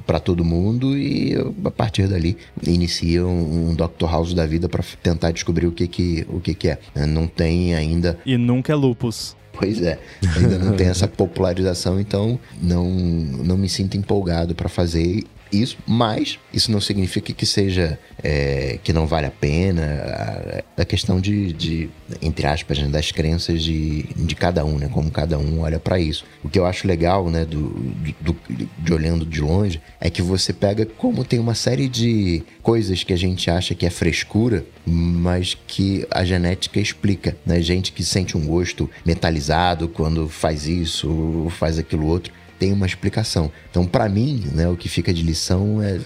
para 0.05 0.19
todo 0.19 0.45
mundo 0.45 0.99
e 0.99 1.37
a 1.65 1.71
partir 1.71 2.09
dali 2.09 2.37
inicia 2.67 3.25
um, 3.25 3.71
um 3.71 3.75
Dr. 3.75 4.07
House 4.11 4.35
da 4.35 4.47
vida 4.47 4.69
para 4.69 4.83
tentar 5.01 5.31
descobrir 5.31 5.69
o 5.69 5.73
que 5.73 5.87
que, 5.87 6.27
o 6.29 6.41
que 6.41 6.55
que 6.55 6.69
é. 6.71 6.79
Não 7.07 7.29
tem 7.29 7.77
ainda. 7.77 8.19
E 8.27 8.37
é 8.73 8.75
lupus. 8.75 9.37
Pois 9.53 9.81
é, 9.81 10.01
ainda 10.37 10.59
não 10.59 10.75
tem 10.75 10.89
essa 10.89 11.07
popularização, 11.07 12.01
então 12.01 12.39
não, 12.61 12.91
não 12.91 13.57
me 13.57 13.69
sinto 13.69 13.97
empolgado 13.97 14.53
para 14.53 14.69
fazer 14.69 15.23
isso, 15.63 15.77
mas 15.87 16.39
isso 16.53 16.71
não 16.71 16.81
significa 16.81 17.33
que 17.33 17.47
seja 17.47 17.99
é, 18.23 18.79
que 18.83 18.93
não 18.93 19.07
vale 19.07 19.27
a 19.27 19.31
pena. 19.31 20.63
A, 20.77 20.83
a 20.83 20.85
questão 20.85 21.21
de, 21.21 21.53
de, 21.53 21.91
entre 22.21 22.47
aspas, 22.47 22.79
né, 22.79 22.89
das 22.89 23.13
crenças 23.13 23.63
de, 23.63 24.03
de 24.17 24.35
cada 24.35 24.65
um, 24.65 24.79
né? 24.79 24.89
Como 24.93 25.11
cada 25.11 25.39
um 25.39 25.61
olha 25.61 25.79
para 25.79 25.99
isso. 25.99 26.25
O 26.43 26.49
que 26.49 26.59
eu 26.59 26.67
acho 26.67 26.87
legal, 26.87 27.31
né, 27.31 27.45
do, 27.45 27.71
do, 28.21 28.37
de 28.79 28.93
olhando 28.93 29.25
de 29.25 29.41
longe, 29.41 29.81
é 30.01 30.11
que 30.11 30.23
você 30.23 30.53
pega 30.53 30.87
como 30.87 31.25
tem 31.25 31.39
uma 31.39 31.55
série 31.55 31.89
de 31.89 32.43
coisas 32.63 33.05
que 33.05 33.13
a 33.13 33.17
gente 33.17 33.51
acha 33.51 33.75
que 33.75 33.87
é 33.87 33.91
frescura, 33.91 34.65
mas 34.87 35.57
que 35.67 36.07
a 36.11 36.25
genética 36.25 36.81
explica, 36.81 37.37
né? 37.45 37.61
Gente 37.61 37.93
que 37.93 38.05
sente 38.05 38.37
um 38.37 38.47
gosto 38.47 38.91
metalizado 39.05 39.89
quando 39.89 40.29
faz 40.29 40.67
isso 40.67 41.49
faz 41.51 41.79
aquilo 41.79 42.07
outro 42.07 42.33
tem 42.65 42.73
uma 42.73 42.87
explicação. 42.87 43.53
Então, 43.71 43.85
para 43.85 44.09
mim, 44.09 44.43
né, 44.55 44.67
o 44.67 44.75
que 44.75 44.89
fica 44.89 45.13
de 45.13 45.23
lição 45.23 45.83
é 45.83 46.01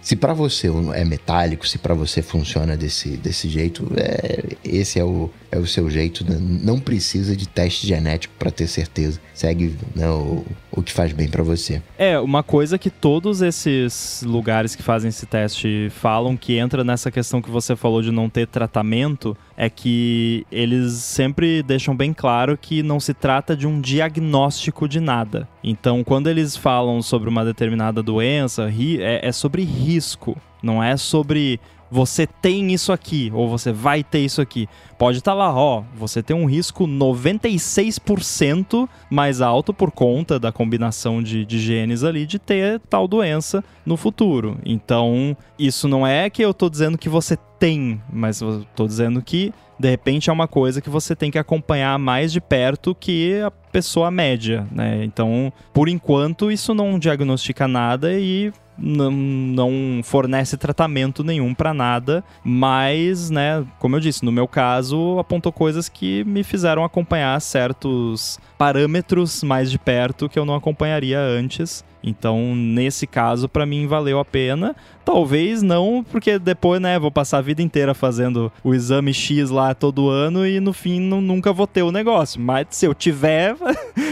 se 0.00 0.16
para 0.16 0.32
você 0.32 0.68
é 0.94 1.04
metálico, 1.04 1.68
se 1.68 1.76
para 1.76 1.92
você 1.92 2.22
funciona 2.22 2.74
desse, 2.74 3.18
desse 3.18 3.50
jeito, 3.50 3.86
é, 3.98 4.56
esse 4.64 4.98
é 4.98 5.04
o, 5.04 5.28
é 5.52 5.58
o 5.58 5.66
seu 5.66 5.90
jeito. 5.90 6.24
Né? 6.24 6.38
Não 6.40 6.80
precisa 6.80 7.36
de 7.36 7.46
teste 7.46 7.86
genético 7.86 8.32
para 8.38 8.50
ter 8.50 8.66
certeza. 8.66 9.20
Segue 9.34 9.76
né, 9.94 10.08
o, 10.08 10.42
o 10.72 10.82
que 10.82 10.90
faz 10.90 11.12
bem 11.12 11.28
para 11.28 11.42
você. 11.42 11.82
É, 11.98 12.18
uma 12.18 12.42
coisa 12.42 12.78
que 12.78 12.88
todos 12.88 13.42
esses 13.42 14.22
lugares 14.24 14.74
que 14.74 14.82
fazem 14.82 15.10
esse 15.10 15.26
teste 15.26 15.90
falam 15.90 16.34
que 16.34 16.56
entra 16.56 16.82
nessa 16.82 17.10
questão 17.10 17.42
que 17.42 17.50
você 17.50 17.76
falou 17.76 18.00
de 18.00 18.10
não 18.10 18.30
ter 18.30 18.46
tratamento 18.46 19.36
é 19.62 19.68
que 19.68 20.46
eles 20.50 20.94
sempre 20.94 21.62
deixam 21.62 21.94
bem 21.94 22.14
claro 22.14 22.56
que 22.56 22.82
não 22.82 22.98
se 22.98 23.12
trata 23.12 23.54
de 23.54 23.66
um 23.66 23.78
diagnóstico 23.78 24.88
de 24.88 25.00
nada. 25.00 25.46
Então, 25.62 26.02
quando 26.02 26.30
eles 26.30 26.56
falam 26.56 27.02
sobre 27.02 27.28
uma 27.28 27.44
determinada 27.44 28.02
doença, 28.02 28.72
é, 28.98 29.28
é 29.28 29.30
sobre 29.30 29.62
risco, 29.62 30.34
não 30.62 30.82
é 30.82 30.96
sobre 30.96 31.60
você 31.90 32.26
tem 32.26 32.72
isso 32.72 32.92
aqui, 32.92 33.30
ou 33.34 33.48
você 33.48 33.72
vai 33.72 34.04
ter 34.04 34.20
isso 34.20 34.40
aqui. 34.40 34.68
Pode 34.98 35.18
estar 35.18 35.32
tá 35.32 35.36
lá, 35.36 35.54
ó, 35.54 35.82
você 35.94 36.22
tem 36.22 36.36
um 36.36 36.44
risco 36.44 36.86
96% 36.86 38.88
mais 39.10 39.40
alto 39.40 39.74
por 39.74 39.90
conta 39.90 40.38
da 40.38 40.52
combinação 40.52 41.22
de, 41.22 41.44
de 41.44 41.58
genes 41.58 42.04
ali 42.04 42.26
de 42.26 42.38
ter 42.38 42.80
tal 42.88 43.08
doença 43.08 43.64
no 43.84 43.96
futuro. 43.96 44.58
Então, 44.64 45.36
isso 45.58 45.88
não 45.88 46.06
é 46.06 46.30
que 46.30 46.42
eu 46.42 46.50
estou 46.50 46.70
dizendo 46.70 46.98
que 46.98 47.08
você 47.08 47.36
tem, 47.58 48.00
mas 48.12 48.40
eu 48.40 48.64
tô 48.74 48.86
dizendo 48.86 49.20
que 49.20 49.52
de 49.78 49.88
repente 49.88 50.28
é 50.28 50.32
uma 50.32 50.46
coisa 50.46 50.82
que 50.82 50.90
você 50.90 51.16
tem 51.16 51.30
que 51.30 51.38
acompanhar 51.38 51.98
mais 51.98 52.30
de 52.30 52.40
perto 52.40 52.94
que 52.94 53.40
a 53.40 53.50
pessoa 53.50 54.10
média, 54.10 54.66
né? 54.70 55.02
Então, 55.04 55.50
por 55.72 55.88
enquanto, 55.88 56.52
isso 56.52 56.74
não 56.74 56.98
diagnostica 56.98 57.66
nada 57.66 58.12
e 58.12 58.52
não, 58.80 59.10
não 59.10 60.00
fornece 60.02 60.56
tratamento 60.56 61.22
nenhum 61.22 61.54
para 61.54 61.74
nada, 61.74 62.24
mas, 62.42 63.30
né, 63.30 63.64
como 63.78 63.96
eu 63.96 64.00
disse, 64.00 64.24
no 64.24 64.32
meu 64.32 64.48
caso, 64.48 65.18
apontou 65.18 65.52
coisas 65.52 65.88
que 65.88 66.24
me 66.24 66.42
fizeram 66.42 66.84
acompanhar 66.84 67.40
certos 67.40 68.38
parâmetros 68.56 69.42
mais 69.42 69.70
de 69.70 69.78
perto 69.78 70.28
que 70.28 70.38
eu 70.38 70.44
não 70.44 70.54
acompanharia 70.54 71.20
antes. 71.20 71.84
Então, 72.02 72.54
nesse 72.54 73.06
caso, 73.06 73.48
para 73.48 73.66
mim 73.66 73.86
valeu 73.86 74.18
a 74.18 74.24
pena. 74.24 74.74
Talvez 75.04 75.62
não, 75.62 76.04
porque 76.08 76.38
depois, 76.38 76.80
né, 76.80 76.98
vou 76.98 77.10
passar 77.10 77.38
a 77.38 77.42
vida 77.42 77.62
inteira 77.62 77.94
fazendo 77.94 78.52
o 78.62 78.74
exame 78.74 79.12
X 79.12 79.50
lá 79.50 79.74
todo 79.74 80.08
ano 80.08 80.46
e 80.46 80.60
no 80.60 80.72
fim 80.72 81.00
não, 81.00 81.20
nunca 81.20 81.52
vou 81.52 81.66
ter 81.66 81.82
o 81.82 81.92
negócio. 81.92 82.40
Mas 82.40 82.66
se 82.70 82.86
eu 82.86 82.94
tiver, 82.94 83.56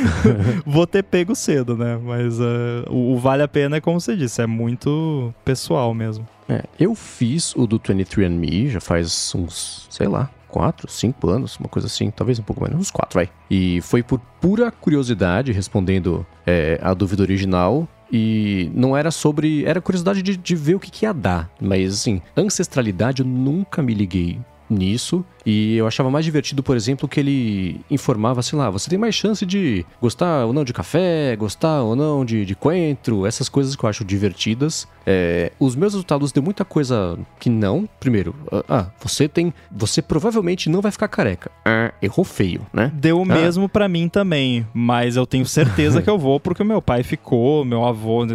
vou 0.67 0.87
ter 0.87 1.03
pego 1.03 1.35
cedo, 1.35 1.77
né? 1.77 1.99
Mas 2.03 2.39
uh, 2.41 2.85
o, 2.91 3.15
o, 3.15 3.19
vale 3.19 3.43
a 3.43 3.49
pena 3.49 3.77
é 3.77 3.81
como 3.81 4.01
você 4.01 4.17
disse, 4.17 4.43
é 4.43 4.47
muito 4.47 5.33
pessoal 5.45 5.95
mesmo. 5.95 6.27
É, 6.49 6.65
eu 6.81 6.95
fiz 6.95 7.55
o 7.55 7.67
do 7.67 7.79
23andMe 7.79 8.71
já 8.71 8.81
faz 8.81 9.33
uns, 9.35 9.87
sei 9.91 10.09
lá, 10.09 10.31
quatro, 10.49 10.91
cinco 10.91 11.29
anos, 11.29 11.57
uma 11.59 11.69
coisa 11.69 11.87
assim, 11.87 12.11
talvez 12.11 12.39
um 12.39 12.43
pouco 12.43 12.63
menos, 12.63 12.81
uns 12.81 12.91
quatro, 12.91 13.19
vai. 13.19 13.29
E 13.51 13.81
foi 13.83 14.03
por 14.03 14.19
pura 14.41 14.71
curiosidade, 14.71 15.53
respondendo 15.53 16.27
é, 16.47 16.79
a 16.83 16.95
dúvida 16.95 17.23
original, 17.23 17.87
e 18.11 18.71
não 18.75 18.97
era 18.97 19.11
sobre. 19.11 19.65
Era 19.65 19.81
curiosidade 19.81 20.23
de, 20.23 20.37
de 20.37 20.57
ver 20.57 20.75
o 20.75 20.81
que, 20.81 20.91
que 20.91 21.05
ia 21.05 21.13
dar. 21.13 21.51
Mas, 21.61 21.93
assim, 21.93 22.23
ancestralidade 22.37 23.21
eu 23.23 23.29
nunca 23.29 23.83
me 23.83 23.93
liguei 23.93 24.41
nisso. 24.69 25.25
E 25.51 25.79
eu 25.79 25.87
achava 25.87 26.11
mais 26.11 26.27
divertido, 26.27 26.63
por 26.63 26.77
exemplo, 26.77 27.09
que 27.09 27.19
ele 27.19 27.81
informava, 27.91 28.43
sei 28.43 28.59
lá, 28.59 28.69
você 28.69 28.91
tem 28.91 28.99
mais 28.99 29.15
chance 29.15 29.47
de 29.47 29.83
gostar 29.99 30.45
ou 30.45 30.53
não 30.53 30.63
de 30.63 30.75
café, 30.75 31.35
gostar 31.37 31.81
ou 31.81 31.97
não 31.97 32.23
de, 32.23 32.45
de 32.45 32.55
coentro, 32.55 33.25
essas 33.25 33.49
coisas 33.49 33.75
que 33.75 33.83
eu 33.83 33.89
acho 33.89 34.05
divertidas. 34.05 34.87
É, 35.07 35.51
os 35.59 35.75
meus 35.75 35.95
resultados 35.95 36.33
deu 36.33 36.43
muita 36.43 36.67
coisa 36.67 37.19
que 37.41 37.49
não. 37.49 37.89
Primeiro, 37.99 38.35
ah, 38.53 38.65
ah, 38.69 38.87
você 39.01 39.27
tem. 39.27 39.55
Você 39.73 40.03
provavelmente 40.03 40.69
não 40.69 40.83
vai 40.83 40.93
ficar 40.93 41.09
careca. 41.09 41.51
Ah, 41.65 41.95
errou 42.03 42.27
feio, 42.27 42.67
né? 42.71 42.93
Deu 42.95 43.19
o 43.19 43.23
ah. 43.23 43.25
mesmo 43.25 43.71
para 43.71 43.89
mim 43.89 44.07
também, 44.07 44.67
mas 44.75 45.17
eu 45.17 45.27
tenho 45.27 45.47
certeza 45.47 46.03
que 46.03 46.11
eu 46.11 46.19
vou 46.19 46.39
porque 46.39 46.63
meu 46.63 46.83
pai 46.83 47.03
ficou, 47.03 47.65
meu 47.65 47.87
avô, 47.87 48.27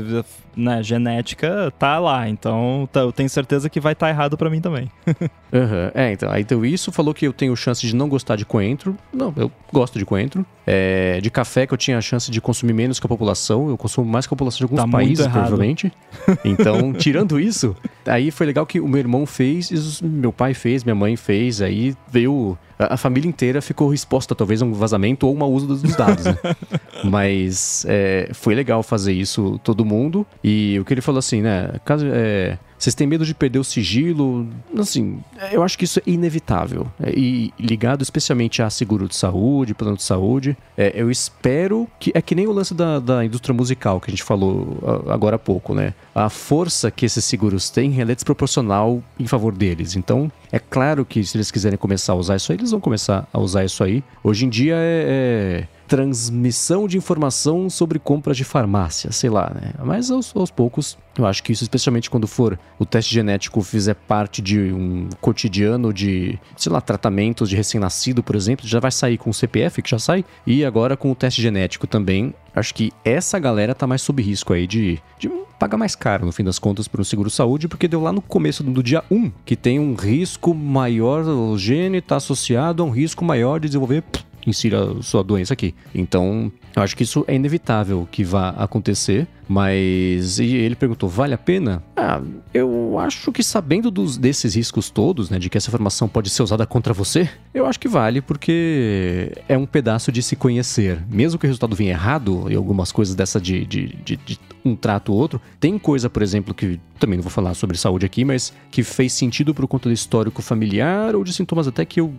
né, 0.55 0.81
genética 0.81 1.71
tá 1.77 1.99
lá. 1.99 2.27
Então 2.27 2.87
tá, 2.91 3.01
eu 3.01 3.11
tenho 3.11 3.29
certeza 3.29 3.69
que 3.69 3.79
vai 3.79 3.93
estar 3.93 4.07
tá 4.07 4.09
errado 4.09 4.37
para 4.37 4.49
mim 4.49 4.61
também. 4.61 4.89
uhum. 5.07 5.91
É, 5.93 6.11
então, 6.11 6.31
aí 6.31 6.41
então 6.41 6.63
isso 6.65 6.91
falou 6.91 7.02
que 7.11 7.25
eu 7.25 7.33
tenho 7.33 7.55
chance 7.55 7.81
de 7.81 7.95
não 7.95 8.07
gostar 8.07 8.35
de 8.35 8.45
coentro. 8.45 8.95
Não, 9.11 9.33
eu 9.35 9.51
gosto 9.71 9.97
de 9.97 10.05
coentro. 10.05 10.45
É, 10.65 11.19
de 11.19 11.31
café 11.31 11.65
que 11.65 11.73
eu 11.73 11.77
tinha 11.77 11.97
a 11.97 12.01
chance 12.01 12.29
de 12.29 12.39
consumir 12.39 12.73
menos 12.73 12.99
que 12.99 13.07
a 13.07 13.09
população. 13.09 13.67
Eu 13.67 13.77
consumo 13.77 14.07
mais 14.07 14.27
que 14.27 14.33
a 14.33 14.35
população 14.35 14.59
de 14.59 14.63
alguns 14.65 14.79
tá 14.79 14.87
países, 14.87 15.25
provavelmente. 15.25 15.91
Então, 16.45 16.93
tirando 16.93 17.39
isso, 17.39 17.75
aí 18.05 18.29
foi 18.29 18.45
legal 18.45 18.65
que 18.65 18.79
o 18.79 18.87
meu 18.87 18.99
irmão 18.99 19.25
fez, 19.25 20.01
meu 20.01 20.31
pai 20.31 20.53
fez, 20.53 20.83
minha 20.83 20.95
mãe 20.95 21.15
fez, 21.15 21.61
aí 21.61 21.95
veio 22.09 22.57
a, 22.77 22.97
família 22.97 23.27
inteira 23.27 23.61
ficou 23.61 23.93
exposta 23.93 24.35
talvez 24.35 24.61
a 24.61 24.65
um 24.65 24.73
vazamento 24.73 25.27
ou 25.27 25.33
um 25.33 25.37
mau 25.37 25.51
uso 25.51 25.67
dos, 25.67 25.81
dados, 25.95 26.25
né? 26.25 26.37
Mas 27.03 27.85
é, 27.87 28.29
foi 28.33 28.55
legal 28.55 28.83
fazer 28.83 29.13
isso 29.13 29.59
todo 29.63 29.85
mundo. 29.85 30.25
E 30.43 30.77
o 30.79 30.85
que 30.85 30.93
ele 30.93 31.01
falou 31.01 31.19
assim, 31.19 31.41
né? 31.41 31.75
Caso, 31.85 32.05
é, 32.11 32.57
vocês 32.83 32.93
têm 32.93 33.07
medo 33.07 33.25
de 33.25 33.33
perder 33.33 33.59
o 33.59 33.63
sigilo? 33.63 34.45
Assim, 34.77 35.23
eu 35.53 35.63
acho 35.63 35.77
que 35.77 35.85
isso 35.85 35.99
é 35.99 36.03
inevitável. 36.05 36.85
É, 37.01 37.13
e 37.17 37.53
ligado 37.57 38.01
especialmente 38.01 38.61
a 38.61 38.69
seguro 38.69 39.07
de 39.07 39.15
saúde, 39.15 39.73
plano 39.73 39.95
de 39.95 40.03
saúde, 40.03 40.57
é, 40.77 40.91
eu 40.93 41.09
espero 41.09 41.87
que. 41.97 42.11
É 42.13 42.21
que 42.21 42.35
nem 42.35 42.45
o 42.45 42.51
lance 42.51 42.73
da, 42.73 42.99
da 42.99 43.23
indústria 43.23 43.53
musical 43.53 44.01
que 44.01 44.09
a 44.09 44.11
gente 44.11 44.23
falou 44.23 44.77
agora 45.07 45.37
há 45.37 45.39
pouco, 45.39 45.73
né? 45.73 45.93
A 46.13 46.29
força 46.29 46.91
que 46.91 47.05
esses 47.05 47.23
seguros 47.23 47.69
têm 47.69 48.01
é 48.01 48.05
desproporcional 48.05 49.01
em 49.17 49.27
favor 49.27 49.53
deles. 49.53 49.95
Então, 49.95 50.29
é 50.51 50.59
claro 50.59 51.05
que 51.05 51.23
se 51.23 51.37
eles 51.37 51.51
quiserem 51.51 51.77
começar 51.77 52.11
a 52.11 52.15
usar 52.17 52.35
isso 52.35 52.51
aí, 52.51 52.57
eles 52.57 52.71
vão 52.71 52.81
começar 52.81 53.25
a 53.31 53.39
usar 53.39 53.63
isso 53.63 53.81
aí. 53.81 54.03
Hoje 54.21 54.45
em 54.45 54.49
dia 54.49 54.75
é, 54.75 55.65
é 55.65 55.72
transmissão 55.87 56.87
de 56.87 56.97
informação 56.97 57.69
sobre 57.69 57.99
compras 57.99 58.37
de 58.37 58.43
farmácia, 58.43 59.11
sei 59.11 59.29
lá, 59.29 59.51
né? 59.53 59.73
Mas 59.83 60.09
aos, 60.09 60.35
aos, 60.35 60.51
poucos, 60.51 60.97
eu 61.17 61.25
acho 61.25 61.43
que 61.43 61.51
isso, 61.51 61.63
especialmente 61.63 62.09
quando 62.09 62.27
for 62.27 62.57
o 62.79 62.85
teste 62.85 63.13
genético 63.13 63.61
fizer 63.61 63.93
parte 63.93 64.41
de 64.41 64.59
um 64.73 65.09
cotidiano 65.21 65.93
de, 65.93 66.39
sei 66.55 66.71
lá, 66.71 66.81
tratamentos 66.81 67.49
de 67.49 67.55
recém-nascido, 67.55 68.23
por 68.23 68.35
exemplo, 68.35 68.67
já 68.67 68.79
vai 68.79 68.91
sair 68.91 69.17
com 69.17 69.29
o 69.29 69.33
CPF, 69.33 69.81
que 69.81 69.89
já 69.89 69.99
sai, 69.99 70.25
e 70.45 70.63
agora 70.63 70.97
com 70.97 71.11
o 71.11 71.15
teste 71.15 71.41
genético 71.41 71.85
também. 71.85 72.33
Acho 72.55 72.73
que 72.73 72.91
essa 73.03 73.39
galera 73.39 73.73
tá 73.73 73.87
mais 73.87 74.01
sob 74.01 74.21
risco 74.21 74.53
aí 74.53 74.67
de, 74.67 74.99
de 75.17 75.29
pagar 75.59 75.77
mais 75.77 75.95
caro, 75.95 76.25
no 76.25 76.31
fim 76.31 76.43
das 76.43 76.59
contas, 76.59 76.87
para 76.87 77.01
o 77.01 77.05
seguro-saúde, 77.05 77.67
porque 77.67 77.87
deu 77.87 78.01
lá 78.01 78.11
no 78.11 78.21
começo 78.21 78.63
do 78.63 78.83
dia 78.83 79.03
1 79.09 79.31
que 79.45 79.55
tem 79.55 79.79
um 79.79 79.95
risco 79.95 80.53
maior, 80.53 81.23
o 81.23 81.57
gene 81.57 81.99
está 81.99 82.17
associado 82.17 82.83
a 82.83 82.85
um 82.85 82.89
risco 82.89 83.23
maior 83.23 83.59
de 83.59 83.67
desenvolver 83.67 84.03
insira 84.45 85.01
sua 85.01 85.23
doença 85.23 85.53
aqui. 85.53 85.73
Então, 85.93 86.51
eu 86.75 86.81
acho 86.81 86.95
que 86.95 87.03
isso 87.03 87.23
é 87.27 87.35
inevitável 87.35 88.07
que 88.11 88.23
vá 88.23 88.49
acontecer, 88.49 89.27
mas 89.47 90.39
e 90.39 90.55
ele 90.55 90.75
perguntou: 90.75 91.09
vale 91.09 91.33
a 91.33 91.37
pena? 91.37 91.83
Ah, 91.95 92.21
eu 92.53 92.97
acho 92.99 93.31
que 93.31 93.43
sabendo 93.43 93.89
dos, 93.89 94.17
desses 94.17 94.55
riscos 94.55 94.89
todos, 94.89 95.29
né, 95.29 95.39
de 95.39 95.49
que 95.49 95.57
essa 95.57 95.69
informação 95.69 96.07
pode 96.07 96.29
ser 96.29 96.43
usada 96.43 96.65
contra 96.65 96.93
você, 96.93 97.29
eu 97.53 97.65
acho 97.65 97.79
que 97.79 97.87
vale 97.87 98.21
porque 98.21 99.31
é 99.47 99.57
um 99.57 99.65
pedaço 99.65 100.11
de 100.11 100.21
se 100.21 100.35
conhecer. 100.35 100.99
Mesmo 101.09 101.39
que 101.39 101.45
o 101.45 101.49
resultado 101.49 101.75
venha 101.75 101.91
errado 101.91 102.45
e 102.49 102.55
algumas 102.55 102.91
coisas 102.91 103.15
dessa 103.15 103.39
de, 103.39 103.65
de, 103.65 103.87
de, 104.03 104.17
de 104.17 104.39
um 104.63 104.75
trato 104.75 105.11
ou 105.11 105.19
outro, 105.19 105.41
tem 105.59 105.77
coisa, 105.77 106.09
por 106.09 106.21
exemplo, 106.21 106.53
que 106.53 106.79
também 106.99 107.17
não 107.17 107.23
vou 107.23 107.31
falar 107.31 107.53
sobre 107.53 107.77
saúde 107.77 108.05
aqui, 108.05 108.23
mas 108.23 108.53
que 108.71 108.81
fez 108.81 109.11
sentido 109.11 109.53
por 109.53 109.67
conta 109.67 109.89
do 109.89 109.93
histórico 109.93 110.41
familiar 110.41 111.15
ou 111.15 111.23
de 111.23 111.33
sintomas 111.33 111.67
até 111.67 111.83
que 111.83 111.99
eu 111.99 112.13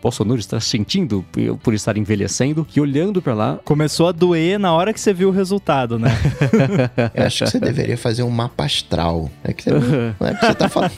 posso 0.00 0.24
não 0.24 0.36
estar 0.36 0.60
sentindo 0.60 1.24
por 1.62 1.74
estar 1.74 1.96
envelhecendo, 1.96 2.66
e 2.74 2.80
olhando 2.80 3.20
para 3.20 3.34
lá. 3.34 3.60
Começou 3.64 4.08
a 4.08 4.12
doer 4.12 4.58
na 4.58 4.72
hora 4.72 4.92
que 4.92 5.00
você 5.00 5.12
viu 5.12 5.28
o 5.28 5.32
resultado, 5.32 5.98
né? 5.98 6.11
eu 7.14 7.26
acho 7.26 7.44
que 7.44 7.50
você 7.50 7.60
deveria 7.60 7.96
fazer 7.96 8.22
um 8.22 8.30
mapa 8.30 8.64
astral. 8.64 9.30
É 9.44 9.52
que 9.52 9.64
você, 9.64 9.70
não 9.70 10.28
é 10.28 10.34
que 10.34 10.46
você 10.46 10.54
tá 10.54 10.68
falando. 10.68 10.92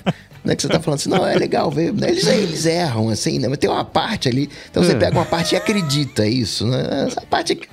Não 0.45 0.53
é 0.53 0.57
que 0.57 0.63
você 0.63 0.69
tá 0.69 0.79
falando 0.81 1.01
assim, 1.01 1.09
não, 1.09 1.27
é 1.27 1.35
legal 1.37 1.71
ver. 1.71 1.95
Eles, 2.03 2.27
eles 2.27 2.67
erram, 2.67 3.09
assim, 3.09 3.39
né? 3.39 3.49
Mas 3.49 3.59
tem 3.59 3.71
uma 3.71 3.85
parte 3.85 4.29
ali. 4.29 4.49
Então 4.71 4.83
você 4.83 4.93
é. 4.93 4.97
pega 4.97 5.17
uma 5.17 5.25
parte 5.25 5.55
e 5.55 5.57
acredita 5.57 6.27
isso, 6.27 6.67
né? 6.67 7.07
Essa 7.07 7.23
parte 7.23 7.53
aqui, 7.55 7.69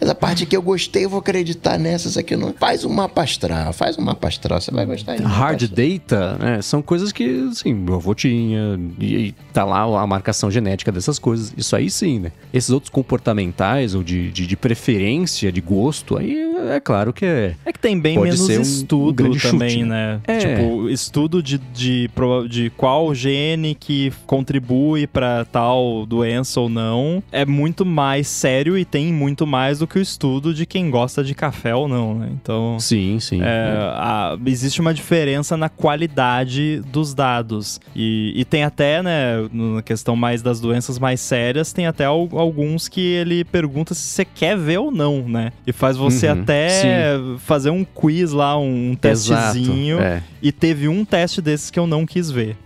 essa 0.00 0.14
parte 0.14 0.46
que 0.46 0.56
eu 0.56 0.62
gostei, 0.62 1.04
eu 1.04 1.10
vou 1.10 1.18
acreditar 1.18 1.78
nessa. 1.78 2.08
Essa 2.08 2.20
aqui 2.20 2.36
não. 2.36 2.52
Faz 2.52 2.84
um 2.84 2.90
mapa 2.90 3.22
astral, 3.22 3.72
faz 3.72 3.98
um 3.98 4.02
mapa 4.02 4.28
astral, 4.28 4.60
você 4.60 4.70
vai 4.70 4.86
gostar. 4.86 5.16
Hard 5.20 5.62
data, 5.68 6.36
né? 6.38 6.62
São 6.62 6.80
coisas 6.80 7.10
que, 7.12 7.48
assim, 7.50 7.74
meu 7.74 7.96
avô 7.96 8.14
tinha, 8.14 8.78
e, 9.00 9.14
e 9.14 9.32
tá 9.52 9.64
lá 9.64 9.82
a 10.00 10.06
marcação 10.06 10.50
genética 10.50 10.92
dessas 10.92 11.18
coisas. 11.18 11.52
Isso 11.56 11.74
aí 11.74 11.90
sim, 11.90 12.20
né? 12.20 12.32
Esses 12.52 12.70
outros 12.70 12.90
comportamentais 12.90 13.94
ou 13.94 14.02
de, 14.02 14.30
de, 14.30 14.46
de 14.46 14.56
preferência, 14.56 15.50
de 15.50 15.60
gosto, 15.60 16.16
aí 16.16 16.36
é 16.70 16.80
claro 16.80 17.12
que 17.12 17.24
é. 17.24 17.54
É 17.64 17.72
que 17.72 17.78
tem 17.78 17.98
bem 17.98 18.18
menos 18.18 18.48
um, 18.48 18.60
estudo 18.60 19.24
um 19.24 19.36
também, 19.36 19.70
chute, 19.70 19.84
né? 19.84 19.92
né? 19.92 20.20
É. 20.26 20.38
Tipo, 20.38 20.88
estudo 20.88 21.42
de, 21.42 21.58
de 21.58 22.10
de 22.48 22.70
qual 22.70 23.14
gene 23.14 23.74
que 23.74 24.12
contribui 24.26 25.06
para 25.06 25.44
tal 25.44 26.06
doença 26.06 26.60
ou 26.60 26.68
não 26.68 27.22
é 27.30 27.44
muito 27.44 27.84
mais 27.84 28.28
sério 28.28 28.76
e 28.76 28.84
tem 28.84 29.12
muito 29.12 29.46
mais 29.46 29.78
do 29.78 29.86
que 29.86 29.98
o 29.98 30.02
estudo 30.02 30.54
de 30.54 30.66
quem 30.66 30.90
gosta 30.90 31.22
de 31.24 31.34
café 31.34 31.74
ou 31.74 31.88
não, 31.88 32.14
né? 32.14 32.28
Então. 32.32 32.78
Sim, 32.78 33.18
sim. 33.20 33.40
É. 33.42 33.76
A, 33.94 34.36
existe 34.46 34.80
uma 34.80 34.92
diferença 34.92 35.56
na 35.56 35.68
qualidade 35.68 36.82
dos 36.92 37.14
dados. 37.14 37.80
E, 37.94 38.32
e 38.36 38.44
tem 38.44 38.64
até, 38.64 39.02
né, 39.02 39.48
na 39.52 39.82
questão 39.82 40.16
mais 40.16 40.42
das 40.42 40.60
doenças 40.60 40.98
mais 40.98 41.20
sérias, 41.20 41.72
tem 41.72 41.86
até 41.86 42.04
alguns 42.04 42.88
que 42.88 43.00
ele 43.00 43.44
pergunta 43.44 43.94
se 43.94 44.02
você 44.02 44.24
quer 44.24 44.56
ver 44.56 44.78
ou 44.78 44.90
não, 44.90 45.28
né? 45.28 45.52
E 45.66 45.72
faz 45.72 45.96
você 45.96 46.26
uhum, 46.28 46.42
até 46.42 46.68
sim. 46.68 47.38
fazer 47.38 47.70
um 47.70 47.84
quiz 47.84 48.32
lá, 48.32 48.58
um 48.58 48.94
testezinho. 48.94 49.98
Exato, 49.98 50.14
é. 50.14 50.22
E 50.42 50.50
teve 50.50 50.88
um 50.88 51.04
teste 51.04 51.40
desses 51.40 51.70
que 51.70 51.78
eu 51.78 51.86
não 51.86 52.01
quis 52.06 52.30
ver. 52.30 52.56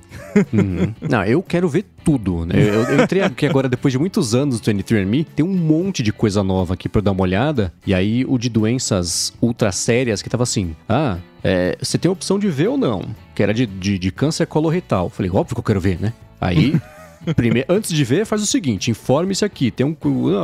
Uhum. 0.52 0.94
Não, 1.08 1.24
eu 1.24 1.42
quero 1.42 1.68
ver 1.68 1.84
tudo, 2.04 2.44
né? 2.44 2.54
Eu, 2.56 2.82
eu 2.82 3.02
entrei 3.02 3.22
aqui 3.22 3.46
agora, 3.46 3.68
depois 3.68 3.92
de 3.92 3.98
muitos 3.98 4.34
anos 4.34 4.60
do 4.60 4.72
23andMe, 4.72 5.26
tem 5.34 5.44
um 5.44 5.54
monte 5.54 6.02
de 6.02 6.12
coisa 6.12 6.42
nova 6.42 6.74
aqui 6.74 6.88
pra 6.88 6.98
eu 6.98 7.02
dar 7.02 7.12
uma 7.12 7.22
olhada. 7.22 7.72
E 7.86 7.94
aí, 7.94 8.24
o 8.24 8.38
de 8.38 8.48
doenças 8.48 9.32
ultra 9.40 9.72
sérias, 9.72 10.22
que 10.22 10.28
tava 10.28 10.42
assim, 10.42 10.74
ah, 10.88 11.18
é, 11.42 11.76
você 11.80 11.98
tem 11.98 12.08
a 12.08 12.12
opção 12.12 12.38
de 12.38 12.48
ver 12.48 12.68
ou 12.68 12.78
não, 12.78 13.02
que 13.34 13.42
era 13.42 13.52
de, 13.52 13.66
de, 13.66 13.98
de 13.98 14.10
câncer 14.10 14.46
coloretal. 14.46 15.10
Falei, 15.10 15.30
óbvio 15.30 15.54
que 15.54 15.60
eu 15.60 15.64
quero 15.64 15.80
ver, 15.80 16.00
né? 16.00 16.12
Aí... 16.40 16.80
Primeiro, 17.34 17.72
antes 17.72 17.92
de 17.92 18.04
ver, 18.04 18.24
faz 18.24 18.42
o 18.42 18.46
seguinte: 18.46 18.90
informe-se 18.90 19.44
aqui. 19.44 19.70
Tem 19.70 19.84
um. 19.84 19.96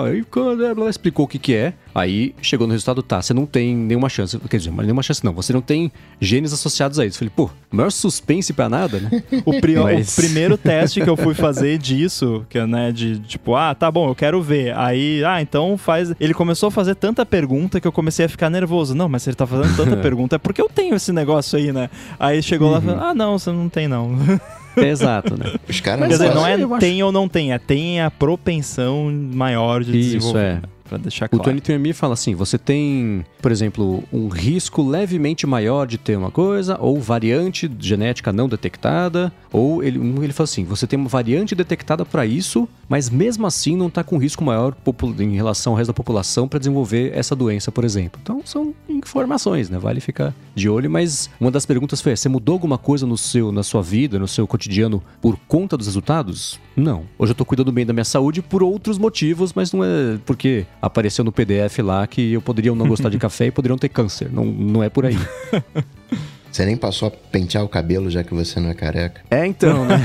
Aí 0.04 0.24
ela 0.64 0.90
explicou 0.90 1.24
o 1.24 1.28
que, 1.28 1.38
que 1.38 1.54
é. 1.54 1.74
Aí 1.94 2.34
chegou 2.40 2.66
no 2.66 2.72
resultado, 2.72 3.02
tá, 3.02 3.20
você 3.20 3.34
não 3.34 3.44
tem 3.44 3.76
nenhuma 3.76 4.09
chance. 4.09 4.38
Quer 4.38 4.56
dizer, 4.56 4.70
mas 4.70 4.86
nenhuma 4.86 5.02
chance 5.02 5.22
não, 5.24 5.32
você 5.32 5.52
não 5.52 5.60
tem 5.60 5.92
genes 6.20 6.52
associados 6.52 6.98
a 6.98 7.04
isso. 7.04 7.18
Falei, 7.18 7.32
pô, 7.34 7.50
maior 7.70 7.90
suspense 7.90 8.52
pra 8.52 8.68
nada, 8.68 8.98
né? 8.98 9.22
o, 9.44 9.60
pri 9.60 9.76
mas... 9.76 10.16
o, 10.16 10.22
primeiro 10.22 10.56
teste 10.56 11.02
que 11.02 11.09
eu 11.10 11.16
fui 11.16 11.34
fazer 11.34 11.76
disso, 11.78 12.46
que 12.48 12.59
é, 12.59 12.66
né, 12.66 12.90
de 12.90 13.18
tipo, 13.20 13.54
ah, 13.54 13.74
tá 13.74 13.90
bom, 13.90 14.09
eu 14.09 14.14
quero 14.14 14.40
ver. 14.42 14.76
Aí, 14.76 15.22
ah, 15.24 15.42
então 15.42 15.76
faz. 15.76 16.12
Ele 16.18 16.32
começou 16.32 16.68
a 16.68 16.70
fazer 16.70 16.94
tanta 16.94 17.26
pergunta 17.26 17.80
que 17.80 17.86
eu 17.86 17.92
comecei 17.92 18.24
a 18.24 18.28
ficar 18.28 18.48
nervoso. 18.48 18.94
Não, 18.94 19.09
mas 19.09 19.22
se 19.22 19.30
ele 19.30 19.36
tá 19.36 19.46
fazendo 19.46 19.76
tanta 19.76 19.96
pergunta, 20.00 20.36
é 20.36 20.38
porque 20.38 20.62
eu 20.62 20.68
tenho 20.68 20.94
esse 20.94 21.12
negócio 21.12 21.59
aí, 21.59 21.72
né? 21.72 21.90
Aí 22.18 22.42
chegou 22.42 22.68
uhum. 22.68 22.74
lá 22.74 22.78
e 22.80 22.82
falou, 22.82 23.00
ah, 23.02 23.14
não, 23.14 23.38
você 23.38 23.50
não 23.50 23.68
tem 23.68 23.86
não. 23.86 24.16
Exato, 24.86 25.36
né? 25.36 25.55
Os 25.69 25.81
caras 25.81 26.07
Quer 26.07 26.12
dizer, 26.12 26.35
não 26.35 26.47
é 26.47 26.57
tem 26.78 26.97
acho... 26.97 27.07
ou 27.07 27.12
não 27.12 27.28
tem, 27.28 27.53
é 27.53 27.59
tem 27.59 28.01
a 28.01 28.11
propensão 28.11 29.11
maior 29.32 29.82
de 29.82 29.99
Isso, 29.99 30.11
desenvolver. 30.11 30.57
Isso, 30.57 30.66
é 30.66 30.82
para 30.93 30.99
deixar 30.99 31.28
claro. 31.28 31.51
O 31.51 31.55
23andMe 31.55 31.94
fala 31.94 32.12
assim, 32.12 32.35
você 32.35 32.59
tem, 32.59 33.24
por 33.40 33.51
exemplo, 33.51 34.05
um 34.12 34.28
risco 34.28 34.82
levemente 34.82 35.47
maior 35.47 35.86
de 35.86 35.97
ter 35.97 36.16
uma 36.16 36.31
coisa, 36.31 36.77
ou 36.78 37.01
variante 37.01 37.70
genética 37.78 38.32
não 38.32 38.49
detectada, 38.49 39.32
ou 39.51 39.82
ele, 39.82 39.99
ele 40.23 40.32
fala 40.32 40.44
assim, 40.44 40.65
você 40.65 40.86
tem 40.86 40.99
uma 40.99 41.09
variante 41.09 41.55
detectada 41.55 42.05
para 42.05 42.27
isso, 42.27 42.69
mas 42.89 43.09
mesmo 43.09 43.47
assim 43.47 43.74
não 43.77 43.86
está 43.86 44.05
com 44.05 44.19
risco 44.19 44.44
maior 44.44 44.77
em 45.19 45.35
relação 45.35 45.73
ao 45.73 45.78
resto 45.78 45.89
da 45.89 45.94
população 45.94 46.47
para 46.47 46.59
desenvolver 46.59 47.12
essa 47.15 47.35
doença, 47.35 47.73
por 47.73 47.85
exemplo. 47.85 48.20
Então 48.23 48.43
são 48.44 48.74
informações, 49.04 49.68
né? 49.68 49.78
Vale 49.78 50.00
ficar 50.00 50.34
de 50.54 50.68
olho, 50.68 50.90
mas 50.90 51.30
uma 51.40 51.50
das 51.50 51.66
perguntas 51.66 52.00
foi: 52.00 52.16
você 52.16 52.28
mudou 52.28 52.54
alguma 52.54 52.78
coisa 52.78 53.06
no 53.06 53.16
seu, 53.16 53.52
na 53.52 53.62
sua 53.62 53.82
vida, 53.82 54.18
no 54.18 54.28
seu 54.28 54.46
cotidiano 54.46 55.02
por 55.20 55.38
conta 55.48 55.76
dos 55.76 55.86
resultados? 55.86 56.58
Não. 56.76 57.04
Hoje 57.18 57.30
eu 57.30 57.34
estou 57.34 57.46
cuidando 57.46 57.72
bem 57.72 57.84
da 57.84 57.92
minha 57.92 58.04
saúde 58.04 58.42
por 58.42 58.62
outros 58.62 58.98
motivos, 58.98 59.52
mas 59.52 59.72
não 59.72 59.84
é 59.84 60.18
porque 60.24 60.66
apareceu 60.80 61.24
no 61.24 61.32
PDF 61.32 61.78
lá 61.78 62.06
que 62.06 62.32
eu 62.32 62.42
poderia 62.42 62.74
não 62.74 62.86
gostar 62.86 63.08
de 63.08 63.18
café 63.18 63.46
e 63.46 63.50
poderiam 63.50 63.78
ter 63.78 63.88
câncer. 63.88 64.30
Não, 64.32 64.44
não 64.44 64.82
é 64.82 64.88
por 64.88 65.06
aí. 65.06 65.16
Você 66.52 66.66
nem 66.66 66.76
passou 66.76 67.08
a 67.08 67.10
pentear 67.10 67.64
o 67.64 67.68
cabelo 67.68 68.10
já 68.10 68.22
que 68.22 68.34
você 68.34 68.60
não 68.60 68.68
é 68.68 68.74
careca. 68.74 69.22
É, 69.30 69.46
então, 69.46 69.86
né? 69.86 69.98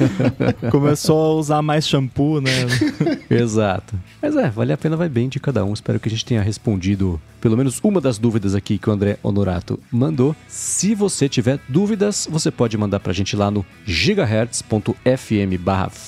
Começou 0.70 1.18
a 1.18 1.34
usar 1.36 1.62
mais 1.62 1.88
shampoo, 1.88 2.38
né? 2.38 2.50
Exato. 3.30 3.98
Mas 4.20 4.36
é, 4.36 4.50
vale 4.50 4.74
a 4.74 4.76
pena, 4.76 4.94
vai 4.94 5.08
bem 5.08 5.30
de 5.30 5.40
cada 5.40 5.64
um. 5.64 5.72
Espero 5.72 5.98
que 5.98 6.06
a 6.06 6.10
gente 6.10 6.26
tenha 6.26 6.42
respondido 6.42 7.18
pelo 7.40 7.56
menos 7.56 7.80
uma 7.82 7.98
das 7.98 8.18
dúvidas 8.18 8.54
aqui 8.54 8.76
que 8.76 8.90
o 8.90 8.92
André 8.92 9.16
Honorato 9.22 9.80
mandou. 9.90 10.36
Se 10.46 10.94
você 10.94 11.26
tiver 11.30 11.58
dúvidas, 11.66 12.28
você 12.30 12.50
pode 12.50 12.76
mandar 12.76 13.00
pra 13.00 13.14
gente 13.14 13.34
lá 13.34 13.50
no 13.50 13.64
gigahertz.fm 13.86 14.90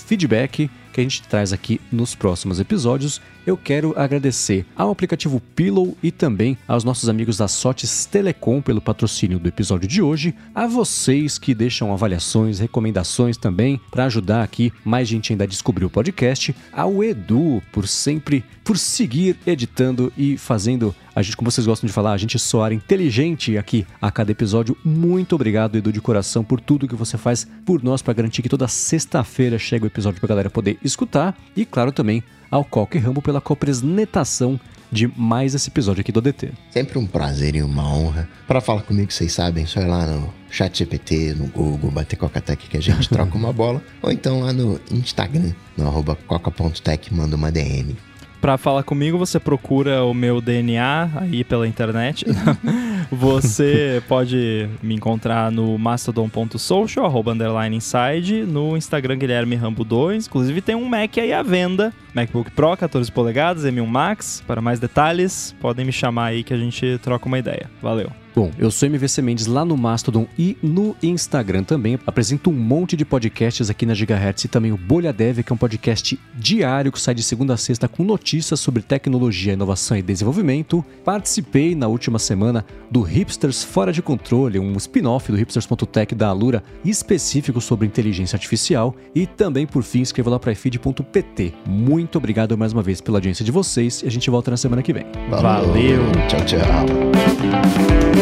feedback 0.07 0.71
que 0.93 1.01
a 1.01 1.03
gente 1.03 1.23
traz 1.23 1.53
aqui 1.53 1.81
nos 1.91 2.15
próximos 2.15 2.61
episódios. 2.61 3.21
Eu 3.45 3.57
quero 3.57 3.93
agradecer 3.97 4.65
ao 4.77 4.91
aplicativo 4.91 5.41
Pillow 5.57 5.97
e 6.03 6.13
também 6.13 6.57
aos 6.69 6.85
nossos 6.85 7.09
amigos 7.09 7.37
da 7.37 7.49
Sotes 7.49 8.05
Telecom 8.05 8.63
pelo 8.63 8.81
patrocínio 8.81 9.39
do 9.39 9.49
episódio 9.49 9.89
de 9.89 10.01
hoje, 10.01 10.35
a 10.55 10.67
vocês 10.67 11.39
que 11.39 11.55
deixam 11.55 11.93
avaliações, 11.93 12.61
recomendações 12.61 13.37
também 13.37 13.81
para 13.91 14.05
ajudar 14.05 14.45
aqui 14.45 14.73
mais 14.85 15.09
gente 15.09 15.33
ainda 15.33 15.45
a 15.45 15.49
descobrir 15.49 15.85
o 15.85 15.91
podcast, 15.91 16.55
ao 16.73 17.03
Edu 17.03 17.61
por 17.73 17.89
sempre 17.89 18.45
por 18.63 18.79
seguir 18.79 19.37
editando 19.45 20.13
e 20.17 20.39
fazendo 20.39 20.95
a 21.15 21.21
gente, 21.21 21.37
como 21.37 21.51
vocês 21.51 21.67
gostam 21.67 21.87
de 21.87 21.93
falar, 21.93 22.13
a 22.13 22.17
gente 22.17 22.39
soar 22.39 22.73
inteligente 22.73 23.59
aqui 23.59 23.87
a 24.01 24.11
cada 24.11 24.33
episódio. 24.33 24.77
Muito 24.83 25.35
obrigado, 25.35 25.77
Edu, 25.77 25.93
de 25.93 26.01
coração, 26.01 26.43
por 26.43 26.59
tudo 26.59 26.89
que 26.89 26.95
você 26.95 27.19
faz 27.19 27.47
por 27.67 27.83
nós 27.83 28.01
para 28.01 28.15
garantir 28.15 28.41
que 28.41 28.49
toda 28.49 28.67
sexta-feira 28.67 29.59
chega 29.59 29.85
o 29.85 29.89
episódio 29.89 30.19
para 30.21 30.27
a 30.27 30.31
galera 30.31 30.51
poder 30.51 30.79
escutar. 30.85 31.37
E, 31.57 31.65
claro, 31.65 31.93
também 31.93 32.23
ao 32.51 32.65
Coque 32.65 32.99
Rambo 32.99 33.23
pela 33.23 33.41
copresentação 33.41 34.61
de 34.91 35.11
mais 35.17 35.55
esse 35.55 35.71
episódio 35.71 36.03
aqui 36.03 36.13
do 36.13 36.21
DT. 36.21 36.53
Sempre 36.71 36.99
um 36.99 37.07
prazer 37.07 37.57
e 37.57 37.63
uma 37.63 37.83
honra. 37.83 38.29
Para 38.47 38.61
falar 38.61 38.83
comigo, 38.83 39.11
vocês 39.11 39.33
sabem, 39.33 39.65
só 39.65 39.81
ir 39.81 39.87
lá 39.87 40.07
no 40.07 40.33
chat 40.51 40.79
GPT, 40.79 41.35
no 41.35 41.47
Google, 41.47 41.91
bater 41.91 42.17
Coca-Tech 42.17 42.69
que 42.69 42.77
a 42.77 42.81
gente 42.81 43.09
troca 43.11 43.35
uma 43.35 43.53
bola. 43.53 43.83
Ou 44.03 44.13
então 44.13 44.41
lá 44.41 44.53
no 44.53 44.79
Instagram, 44.91 45.53
no 45.77 45.87
arroba 45.87 46.15
coca.tech, 46.15 47.15
manda 47.15 47.35
uma 47.37 47.51
DM. 47.51 47.97
Para 48.43 48.59
falar 48.59 48.83
comigo, 48.83 49.17
você 49.17 49.39
procura 49.39 50.03
o 50.03 50.13
meu 50.13 50.41
DNA 50.41 51.11
aí 51.15 51.45
pela 51.45 51.65
internet. 51.65 52.27
você 53.09 54.03
pode 54.09 54.69
me 54.83 54.97
encontrar 54.97 55.53
no 55.53 55.79
mastodon.social, 55.79 57.07
arroba 57.07 57.31
underline 57.31 57.77
inside, 57.77 58.43
no 58.45 58.77
Instagram 58.77 59.17
Guilherme 59.17 59.55
Rambo 59.55 59.85
2. 59.85 60.27
Inclusive 60.27 60.61
tem 60.61 60.75
um 60.75 60.89
Mac 60.89 61.19
aí 61.19 61.33
à 61.33 61.41
venda, 61.41 61.95
MacBook 62.13 62.51
Pro 62.51 62.77
14 62.77 63.13
polegadas, 63.13 63.65
M1 63.65 63.87
Max. 63.87 64.43
Para 64.45 64.61
mais 64.61 64.81
detalhes, 64.81 65.55
podem 65.61 65.87
me 65.87 65.93
chamar 65.93 66.27
aí 66.27 66.43
que 66.43 66.53
a 66.53 66.59
gente 66.59 66.99
troca 67.01 67.27
uma 67.27 67.39
ideia. 67.39 67.71
Valeu! 67.81 68.22
Bom, 68.35 68.51
eu 68.59 68.71
sou 68.71 68.89
MVC 68.89 69.21
Mendes 69.21 69.47
lá 69.47 69.65
no 69.65 69.77
Mastodon 69.77 70.27
e 70.39 70.57
no 70.63 70.97
Instagram 71.03 71.65
também. 71.65 71.99
Apresento 72.07 72.51
um 72.51 72.55
monte 72.55 72.97
de 72.97 73.05
podcasts 73.05 73.69
aqui 73.69 73.85
na 73.85 73.95
Gigahertz 73.95 74.45
e 74.45 74.49
também 74.49 74.73
o 74.73 74.77
Bolha 74.77 75.13
Dev, 75.13 75.41
que 75.41 75.53
é 75.53 75.55
um 75.55 75.59
podcast 75.59 76.19
diário 76.35 76.91
que 76.91 77.01
sai 77.01 77.15
de 77.15 77.23
segunda 77.23 77.55
a 77.55 77.57
sexta 77.57 77.89
com 77.89 78.03
notícias 78.03 78.59
sobre 78.59 78.83
tecnologia, 78.83 79.53
inovação 79.53 79.97
e 79.97 80.03
desenvolvimento. 80.03 80.85
Participei 81.05 81.75
na 81.75 81.89
última 81.89 82.19
semana 82.19 82.65
do 82.91 83.03
Hipsters 83.03 83.63
Fora 83.63 83.93
de 83.93 84.01
Controle, 84.01 84.59
um 84.59 84.77
spin-off 84.77 85.31
do 85.31 85.37
hipsters.tech 85.37 86.15
da 86.15 86.29
Alura 86.29 86.63
específico 86.85 87.61
sobre 87.61 87.87
inteligência 87.87 88.37
artificial 88.37 88.95
e 89.15 89.27
também, 89.27 89.67
por 89.67 89.83
fim, 89.83 90.01
escreva 90.01 90.31
lá 90.31 90.39
para 90.39 90.53
ifeed.pt. 90.53 91.53
Muito 91.67 92.17
obrigado 92.17 92.57
mais 92.57 92.73
uma 92.73 92.83
vez 92.83 93.01
pela 93.01 93.19
audiência 93.19 93.45
de 93.45 93.53
vocês 93.53 94.03
e 94.03 94.07
a 94.07 94.11
gente 94.11 94.31
volta 94.31 94.51
na 94.51 94.57
semana 94.57 94.83
que 94.83 94.93
vem. 94.93 95.05
Valeu. 95.29 96.03
Tchau, 96.29 96.45
tchau. 96.47 98.22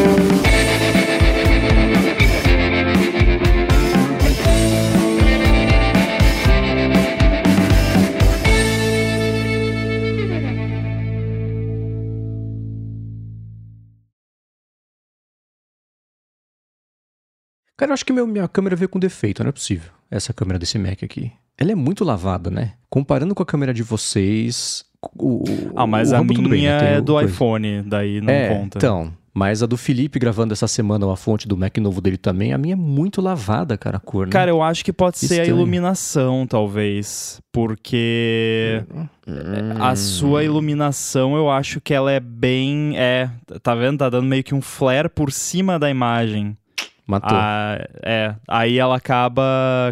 Cara, 17.77 17.89
eu 17.89 17.93
acho 17.93 18.05
que 18.05 18.13
meu, 18.13 18.27
minha 18.27 18.47
câmera 18.47 18.75
veio 18.75 18.87
com 18.87 18.99
defeito, 18.99 19.43
não 19.43 19.49
é 19.49 19.51
possível. 19.51 19.91
Essa 20.09 20.31
câmera 20.33 20.59
desse 20.59 20.77
Mac 20.77 21.01
aqui. 21.03 21.31
Ela 21.57 21.71
é 21.71 21.75
muito 21.75 22.03
lavada, 22.03 22.51
né? 22.51 22.73
Comparando 22.89 23.33
com 23.33 23.41
a 23.41 23.45
câmera 23.45 23.73
de 23.73 23.81
vocês. 23.81 24.85
O, 25.17 25.43
Ah, 25.75 25.87
mas 25.87 26.11
o 26.11 26.15
a 26.15 26.19
tudo 26.19 26.47
minha 26.47 26.77
bem, 26.77 26.87
né? 26.89 26.97
É 26.97 27.01
do 27.01 27.13
coisa. 27.13 27.27
iPhone, 27.33 27.81
daí 27.81 28.21
não 28.21 28.31
é, 28.31 28.49
conta. 28.49 28.77
Então, 28.77 29.11
mas 29.33 29.63
a 29.63 29.65
do 29.65 29.77
Felipe 29.77 30.19
gravando 30.19 30.53
essa 30.53 30.67
semana 30.67 31.11
a 31.11 31.15
fonte 31.15 31.47
do 31.47 31.55
Mac 31.57 31.77
novo 31.77 32.01
dele 32.01 32.17
também, 32.17 32.51
a 32.53 32.57
minha 32.57 32.73
é 32.73 32.75
muito 32.75 33.21
lavada, 33.21 33.77
cara, 33.77 33.97
a 33.97 33.99
cor, 33.99 34.25
né? 34.27 34.31
Cara, 34.31 34.49
eu 34.51 34.61
acho 34.61 34.83
que 34.83 34.91
pode 34.91 35.17
ser 35.19 35.25
a 35.25 35.37
Estranho. 35.43 35.55
iluminação, 35.57 36.45
talvez. 36.47 37.41
Porque 37.51 38.83
a 39.79 39.95
sua 39.95 40.43
iluminação, 40.43 41.35
eu 41.35 41.49
acho 41.49 41.79
que 41.81 41.93
ela 41.93 42.11
é 42.11 42.19
bem. 42.19 42.93
É, 42.97 43.29
tá 43.61 43.73
vendo? 43.75 43.99
Tá 43.99 44.09
dando 44.09 44.25
meio 44.27 44.43
que 44.43 44.53
um 44.55 44.61
flare 44.61 45.09
por 45.09 45.31
cima 45.31 45.77
da 45.79 45.89
imagem. 45.89 46.57
Matou. 47.07 47.37
Ah, 47.37 47.77
é. 48.03 48.35
Aí 48.47 48.77
ela 48.77 48.95
acaba 48.95 49.43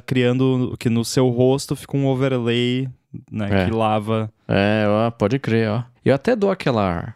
criando 0.06 0.76
que 0.80 0.90
no 0.90 1.04
seu 1.04 1.28
rosto 1.30 1.76
fica 1.76 1.98
um 1.98 2.06
overlay, 2.08 2.88
né? 3.32 3.64
É. 3.64 3.66
Que 3.66 3.72
lava. 3.72 4.32
É, 4.48 4.86
ó, 4.88 5.12
pode 5.12 5.38
crer, 5.40 5.70
ó. 5.70 5.84
Eu 6.06 6.16
até 6.16 6.36
dou 6.36 6.50
aquela. 6.50 7.14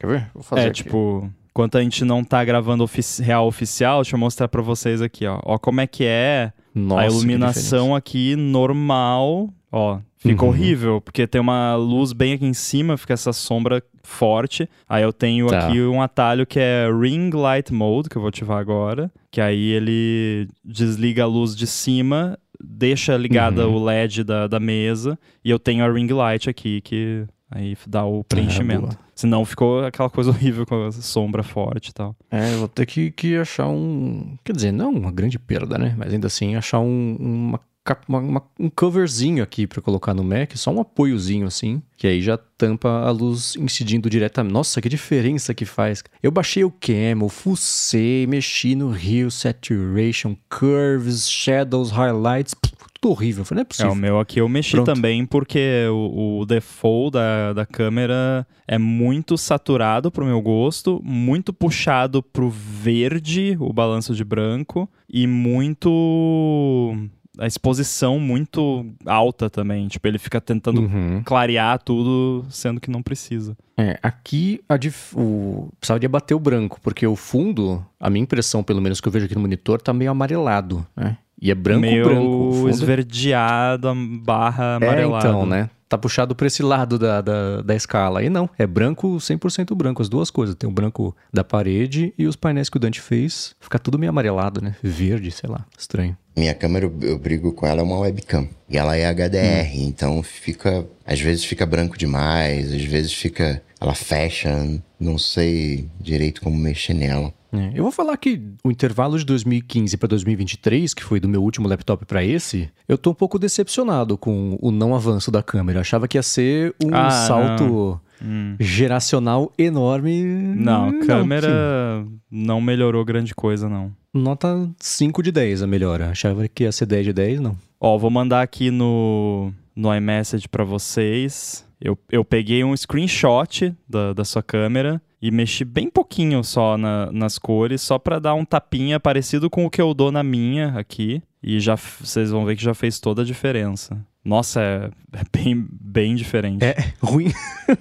Quer 0.00 0.06
ver? 0.06 0.30
Vou 0.34 0.42
fazer 0.42 0.62
É, 0.62 0.64
aqui. 0.66 0.82
tipo, 0.82 1.30
enquanto 1.58 1.76
a 1.76 1.82
gente 1.82 2.04
não 2.04 2.22
tá 2.22 2.44
gravando 2.44 2.84
ofici- 2.84 3.20
real 3.20 3.44
oficial, 3.48 4.02
deixa 4.02 4.14
eu 4.14 4.20
mostrar 4.20 4.46
pra 4.46 4.62
vocês 4.62 5.02
aqui, 5.02 5.26
ó. 5.26 5.40
Ó 5.44 5.58
como 5.58 5.80
é 5.80 5.88
que 5.88 6.04
é 6.04 6.52
Nossa, 6.72 7.00
a 7.02 7.06
iluminação 7.08 7.96
aqui 7.96 8.36
normal, 8.36 9.48
ó. 9.72 9.98
Fica 10.16 10.42
Uhum. 10.44 10.48
horrível, 10.50 11.00
porque 11.00 11.26
tem 11.26 11.40
uma 11.40 11.74
luz 11.76 12.12
bem 12.12 12.32
aqui 12.34 12.44
em 12.46 12.54
cima, 12.54 12.96
fica 12.96 13.14
essa 13.14 13.32
sombra 13.32 13.82
forte. 14.04 14.68
Aí 14.88 15.02
eu 15.02 15.12
tenho 15.12 15.46
Tá. 15.48 15.66
aqui 15.68 15.80
um 15.82 16.00
atalho 16.02 16.44
que 16.46 16.58
é 16.60 16.88
Ring 16.90 17.30
Light 17.30 17.72
Mode, 17.72 18.08
que 18.08 18.16
eu 18.16 18.22
vou 18.22 18.28
ativar 18.28 18.58
agora. 18.58 19.10
Que 19.30 19.40
aí 19.40 19.70
ele 19.70 20.48
desliga 20.64 21.22
a 21.24 21.26
luz 21.26 21.54
de 21.56 21.66
cima, 21.68 22.36
deixa 22.60 23.16
ligada 23.16 23.68
Uhum. 23.68 23.76
o 23.76 23.84
LED 23.84 24.24
da, 24.24 24.46
da 24.48 24.58
mesa. 24.60 25.16
E 25.44 25.50
eu 25.50 25.58
tenho 25.58 25.84
a 25.84 25.92
Ring 25.92 26.08
Light 26.12 26.48
aqui, 26.50 26.80
que 26.80 27.24
aí 27.50 27.76
dá 27.86 28.04
o 28.04 28.22
preenchimento. 28.24 28.82
boa. 28.82 28.98
Senão 29.14 29.44
ficou 29.44 29.84
aquela 29.84 30.08
coisa 30.10 30.30
horrível 30.30 30.64
com 30.66 30.86
a 30.86 30.92
sombra 30.92 31.42
forte 31.42 31.88
e 31.88 31.92
tal. 31.92 32.14
É, 32.30 32.54
eu 32.54 32.58
vou 32.60 32.68
ter 32.68 32.86
que, 32.86 33.10
que 33.10 33.36
achar 33.36 33.68
um. 33.68 34.36
Quer 34.44 34.52
dizer, 34.54 34.72
não 34.72 34.90
uma 34.92 35.10
grande 35.10 35.38
perda, 35.38 35.76
né? 35.78 35.94
Mas 35.98 36.12
ainda 36.12 36.26
assim, 36.28 36.54
achar 36.54 36.78
um, 36.80 37.16
uma, 37.18 37.60
uma- 38.08 38.18
uma- 38.18 38.42
um 38.60 38.68
coverzinho 38.70 39.42
aqui 39.42 39.66
pra 39.66 39.80
colocar 39.82 40.12
no 40.14 40.22
Mac, 40.22 40.52
só 40.56 40.70
um 40.70 40.80
apoiozinho 40.80 41.46
assim, 41.46 41.82
que 41.96 42.06
aí 42.06 42.20
já 42.20 42.36
tampa 42.36 42.88
a 42.88 43.10
luz 43.10 43.56
incidindo 43.56 44.08
diretamente. 44.10 44.52
Nossa, 44.52 44.80
que 44.80 44.88
diferença 44.88 45.52
que 45.54 45.64
faz. 45.64 46.04
Eu 46.22 46.30
baixei 46.30 46.62
o 46.64 46.70
Camel, 46.70 47.28
fucei, 47.28 48.26
mexi 48.26 48.74
no 48.74 48.90
Hue, 48.90 49.30
Saturation, 49.30 50.36
Curves, 50.50 51.28
Shadows, 51.30 51.90
Highlights, 51.90 52.54
tudo 53.00 53.12
horrível. 53.12 53.42
Eu 53.42 53.44
Falei, 53.44 53.58
não 53.58 53.62
é 53.62 53.62
É, 53.62 53.68
possível. 53.68 53.92
o 53.92 53.96
meu 53.96 54.18
aqui 54.20 54.40
eu 54.40 54.48
mexi 54.48 54.72
Pronto. 54.72 54.86
também 54.94 55.24
porque 55.26 55.86
o, 55.90 56.40
o 56.40 56.46
default 56.46 57.12
da, 57.12 57.52
da 57.52 57.66
câmera 57.66 58.46
é 58.66 58.78
muito 58.78 59.36
saturado 59.38 60.10
pro 60.10 60.24
meu 60.24 60.40
gosto, 60.40 61.00
muito 61.04 61.52
puxado 61.52 62.22
pro 62.22 62.48
verde, 62.50 63.56
o 63.60 63.72
balanço 63.72 64.14
de 64.14 64.24
branco, 64.24 64.88
e 65.08 65.26
muito. 65.26 66.96
A 67.38 67.46
exposição 67.46 68.18
muito 68.18 68.86
alta 69.06 69.48
também. 69.48 69.86
Tipo, 69.88 70.06
ele 70.08 70.18
fica 70.18 70.40
tentando 70.40 70.80
Uhum. 70.82 71.22
clarear 71.24 71.78
tudo, 71.82 72.44
sendo 72.50 72.80
que 72.80 72.90
não 72.90 73.02
precisa. 73.02 73.56
É, 73.76 73.98
aqui 74.02 74.60
a 74.68 74.76
dif- 74.76 75.14
o... 75.16 75.68
precisava 75.78 76.00
de 76.00 76.06
abater 76.06 76.36
o 76.36 76.40
branco, 76.40 76.80
porque 76.82 77.06
o 77.06 77.14
fundo, 77.16 77.84
a 78.00 78.10
minha 78.10 78.22
impressão, 78.22 78.62
pelo 78.62 78.80
menos 78.80 79.00
que 79.00 79.06
eu 79.08 79.12
vejo 79.12 79.26
aqui 79.26 79.34
no 79.36 79.40
monitor, 79.42 79.80
tá 79.80 79.92
meio 79.92 80.10
amarelado, 80.10 80.84
né? 80.96 81.16
E 81.40 81.50
é 81.52 81.54
branco, 81.54 81.80
Meio 81.82 82.04
branco. 82.04 82.52
Fundo 82.52 82.68
é- 82.68 82.70
esverdeado, 82.72 83.94
barra 84.24 84.64
É, 84.80 84.86
amarelado. 84.86 85.26
então, 85.28 85.46
né? 85.46 85.70
Tá 85.88 85.96
puxado 85.96 86.34
pra 86.34 86.46
esse 86.46 86.62
lado 86.62 86.98
da, 86.98 87.22
da, 87.22 87.62
da 87.62 87.74
escala. 87.74 88.22
E 88.22 88.28
não, 88.28 88.50
é 88.58 88.66
branco, 88.66 89.16
100% 89.16 89.74
branco, 89.74 90.02
as 90.02 90.08
duas 90.08 90.30
coisas. 90.30 90.54
Tem 90.54 90.68
o 90.68 90.72
branco 90.72 91.16
da 91.32 91.42
parede 91.42 92.12
e 92.18 92.26
os 92.26 92.36
painéis 92.36 92.68
que 92.68 92.76
o 92.76 92.80
Dante 92.80 93.00
fez. 93.00 93.54
Fica 93.58 93.78
tudo 93.78 93.98
meio 93.98 94.10
amarelado, 94.10 94.60
né? 94.60 94.76
Verde, 94.82 95.30
sei 95.30 95.48
lá. 95.48 95.64
Estranho. 95.78 96.14
Minha 96.38 96.54
câmera, 96.54 96.90
eu, 97.02 97.18
brigo 97.18 97.52
com 97.52 97.66
ela, 97.66 97.80
é 97.80 97.82
uma 97.84 97.98
webcam. 97.98 98.48
E 98.68 98.76
ela 98.76 98.96
é 98.96 99.04
HDR, 99.12 99.76
então 99.82 100.22
fica. 100.22 100.86
Às 101.04 101.20
vezes 101.20 101.44
fica 101.44 101.66
branco 101.66 101.98
demais, 101.98 102.72
às 102.72 102.82
vezes 102.84 103.12
fica. 103.12 103.62
Ela 103.80 103.94
fecha, 103.94 104.50
não 104.98 105.16
sei 105.18 105.88
direito 106.00 106.40
como 106.40 106.56
mexer 106.56 106.94
nela. 106.94 107.32
É, 107.52 107.70
eu 107.74 107.82
vou 107.82 107.92
falar 107.92 108.16
que 108.18 108.40
o 108.62 108.70
intervalo 108.70 109.18
de 109.18 109.24
2015 109.24 109.96
para 109.96 110.08
2023, 110.08 110.92
que 110.92 111.02
foi 111.02 111.18
do 111.18 111.28
meu 111.28 111.42
último 111.42 111.66
laptop 111.66 112.04
para 112.04 112.22
esse, 112.22 112.68
eu 112.86 112.98
tô 112.98 113.10
um 113.10 113.14
pouco 113.14 113.38
decepcionado 113.38 114.18
com 114.18 114.58
o 114.60 114.70
não 114.70 114.94
avanço 114.94 115.30
da 115.30 115.42
câmera. 115.42 115.78
Eu 115.78 115.80
achava 115.80 116.06
que 116.06 116.18
ia 116.18 116.22
ser 116.22 116.74
um 116.84 116.90
Ah, 116.92 117.10
salto 117.10 117.98
Hum. 118.20 118.56
geracional 118.58 119.52
enorme. 119.56 120.22
Não, 120.24 120.88
a 120.88 121.06
câmera 121.06 122.04
não 122.30 122.60
melhorou 122.60 123.04
grande 123.04 123.32
coisa, 123.34 123.68
não. 123.68 123.92
Nota 124.18 124.68
5 124.78 125.22
de 125.22 125.32
10 125.32 125.62
a 125.62 125.66
melhora. 125.66 126.10
Achava 126.10 126.46
que 126.48 126.64
ia 126.64 126.72
ser 126.72 126.86
10 126.86 127.06
de 127.06 127.12
10, 127.12 127.40
não. 127.40 127.56
Ó, 127.80 127.96
vou 127.96 128.10
mandar 128.10 128.42
aqui 128.42 128.70
no, 128.70 129.52
no 129.74 129.94
iMessage 129.94 130.48
pra 130.48 130.64
vocês. 130.64 131.64
Eu, 131.80 131.96
eu 132.10 132.24
peguei 132.24 132.64
um 132.64 132.76
screenshot 132.76 133.74
da, 133.88 134.12
da 134.12 134.24
sua 134.24 134.42
câmera 134.42 135.00
e 135.22 135.30
mexi 135.30 135.64
bem 135.64 135.88
pouquinho 135.88 136.42
só 136.42 136.76
na- 136.76 137.10
nas 137.12 137.38
cores, 137.38 137.80
só 137.82 137.98
pra 137.98 138.18
dar 138.18 138.34
um 138.34 138.44
tapinha 138.44 138.98
parecido 138.98 139.48
com 139.48 139.64
o 139.64 139.70
que 139.70 139.80
eu 139.80 139.94
dou 139.94 140.10
na 140.10 140.22
minha 140.22 140.68
aqui. 140.76 141.22
E 141.42 141.60
já 141.60 141.76
vocês 141.76 142.30
vão 142.32 142.44
ver 142.44 142.56
que 142.56 142.64
já 142.64 142.74
fez 142.74 142.98
toda 142.98 143.22
a 143.22 143.24
diferença. 143.24 144.04
Nossa, 144.28 144.60
é, 144.60 144.90
é 145.18 145.22
bem, 145.32 145.66
bem 145.80 146.14
diferente. 146.14 146.62
É 146.62 146.76
ruim. 147.00 147.32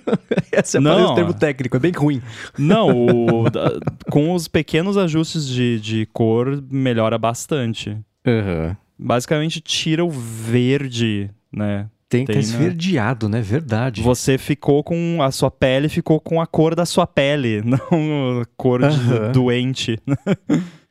Esse 0.52 0.78
é 0.78 0.80
Não, 0.80 1.12
o 1.12 1.16
termo 1.16 1.32
ó. 1.32 1.34
técnico, 1.34 1.76
é 1.76 1.80
bem 1.80 1.92
ruim. 1.92 2.22
Não, 2.58 2.90
o- 3.44 3.50
da- 3.52 3.78
com 4.10 4.34
os 4.34 4.48
pequenos 4.48 4.96
ajustes 4.98 5.46
de, 5.48 5.78
de 5.82 6.06
cor, 6.14 6.64
melhora 6.72 7.18
bastante. 7.18 7.98
Aham. 8.26 8.78
Basicamente, 8.98 9.60
tira 9.60 10.04
o 10.06 10.10
verde, 10.10 11.30
né? 11.52 11.88
Tem, 12.10 12.24
Tem, 12.24 12.38
né? 12.38 12.42
esverdeado, 12.42 13.28
né? 13.28 13.42
Verdade. 13.42 14.02
Você 14.02 14.38
ficou 14.38 14.82
com. 14.82 15.22
A 15.22 15.30
sua 15.30 15.52
pele 15.52 15.90
ficou 15.90 16.22
com 16.22 16.40
a 16.40 16.48
cor 16.48 16.74
da 16.74 16.86
sua 16.86 17.06
pele, 17.06 17.62
não 17.68 18.40
a 18.42 18.46
cor 18.56 18.80
de 18.88 19.32
doente. 19.34 20.00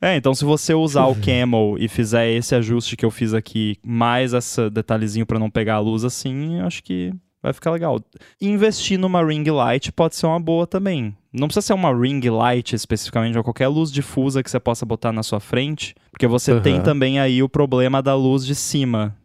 É, 0.01 0.17
então 0.17 0.35
se 0.35 0.45
você 0.45 0.75
usar 0.75 1.07
o 1.07 1.17
Camel 1.17 1.77
e 1.79 1.89
fizer 1.89 2.31
esse 2.31 2.55
ajuste 2.55 2.97
que 2.97 3.05
eu 3.05 3.11
fiz 3.11 3.33
aqui, 3.35 3.77
mais 3.85 4.33
esse 4.33 4.69
detalhezinho 4.71 5.27
pra 5.27 5.39
não 5.39 5.51
pegar 5.51 5.77
a 5.77 5.81
luz 5.81 6.05
assim, 6.05 6.61
acho 6.61 6.83
que 6.83 7.13
vai 7.43 7.53
ficar 7.53 7.71
legal. 7.71 8.01
Investir 8.41 8.99
numa 8.99 9.25
ring 9.25 9.45
light 9.45 9.93
pode 9.93 10.17
ser 10.17 10.27
uma 10.27 10.41
boa 10.41 10.67
também. 10.67 11.17
Não 11.33 11.47
precisa 11.47 11.67
ser 11.67 11.75
uma 11.75 11.95
ring 11.97 12.21
light 12.29 12.75
especificamente, 12.75 13.39
ou 13.39 13.45
qualquer 13.45 13.69
luz 13.69 13.93
difusa 13.93 14.43
que 14.43 14.51
você 14.51 14.59
possa 14.59 14.85
botar 14.85 15.13
na 15.13 15.23
sua 15.23 15.39
frente, 15.39 15.95
porque 16.11 16.27
você 16.27 16.53
Aham. 16.53 16.61
tem 16.61 16.83
também 16.83 17.21
aí 17.21 17.43
o 17.43 17.49
problema 17.49 18.03
da 18.03 18.15
luz 18.15 18.45
de 18.45 18.55
cima, 18.55 19.17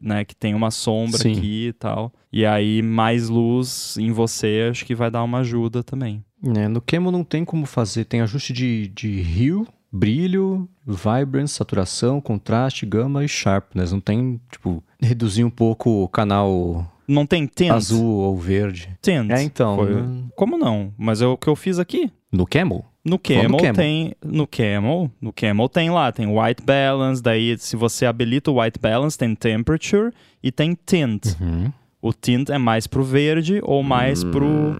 né, 0.00 0.24
que 0.24 0.34
tem 0.34 0.54
uma 0.54 0.70
sombra 0.70 1.18
Sim. 1.18 1.32
aqui 1.32 1.68
e 1.68 1.72
tal. 1.72 2.12
E 2.32 2.44
aí 2.44 2.82
mais 2.82 3.28
luz 3.28 3.96
em 3.98 4.12
você, 4.12 4.68
acho 4.70 4.84
que 4.84 4.94
vai 4.94 5.10
dar 5.10 5.22
uma 5.22 5.38
ajuda 5.38 5.82
também. 5.82 6.24
É, 6.56 6.68
no 6.68 6.80
Camo 6.80 7.10
não 7.10 7.24
tem 7.24 7.44
como 7.44 7.66
fazer. 7.66 8.04
Tem 8.04 8.20
ajuste 8.20 8.52
de, 8.52 8.88
de 8.88 9.20
hue, 9.20 9.66
brilho, 9.92 10.68
vibrance, 10.86 11.54
saturação, 11.54 12.20
contraste, 12.20 12.86
gama 12.86 13.24
e 13.24 13.28
sharpness. 13.28 13.92
Não 13.92 14.00
tem, 14.00 14.40
tipo, 14.50 14.82
reduzir 15.00 15.44
um 15.44 15.50
pouco 15.50 16.02
o 16.04 16.08
canal 16.08 16.90
Não 17.08 17.26
tem 17.26 17.46
tint? 17.46 17.70
azul 17.70 18.06
ou 18.20 18.36
verde. 18.36 18.96
Tint. 19.02 19.30
É, 19.30 19.42
então. 19.42 19.76
Foi- 19.76 19.94
né? 20.02 20.24
Como 20.36 20.56
não? 20.58 20.92
Mas 20.96 21.20
é 21.22 21.26
o 21.26 21.36
que 21.36 21.48
eu 21.48 21.56
fiz 21.56 21.78
aqui. 21.78 22.10
No 22.32 22.46
Camel? 22.46 22.84
No 23.04 23.12
no 23.12 23.18
Camel, 23.18 23.56
Camel. 23.56 23.74
tem. 23.74 24.14
No 24.22 24.46
Camel, 24.46 25.10
no 25.20 25.32
Camel 25.32 25.68
tem 25.70 25.90
lá, 25.90 26.12
tem 26.12 26.26
White 26.26 26.62
Balance, 26.62 27.22
daí 27.22 27.56
se 27.58 27.74
você 27.74 28.04
habilita 28.04 28.50
o 28.50 28.60
White 28.60 28.78
Balance, 28.78 29.16
tem 29.16 29.34
Temperature 29.34 30.12
e 30.42 30.52
tem 30.52 30.76
Tint. 30.86 31.34
Uhum. 31.40 31.72
O 32.02 32.12
tint 32.14 32.48
é 32.50 32.56
mais 32.58 32.86
pro 32.86 33.02
verde 33.02 33.60
ou 33.62 33.82
mais 33.82 34.22
pro 34.24 34.74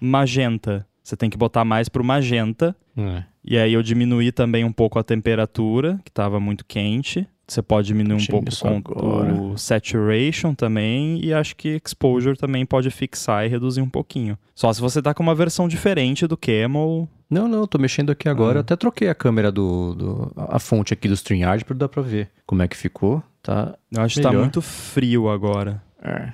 magenta. 0.00 0.86
Você 1.02 1.16
tem 1.16 1.28
que 1.28 1.36
botar 1.36 1.64
mais 1.64 1.88
pro 1.88 2.04
magenta. 2.04 2.74
É. 2.96 3.22
E 3.44 3.58
aí 3.58 3.72
eu 3.74 3.82
diminuí 3.82 4.32
também 4.32 4.64
um 4.64 4.72
pouco 4.72 4.98
a 4.98 5.02
temperatura, 5.04 6.00
que 6.04 6.10
estava 6.10 6.40
muito 6.40 6.64
quente. 6.64 7.26
Você 7.46 7.60
pode 7.60 7.86
diminuir 7.88 8.22
um 8.22 8.26
pouco 8.26 8.48
agora. 8.94 9.34
o 9.34 9.58
saturation 9.58 10.54
também. 10.54 11.22
E 11.22 11.32
acho 11.34 11.54
que 11.56 11.78
exposure 11.84 12.38
também 12.38 12.64
pode 12.64 12.90
fixar 12.90 13.44
e 13.44 13.48
reduzir 13.48 13.82
um 13.82 13.88
pouquinho. 13.88 14.38
Só 14.54 14.72
se 14.72 14.80
você 14.80 15.02
tá 15.02 15.12
com 15.12 15.22
uma 15.22 15.34
versão 15.34 15.68
diferente 15.68 16.26
do 16.26 16.38
Camel. 16.38 17.06
Não, 17.28 17.46
não, 17.46 17.66
tô 17.66 17.76
mexendo 17.78 18.10
aqui 18.10 18.30
agora. 18.30 18.60
Ah. 18.60 18.62
Até 18.62 18.74
troquei 18.76 19.08
a 19.10 19.14
câmera 19.14 19.52
do, 19.52 19.94
do- 19.94 20.32
a 20.36 20.58
fonte 20.58 20.94
aqui 20.94 21.06
do 21.06 21.12
StreamYard 21.14 21.66
pra 21.66 21.76
dar 21.76 21.88
pra 21.88 22.00
ver 22.00 22.30
como 22.46 22.62
é 22.62 22.68
que 22.68 22.76
ficou. 22.76 23.22
Tá. 23.42 23.74
Eu 23.92 24.00
acho 24.00 24.14
que 24.16 24.22
tá 24.22 24.30
Melhor. 24.30 24.40
muito 24.42 24.62
frio 24.62 25.28
agora. 25.28 25.82
Ah, 26.02 26.32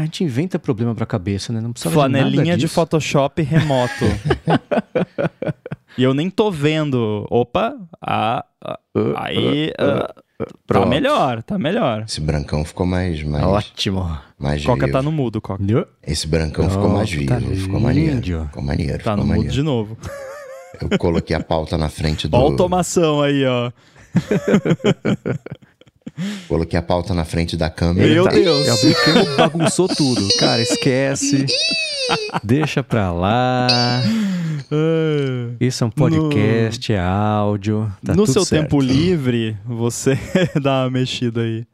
a 0.00 0.04
gente 0.04 0.24
inventa 0.24 0.58
problema 0.58 0.92
pra 0.94 1.06
cabeça, 1.06 1.52
né? 1.52 1.60
Não 1.60 1.72
precisa 1.72 1.92
Flanelinha 1.94 2.56
de, 2.56 2.60
de 2.60 2.66
nada 2.66 2.68
Photoshop 2.68 3.42
remoto. 3.42 3.92
e 5.96 6.02
eu 6.02 6.14
nem 6.14 6.28
tô 6.30 6.50
vendo. 6.50 7.26
Opa, 7.30 7.74
ah, 8.00 8.44
ah, 8.64 8.78
disso. 8.94 9.14
aí 9.16 9.72
ah, 9.78 10.12
tá 10.38 10.46
pronto. 10.66 10.88
melhor, 10.88 11.42
tá 11.42 11.58
melhor. 11.58 12.04
Esse 12.08 12.20
brancão 12.20 12.64
ficou 12.64 12.86
mais, 12.86 13.22
mais, 13.22 13.44
Ótimo. 13.44 14.18
mais 14.38 14.64
Coca 14.64 14.86
vivo. 14.86 14.98
tá 14.98 15.02
no 15.02 15.12
mudo, 15.12 15.40
Coca. 15.40 15.62
Esse 16.06 16.26
brancão 16.26 16.64
ficou 16.68 16.82
Pronto, 16.84 16.96
mais 16.96 17.10
vivo, 17.10 17.26
tá 17.28 17.40
ficou 17.40 17.80
maneiro. 17.80 18.14
lindo. 18.20 18.44
Ficou 18.46 18.62
maneiro, 18.62 18.92
Tá 18.94 18.98
ficou 18.98 19.16
no 19.16 19.22
mudo 19.24 19.28
maneiro. 19.28 19.52
de 19.52 19.62
novo. 19.62 19.98
Eu 20.80 20.98
coloquei 20.98 21.36
a 21.36 21.40
pauta 21.40 21.76
na 21.78 21.88
frente 21.88 22.26
do. 22.26 22.36
Ó 22.36 22.40
a 22.40 22.42
automação 22.42 23.22
aí, 23.22 23.44
ó. 23.44 23.70
Coloquei 26.48 26.78
a 26.78 26.82
pauta 26.82 27.14
na 27.14 27.24
frente 27.24 27.56
da 27.56 27.68
câmera. 27.70 28.08
Meu 28.08 28.24
tá- 28.24 28.30
Deus. 28.30 28.66
É 28.66 28.72
o 28.72 28.76
Biquemo 28.76 29.36
bagunçou 29.36 29.88
tudo. 29.88 30.28
Cara, 30.38 30.60
esquece. 30.62 31.46
Deixa 32.42 32.82
pra 32.82 33.12
lá. 33.12 33.66
Isso 35.60 35.84
é 35.84 35.86
um 35.86 35.90
podcast, 35.90 36.92
é 36.92 37.00
áudio. 37.00 37.92
Tá 38.04 38.12
no 38.14 38.24
tudo 38.24 38.32
seu 38.32 38.44
certo. 38.44 38.62
tempo 38.62 38.80
livre, 38.80 39.56
você 39.66 40.18
dá 40.60 40.84
uma 40.84 40.90
mexida 40.90 41.42
aí. 41.42 41.64